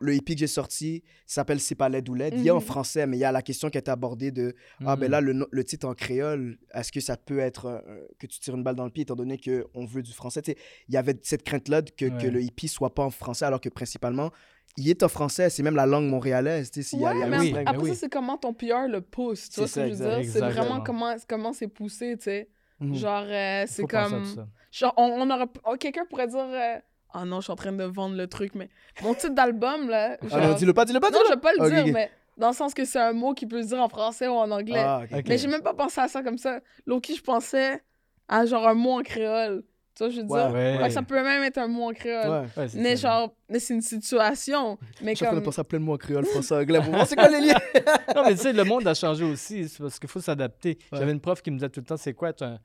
le 0.00 0.12
hippie 0.12 0.34
que 0.34 0.40
j'ai 0.40 0.48
sorti 0.48 1.04
s'appelle 1.24 1.60
C'est 1.60 1.76
pas 1.76 1.88
l'aide 1.88 2.08
ou 2.08 2.14
l'aide. 2.14 2.34
Il 2.36 2.42
y 2.42 2.48
a 2.48 2.52
en 2.54 2.58
Mhm. 2.58 2.64
français, 2.64 3.06
mais 3.06 3.16
il 3.16 3.20
y 3.20 3.24
a 3.24 3.30
la 3.30 3.40
question 3.40 3.70
qui 3.70 3.78
a 3.78 3.80
été 3.80 3.92
abordée 3.92 4.32
de 4.32 4.56
Ah, 4.84 4.96
ben 4.96 5.08
là, 5.08 5.20
le, 5.20 5.32
no- 5.32 5.46
le 5.52 5.62
titre 5.62 5.86
en 5.86 5.94
créole, 5.94 6.58
est-ce 6.74 6.90
que 6.90 6.98
ça 6.98 7.16
peut 7.16 7.38
être 7.38 7.66
euh, 7.66 7.80
que 8.18 8.26
tu 8.26 8.40
tires 8.40 8.56
une 8.56 8.64
balle 8.64 8.74
dans 8.74 8.84
le 8.86 8.90
pied 8.90 9.02
étant 9.04 9.14
donné 9.14 9.38
qu'on 9.38 9.84
veut 9.86 10.02
du 10.02 10.12
français? 10.12 10.42
Tu 10.42 10.50
sais, 10.50 10.58
Il 10.88 10.94
y 10.94 10.96
avait 10.96 11.14
cette 11.22 11.44
crainte-là 11.44 11.82
que, 11.82 12.06
que 12.06 12.26
le 12.26 12.42
hippie 12.42 12.66
soit 12.66 12.92
pas 12.92 13.04
en 13.04 13.10
français, 13.10 13.44
alors 13.44 13.60
que 13.60 13.68
principalement, 13.68 14.32
il 14.76 14.90
est 14.90 15.04
en 15.04 15.08
français, 15.08 15.48
c'est 15.48 15.62
même 15.62 15.76
la 15.76 15.86
langue 15.86 16.08
montréalaise. 16.10 16.72
Tu 16.72 16.82
sais, 16.82 16.88
s'il 16.88 16.98
y 17.02 17.06
a- 17.06 17.14
il 17.14 17.20
y 17.20 17.22
a 17.22 17.26
le 17.26 17.30
mais 17.30 17.38
oui, 17.38 17.48
après, 17.50 17.62
mais 17.62 17.70
après 17.70 17.82
oui. 17.84 17.88
ça, 17.90 17.94
c'est 17.94 18.08
comment 18.12 18.36
ton 18.36 18.52
PR 18.52 18.88
le 18.88 19.00
pousse, 19.00 19.48
tu 19.48 19.60
vois 19.60 19.68
C'est 19.68 19.80
ce 19.82 19.86
que 19.86 19.92
je 19.92 19.94
ça, 19.94 20.16
veux 20.16 20.22
dire? 20.24 20.32
C'est 20.32 20.40
vraiment 20.40 20.80
comment 20.80 21.14
comment 21.28 21.52
c'est 21.52 21.68
poussé, 21.68 22.16
tu 22.16 22.24
sais. 22.24 22.48
Mhm. 22.80 22.94
Genre, 22.94 23.24
euh, 23.26 23.64
c'est 23.66 23.86
comme... 23.86 24.22
tout 24.22 24.34
ça. 24.34 24.46
Genre, 24.72 24.94
on, 24.96 25.04
on 25.04 25.30
aurait... 25.30 25.46
oh, 25.64 25.76
Quelqu'un 25.78 26.04
pourrait 26.06 26.26
dire... 26.26 26.38
euh, 26.40 26.76
Ah 27.12 27.24
non, 27.24 27.36
je 27.40 27.44
suis 27.44 27.52
en 27.52 27.56
train 27.56 27.72
de 27.72 27.84
vendre 27.84 28.16
le 28.16 28.26
truc, 28.26 28.54
mais 28.54 28.68
mon 29.02 29.14
titre 29.14 29.34
d'album, 29.34 29.88
là... 29.88 30.16
Ah 30.20 30.24
non, 30.38 30.42
genre- 30.48 30.54
dis-le 30.56 30.72
pas, 30.74 30.84
dis-le 30.84 31.00
pas, 31.00 31.10
non, 31.10 31.18
dis-le 31.18 31.28
je 31.28 31.34
vais 31.34 31.40
pas 31.40 31.52
le 31.52 31.70
dire, 31.70 31.84
mais 31.92 32.10
dans 32.36 32.48
le 32.48 32.54
sens 32.54 32.74
que 32.74 32.84
c'est 32.84 32.98
un 33.00 33.12
mot 33.12 33.32
qui 33.34 33.46
peut 33.46 33.62
se 33.62 33.68
dire 33.68 33.80
en 33.80 33.88
français 33.88 34.26
ou 34.26 34.32
en 34.32 34.50
anglais. 34.50 34.82
Ah, 34.84 35.02
ok. 35.04 35.18
Ok. 35.18 35.24
Mais 35.28 35.38
j'ai 35.38 35.46
même 35.48 35.62
pas 35.62 35.74
pensé 35.74 36.00
à 36.00 36.08
ça 36.08 36.22
comme 36.22 36.38
ça. 36.38 36.60
Loki, 36.86 37.14
je 37.14 37.22
pensais 37.22 37.80
à 38.28 38.44
genre 38.46 38.66
un 38.66 38.74
mot 38.74 38.98
en 38.98 39.02
créole. 39.02 39.62
Tu 39.96 40.02
vois, 40.04 40.10
je 40.10 40.20
veux 40.20 40.26
Ouais, 40.26 40.72
dire? 40.72 40.80
ouais. 40.82 40.90
Ça 40.90 41.02
peut 41.02 41.22
même 41.22 41.42
être 41.44 41.58
un 41.58 41.68
mot 41.68 41.88
en 41.90 41.92
créole. 41.92 42.28
Ouais. 42.28 42.46
Ouais, 42.62 42.68
c'est 42.68 42.78
Mais 42.80 42.96
ça. 42.96 43.08
genre, 43.08 43.34
mais 43.48 43.58
c'est 43.60 43.74
une 43.74 43.80
situation. 43.82 44.76
Mais 45.02 45.12
Je 45.12 45.16
suis 45.16 45.24
en 45.24 45.28
train 45.28 45.36
de 45.36 45.40
comme. 45.40 45.44
penser 45.44 45.60
à 45.60 45.64
plein 45.64 45.78
de 45.78 45.84
mots 45.84 45.94
en 45.94 45.98
créole, 45.98 46.24
français, 46.24 46.54
anglais. 46.56 46.80
C'est 47.06 47.14
quoi 47.16 47.28
les 47.28 47.40
liens 47.46 47.58
Non, 48.16 48.22
mais 48.24 48.32
tu 48.34 48.38
sais, 48.40 48.52
le 48.52 48.64
monde 48.64 48.86
a 48.88 48.94
changé 48.94 49.24
aussi. 49.24 49.68
C'est 49.68 49.78
parce 49.82 49.98
qu'il 49.98 50.08
faut 50.08 50.20
s'adapter. 50.20 50.78
Ouais. 50.92 50.98
J'avais 50.98 51.12
une 51.12 51.20
prof 51.20 51.40
qui 51.42 51.50
me 51.50 51.56
disait 51.56 51.68
tout 51.68 51.80
le 51.80 51.86
temps 51.86 51.96
c'est 51.96 52.12
quoi 52.14 52.30
être 52.30 52.42
un- 52.42 52.58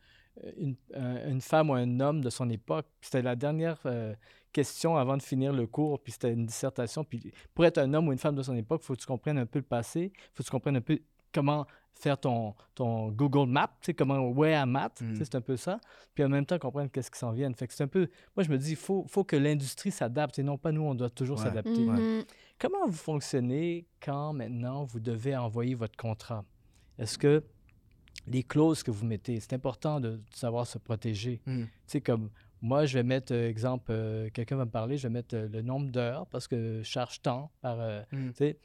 une, 0.57 0.75
un- 0.95 1.29
une 1.29 1.41
femme 1.41 1.69
ou 1.69 1.73
un 1.73 1.99
homme 1.99 2.21
de 2.21 2.29
son 2.29 2.49
époque? 2.49 2.85
Puis 2.99 3.09
C'était 3.11 3.21
la 3.21 3.35
dernière 3.35 3.77
euh, 3.85 4.13
question 4.51 4.97
avant 4.97 5.15
de 5.17 5.21
finir 5.21 5.53
le 5.53 5.67
cours. 5.67 5.99
Puis 6.01 6.13
c'était 6.13 6.31
une 6.31 6.45
dissertation. 6.47 7.03
Puis 7.03 7.31
pour 7.53 7.63
être 7.65 7.77
un 7.77 7.93
homme 7.93 8.07
ou 8.07 8.11
une 8.11 8.17
femme 8.17 8.35
de 8.35 8.41
son 8.43 8.55
époque, 8.55 8.81
il 8.83 8.85
faut 8.87 8.93
que 8.95 8.99
tu 9.01 9.05
comprennes 9.05 9.37
un 9.37 9.45
peu 9.45 9.59
le 9.59 9.65
passé. 9.65 10.11
Il 10.15 10.19
faut 10.33 10.41
que 10.41 10.45
tu 10.47 10.51
comprennes 10.51 10.77
un 10.77 10.81
peu 10.81 10.97
comment 11.33 11.65
faire 11.93 12.17
ton, 12.17 12.55
ton 12.75 13.09
Google 13.11 13.49
Map, 13.49 13.67
tu 13.81 13.87
sais, 13.87 13.93
comment 13.93 14.29
where 14.29 14.63
I'm 14.63 14.75
at, 14.77 14.91
tu 14.95 15.05
sais, 15.05 15.11
Mm. 15.11 15.15
c'est 15.25 15.35
un 15.35 15.41
peu 15.41 15.57
ça. 15.57 15.79
Puis 16.15 16.23
en 16.23 16.29
même 16.29 16.45
temps, 16.45 16.57
comprendre 16.57 16.89
qu'est-ce 16.91 17.11
qui 17.11 17.19
s'en 17.19 17.31
vient. 17.33 17.51
Fait 17.53 17.67
que 17.67 17.73
c'est 17.73 17.83
un 17.83 17.87
peu... 17.89 18.07
Moi, 18.37 18.43
je 18.45 18.49
me 18.49 18.57
dis, 18.57 18.69
il 18.71 18.75
faut, 18.77 19.05
faut 19.09 19.25
que 19.25 19.35
l'industrie 19.35 19.91
s'adapte 19.91 20.39
et 20.39 20.43
non 20.43 20.57
pas 20.57 20.71
nous, 20.71 20.81
on 20.83 20.95
doit 20.95 21.09
toujours 21.09 21.37
Ouais. 21.39 21.43
s'adapter. 21.45 21.83
Mhm. 21.85 22.23
Comment 22.57 22.85
vous 22.87 22.93
fonctionnez 22.93 23.85
quand 24.01 24.31
maintenant 24.33 24.85
vous 24.85 25.01
devez 25.01 25.35
envoyer 25.35 25.75
votre 25.75 25.97
contrat? 25.97 26.45
Est-ce 26.97 27.17
que 27.17 27.43
les 28.27 28.43
clauses 28.43 28.81
que 28.81 28.91
vous 28.91 29.05
mettez, 29.05 29.39
c'est 29.41 29.53
important 29.53 29.99
de 29.99 30.21
savoir 30.33 30.65
se 30.67 30.77
protéger? 30.77 31.41
Mhm. 31.45 31.65
Tu 31.65 31.71
sais, 31.87 32.01
comme 32.01 32.29
moi, 32.61 32.85
je 32.85 32.93
vais 32.97 33.03
mettre, 33.03 33.33
euh, 33.33 33.49
exemple, 33.49 33.91
euh, 33.91 34.29
quelqu'un 34.33 34.57
va 34.57 34.65
me 34.65 34.71
parler, 34.71 34.97
je 34.97 35.03
vais 35.07 35.13
mettre 35.13 35.35
euh, 35.35 35.47
le 35.47 35.61
nombre 35.61 35.89
d'heures 35.91 36.27
parce 36.27 36.47
que 36.47 36.79
je 36.79 36.83
charge 36.83 37.21
tant 37.21 37.51
par. 37.61 37.77
Tu 38.09 38.31
sais, 38.35 38.57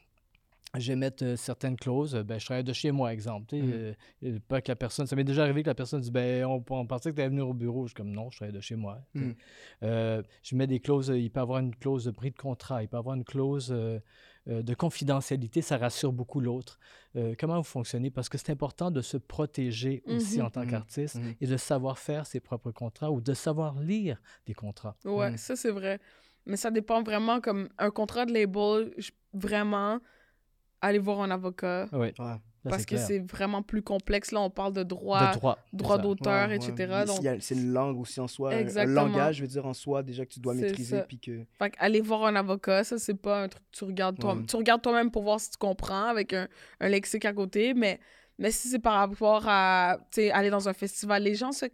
je 0.80 0.92
vais 0.92 0.96
mettre 0.96 1.24
euh, 1.24 1.36
certaines 1.36 1.76
clauses. 1.76 2.14
euh, 2.14 2.22
Ben, 2.22 2.38
je 2.38 2.44
travaille 2.44 2.64
de 2.64 2.72
chez 2.72 2.90
moi, 2.90 3.12
exemple. 3.12 3.54
Mhm. 3.54 3.94
euh, 4.24 4.38
pas 4.48 4.60
que 4.60 4.70
la 4.70 4.76
personne. 4.76 5.06
Ça 5.06 5.16
m'est 5.16 5.24
déjà 5.24 5.42
arrivé 5.42 5.62
que 5.62 5.68
la 5.68 5.74
personne 5.74 6.00
dit 6.00 6.10
ben, 6.10 6.44
on, 6.44 6.64
on 6.70 6.86
pensait 6.86 7.10
que 7.10 7.14
tu 7.16 7.20
allais 7.20 7.30
venir 7.30 7.48
au 7.48 7.54
bureau. 7.54 7.84
Je 7.86 7.90
suis 7.90 7.94
comme 7.94 8.10
non, 8.10 8.30
je 8.30 8.36
travaille 8.38 8.54
de 8.54 8.60
chez 8.60 8.76
moi. 8.76 9.00
Euh, 9.82 10.22
je 10.42 10.56
mets 10.56 10.66
des 10.66 10.80
clauses. 10.80 11.12
Il 11.14 11.30
peut 11.30 11.40
y 11.40 11.42
avoir 11.42 11.58
une 11.60 11.74
clause 11.74 12.04
de 12.04 12.10
prix 12.10 12.30
de 12.30 12.36
contrat. 12.36 12.82
Il 12.82 12.88
peut 12.88 12.96
y 12.96 12.98
avoir 12.98 13.14
une 13.16 13.24
clause 13.24 13.68
de 14.46 14.74
confidentialité. 14.74 15.62
Ça 15.62 15.78
rassure 15.78 16.12
beaucoup 16.12 16.40
l'autre. 16.40 16.78
Euh, 17.16 17.34
comment 17.38 17.56
vous 17.56 17.62
fonctionnez? 17.62 18.10
Parce 18.10 18.28
que 18.28 18.36
c'est 18.38 18.50
important 18.52 18.90
de 18.90 19.00
se 19.00 19.16
protéger 19.16 20.02
aussi 20.06 20.38
Mhm. 20.38 20.44
en 20.46 20.50
tant 20.50 20.62
Mhm. 20.64 20.70
qu'artiste 20.70 21.16
Mhm. 21.16 21.34
et 21.40 21.46
de 21.46 21.56
savoir 21.56 21.98
faire 21.98 22.26
ses 22.26 22.40
propres 22.40 22.70
contrats 22.72 23.10
ou 23.10 23.20
de 23.20 23.32
savoir 23.34 23.78
lire 23.80 24.20
des 24.46 24.54
contrats. 24.54 24.96
Ouais, 25.04 25.30
Mm. 25.32 25.36
ça 25.38 25.56
c'est 25.56 25.70
vrai. 25.70 25.98
Mais 26.46 26.56
ça 26.56 26.70
dépend 26.70 27.02
vraiment 27.02 27.40
comme 27.40 27.68
un 27.78 27.90
contrat 27.90 28.26
de 28.26 28.32
label, 28.34 28.92
je- 28.98 29.12
vraiment 29.32 29.98
aller 30.86 30.98
voir 30.98 31.20
un 31.22 31.30
avocat 31.30 31.86
Oui, 31.92 32.12
Ouais. 32.18 32.36
parce 32.70 32.86
que 32.86 32.96
c'est 32.96 33.18
vraiment 33.18 33.62
plus 33.62 33.82
complexe 33.82 34.32
là, 34.32 34.40
on 34.40 34.48
parle 34.50 34.72
de 34.72 34.82
droit, 34.82 35.32
de 35.32 35.38
droit. 35.38 35.58
droit 35.72 35.98
d'auteur, 35.98 36.48
Ouais, 36.48 36.56
etc. 36.56 37.04
ouais. 37.22 37.38
C'est 37.40 37.54
une 37.54 37.72
langue 37.72 37.98
aussi 38.00 38.20
en 38.20 38.26
soi, 38.28 38.52
un- 38.52 38.56
un 38.56 38.58
Exactement. 38.60 38.94
langage, 39.06 39.36
je 39.36 39.42
veux 39.42 39.48
dire, 39.48 39.66
en 39.66 39.74
soi, 39.74 40.02
déjà 40.02 40.24
que 40.24 40.32
tu 40.32 40.40
dois 40.40 40.54
maîtriser. 40.54 41.02
Puis 41.06 41.18
que... 41.18 41.44
Fait 41.58 41.70
que 41.70 41.76
aller 41.78 42.00
voir 42.00 42.24
un 42.24 42.36
avocat, 42.36 42.82
ça, 42.84 42.98
c'est 42.98 43.14
pas 43.20 43.42
un 43.42 43.48
truc 43.48 43.62
que 43.70 43.76
tu 43.78 43.84
regardes 43.84 44.18
toi 44.18 44.34
Ouais. 44.34 44.44
Tu 44.46 44.56
regardes 44.56 44.80
toi-même 44.82 45.10
pour 45.10 45.22
voir 45.24 45.40
si 45.40 45.50
tu 45.50 45.58
comprends 45.58 46.06
avec 46.06 46.32
un, 46.32 46.48
un 46.80 46.88
lexique 46.88 47.24
à 47.26 47.32
côté, 47.34 47.74
mais, 47.74 48.00
mais 48.38 48.50
si 48.50 48.68
c'est 48.68 48.78
par 48.78 48.94
rapport 48.94 49.44
à, 49.46 49.98
tu 50.10 50.22
sais, 50.22 50.30
aller 50.30 50.48
dans 50.50 50.68
un 50.68 50.72
festival, 50.74 51.22
les 51.22 51.34
gens 51.34 51.52
se... 51.52 51.66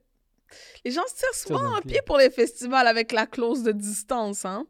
Les 0.84 0.90
gens 0.90 1.02
se 1.06 1.14
tirent 1.14 1.32
souvent 1.34 1.76
un 1.76 1.80
pied. 1.80 2.00
pour 2.04 2.18
les 2.18 2.28
festivals 2.28 2.88
avec 2.88 3.12
la 3.12 3.26
clause 3.26 3.62
de 3.62 3.70
distance, 3.70 4.44
hein. 4.44 4.66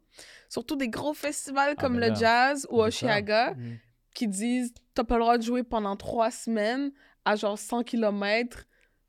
Surtout 0.51 0.77
des 0.77 0.89
gros 0.91 1.15
festivals 1.15 1.75
Ah, 1.79 1.81
comme 1.81 1.99
ben 1.99 2.11
le 2.11 2.15
jazz 2.17 2.67
ou. 2.69 2.83
Oshiaga 2.83 3.55
Mhm. 3.55 3.79
Qui 4.15 4.27
disent 4.29 4.73
t'as 4.95 5.05
pas 5.05 5.17
le 5.17 5.23
droit 5.23 5.39
de 5.39 5.43
jouer 5.43 5.63
pendant 5.63 5.97
trois 5.97 6.31
semaines 6.31 6.93
à 7.25 7.37
genre 7.37 7.59
100 7.59 7.83
km. 7.85 8.67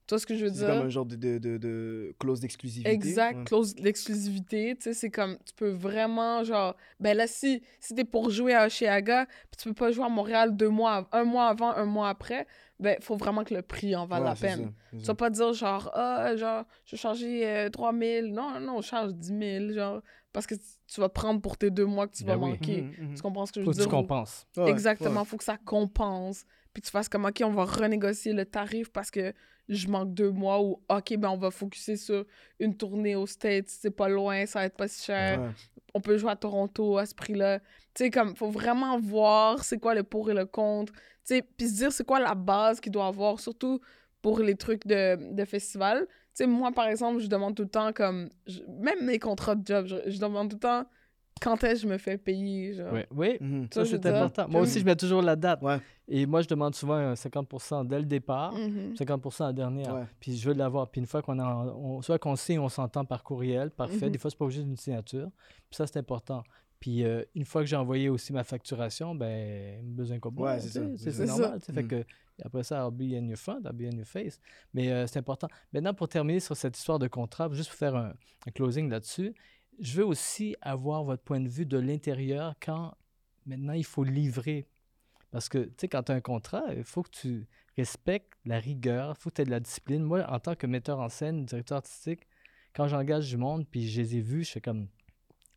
Tu 0.08 0.16
vois 0.16 0.20
ce 0.20 0.26
que 0.26 0.36
je 0.36 0.46
veux 0.46 0.52
C'est 0.52 0.66
comme 0.66 0.76
dire? 0.78 0.84
un 0.86 0.90
genre 0.90 1.06
de, 1.06 1.16
de, 1.16 1.38
de, 1.38 1.58
de 1.58 2.16
clause 2.20 2.40
d'exclusivité. 2.42 2.90
Exact, 2.92 3.38
Ouais. 3.38 3.44
clause 3.46 3.76
d'exclusivité, 3.76 4.76
tu 4.76 4.84
sais, 4.84 4.94
c'est 4.94 5.10
comme, 5.10 5.38
tu 5.46 5.54
peux 5.56 5.70
vraiment, 5.70 6.44
genre, 6.44 6.76
ben 7.00 7.16
là, 7.16 7.28
si, 7.28 7.62
si 7.80 7.96
t'es 7.96 8.04
pour 8.04 8.30
jouer 8.30 8.54
à 8.54 8.66
Oshiaga, 8.66 9.26
puis 9.26 9.58
tu 9.62 9.70
peux 9.70 9.74
pas 9.76 9.92
jouer 9.92 10.06
à 10.06 10.10
Montréal 10.10 10.58
deux 10.58 10.68
mois, 10.70 11.08
un 11.14 11.24
mois 11.24 11.48
avant, 11.48 11.72
un 11.72 11.86
mois 11.86 12.10
après, 12.10 12.46
ben, 12.80 12.98
faut 13.00 13.16
vraiment 13.16 13.44
que 13.46 13.54
le 13.54 13.62
prix 13.62 13.96
en 13.96 14.06
Ouais, 14.08 14.20
la 14.20 14.36
peine. 14.36 14.74
ça, 14.92 14.98
Tu 14.98 15.06
vas 15.06 15.16
pas 15.16 15.30
dire, 15.30 15.54
genre, 15.54 15.90
ah, 15.94 16.36
genre, 16.36 16.66
je 16.86 16.92
vais 16.96 16.98
charger 16.98 17.48
euh, 17.48 17.70
3000, 17.70 18.34
non, 18.34 18.60
non, 18.60 18.82
je 18.82 18.88
charge 18.88 19.14
10 19.14 19.38
000, 19.70 19.72
genre, 19.74 20.02
parce 20.34 20.48
que 20.48 20.56
tu 20.56 21.00
vas 21.02 21.10
prendre 21.10 21.42
pour 21.42 21.58
tes 21.58 21.70
deux 21.70 21.86
mois 21.86 22.08
que 22.08 22.16
tu 22.16 22.24
vas 22.24 22.36
Ben 22.38 22.44
oui. 22.44 22.50
manquer. 22.52 22.82
Mhm, 22.82 23.08
mhm. 23.10 23.16
Tu 23.16 23.22
comprends 23.22 23.46
ce 23.46 23.52
que 23.52 23.60
je 23.62 23.66
Faut 23.66 23.72
veux 23.72 23.76
que 23.78 23.82
tu 23.84 23.88
dire? 23.88 23.94
ou- 23.98 24.02
compenses. 24.02 24.46
Ouais, 24.58 24.70
Exactement, 24.70 25.22
ouais. 25.22 25.26
faut 25.26 25.38
que 25.38 25.44
ça 25.44 25.58
compense. 25.58 26.46
Puis 26.74 26.82
tu 26.82 26.90
fasses 26.92 27.10
comme, 27.10 27.26
OK, 27.26 27.42
on 27.44 27.52
va 27.52 27.66
renégocier 27.66 28.34
le 28.34 28.46
tarif 28.46 28.92
parce 28.92 29.12
que 29.12 29.34
je 29.70 29.88
manque 29.88 30.14
deux 30.14 30.32
mois 30.32 30.62
ou 30.62 30.82
OK, 30.90 31.16
ben 31.18 31.30
on 31.30 31.38
va 31.38 31.52
focuser 31.52 31.96
sur 31.98 32.26
une 32.60 32.76
tournée 32.76 33.16
aux 33.16 33.28
States, 33.28 33.68
c'est 33.70 33.92
pas 33.92 34.10
loin, 34.10 34.46
ça 34.46 34.60
va 34.60 34.66
être 34.66 34.76
pas 34.78 34.88
si 34.88 35.04
cher. 35.06 35.40
Ouais. 35.42 35.50
on 35.94 36.02
peut 36.02 36.18
jouer 36.18 36.32
à 36.32 36.36
Toronto 36.36 36.98
à 36.98 37.06
ce 37.06 37.14
prix-là. 37.16 37.60
Tu 37.60 38.06
sais, 38.06 38.10
comme, 38.10 38.36
faut 38.36 38.50
vraiment 38.50 39.00
voir 39.00 39.64
c'est 39.64 39.78
quoi 39.80 39.94
le 39.96 40.04
pour 40.04 40.30
et 40.32 40.34
le 40.34 40.46
contre. 40.46 40.94
Tu 40.94 41.00
sais, 41.36 41.42
puis 41.42 41.68
se 41.70 41.76
dire 41.76 41.92
c'est 41.92 42.06
quoi 42.06 42.20
la 42.20 42.34
base 42.36 42.80
qu'il 42.80 42.92
doit 42.92 43.06
avoir, 43.08 43.40
surtout 43.40 43.80
pour 44.22 44.40
les 44.40 44.56
trucs 44.56 44.86
de, 44.88 45.34
de 45.34 45.46
festival. 45.46 46.06
Tu 46.08 46.44
sais, 46.44 46.48
moi, 46.48 46.72
par 46.72 46.86
exemple, 46.88 47.20
je 47.20 47.28
demande 47.28 47.56
tout 47.56 47.64
le 47.64 47.70
temps, 47.70 47.92
comme, 47.94 48.30
je- 48.48 48.62
même 48.80 49.04
mes 49.06 49.20
contrats 49.20 49.56
de 49.56 49.66
job, 49.66 49.86
je, 49.88 49.96
je 50.10 50.20
demande 50.20 50.50
tout 50.50 50.56
le 50.58 50.60
temps 50.62 50.86
quand 51.42 51.64
est-ce 51.64 51.82
que 51.82 51.88
je 51.88 51.94
me 51.94 51.98
fais 51.98 52.18
payer. 52.18 52.74
Genre. 52.76 52.94
Oui, 52.94 53.02
oui. 53.12 53.38
Mhm. 53.42 53.68
Ça, 53.74 53.84
c'est 53.84 54.06
important. 54.06 54.48
Moi 54.48 54.62
aussi, 54.62 54.80
je 54.80 54.86
mets 54.86 54.96
toujours 54.96 55.22
la 55.24 55.36
date. 55.36 55.62
Ouais. 55.64 55.80
Et 56.08 56.26
moi, 56.28 56.42
je 56.42 56.48
demande 56.48 56.76
souvent 56.76 56.94
un 56.96 57.16
50% 57.16 57.84
dès 57.88 57.98
le 58.00 58.06
départ, 58.06 58.54
Mhm. 58.54 58.96
50 58.96 59.42
à 59.42 59.46
la 59.48 59.54
dernière. 59.54 59.96
Ouais. 59.96 60.04
Puis 60.20 60.38
je 60.38 60.48
veux 60.50 60.54
l'avoir. 60.54 60.90
Puis 60.90 61.02
une 61.02 61.08
fois 61.08 61.22
qu'on 61.24 61.40
a, 61.40 61.66
on- 61.76 62.02
soit 62.02 62.20
qu'on 62.20 62.36
signe, 62.36 62.60
on 62.60 62.70
s'entend 62.70 63.06
par 63.06 63.24
courriel, 63.24 63.72
parfait. 63.72 64.06
Mhm. 64.06 64.12
Des 64.12 64.18
fois, 64.20 64.30
c'est 64.30 64.38
pas 64.38 64.46
obligé 64.46 64.62
d'une 64.64 64.78
signature. 64.78 65.30
Puis 65.70 65.78
ça, 65.78 65.88
c'est 65.88 65.98
important. 65.98 66.44
Puis 66.82 67.06
euh, 67.06 67.24
une 67.36 67.46
fois 67.46 67.62
que 67.62 67.68
j'ai 67.68 67.76
envoyé 67.78 68.10
aussi 68.10 68.34
ma 68.34 68.44
facturation, 68.44 69.16
ben, 69.16 69.80
besoin 69.96 70.20
comme 70.20 70.38
Ouais, 70.40 70.60
c'est 70.60 70.70
ça, 70.70 70.82
C'est 70.98 71.12
ça. 71.12 71.26
normal. 71.26 71.62
sais. 71.62 71.72
Fait 71.72 71.84
Mhm. 71.84 71.88
que 71.88 72.04
après 72.44 72.64
ça, 72.64 72.84
I'll 72.84 72.92
be 72.92 73.14
in 73.14 73.28
your 73.30 73.38
front, 73.38 73.62
I'll 73.64 73.72
be 73.74 73.84
in 73.84 73.96
your 73.98 74.06
face. 74.08 74.40
Mais 74.74 74.92
euh, 74.92 75.06
c'est 75.08 75.20
important. 75.20 75.48
Maintenant, 75.72 75.94
pour 75.94 76.10
terminer 76.10 76.40
sur 76.40 76.58
cette 76.58 76.76
histoire 76.78 76.98
de 77.00 77.08
contrat, 77.08 77.50
juste 77.54 77.70
pour 77.70 77.78
faire 77.78 77.96
un, 77.96 78.14
un 78.48 78.52
closing 78.52 78.90
là-dessus, 78.90 79.34
je 79.80 79.98
veux 80.00 80.06
aussi 80.06 80.56
avoir 80.62 81.04
votre 81.04 81.24
point 81.24 81.40
de 81.40 81.48
vue 81.48 81.66
de 81.68 81.78
l'intérieur 81.78 82.56
quand 82.60 82.96
maintenant 83.46 83.74
il 83.74 83.86
faut 83.86 84.04
livrer. 84.04 84.68
Parce 85.30 85.48
que, 85.50 85.60
tu 85.60 85.74
sais, 85.78 85.88
quand 85.88 86.04
tu 86.04 86.12
as 86.12 86.16
un 86.16 86.22
contrat, 86.22 86.64
il 86.76 86.84
faut 86.84 87.04
que 87.04 87.12
tu 87.12 87.48
respectes 87.78 88.34
la 88.44 88.60
rigueur, 88.60 89.14
il 89.18 89.22
faut 89.22 89.30
que 89.30 89.36
tu 89.36 89.42
aies 89.44 89.46
de 89.46 89.52
la 89.52 89.60
discipline. 89.62 90.02
Moi, 90.04 90.26
en 90.30 90.40
tant 90.40 90.56
que 90.56 90.66
metteur 90.68 91.00
en 91.00 91.10
scène, 91.10 91.46
directeur 91.46 91.78
artistique, 91.78 92.28
quand 92.74 92.88
j'engage 92.88 93.30
du 93.30 93.38
monde, 93.38 93.66
puis 93.70 93.88
je 93.88 94.02
les 94.02 94.18
ai 94.18 94.20
vus, 94.22 94.44
je 94.46 94.52
fais 94.54 94.62
comme, 94.62 94.88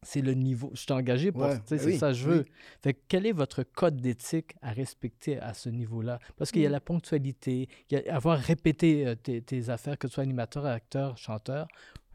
c'est 0.05 0.21
le 0.21 0.35
niveau. 0.35 0.71
Je 0.75 0.81
suis 0.81 0.93
engagé 0.93 1.33
pour, 1.33 1.43
Ouais, 1.43 1.57
ben 1.57 1.63
c'est 1.67 1.85
oui, 1.85 1.99
ça 1.99 2.09
que 2.09 2.15
je 2.15 2.29
oui. 2.29 2.37
veux. 2.39 2.45
Fait 2.83 2.95
que 2.95 3.01
quel 3.09 3.27
est 3.27 3.33
votre 3.33 3.63
code 3.63 3.97
d'éthique 4.01 4.55
à 4.63 4.71
respecter 4.73 5.39
à 5.41 5.55
ce 5.55 5.69
niveau-là? 5.69 6.19
Parce 6.37 6.51
qu'il 6.53 6.63
y 6.63 6.67
a 6.67 6.69
Mm. 6.69 6.73
la 6.73 6.81
ponctualité, 6.81 7.69
il 7.91 7.99
y 7.99 8.09
a 8.09 8.15
avoir 8.15 8.39
répété 8.39 9.07
euh, 9.07 9.15
tes, 9.15 9.43
tes 9.43 9.69
affaires, 9.71 9.99
que 9.99 10.07
tu 10.07 10.13
sois 10.15 10.23
animateur, 10.23 10.67
acteur, 10.67 11.17
chanteur. 11.19 11.67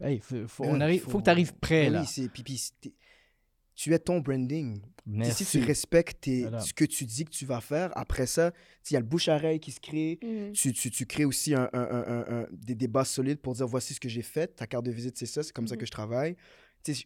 Hey, 0.02 0.20
faut, 0.20 0.48
faut- 0.48 0.64
on 0.66 0.74
Ben, 0.74 0.82
arrive, 0.84 1.02
faut, 1.02 1.18
que 1.20 1.24
tu 1.26 1.30
arrives 1.30 1.54
prêt, 1.56 1.86
Ben 1.88 1.94
là. 1.94 2.06
C'est 2.06 2.30
puis- 2.30 2.44
tu 3.76 3.94
es 3.94 4.00
ton 4.00 4.20
branding. 4.20 4.82
Si 5.32 5.46
tu 5.46 5.64
respectes 5.64 6.22
tes- 6.22 6.42
Voilà. 6.42 6.60
ce 6.60 6.74
que 6.74 6.84
tu 6.86 7.06
dis 7.06 7.24
que 7.26 7.30
tu 7.32 7.46
vas 7.46 7.62
faire, 7.62 7.92
après 7.98 8.26
ça, 8.28 8.52
il 8.90 8.94
y 8.94 8.98
a 8.98 9.00
le 9.00 9.06
bouche-à-oreille 9.06 9.60
qui 9.62 9.72
se 9.72 9.80
crée. 9.80 10.20
Mhm. 10.22 10.52
Tu, 10.52 10.74
tu, 10.74 10.92
tu 10.92 11.06
crées 11.06 11.24
aussi 11.26 11.56
un, 11.56 11.70
un- 11.74 11.80
un- 11.80 12.08
un- 12.08 12.42
un- 12.42 12.48
des 12.52 12.76
débats 12.76 13.06
solides 13.06 13.40
pour 13.40 13.54
dire 13.56 13.66
voici 13.68 13.94
ce 13.94 14.00
que 14.00 14.10
j'ai 14.10 14.22
fait, 14.22 14.48
ta 14.56 14.68
carte 14.68 14.86
de 14.86 14.92
visite, 14.92 15.18
c'est 15.18 15.26
ça, 15.26 15.44
c'est 15.44 15.54
comme 15.54 15.68
ça 15.68 15.78
que 15.78 15.86
je 15.86 15.92
travaille. 15.92 16.36
Tu 16.84 16.94
sais, 16.94 17.06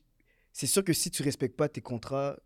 C'est 0.53 0.67
sûr 0.67 0.83
que 0.83 0.93
si 0.93 1.09
tu 1.11 1.23
respectes 1.23 1.57
pas 1.57 1.67
tes 1.67 1.81
contrats, 1.81 2.37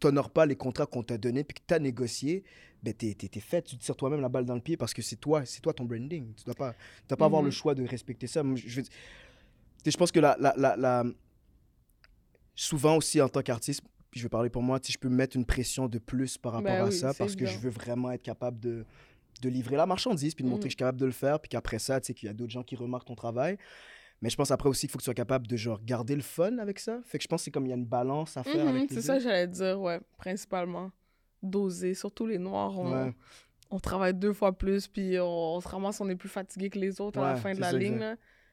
t'honores 0.00 0.30
pas 0.30 0.44
les 0.46 0.56
contrats 0.56 0.86
qu'on 0.86 1.02
t'a 1.02 1.18
donnés 1.18 1.44
puis 1.44 1.54
que 1.54 1.62
tu 1.66 1.72
as 1.74 1.78
négocié, 1.78 2.44
ben 2.82 2.92
t'es, 2.92 3.14
t'es- 3.14 3.28
t'es 3.28 3.40
fait. 3.40 3.62
Tu 3.62 3.76
te 3.78 3.82
tires 3.84 3.96
toi-même 3.96 4.20
la 4.20 4.28
balle 4.28 4.44
dans 4.44 4.54
le 4.54 4.60
pied 4.60 4.76
parce 4.76 4.92
que 4.92 5.02
c'est 5.02 5.16
toi, 5.16 5.44
c'est 5.46 5.60
toi 5.60 5.72
ton 5.72 5.84
branding. 5.84 6.34
Tu 6.34 6.44
dois 6.44 6.54
pas, 6.54 6.72
tu 6.72 6.78
dois 7.08 7.16
pas 7.16 7.24
avoir 7.26 7.42
Mhm. 7.42 7.46
le 7.46 7.50
choix 7.52 7.74
de 7.74 7.84
respecter 7.86 8.26
ça. 8.26 8.42
Je, 8.54 8.82
je 9.86 9.96
pense 9.96 10.12
que 10.12 10.20
la, 10.20 10.36
la, 10.40 10.52
la, 10.56 10.76
la- 10.76 11.04
souvent 12.54 12.96
aussi 12.96 13.20
en 13.20 13.28
tant 13.28 13.42
qu'artiste, 13.42 13.82
puis 14.10 14.20
je 14.20 14.24
vais 14.26 14.30
parler 14.30 14.50
pour 14.50 14.62
moi, 14.62 14.78
sais, 14.82 14.92
je 14.92 14.98
peux 14.98 15.08
mettre 15.08 15.36
une 15.36 15.44
pression 15.46 15.88
de 15.88 15.98
plus 15.98 16.38
par 16.38 16.52
rapport 16.52 16.70
Ben 16.70 16.82
à 16.82 16.88
oui, 16.88 16.92
ça 16.98 17.14
parce 17.14 17.34
que 17.36 17.46
je 17.46 17.58
veux 17.58 17.70
vraiment 17.70 18.10
être 18.12 18.22
capable 18.22 18.60
de, 18.60 18.84
de 19.42 19.48
livrer 19.48 19.76
la 19.76 19.86
marchandise 19.86 20.34
puis 20.34 20.44
de 20.44 20.48
montrer 20.48 20.58
Mhm. 20.58 20.62
que 20.62 20.68
je 20.68 20.72
suis 20.72 20.76
capable 20.76 21.00
de 21.00 21.06
le 21.06 21.12
faire 21.12 21.40
puis 21.40 21.48
qu'après 21.48 21.78
ça, 21.80 22.00
tu 22.00 22.06
sais, 22.08 22.14
qu'il 22.14 22.26
y 22.28 22.30
a 22.30 22.32
d'autres 22.32 22.52
gens 22.52 22.62
qui 22.62 22.76
remarquent 22.76 23.06
ton 23.08 23.16
travail. 23.16 23.58
Mais 24.24 24.30
je 24.30 24.36
pense 24.36 24.50
après 24.50 24.70
aussi 24.70 24.86
qu'il 24.86 24.90
faut 24.90 24.96
que 24.96 25.02
tu 25.02 25.04
sois 25.04 25.12
capable 25.14 25.46
de 25.46 25.54
genre 25.56 25.78
garder 25.84 26.16
le 26.16 26.22
fun 26.22 26.56
avec 26.56 26.78
ça. 26.78 26.98
Fait 27.04 27.18
que 27.18 27.22
je 27.24 27.28
pense 27.28 27.42
que 27.42 27.44
c'est 27.44 27.50
comme 27.50 27.66
il 27.66 27.68
y 27.68 27.72
a 27.72 27.76
une 27.76 27.84
balance 27.84 28.38
à 28.38 28.42
faire 28.42 28.64
Mhm, 28.64 28.86
c'est 28.88 29.02
ça 29.02 29.18
que 29.18 29.22
j'allais 29.22 29.46
dire, 29.46 29.78
ouais, 29.78 30.00
principalement. 30.16 30.90
Doser, 31.42 31.92
surtout 31.92 32.26
les 32.26 32.38
noirs, 32.38 32.78
on, 32.78 32.90
Ouais. 32.90 33.12
on 33.70 33.78
travaille 33.78 34.14
deux 34.14 34.32
fois 34.32 34.56
plus, 34.56 34.88
puis 34.88 35.18
on, 35.20 35.56
on 35.56 35.60
se 35.60 35.68
ramasse, 35.68 36.00
on 36.00 36.08
est 36.08 36.16
plus 36.16 36.30
fatigué 36.30 36.70
que 36.70 36.78
les 36.78 37.02
autres 37.02 37.20
à 37.20 37.32
la 37.34 37.36
fin 37.36 37.52
de 37.52 37.60
la 37.60 37.70
ça, 37.70 37.76
ligne, 37.76 37.94
exact. 37.96 38.00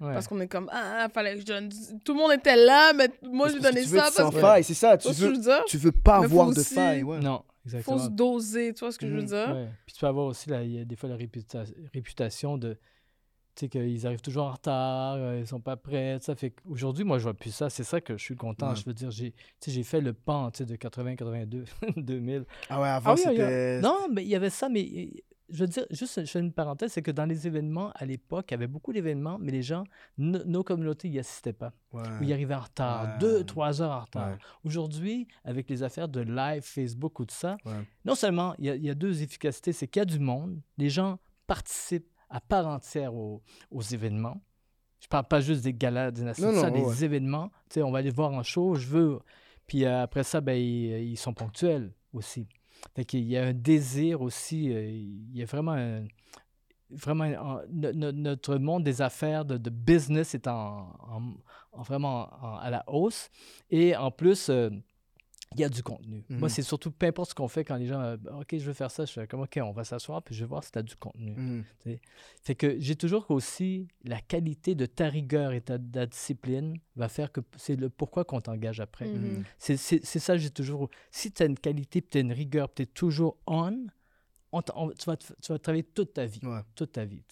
là, 0.02 0.08
Ouais. 0.08 0.14
parce 0.14 0.28
qu'on 0.28 0.42
est 0.42 0.48
comme, 0.50 0.68
ah, 0.74 1.08
fallait 1.14 1.36
que 1.36 1.42
je 1.42 1.46
donne... 1.46 1.70
Tout 2.04 2.14
le 2.14 2.20
monde 2.20 2.34
était 2.34 2.58
là, 2.58 2.92
mais 2.92 3.08
moi, 3.24 3.46
parce 3.48 3.58
que 3.60 3.64
donné 3.64 3.82
tu 3.84 3.88
veux 3.90 4.00
ça 4.00 4.08
être 4.08 4.14
sans 4.14 4.24
parce 4.24 4.36
que... 4.36 4.42
faille, 4.42 4.64
c'est 4.66 4.74
ça. 4.74 4.98
Tu 4.98 5.08
je 5.14 5.26
veux, 5.26 5.32
veux 5.34 5.38
dire? 5.40 5.64
tu 5.68 5.78
veux 5.78 5.92
pas 5.94 6.20
Mais 6.22 6.28
faut 6.28 6.34
avoir 6.34 6.48
de 6.54 6.60
aussi- 6.60 6.74
faille. 6.74 7.04
Ouais. 7.04 7.20
Non, 7.20 7.44
Faut 7.48 7.62
exactement. 7.66 7.98
se 8.00 8.10
doser, 8.10 8.74
tu 8.74 8.80
vois 8.80 8.92
ce 8.92 8.98
que 9.00 9.08
je 9.08 9.14
veux 9.14 9.22
Mhm. 9.22 9.28
dire? 9.28 9.50
Ouais. 9.56 9.68
Puis 9.86 9.94
tu 9.94 10.00
peux 10.02 10.08
avoir 10.08 10.26
aussi, 10.26 10.50
là, 10.50 10.64
il 10.64 10.72
y 10.72 10.80
a 10.82 10.86
des 10.86 10.96
fois 10.98 11.08
la 11.08 11.16
réputa- 11.18 11.72
réputation 11.94 12.58
de, 12.58 12.78
tu 13.56 13.66
sais, 13.66 13.70
qu'ils 13.70 14.08
arrivent 14.08 14.22
toujours 14.22 14.46
en 14.46 14.52
retard, 14.52 15.16
euh, 15.16 15.40
ils 15.42 15.48
sont 15.48 15.60
pas 15.60 15.76
prêts, 15.78 16.18
ça 16.22 16.36
fait 16.36 16.52
qu'aujourd'hui, 16.52 17.04
moi, 17.04 17.18
je 17.18 17.24
vois 17.24 17.34
plus 17.34 17.52
ça. 17.54 17.70
C'est 17.70 17.84
ça 17.84 18.00
que 18.02 18.18
je 18.18 18.24
suis 18.24 18.36
content. 18.36 18.70
Ouais. 18.72 18.76
Je 18.76 18.86
veux 18.86 18.94
dire, 18.94 19.12
j'ai, 19.12 19.34
j'ai 19.66 19.84
fait 19.84 20.02
le 20.02 20.14
pan, 20.14 20.52
tu 20.52 20.60
sais, 20.60 20.66
de 20.66 20.76
80, 20.76 21.16
82, 21.16 21.66
2000. 21.98 22.46
Ah 22.70 22.82
ouais, 22.82 22.88
avant 22.90 23.12
Ah 23.12 23.16
oui, 23.16 23.22
a- 23.26 23.30
c'était. 23.30 23.82
Non, 23.82 24.08
mais 24.12 24.24
il 24.24 24.30
y 24.30 24.36
avait 24.36 24.50
ça, 24.50 24.70
mais 24.70 25.10
je 25.50 25.60
veux 25.66 25.68
dire, 25.68 25.86
juste, 25.92 26.22
je 26.26 26.32
fais 26.32 26.40
une 26.40 26.54
parenthèse, 26.54 26.94
c'est 26.94 27.02
que 27.02 27.12
dans 27.12 27.26
les 27.26 27.46
événements, 27.46 27.92
à 27.96 28.06
l'époque, 28.06 28.46
il 28.50 28.54
y 28.54 28.56
avait 28.56 28.68
beaucoup 28.68 28.94
d'événements, 28.94 29.38
mais 29.38 29.52
les 29.52 29.64
gens, 29.64 29.84
no- 30.18 30.46
nos 30.46 30.64
communautés, 30.64 31.10
n'y 31.10 31.20
assistaient 31.20 31.52
pas. 31.52 31.74
Ouais. 31.92 32.04
Ou 32.22 32.24
ils 32.24 32.32
arrivaient 32.32 32.56
en 32.56 32.62
retard, 32.62 33.04
Ouais. 33.04 33.20
deux, 33.20 33.44
trois 33.44 33.82
heures 33.82 33.92
en 33.92 34.00
retard. 34.00 34.30
Ouais. 34.30 34.38
Aujourd'hui, 34.64 35.28
avec 35.44 35.70
les 35.70 35.84
affaires 35.84 36.08
de 36.08 36.22
live, 36.22 36.62
Facebook 36.64 37.20
ou 37.20 37.26
tout 37.26 37.36
ça, 37.36 37.58
non 38.06 38.16
seulement 38.16 38.56
il 38.60 38.66
y, 38.66 38.70
a- 38.70 38.76
il 38.76 38.86
y 38.86 38.90
a 38.90 38.96
deux 38.96 39.22
efficacités, 39.24 39.74
c'est 39.74 39.88
qu'il 39.90 40.00
y 40.00 40.04
a 40.04 40.06
du 40.06 40.20
monde, 40.20 40.58
les 40.78 40.90
gens 40.90 41.20
participent 41.48 42.08
à 42.32 42.40
part 42.42 42.68
entière 42.68 43.14
aux, 43.14 43.42
aux 43.70 43.82
événements. 43.82 44.42
Je 45.00 45.08
parle 45.08 45.26
pas 45.28 45.40
juste 45.42 45.64
des 45.64 45.74
galas, 45.74 46.12
des 46.12 46.24
nations, 46.24 46.54
ça, 46.54 46.70
des 46.72 46.82
ouais. 46.82 47.04
événements. 47.04 47.50
Tu 47.70 47.76
sais, 47.76 47.84
on 47.84 47.92
va 47.92 48.00
aller 48.00 48.10
voir 48.12 48.32
en 48.32 48.44
show, 48.44 48.76
je 48.76 48.88
veux. 48.88 49.20
Puis 49.68 49.86
euh, 49.86 50.02
après 50.04 50.24
ça, 50.24 50.42
ben, 50.42 50.54
ils, 50.54 51.12
ils 51.12 51.18
sont 51.18 51.34
ponctuels 51.34 51.92
aussi. 52.14 52.48
Fait 52.96 53.06
qu'il 53.06 53.24
y 53.24 53.38
a 53.38 53.44
un 53.46 53.54
désir 53.54 54.22
aussi, 54.22 54.72
euh, 54.74 54.88
il 54.90 55.36
y 55.38 55.42
a 55.44 55.46
vraiment 55.46 55.74
un- 55.74 56.06
Vraiment, 56.94 57.24
en- 57.24 57.62
no- 57.72 57.94
no- 57.94 58.12
notre 58.12 58.58
monde 58.58 58.84
des 58.84 59.02
affaires, 59.02 59.46
de, 59.46 59.56
de 59.58 59.70
business 59.70 60.36
est 60.36 60.46
en, 60.48 60.90
en- 61.00 61.34
en 61.72 61.82
vraiment 61.84 62.28
en- 62.44 62.58
à 62.58 62.70
la 62.70 62.84
hausse. 62.88 63.30
Et 63.70 63.96
en 63.96 64.12
plus, 64.12 64.50
euh, 64.50 64.70
il 65.54 65.60
y 65.60 65.64
a 65.66 65.70
du 65.70 65.84
contenu. 65.84 66.24
Moi, 66.30 66.48
Mhm. 66.48 66.50
c'est 66.50 66.62
surtout, 66.62 66.92
peu 66.92 67.06
importe 67.08 67.32
ce 67.32 67.36
qu'on 67.36 67.48
fait, 67.50 67.66
quand 67.66 67.76
les 67.76 67.86
gens, 67.88 68.00
euh, 68.02 68.16
OK, 68.40 68.48
je 68.54 68.64
veux 68.66 68.74
faire 68.74 68.90
ça, 68.90 69.04
je 69.06 69.12
fais 69.12 69.28
comme, 69.28 69.42
OK, 69.42 69.60
on 69.62 69.72
va 69.72 69.84
s'asseoir, 69.84 70.24
puis 70.24 70.34
je 70.34 70.42
vais 70.46 70.48
voir 70.48 70.64
si 70.64 70.72
tu 70.72 70.80
as 70.80 70.84
du 70.84 70.96
contenu. 70.96 71.34
Mhm. 71.36 71.64
Fait 72.42 72.56
que 72.56 72.80
j'ai 72.80 72.96
toujours 72.96 73.30
aussi 73.30 73.88
la 74.06 74.22
qualité 74.22 74.76
de 74.76 74.86
ta 74.86 75.10
rigueur 75.10 75.52
et 75.52 75.60
ta, 75.62 75.78
ta 75.78 76.06
discipline 76.06 76.78
va 76.96 77.10
faire 77.10 77.32
que 77.32 77.42
c'est 77.58 77.76
le 77.76 77.90
pourquoi 77.90 78.24
qu'on 78.24 78.40
t'engage 78.40 78.80
après. 78.80 79.08
Mhm. 79.08 79.44
C'est 79.58 79.78
ça, 79.78 80.38
j'ai 80.38 80.50
toujours. 80.52 80.90
Si 81.12 81.32
tu 81.32 81.44
as 81.44 81.48
une 81.48 81.60
qualité, 81.60 82.02
puis 82.02 82.10
tu 82.12 82.18
as 82.18 82.22
une 82.22 82.32
rigueur, 82.34 82.70
puis 82.70 82.86
tu 82.86 82.90
es 82.90 82.94
toujours 82.94 83.38
on, 83.46 83.88
on 84.54 84.62
t- 84.62 84.72
on- 84.76 84.90
tu, 84.92 85.06
vas 85.06 85.18
te- 85.18 85.34
tu 85.42 85.52
vas 85.52 85.60
travailler 85.60 85.84
toute 85.84 86.14
ta 86.14 86.26
vie. 86.26 86.40
Ouais. 86.44 86.60
Toute 86.76 86.94
ta 86.94 87.04
vie. 87.06 87.24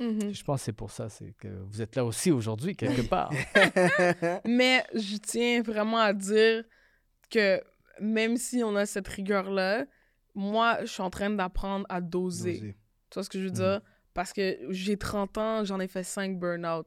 Mhm. 0.00 0.32
Je 0.32 0.44
pense 0.44 0.60
que 0.60 0.64
c'est 0.66 0.72
pour 0.72 0.92
ça 0.92 1.08
c'est 1.08 1.32
que 1.38 1.48
vous 1.48 1.82
êtes 1.82 1.96
là 1.96 2.04
aussi 2.04 2.30
aujourd'hui, 2.30 2.76
quelque 2.76 3.02
part. 3.08 3.32
Mais 4.44 4.84
je 4.94 5.16
tiens 5.16 5.62
vraiment 5.62 5.98
à 5.98 6.12
dire 6.12 6.62
que 7.30 7.60
même 8.00 8.36
si 8.36 8.62
on 8.62 8.76
a 8.76 8.86
cette 8.86 9.08
rigueur-là, 9.08 9.86
moi, 10.34 10.78
je 10.82 10.86
suis 10.86 11.02
en 11.02 11.10
train 11.10 11.30
d'apprendre 11.30 11.84
à 11.88 12.00
doser. 12.00 12.54
Doser. 12.54 12.76
Tu 13.10 13.14
vois 13.14 13.24
ce 13.24 13.28
que 13.30 13.38
je 13.38 13.44
veux 13.44 13.50
Mhm. 13.50 13.54
dire? 13.56 13.80
Parce 14.14 14.32
que 14.32 14.56
j'ai 14.70 14.96
30 14.96 15.36
ans, 15.38 15.64
j'en 15.64 15.80
ai 15.80 15.88
fait 15.88 16.02
5 16.04 16.38
burn-out. 16.38 16.86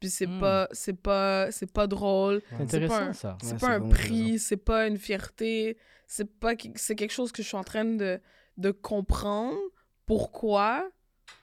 Puis 0.00 0.08
c'est 0.08 0.26
Mm. 0.26 0.40
pas 0.40 0.68
c'est 0.72 0.94
pas 1.00 1.50
c'est 1.50 1.70
pas 1.70 1.86
drôle, 1.86 2.40
C'est 2.68 2.78
Ouais. 2.80 2.86
pas 2.88 3.00
un- 3.02 3.12
ça. 3.12 3.36
c'est 3.42 3.52
Ouais, 3.52 3.58
pas 3.58 3.74
un 3.74 3.88
prix, 3.90 4.38
c'est 4.38 4.56
pas 4.56 4.86
une 4.86 4.96
fierté, 4.96 5.76
c'est 6.06 6.24
pas 6.40 6.52
c'est 6.74 6.94
quelque 6.94 7.12
chose 7.12 7.32
que 7.32 7.42
je 7.42 7.48
suis 7.48 7.56
en 7.56 7.64
train 7.64 7.84
de 7.84 8.18
de 8.56 8.70
comprendre 8.70 9.58
pourquoi 10.06 10.90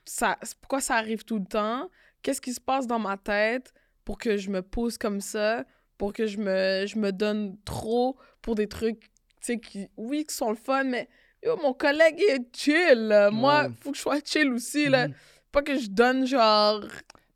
ça 0.06 0.38
pourquoi 0.62 0.82
ça 0.82 0.95
arrive 0.95 1.24
tout 1.24 1.38
le 1.39 1.45
temps, 1.45 1.89
qu'est-ce 2.24 2.41
qui 2.41 2.54
se 2.54 2.60
passe 2.62 2.88
dans 2.88 3.00
ma 3.00 3.16
tête 3.18 3.74
pour 4.04 4.18
que 4.18 4.38
je 4.38 4.50
me 4.50 4.62
pose 4.62 4.98
comme 4.98 5.22
ça, 5.22 5.64
pour 5.98 6.14
que 6.14 6.26
je 6.28 6.38
me 6.38 6.86
je 6.88 6.98
me 6.98 7.12
donne 7.12 7.58
trop 7.66 8.18
pour 8.41 8.56
des 8.56 8.68
trucs 8.68 9.00
tu 9.02 9.10
sais 9.41 9.60
qui 9.60 9.88
oui 9.98 10.26
qui 10.26 10.36
sont 10.36 10.50
le 10.50 10.56
fun 10.56 10.84
mais 10.84 11.08
yo, 11.43 11.56
mon 11.58 11.74
collègue 11.74 12.20
est 12.30 12.56
chill. 12.56 13.08
là. 13.08 13.30
Moi, 13.32 13.64
Ouais. 13.64 13.70
faut 13.82 13.91
que 13.91 13.98
je 13.98 14.02
sois 14.02 14.20
chill 14.24 14.52
aussi 14.52 14.89
là. 14.89 15.08
Mhm. 15.08 15.14
Pas 15.52 15.62
que 15.62 15.78
je 15.80 15.88
donne 15.89 16.26
genre 16.26 16.84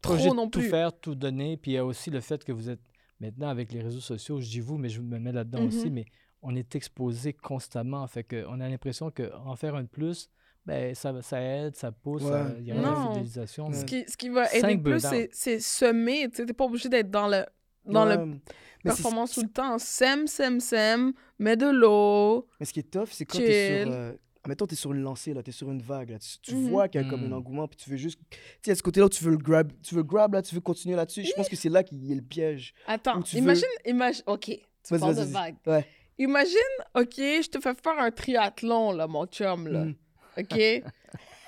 trop 0.01 0.34
non 0.34 0.49
tout 0.49 0.59
plus. 0.59 0.70
faire, 0.70 0.91
tout 0.93 1.16
donner. 1.16 1.57
Puis 1.57 1.72
il 1.72 1.74
y 1.76 1.78
a 1.78 1.86
aussi 1.86 2.09
le 2.09 2.20
fait 2.20 2.43
que 2.43 2.51
vous 2.51 2.70
êtes 2.70 2.82
maintenant 3.20 3.49
avec 3.49 3.72
les 3.72 3.82
réseaux 3.82 3.99
sociaux, 3.99 4.39
je 4.41 4.49
dis 4.49 4.59
vous, 4.59 4.78
mais 4.78 4.89
je 4.89 4.99
me 5.01 5.20
mets 5.20 5.32
là-dedans 5.32 5.64
aussi, 5.66 5.86
Mhm. 5.88 5.93
mais 5.93 6.05
on 6.41 6.55
est 6.55 6.76
exposé 6.76 7.34
constamment. 7.34 8.05
Fait 8.07 8.24
qu'on 8.24 8.59
a 8.59 8.68
l'impression 8.68 9.12
qu'en 9.12 9.55
faire 9.55 9.76
un 9.76 9.84
de 9.84 9.88
plus, 9.88 10.28
ben, 10.66 10.93
ça, 10.95 11.22
ça 11.22 11.39
aide, 11.39 11.76
ça 11.76 11.91
pousse, 11.91 12.24
Ouais. 12.24 12.41
il 12.59 12.66
y 12.68 12.72
a 12.72 12.76
une 12.76 12.82
Non. 12.82 13.12
fidélisation. 13.14 13.72
Ce 13.72 13.86
qui, 13.86 14.03
ce 14.07 14.18
qui 14.18 14.30
va 14.30 14.51
aider 14.53 14.78
plus, 14.78 14.99
c'est, 14.99 15.30
c'est 15.32 15.59
semer. 15.59 16.28
Tu 16.30 16.38
sais, 16.38 16.45
t'es 16.47 16.53
pas 16.53 16.66
obligé 16.66 16.89
d'être 16.89 17.12
dans 17.12 17.28
le, 17.28 17.45
dans 17.86 18.07
Ouais. 18.07 18.17
le 18.17 18.25
Mais 18.25 18.39
performance 18.84 19.34
tout 19.34 19.41
le 19.43 19.49
temps. 19.49 19.77
Sème, 19.77 20.27
sème, 20.27 20.59
sème, 20.59 21.13
mets 21.39 21.55
de 21.57 21.67
l'eau. 21.69 22.47
Mais 22.59 22.65
ce 22.65 22.73
qui 22.73 22.79
est 22.79 22.91
tough, 22.91 23.09
c'est 23.11 23.25
quand 23.25 23.38
t'es 23.38 23.84
sur. 23.84 23.93
Euh... 23.93 24.13
Mettons, 24.47 24.65
t'es 24.65 24.75
sur 24.75 24.91
une 24.91 25.03
lancée, 25.03 25.36
là, 25.36 25.43
t'es 25.43 25.51
sur 25.51 25.69
une 25.69 25.84
vague, 25.84 26.09
là. 26.09 26.17
Tu, 26.17 26.39
tu 26.41 26.55
Mhm. 26.55 26.69
vois 26.71 26.88
qu'il 26.88 26.99
y 26.99 27.05
a 27.05 27.07
comme 27.07 27.23
un 27.25 27.27
Mhm. 27.27 27.34
engouement, 27.34 27.67
puis 27.67 27.77
tu 27.77 27.91
veux 27.91 27.97
juste. 27.97 28.19
Tu 28.32 28.38
sais, 28.65 28.71
à 28.71 28.75
ce 28.75 28.82
côté-là, 28.82 29.07
tu 29.07 29.23
veux 29.23 29.29
le 29.32 29.38
grab, 29.38 29.71
tu 29.84 29.93
veux 29.93 30.01
grab, 30.01 30.34
là, 30.34 30.41
tu 30.41 30.55
veux 30.55 30.61
continuer 30.61 30.95
là-dessus. 30.95 31.23
Je 31.25 31.32
pense 31.34 31.47
que 31.47 31.55
c'est 31.55 31.69
là 31.69 31.84
qu'il 31.84 32.03
y 32.03 32.11
a 32.11 32.15
le 32.15 32.23
piège. 32.23 32.73
Attends, 32.88 33.21
imagine, 33.34 33.67
imagine, 33.86 34.23
ok. 34.25 34.45
Tu 34.45 34.97
parles 34.99 35.15
de 35.15 35.21
vagues. 35.21 35.55
Ouais. 35.67 35.86
Imagine, 36.17 36.57
OK, 36.95 37.13
je 37.17 37.49
te 37.49 37.59
fais 37.59 37.73
faire 37.75 37.99
un 37.99 38.09
triathlon, 38.09 38.93
là, 38.93 39.05
mon 39.05 39.27
chum, 39.27 39.67
là. 39.67 39.86
Mhm. 39.86 39.95
OK? 40.39 40.84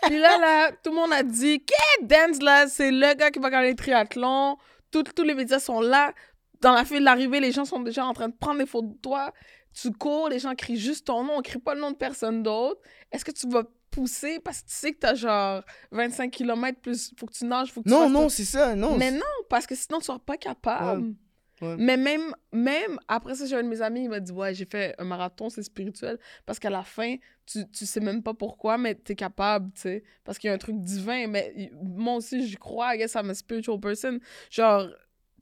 Puis 0.05 0.19
là, 0.19 0.37
là, 0.37 0.71
tout 0.83 0.91
le 0.91 0.95
monde 0.95 1.13
a 1.13 1.23
dit, 1.23 1.63
Kate 1.65 2.07
Dance, 2.07 2.41
là, 2.43 2.67
c'est 2.67 2.91
le 2.91 3.15
gars 3.15 3.31
qui 3.31 3.39
va 3.39 3.49
gagner 3.49 3.69
le 3.71 3.75
triathlon. 3.75 4.57
Tout- 4.93 5.03
tous 5.03 5.23
les 5.23 5.33
médias 5.33 5.59
sont 5.59 5.81
là. 5.81 6.13
Dans 6.61 6.71
la 6.73 6.85
file 6.85 6.99
de 6.99 7.03
l'arrivée, 7.05 7.41
les 7.41 7.51
gens 7.51 7.65
sont 7.65 7.81
déjà 7.81 8.05
en 8.05 8.13
train 8.13 8.29
de 8.29 8.35
prendre 8.39 8.59
des 8.59 8.65
photos 8.65 8.91
de 8.91 8.97
toi. 9.01 9.33
Tu 9.73 9.91
cours, 9.91 10.29
les 10.29 10.39
gens 10.39 10.55
crient 10.55 10.77
juste 10.77 11.07
ton 11.07 11.23
nom, 11.25 11.33
on 11.37 11.41
crie 11.41 11.59
pas 11.59 11.73
le 11.75 11.81
nom 11.81 11.91
de 11.91 11.97
personne 11.97 12.43
d'autre. 12.43 12.79
Est-ce 13.11 13.25
que 13.25 13.31
tu 13.31 13.49
vas 13.49 13.63
pousser 13.91 14.39
parce 14.39 14.61
que 14.61 14.67
tu 14.69 14.73
sais 14.75 14.93
que 14.93 14.99
t'as 14.99 15.13
genre 15.15 15.61
25 15.91 16.31
km 16.31 16.79
plus, 16.79 17.11
faut 17.19 17.25
que 17.25 17.33
tu 17.33 17.45
nages, 17.45 17.71
faut 17.73 17.81
que 17.81 17.89
tu 17.89 17.93
Non, 17.93 18.09
non, 18.09 18.29
c'est 18.29 18.45
ça. 18.45 18.75
Non. 18.75 18.97
Mais 18.97 19.11
non, 19.11 19.19
parce 19.49 19.67
que 19.67 19.75
sinon, 19.75 19.99
tu 19.99 20.05
seras 20.05 20.19
pas 20.19 20.37
capable. 20.37 21.01
Ouais, 21.01 21.13
Mais 21.61 21.97
même, 21.97 22.33
même 22.51 22.99
après 23.07 23.35
ça, 23.35 23.45
j'ai 23.45 23.55
un 23.55 23.63
de 23.63 23.69
mes 23.69 23.81
amis, 23.81 24.03
il 24.03 24.09
m'a 24.09 24.19
dit 24.19 24.31
Ouais, 24.31 24.53
j'ai 24.53 24.65
fait 24.65 24.95
un 24.97 25.05
marathon, 25.05 25.49
c'est 25.49 25.63
spirituel. 25.63 26.19
Parce 26.45 26.59
qu'à 26.59 26.69
la 26.69 26.83
fin, 26.83 27.15
tu, 27.45 27.69
tu 27.71 27.85
sais 27.85 27.99
même 27.99 28.21
pas 28.21 28.33
pourquoi, 28.33 28.77
mais 28.77 28.95
t'es 28.95 29.15
capable, 29.15 29.71
tu 29.73 29.81
sais. 29.81 30.03
Parce 30.23 30.37
qu'il 30.37 30.49
y 30.49 30.51
a 30.51 30.53
un 30.53 30.57
truc 30.57 30.79
divin. 30.79 31.27
Mais 31.27 31.71
moi 31.81 32.15
aussi, 32.15 32.45
j'y 32.47 32.55
crois, 32.57 32.95
I 32.95 32.97
guess 32.97 33.15
I'm 33.15 33.29
a 33.29 33.33
spiritual 33.33 33.79
person. 33.79 34.19
Genre, 34.49 34.89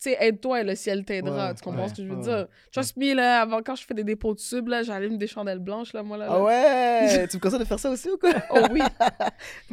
sais, 0.09 0.17
aide-toi 0.19 0.61
et 0.61 0.63
le 0.63 0.75
ciel 0.75 1.03
t'aidera. 1.05 1.47
Ouais, 1.49 1.53
tu 1.55 1.61
comprends 1.63 1.83
ouais, 1.83 1.89
ce 1.89 1.93
que 1.95 2.03
je 2.03 2.07
veux 2.07 2.15
ouais, 2.17 2.21
dire? 2.23 2.47
Trust 2.71 2.97
me, 2.97 3.13
là, 3.13 3.41
avant, 3.41 3.61
quand 3.61 3.75
je 3.75 3.83
fais 3.85 3.93
des 3.93 4.03
dépôts 4.03 4.33
de 4.33 4.39
sub, 4.39 4.67
là, 4.67 4.83
j'allume 4.83 5.17
des 5.17 5.27
chandelles 5.27 5.59
blanches, 5.59 5.93
là, 5.93 6.03
moi, 6.03 6.17
là. 6.17 6.27
Ah 6.29 6.41
ouais 6.41 7.27
Tu 7.31 7.37
me 7.37 7.41
conseilles 7.41 7.59
de 7.59 7.65
faire 7.65 7.79
ça 7.79 7.89
aussi 7.89 8.09
ou 8.09 8.17
quoi? 8.17 8.31
Oh 8.49 8.59
oui. 8.71 8.81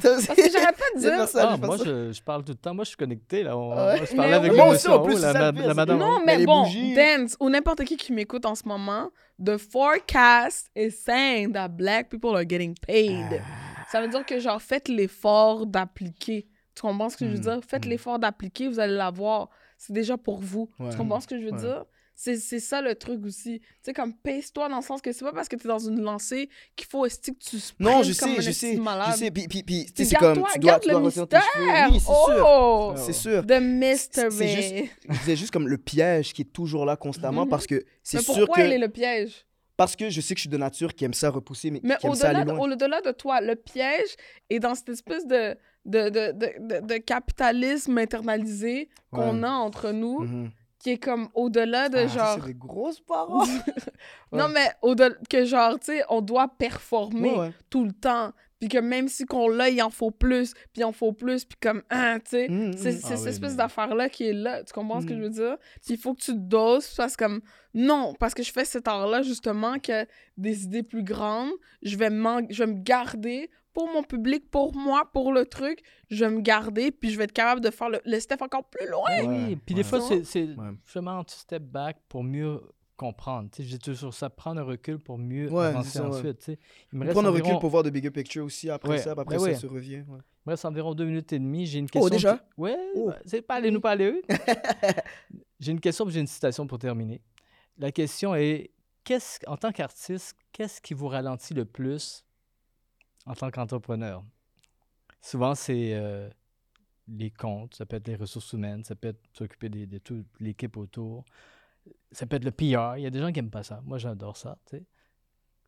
Parce 0.02 0.26
que 0.26 0.50
j'arrête 0.52 0.76
pas 0.76 0.84
de 0.94 1.00
dire. 1.00 1.28
ça, 1.28 1.50
Ah, 1.52 1.56
moi, 1.56 1.76
je, 1.84 2.12
je 2.12 2.22
parle 2.22 2.44
tout 2.44 2.52
le 2.52 2.58
temps. 2.58 2.74
Moi, 2.74 2.84
je 2.84 2.88
suis 2.88 2.96
connecté. 2.96 3.42
Là. 3.42 3.56
On- 3.56 3.72
Ah 3.72 3.86
ouais? 3.88 3.96
moi, 3.96 4.04
je 4.06 4.10
Mais 4.12 4.16
parlais 4.16 4.34
avec 4.34 4.52
oui. 4.52 4.56
Moi 4.58 4.68
aussi, 4.68 4.88
en 4.88 4.92
en 4.92 4.96
haut, 5.00 5.04
plus, 5.04 5.20
la, 5.20 5.32
la 5.32 5.74
madame. 5.74 5.98
Non, 5.98 6.20
Mais 6.24 6.44
bon, 6.44 6.62
bougies. 6.64 6.94
Dance 6.94 7.36
ou 7.40 7.48
n'importe 7.50 7.84
qui 7.84 7.96
qui 7.96 8.12
m'écoute 8.12 8.44
en 8.46 8.54
ce 8.54 8.66
moment, 8.66 9.10
the 9.42 9.56
forecast 9.56 10.70
is 10.76 10.90
saying 10.92 11.52
that 11.52 11.68
black 11.68 12.08
people 12.10 12.34
are 12.36 12.44
getting 12.48 12.74
paid. 12.86 13.40
Ah. 13.40 13.84
Ça 13.90 14.00
veut 14.02 14.08
dire 14.08 14.24
que, 14.26 14.38
genre, 14.38 14.60
faites 14.60 14.88
l'effort 14.88 15.66
d'appliquer. 15.66 16.46
Tu 16.74 16.82
comprends 16.82 17.08
ce 17.08 17.16
que 17.16 17.24
je 17.24 17.30
veux 17.30 17.38
Mm, 17.38 17.40
dire? 17.40 17.60
Faites 17.66 17.86
mm. 17.86 17.90
l'effort 17.90 18.18
d'appliquer, 18.18 18.68
vous 18.68 18.78
allez 18.78 18.94
l'avoir. 18.94 19.48
C'est 19.78 19.92
déjà 19.92 20.18
pour 20.18 20.40
vous. 20.40 20.68
Ouais. 20.78 20.90
Tu 20.90 20.96
comprends 20.98 21.20
ce 21.20 21.26
que 21.26 21.38
je 21.40 21.44
veux 21.46 21.52
Ouais. 21.52 21.58
dire? 21.60 21.84
C'est 22.20 22.36
c'est 22.36 22.58
ça 22.58 22.82
le 22.82 22.96
truc 22.96 23.24
aussi. 23.24 23.60
Tu 23.60 23.66
sais, 23.82 23.92
comme 23.92 24.12
pace-toi 24.12 24.68
dans 24.68 24.78
le 24.78 24.82
sens 24.82 25.00
que 25.00 25.12
c'est 25.12 25.24
pas 25.24 25.32
parce 25.32 25.48
que 25.48 25.54
t'es 25.54 25.68
dans 25.68 25.78
une 25.78 26.00
lancée 26.02 26.48
qu'il 26.74 26.88
faut 26.88 27.06
esti 27.06 27.32
que 27.32 27.38
tu 27.38 27.56
Non, 27.78 28.02
je 28.02 28.12
comme 28.18 28.34
sais, 28.34 28.42
je 28.42 28.50
sais, 28.50 28.74
de 28.74 28.80
malade. 28.80 29.10
je 29.12 29.18
sais. 29.18 29.30
Puis, 29.30 29.46
puis, 29.46 29.62
puis 29.62 29.82
tu 29.84 29.86
sais, 29.86 29.92
Puis 29.94 30.04
c'est 30.06 30.16
comme, 30.16 30.34
garde-toi- 30.34 30.50
tu 30.54 30.58
dois, 30.58 30.80
tu 30.80 30.88
dois 30.90 31.00
le 31.00 31.26
tes 31.28 31.36
cheveux. 31.36 31.92
Oui, 31.92 32.00
c'est 32.00 32.06
sûr. 32.06 32.44
Oh! 32.44 32.94
C'est 32.96 33.12
sûr. 33.12 33.46
The 33.46 33.60
mystery. 33.60 34.32
C'est 34.32 34.88
juste- 35.14 35.36
juste 35.36 35.50
comme 35.52 35.68
le 35.68 35.78
piège 35.78 36.32
qui 36.32 36.42
est 36.42 36.52
toujours 36.52 36.84
là 36.84 36.96
constamment 36.96 37.44
Mhm. 37.44 37.50
parce 37.50 37.68
que 37.68 37.84
c'est 38.02 38.16
Mais 38.16 38.22
sûr 38.24 38.34
pourquoi 38.46 38.64
il 38.64 38.72
est 38.72 38.78
le 38.78 38.88
piège? 38.88 39.44
Parce 39.76 39.94
que 39.94 40.10
je 40.10 40.20
sais 40.20 40.34
que 40.34 40.38
je 40.38 40.42
suis 40.42 40.50
de 40.50 40.56
nature 40.56 40.92
qui 40.92 41.04
aime 41.04 41.14
ça 41.14 41.30
repousser, 41.30 41.70
mais, 41.70 41.78
Mais 41.84 41.94
qui 41.98 42.06
aime 42.08 42.14
ça 42.16 42.30
au-delà 42.30 42.44
de, 42.44 42.50
au-delà 42.50 43.00
de 43.00 43.12
toi, 43.12 43.40
le 43.40 43.54
piège 43.54 44.08
est 44.50 44.58
dans 44.58 44.74
cette 44.74 44.88
espèce 44.88 45.24
de, 45.24 45.56
de, 45.88 46.08
de, 46.10 46.32
de, 46.32 46.86
de- 46.86 46.98
capitalisme 46.98 47.98
internalisé 47.98 48.88
qu'on 49.12 49.40
Ouais. 49.40 49.48
a 49.48 49.52
entre 49.52 49.90
nous, 49.90 50.20
Mhm. 50.20 50.50
qui 50.78 50.90
est 50.90 50.98
comme 50.98 51.28
au-delà 51.34 51.88
de 51.88 51.98
Ah, 51.98 52.06
genre. 52.06 52.34
C'est 52.40 52.46
des 52.46 52.54
grosses 52.54 53.00
paroles. 53.00 53.46
Non, 54.32 54.44
Ouais. 54.46 54.52
mais 54.54 54.68
au-delà 54.82 55.14
que 55.28 55.44
genre, 55.44 55.78
tu 55.80 55.86
sais, 55.92 56.02
on 56.10 56.20
doit 56.20 56.48
performer 56.58 57.36
Ouais, 57.36 57.52
tout 57.70 57.84
le 57.84 57.92
temps. 57.92 58.32
Puis 58.60 58.68
que 58.68 58.78
même 58.78 59.06
si 59.08 59.24
qu'on 59.24 59.48
l'a, 59.48 59.68
il 59.68 59.80
en 59.82 59.88
faut 59.90 60.10
plus, 60.10 60.52
puis 60.72 60.80
il 60.82 60.84
en 60.84 60.90
faut 60.92 61.12
plus, 61.12 61.44
puis 61.44 61.56
comme, 61.62 61.82
hein, 61.90 62.18
tu 62.18 62.30
sais. 62.30 62.48
Mhm, 62.48 62.72
C'est 62.76 62.92
mhm. 62.92 62.98
c'est 63.00 63.04
Ah 63.12 63.16
cette 63.16 63.20
oui, 63.24 63.28
espèce 63.30 63.56
d'affaire-là 63.56 64.08
qui 64.08 64.24
est 64.24 64.32
là. 64.32 64.64
Tu 64.64 64.72
comprends 64.72 65.00
ce 65.00 65.06
que 65.06 65.12
Mhm. 65.12 65.18
je 65.18 65.22
veux 65.24 65.30
dire? 65.30 65.56
Puis 65.84 65.94
il 65.94 65.96
faut 65.96 66.12
que 66.12 66.20
tu 66.20 66.32
te 66.32 66.38
doses, 66.38 66.92
parce 66.96 67.16
que 67.16 67.24
comme, 67.24 67.40
non, 67.72 68.14
parce 68.18 68.34
que 68.34 68.42
je 68.42 68.50
fais 68.52 68.64
cet 68.64 68.88
art-là, 68.88 69.22
justement, 69.22 69.78
que 69.78 70.04
des 70.36 70.64
idées 70.64 70.82
plus 70.82 71.04
grandes, 71.04 71.52
je 71.82 71.96
vais, 71.96 72.08
je 72.50 72.64
vais 72.64 72.72
me 72.72 72.82
garder 72.82 73.48
pour 73.78 73.88
mon 73.92 74.02
public, 74.02 74.50
pour 74.50 74.74
moi, 74.74 75.08
pour 75.12 75.32
le 75.32 75.46
truc, 75.46 75.80
je 76.10 76.24
vais 76.24 76.30
me 76.32 76.40
garder, 76.40 76.90
puis 76.90 77.10
je 77.10 77.18
vais 77.18 77.24
être 77.24 77.32
capable 77.32 77.60
de 77.60 77.70
faire 77.70 77.88
le, 77.90 78.00
le 78.04 78.18
step 78.18 78.42
encore 78.42 78.68
plus 78.68 78.88
loin. 78.88 79.04
Oui, 79.20 79.26
Ouais, 79.26 79.56
puis 79.64 79.74
ouais. 79.76 79.82
des 79.82 79.88
fois, 79.88 80.00
c'est 80.00 80.24
justement 80.24 81.22
tu 81.22 81.36
step 81.36 81.62
back 81.62 81.98
pour 82.08 82.24
mieux 82.24 82.60
comprendre. 82.96 83.48
Tu 83.52 83.62
sais, 83.62 83.68
j'ai 83.68 83.78
toujours 83.78 84.12
ça, 84.12 84.28
prendre 84.30 84.60
un 84.60 84.64
recul 84.64 84.98
pour 84.98 85.16
mieux 85.16 85.48
Ouais, 85.52 85.66
avancer 85.66 85.98
ça, 85.98 86.08
ensuite. 86.08 86.38
tu 86.38 86.44
sais. 86.46 86.58
Il 86.92 86.98
me 86.98 87.04
reste 87.04 87.12
Prendre 87.14 87.28
un 87.28 87.30
environ, 87.30 87.48
recul 87.50 87.60
pour 87.60 87.70
voir 87.70 87.84
de 87.84 87.90
bigger 87.90 88.10
picture 88.10 88.44
aussi 88.44 88.68
après 88.68 88.88
Ouais, 88.90 88.98
ça, 88.98 89.12
puis 89.14 89.20
après 89.22 89.36
ben 89.36 89.54
ça 89.54 89.60
se 89.60 89.66
revient. 89.68 89.98
ouais. 90.08 90.18
il 90.18 90.46
me 90.46 90.50
reste 90.50 90.64
environ 90.64 90.94
deux 90.94 91.04
minutes 91.04 91.32
et 91.32 91.38
demie. 91.38 91.64
J'ai 91.66 91.78
une 91.78 91.88
question. 91.88 92.06
Oh, 92.06 92.10
déjà? 92.10 92.36
qui- 92.38 92.42
Ouais, 92.60 92.76
Oh. 92.96 93.12
c'est 93.24 93.42
pas 93.42 93.54
aller 93.54 93.70
nous 93.70 93.80
parler. 93.80 94.20
j'ai 95.60 95.70
une 95.72 95.80
question, 95.80 96.04
puis 96.04 96.14
j'ai 96.14 96.20
une 96.20 96.26
citation 96.26 96.66
pour 96.66 96.78
terminer. 96.80 97.20
La 97.78 97.92
question 97.92 98.34
est 98.34 98.72
qu'est-ce, 99.04 99.38
en 99.46 99.56
tant 99.56 99.70
qu'artiste, 99.70 100.36
qu'est-ce 100.52 100.80
qui 100.80 100.94
vous 100.94 101.06
ralentit 101.08 101.54
le 101.54 101.64
plus 101.64 102.24
en 103.28 103.34
tant 103.34 103.50
qu'entrepreneur 103.50 104.24
Souvent, 105.20 105.54
c'est 105.54 105.94
euh, 105.94 106.28
les 107.08 107.30
comptes, 107.30 107.74
ça 107.74 107.84
peut 107.86 107.96
être 107.96 108.06
les 108.06 108.16
ressources 108.16 108.52
humaines, 108.52 108.84
ça 108.84 108.94
peut 108.94 109.08
être 109.08 109.20
s'occuper 109.32 109.68
des- 109.68 109.86
de 109.86 109.98
toute 109.98 110.26
l'équipe 110.40 110.76
autour, 110.76 111.24
ça 112.12 112.26
peut 112.26 112.36
être 112.36 112.44
le 112.44 112.52
PR. 112.52 112.96
Il 112.98 113.02
y 113.02 113.06
a 113.06 113.10
des 113.10 113.18
gens 113.18 113.28
qui 113.32 113.34
n'aiment 113.40 113.50
pas 113.50 113.62
ça. 113.64 113.80
Moi, 113.84 113.98
j'adore 113.98 114.36
ça. 114.36 114.58
Tu 114.66 114.84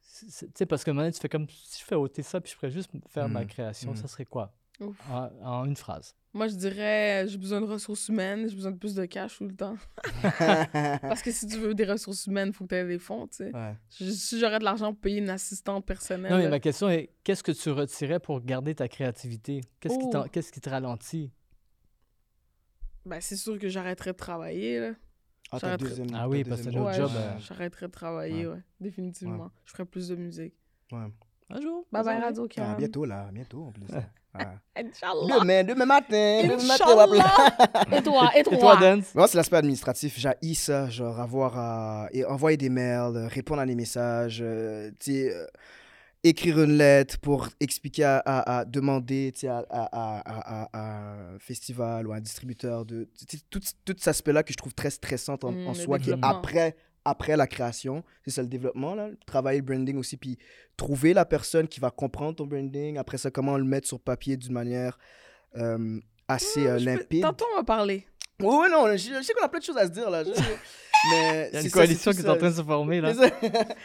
sais. 0.00 0.66
Parce 0.66 0.84
que 0.84 0.90
maintenant, 0.92 1.10
tu 1.10 1.18
fais 1.20 1.28
comme 1.28 1.48
si 1.48 1.80
je 1.80 1.84
fais 1.84 1.94
ôter 1.96 2.22
ça, 2.22 2.40
puis 2.40 2.50
je 2.52 2.56
pourrais 2.56 2.70
juste 2.70 2.90
faire 3.08 3.28
ma 3.28 3.40
Mhm. 3.42 3.46
création, 3.48 3.94
ça 3.94 4.06
serait 4.08 4.24
quoi? 4.24 4.52
En, 5.10 5.30
en 5.42 5.64
une 5.66 5.76
phrase. 5.76 6.14
Moi, 6.32 6.46
je 6.46 6.54
dirais, 6.54 7.24
j'ai 7.26 7.38
besoin 7.38 7.60
de 7.60 7.66
ressources 7.66 8.08
humaines, 8.08 8.48
j'ai 8.48 8.54
besoin 8.54 8.70
de 8.70 8.76
plus 8.78 8.94
de 8.94 9.04
cash 9.04 9.38
tout 9.38 9.46
le 9.48 9.54
temps. 9.56 9.76
Parce 11.02 11.22
que 11.22 11.32
si 11.32 11.46
tu 11.48 11.58
veux 11.58 11.74
des 11.74 11.84
ressources 11.84 12.26
humaines, 12.26 12.48
il 12.48 12.54
faut 12.54 12.64
que 12.64 12.68
tu 12.68 12.74
aies 12.76 12.86
des 12.86 13.00
fonds, 13.00 13.26
tu 13.26 13.38
sais. 13.38 13.52
Ouais. 13.54 13.76
Je- 13.98 14.10
Si 14.10 14.38
j'aurais 14.38 14.60
de 14.60 14.64
l'argent 14.64 14.92
pour 14.92 15.00
payer 15.00 15.18
une 15.18 15.30
assistante 15.30 15.84
personnelle. 15.84 16.30
Non, 16.30 16.38
mais 16.38 16.48
ma 16.48 16.60
question 16.60 16.88
est 16.88 17.10
qu'est-ce 17.24 17.42
que 17.42 17.50
tu 17.52 17.70
retirais 17.70 18.20
pour 18.20 18.40
garder 18.42 18.74
ta 18.76 18.86
créativité? 18.86 19.60
Qu'est-ce 19.80 19.98
qui, 19.98 20.04
Oh. 20.14 20.24
qui 20.52 20.60
te 20.60 20.70
ralentit? 20.70 21.32
Ben, 23.04 23.20
c'est 23.20 23.36
sûr 23.36 23.58
que 23.58 23.68
j'arrêterais 23.68 24.12
de 24.12 24.16
travailler, 24.16 24.78
là. 24.78 24.92
Ah, 25.52 25.58
ta 25.58 25.76
deuxième, 25.76 26.06
Ah 26.14 26.28
oui, 26.28 26.44
parce 26.44 26.62
que 26.62 26.68
notre 26.70 26.86
Ouais, 26.86 26.94
job, 26.94 27.10
j- 27.10 27.16
euh, 27.16 27.38
J'arrêterais 27.40 27.86
de 27.86 27.92
travailler, 27.92 28.46
ouais. 28.46 28.62
Définitivement. 28.78 29.50
Je 29.64 29.72
ferais 29.72 29.84
plus 29.84 30.06
de 30.08 30.14
musique. 30.14 30.54
Ouais. 30.92 31.08
Un 31.50 31.60
jour. 31.60 31.84
Bye 31.92 32.04
bye. 32.04 32.20
Radio 32.20 32.46
Ah, 32.50 32.54
Can. 32.54 32.74
bientôt 32.78 33.04
là, 33.04 33.28
bientôt 33.32 33.64
en 33.64 33.72
plus. 33.72 33.84
Ah. 34.32 34.54
Inch'Allah. 34.76 35.40
Demain, 35.40 35.64
demain 35.64 35.86
matin, 35.86 36.42
demain 36.44 36.64
matin, 36.64 36.84
on 36.86 36.94
va 36.94 37.02
appeler. 37.02 37.18
Inch'Allah. 37.18 37.96
Et 37.98 38.02
toi, 38.04 38.30
et 38.36 38.38
Et 38.38 38.42
toi, 38.44 38.56
toi? 38.58 38.76
Dance? 38.76 39.12
Moi, 39.12 39.26
c'est 39.26 39.36
l'aspect 39.36 39.56
administratif. 39.56 40.16
J'ai 40.20 40.54
ça, 40.54 40.88
genre 40.88 41.18
avoir 41.18 41.58
à 41.58 42.08
et 42.12 42.24
envoyer 42.24 42.56
des 42.56 42.68
mails, 42.68 43.16
euh, 43.16 43.26
répondre 43.26 43.60
à 43.60 43.66
des 43.66 43.74
messages, 43.74 44.38
euh, 44.40 44.92
tu 45.00 45.12
sais, 45.14 45.34
euh, 45.34 45.46
écrire 46.22 46.62
une 46.62 46.76
lettre 46.78 47.18
pour 47.18 47.48
expliquer 47.58 48.04
à, 48.04 48.18
à- 48.18 48.58
à 48.60 48.64
demander, 48.64 49.32
tu 49.34 49.40
sais, 49.40 49.48
à, 49.48 49.64
à, 49.68 49.88
à- 49.90 50.20
à- 50.20 50.68
à 50.74 51.32
un 51.34 51.38
festival 51.40 52.06
ou 52.06 52.12
à 52.12 52.16
un 52.16 52.20
distributeur 52.20 52.84
de 52.84 53.08
tout, 53.50 53.58
tout 53.84 53.94
cet 53.98 54.06
aspect-là 54.08 54.44
que 54.44 54.52
je 54.52 54.58
trouve 54.58 54.74
très 54.74 54.90
stressant 54.90 55.38
en, 55.42 55.48
en 55.48 55.68
le 55.70 55.74
soi, 55.74 55.98
qui 55.98 56.10
est 56.10 56.18
après 56.22 56.76
après 57.04 57.36
la 57.36 57.46
création, 57.46 58.04
c'est 58.24 58.30
ça 58.30 58.42
le 58.42 58.48
développement 58.48 58.94
là, 58.94 59.10
travailler 59.26 59.60
le 59.60 59.64
branding 59.64 59.96
aussi, 59.96 60.16
puis 60.16 60.38
trouver 60.76 61.14
la 61.14 61.24
personne 61.24 61.66
qui 61.68 61.80
va 61.80 61.90
comprendre 61.90 62.36
ton 62.36 62.46
branding. 62.46 62.98
Après 62.98 63.18
ça, 63.18 63.30
comment 63.30 63.56
le 63.56 63.64
mettre 63.64 63.88
sur 63.88 64.00
papier 64.00 64.36
d'une 64.36 64.52
manière 64.52 64.98
euh, 65.56 65.98
assez 66.28 66.66
euh, 66.66 66.76
peux- 66.78 66.84
limpide. 66.84 67.22
Tantôt, 67.22 67.46
on 67.52 67.56
va 67.56 67.64
parler. 67.64 68.06
Oui, 68.42 68.56
oui, 68.62 68.66
non, 68.70 68.86
je, 68.92 68.96
je 68.96 69.22
sais 69.22 69.32
qu'on 69.34 69.44
a 69.44 69.48
plein 69.48 69.58
de 69.60 69.64
choses 69.64 69.76
à 69.78 69.84
se 69.86 69.90
dire 69.92 70.08
là. 70.10 70.24
je- 70.24 70.30
mais 71.10 71.48
Il 71.50 71.54
y 71.54 71.56
a 71.56 71.60
c'est 71.60 71.66
une 71.68 71.70
coalition 71.72 72.10
qui 72.12 72.18
est 72.20 72.28
en 72.28 72.36
train 72.36 72.50
de 72.50 72.54
se 72.54 72.62
former 72.62 73.00
là. 73.00 73.12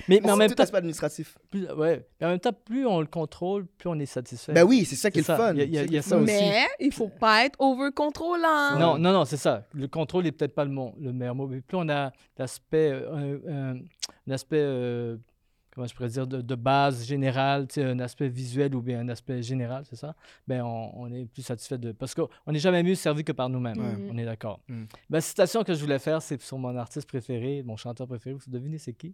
Mais, 0.09 0.19
mais 0.21 0.29
en 0.31 0.35
même 0.35 0.49
tout 0.49 0.55
temps, 0.55 0.63
l'aspect 0.63 0.77
administratif. 0.77 1.37
plus, 1.49 1.65
ouais. 1.71 2.05
mais 2.19 2.27
en 2.27 2.29
même 2.31 2.39
temps, 2.39 2.51
plus 2.53 2.85
on 2.85 2.99
le 2.99 3.05
contrôle, 3.07 3.65
plus 3.77 3.87
on 3.87 3.97
est 3.99 4.05
satisfait. 4.05 4.51
Ben 4.51 4.63
oui, 4.63 4.83
c'est 4.85 4.95
ça 4.97 5.09
qui 5.09 5.19
est 5.19 5.27
le 5.27 5.35
fun. 5.35 5.53
Il 5.55 5.73
y 5.73 5.77
a- 5.77 5.83
y 5.85 6.03
ça 6.03 6.09
fun. 6.17 6.23
aussi. 6.23 6.33
Mais 6.33 6.65
il 6.79 6.93
faut 6.93 7.07
pas 7.07 7.45
être 7.45 7.55
over-contrôlant. 7.59 8.77
Non, 8.77 8.97
non, 8.97 9.13
non, 9.13 9.25
c'est 9.25 9.37
ça. 9.37 9.63
Le 9.73 9.87
contrôle 9.87 10.27
est 10.27 10.31
peut-être 10.33 10.55
pas 10.55 10.65
le, 10.65 10.71
mon- 10.71 10.93
le 10.99 11.13
meilleur 11.13 11.35
mot, 11.35 11.47
mais 11.47 11.61
plus 11.61 11.77
on 11.77 11.87
a 11.89 12.11
l'aspect, 12.37 12.91
euh, 12.91 13.73
aspect, 14.29 14.57
euh, 14.59 15.15
comment 15.75 15.85
je 15.85 15.93
pourrais 15.93 16.09
dire, 16.09 16.25
de, 16.25 16.41
de 16.41 16.55
base 16.55 17.05
générale, 17.05 17.67
tu 17.67 17.75
sais, 17.75 17.83
un 17.83 17.99
aspect 17.99 18.29
visuel 18.29 18.73
ou 18.73 18.81
bien 18.81 19.01
un 19.01 19.09
aspect 19.09 19.43
général, 19.43 19.83
c'est 19.89 19.97
ça, 19.97 20.15
ben 20.47 20.63
on, 20.63 20.91
on 20.95 21.11
est 21.13 21.25
plus 21.25 21.41
satisfait 21.43 21.77
de... 21.77 21.91
Parce 21.91 22.15
qu'on 22.15 22.29
n'est 22.47 22.59
jamais 22.59 22.81
mieux 22.81 22.95
servi 22.95 23.23
que 23.25 23.33
par 23.33 23.49
nous-mêmes, 23.49 24.07
on 24.09 24.17
est 24.17 24.25
d'accord. 24.25 24.61
Mm. 24.69 24.83
Ben, 24.83 24.87
la 25.17 25.21
citation 25.21 25.63
que 25.63 25.73
je 25.73 25.81
voulais 25.81 25.99
faire, 25.99 26.21
c'est 26.21 26.41
sur 26.41 26.57
mon 26.57 26.75
artiste 26.77 27.07
préféré, 27.07 27.61
mon 27.63 27.75
chanteur 27.75 28.07
préféré. 28.07 28.33
Vous 28.35 28.49
devinez 28.49 28.77
c'est 28.77 28.93
qui? 28.93 29.13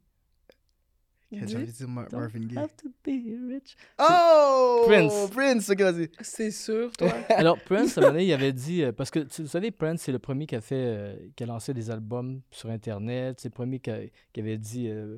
J'ai 1.33 1.55
envie 1.55 1.65
de 1.65 1.71
dire 1.71 1.87
Mar- 1.87 2.09
Don't 2.09 2.19
Marvin 2.19 2.39
Gaye? 2.41 2.57
Have 2.57 2.75
to 2.75 2.89
be 3.05 3.49
rich. 3.49 3.77
Oh! 3.97 4.83
Prince. 4.85 5.29
Prince, 5.31 5.69
ok, 5.69 5.79
vas-y. 5.79 6.09
C'est 6.19 6.51
sûr, 6.51 6.91
toi. 6.91 7.07
Alors, 7.29 7.57
Prince, 7.57 7.97
à 7.97 8.01
un 8.01 8.03
moment 8.03 8.13
donné, 8.15 8.25
il 8.25 8.33
avait 8.33 8.51
dit, 8.51 8.83
euh, 8.83 8.91
parce 8.91 9.09
que 9.11 9.19
tu- 9.19 9.43
vous 9.43 9.47
savez, 9.47 9.71
Prince, 9.71 10.01
c'est 10.01 10.11
le 10.11 10.19
premier 10.19 10.45
qui 10.45 10.57
a 10.57 10.61
fait, 10.61 10.75
euh, 10.75 11.15
qui 11.37 11.43
a 11.43 11.45
lancé 11.45 11.73
des 11.73 11.89
albums 11.89 12.41
sur 12.51 12.69
Internet. 12.69 13.39
C'est 13.39 13.47
le 13.47 13.53
premier 13.53 13.79
qui, 13.79 13.89
a- 13.91 14.01
qui 14.33 14.41
avait 14.41 14.57
dit 14.57 14.89
euh, 14.89 15.15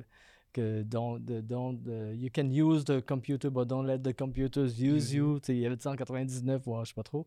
que 0.54 0.82
don't, 0.82 1.18
don't, 1.20 1.78
uh, 1.86 2.14
you 2.14 2.30
can 2.32 2.50
use 2.50 2.84
the 2.84 3.02
computer, 3.04 3.50
but 3.50 3.66
don't 3.66 3.86
let 3.86 3.98
the 3.98 4.14
computers 4.16 4.80
use 4.80 4.94
Use 4.94 5.12
you. 5.12 5.40
Tu 5.40 5.46
sais, 5.46 5.56
il 5.58 5.66
avait 5.66 5.76
dit 5.76 5.82
ça 5.82 5.90
en 5.90 5.96
99, 5.96 6.62
ou 6.66 6.76
je 6.82 6.88
sais 6.88 6.94
pas 6.94 7.02
trop. 7.02 7.26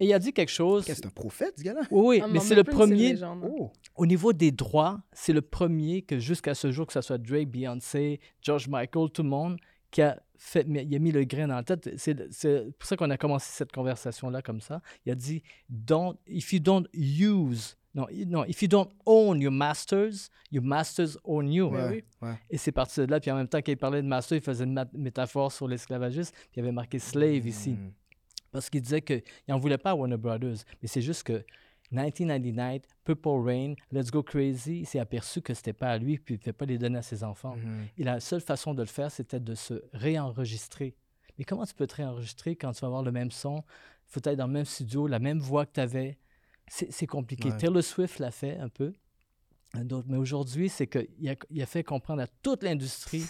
Et 0.00 0.06
il 0.06 0.12
a 0.14 0.18
dit 0.18 0.32
quelque 0.32 0.50
chose. 0.50 0.84
C'est 0.86 1.04
un 1.04 1.10
prophète, 1.10 1.54
ce 1.58 1.62
gars-là? 1.62 1.82
Oui, 1.90 2.18
oui, 2.18 2.20
Ah, 2.24 2.28
mais 2.28 2.40
c'est 2.40 2.54
le 2.54 2.64
premier. 2.64 3.14
Oh. 3.44 3.70
Au 3.96 4.06
niveau 4.06 4.32
des 4.32 4.50
droits, 4.50 5.00
c'est 5.12 5.32
le 5.32 5.42
premier 5.42 6.02
que 6.02 6.18
jusqu'à 6.18 6.54
ce 6.54 6.72
jour, 6.72 6.86
que 6.86 6.92
ce 6.92 7.02
soit 7.02 7.18
Drake, 7.18 7.50
Beyoncé, 7.50 8.20
George 8.40 8.68
Michael, 8.68 9.10
tout 9.10 9.22
le 9.22 9.28
monde, 9.28 9.58
qui 9.90 10.00
a 10.02 10.20
fait, 10.38 10.66
mais 10.66 10.84
il 10.84 10.94
a 10.94 10.98
mis 10.98 11.12
le 11.12 11.24
grain 11.24 11.46
dans 11.46 11.56
la 11.56 11.62
tête. 11.62 11.90
C'est 11.98 12.32
c'est 12.32 12.72
pour 12.78 12.88
ça 12.88 12.96
qu'on 12.96 13.10
a 13.10 13.16
commencé 13.18 13.48
cette 13.52 13.70
conversation-là 13.72 14.42
comme 14.42 14.60
ça. 14.60 14.80
Il 15.04 15.12
a 15.12 15.14
dit, 15.14 15.42
don't, 15.68 16.16
if 16.26 16.52
you 16.52 16.58
don't 16.58 16.86
use, 16.94 17.76
non, 17.94 18.06
non, 18.26 18.44
if 18.44 18.62
you 18.62 18.68
don't 18.68 18.88
own 19.04 19.40
your 19.40 19.52
masters, 19.52 20.30
your 20.50 20.64
masters 20.64 21.18
own 21.24 21.52
you. 21.52 21.66
Ouais, 21.66 21.88
oui. 21.90 22.04
ouais. 22.22 22.38
Et 22.48 22.56
c'est 22.56 22.72
parti 22.72 23.00
de 23.00 23.06
là. 23.06 23.20
Puis 23.20 23.30
en 23.30 23.36
même 23.36 23.48
temps, 23.48 23.58
quand 23.58 23.72
il 23.72 23.76
parlait 23.76 24.02
de 24.02 24.06
master, 24.06 24.38
il 24.38 24.42
faisait 24.42 24.64
une 24.64 24.82
métaphore 24.94 25.52
sur 25.52 25.68
l'esclavagisme. 25.68 26.32
Puis 26.34 26.56
il 26.56 26.60
avait 26.60 26.72
marqué 26.72 26.98
slave 26.98 27.46
ici. 27.46 27.72
Mm. 27.72 27.92
Parce 28.50 28.70
qu'il 28.70 28.80
disait 28.80 29.02
qu'il 29.02 29.22
n'en 29.48 29.58
voulait 29.58 29.78
pas 29.78 29.90
à 29.90 29.94
Warner 29.94 30.16
Brothers. 30.16 30.58
Mais 30.80 30.88
c'est 30.88 31.02
juste 31.02 31.22
que 31.24 31.44
1999, 31.90 32.82
Purple 33.04 33.28
Rain, 33.44 33.74
Let's 33.90 34.10
Go 34.10 34.22
Crazy, 34.22 34.80
il 34.80 34.86
s'est 34.86 34.98
aperçu 34.98 35.42
que 35.42 35.52
c'était 35.52 35.74
pas 35.74 35.90
à 35.90 35.98
lui, 35.98 36.18
puis 36.18 36.34
il 36.34 36.38
ne 36.38 36.40
pouvait 36.40 36.52
pas 36.54 36.64
les 36.64 36.78
donner 36.78 36.98
à 36.98 37.02
ses 37.02 37.22
enfants. 37.22 37.56
Mhm. 37.56 37.88
Et 37.98 38.04
la 38.04 38.20
seule 38.20 38.40
façon 38.40 38.72
de 38.72 38.80
le 38.80 38.88
faire, 38.88 39.10
c'était 39.10 39.40
de 39.40 39.54
se 39.54 39.82
réenregistrer. 39.92 40.94
Mais 41.38 41.44
comment 41.44 41.64
tu 41.64 41.74
peux 41.74 41.86
te 41.86 41.96
réenregistrer 41.96 42.56
quand 42.56 42.72
tu 42.72 42.80
vas 42.80 42.86
avoir 42.86 43.02
le 43.02 43.12
même 43.12 43.30
son? 43.30 43.62
Il 44.08 44.12
faut 44.12 44.20
être 44.24 44.36
dans 44.36 44.46
le 44.46 44.52
même 44.52 44.64
studio, 44.64 45.06
la 45.06 45.18
même 45.18 45.38
voix 45.38 45.66
que 45.66 45.72
tu 45.72 45.80
avais. 45.80 46.18
C'est 46.68 47.06
compliqué. 47.06 47.50
Ouais. 47.50 47.56
Taylor 47.56 47.82
Swift 47.82 48.18
l'a 48.18 48.30
fait 48.30 48.56
un 48.58 48.68
peu. 48.68 48.92
Mais 50.06 50.16
aujourd'hui, 50.16 50.68
c'est 50.68 50.86
qu'il 50.86 51.28
a, 51.28 51.34
il 51.50 51.62
a 51.62 51.66
fait 51.66 51.82
comprendre 51.82 52.22
à 52.22 52.26
toute 52.42 52.62
l'industrie 52.62 53.24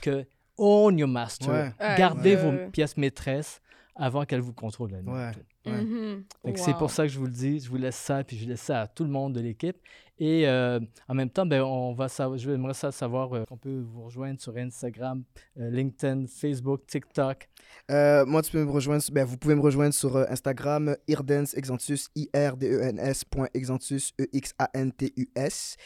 que 0.00 0.26
own 0.58 0.98
your 0.98 1.08
master. 1.08 1.48
Ouais, 1.48 1.72
Gardez 1.96 2.36
ouais. 2.36 2.64
vos 2.64 2.70
pièces 2.70 2.96
maîtresses 2.96 3.60
avant 3.96 4.24
qu'elles 4.24 4.40
vous 4.40 4.52
contrôlent 4.52 4.90
la 4.92 5.02
nuit. 5.02 5.10
Ouais. 5.12 5.30
Ouais. 5.66 5.82
Mhm. 5.82 6.24
Que 6.44 6.58
C'est 6.58 6.72
Wow. 6.72 6.78
pour 6.78 6.90
ça 6.90 7.04
que 7.04 7.08
je 7.12 7.18
vous 7.18 7.26
le 7.26 7.30
dis, 7.32 7.60
je 7.60 7.68
vous 7.70 7.76
laisse 7.76 7.96
ça, 7.96 8.24
puis 8.24 8.36
je 8.36 8.46
laisse 8.46 8.60
ça 8.62 8.82
à 8.82 8.86
tout 8.86 9.04
le 9.04 9.10
monde 9.10 9.34
de 9.34 9.40
l'équipe. 9.40 9.76
Et 10.18 10.46
euh, 10.48 10.78
en 11.08 11.14
même 11.14 11.30
temps, 11.30 11.44
ben, 11.46 11.62
on 11.62 11.92
va 11.92 12.08
savoir, 12.08 12.38
je 12.38 12.48
aimerais 12.50 12.74
ça 12.74 12.92
savoir 12.92 13.32
euh, 13.34 13.44
qu'on 13.46 13.56
peut 13.56 13.80
vous 13.80 14.02
rejoindre 14.04 14.40
sur 14.40 14.56
Instagram, 14.56 15.24
euh, 15.58 15.70
LinkedIn, 15.70 16.26
Facebook, 16.28 16.86
TikTok. 16.86 17.48
Euh, 17.90 18.24
moi, 18.24 18.40
tu 18.42 18.52
peux 18.52 18.64
me 18.64 18.70
rejoindre, 18.70 19.02
sur- 19.02 19.12
ben, 19.12 19.24
vous 19.24 19.36
pouvez 19.36 19.54
me 19.56 19.60
rejoindre 19.60 19.92
sur 19.94 20.14
euh, 20.16 20.24
Instagram, 20.28 20.96
Irdens 21.08 21.52
Exantus, 21.56 22.08
I-R-D-E-N-S, 22.14 23.24
point 23.24 23.48
Exantus, 23.54 24.12
E-X-A-N-T-U-S. 24.20 25.76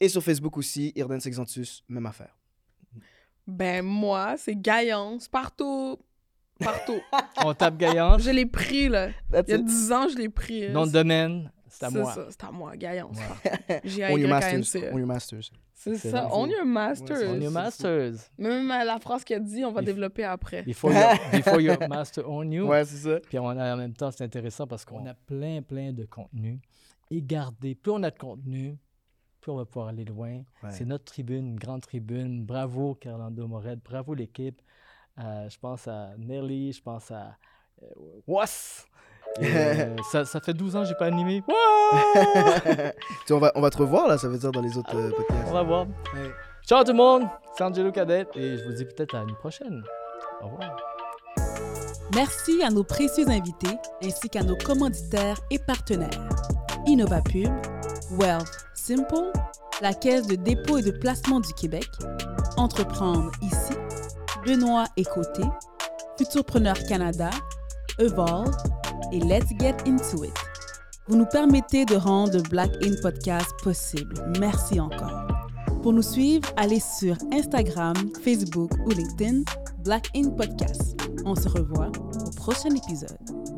Et 0.00 0.08
sur 0.08 0.22
Facebook 0.22 0.56
aussi, 0.56 0.92
Irdens 0.96 1.18
Exantus, 1.26 1.82
même 1.88 2.06
affaire. 2.06 2.36
Ben, 3.46 3.84
moi, 3.84 4.36
c'est 4.38 4.56
Gaillance, 4.56 5.28
partout. 5.28 5.98
Partout. 6.58 7.00
On 7.44 7.54
tape 7.54 7.76
Gaillance, 7.76 8.22
je 8.22 8.30
l'ai 8.30 8.46
pris, 8.46 8.88
là. 8.88 9.08
That's 9.30 9.44
Il 9.48 9.50
y 9.50 9.54
a 9.54 9.58
it. 9.58 9.64
10 9.64 9.92
ans, 9.92 10.08
je 10.08 10.16
l'ai 10.16 10.28
pris. 10.28 10.70
nom 10.70 10.86
de 10.86 10.92
domaine, 10.92 11.50
c'est 11.68 11.84
à 11.84 11.90
moi. 11.90 12.12
ça, 12.12 12.26
c'est 12.30 12.44
à 12.44 12.50
moi, 12.50 12.76
Gaillance. 12.76 13.18
J'ai 13.84 14.04
On 14.10 14.16
your 14.16 14.28
masters. 14.30 14.92
On 14.92 14.98
your 14.98 15.06
masters. 15.06 15.50
C'est 15.74 15.96
C'est 15.96 16.10
ça, 16.10 16.28
on 16.32 16.46
your 16.46 16.64
masters. 16.64 17.18
c'est 17.18 17.28
On 17.28 17.40
your 17.40 17.52
masters. 17.52 18.14
Même 18.38 18.66
la 18.68 18.98
phrase 18.98 19.22
qu'il 19.24 19.36
a 19.36 19.40
dit, 19.40 19.64
on 19.64 19.72
va 19.72 19.82
développer 19.82 20.24
après. 20.24 20.62
Before 20.62 20.90
your, 20.90 21.12
before 21.32 21.60
your 21.60 21.76
master 21.88 22.28
own 22.28 22.50
you. 22.50 22.66
Ouais, 22.66 22.84
c'est 22.86 22.96
ça. 22.96 23.20
Puis 23.20 23.38
on 23.38 23.48
a, 23.50 23.74
en 23.74 23.76
même 23.76 23.92
temps, 23.92 24.10
c'est 24.10 24.24
intéressant 24.24 24.66
parce 24.66 24.84
qu'on 24.84 25.04
a 25.06 25.12
plein, 25.14 25.60
plein 25.60 25.92
de 25.92 26.04
contenu. 26.06 26.60
Et 27.10 27.20
garder, 27.22 27.74
plus 27.74 27.92
on 27.92 28.02
a 28.02 28.10
de 28.10 28.18
contenu, 28.18 28.78
plus 29.40 29.52
on 29.52 29.56
va 29.56 29.66
pouvoir 29.66 29.88
aller 29.88 30.04
loin. 30.04 30.42
Ouais. 30.62 30.70
C'est 30.70 30.86
notre 30.86 31.04
tribune, 31.04 31.46
une 31.46 31.58
grande 31.58 31.82
tribune. 31.82 32.44
Bravo, 32.44 32.94
Carlando 32.94 33.46
Moret. 33.46 33.76
Bravo, 33.84 34.14
l'équipe. 34.14 34.60
Euh, 35.18 35.48
je 35.48 35.58
pense 35.58 35.88
à 35.88 36.10
Nelly, 36.18 36.72
je 36.72 36.82
pense 36.82 37.10
à 37.10 37.36
euh, 37.82 37.86
Was. 38.26 38.86
Et, 39.40 39.54
euh, 39.54 39.96
ça, 40.10 40.24
ça 40.24 40.40
fait 40.40 40.54
12 40.54 40.76
ans 40.76 40.80
que 40.80 40.86
je 40.86 40.92
n'ai 40.92 40.98
pas 40.98 41.06
animé. 41.06 41.42
Tu 43.26 43.32
on, 43.32 43.38
va, 43.38 43.52
on 43.54 43.60
va 43.60 43.70
te 43.70 43.78
revoir, 43.78 44.08
là, 44.08 44.18
ça 44.18 44.28
veut 44.28 44.38
dire, 44.38 44.50
dans 44.50 44.60
les 44.60 44.76
autres 44.76 44.96
euh, 44.96 45.10
podcasts. 45.10 45.48
On 45.48 45.52
va 45.52 45.62
voir. 45.62 45.86
Ouais. 46.14 46.30
Ciao 46.66 46.82
tout 46.82 46.92
le 46.92 46.96
monde, 46.96 47.24
c'est 47.56 47.62
Angelo 47.62 47.92
Cadet 47.92 48.26
et 48.34 48.56
je 48.56 48.64
vous 48.64 48.72
dis 48.72 48.84
peut-être 48.84 49.14
à 49.14 49.22
une 49.22 49.36
prochaine. 49.36 49.84
Au 50.42 50.46
revoir. 50.46 50.76
Merci 52.14 52.62
à 52.62 52.70
nos 52.70 52.82
précieux 52.82 53.28
invités 53.28 53.76
ainsi 54.02 54.28
qu'à 54.28 54.42
nos 54.42 54.56
commanditaires 54.56 55.38
et 55.50 55.58
partenaires. 55.58 56.28
InnovaPub, 56.88 57.52
Wealth 58.12 58.66
Simple, 58.74 59.32
la 59.80 59.92
Caisse 59.92 60.26
de 60.26 60.36
dépôt 60.36 60.78
et 60.78 60.82
de 60.82 60.92
placement 60.92 61.40
du 61.40 61.52
Québec, 61.52 61.88
Entreprendre 62.56 63.30
ici, 63.42 63.74
Benoît 64.46 64.86
et 64.96 65.02
Côté, 65.02 65.42
Futurpreneur 66.16 66.76
Canada, 66.88 67.30
Evolve 67.98 68.54
et 69.12 69.18
Let's 69.18 69.48
Get 69.58 69.74
Into 69.86 70.22
It. 70.22 70.32
Vous 71.08 71.16
nous 71.16 71.26
permettez 71.26 71.84
de 71.84 71.96
rendre 71.96 72.40
Black 72.48 72.70
In 72.84 72.94
Podcast 73.02 73.50
possible. 73.64 74.14
Merci 74.38 74.78
encore. 74.78 75.26
Pour 75.82 75.92
nous 75.92 76.02
suivre, 76.02 76.48
allez 76.56 76.80
sur 76.80 77.16
Instagram, 77.32 77.96
Facebook 78.22 78.70
ou 78.86 78.90
LinkedIn, 78.90 79.42
Black 79.84 80.10
In 80.14 80.30
Podcast. 80.30 80.96
On 81.24 81.34
se 81.34 81.48
revoit 81.48 81.90
au 82.24 82.30
prochain 82.36 82.70
épisode. 82.70 83.55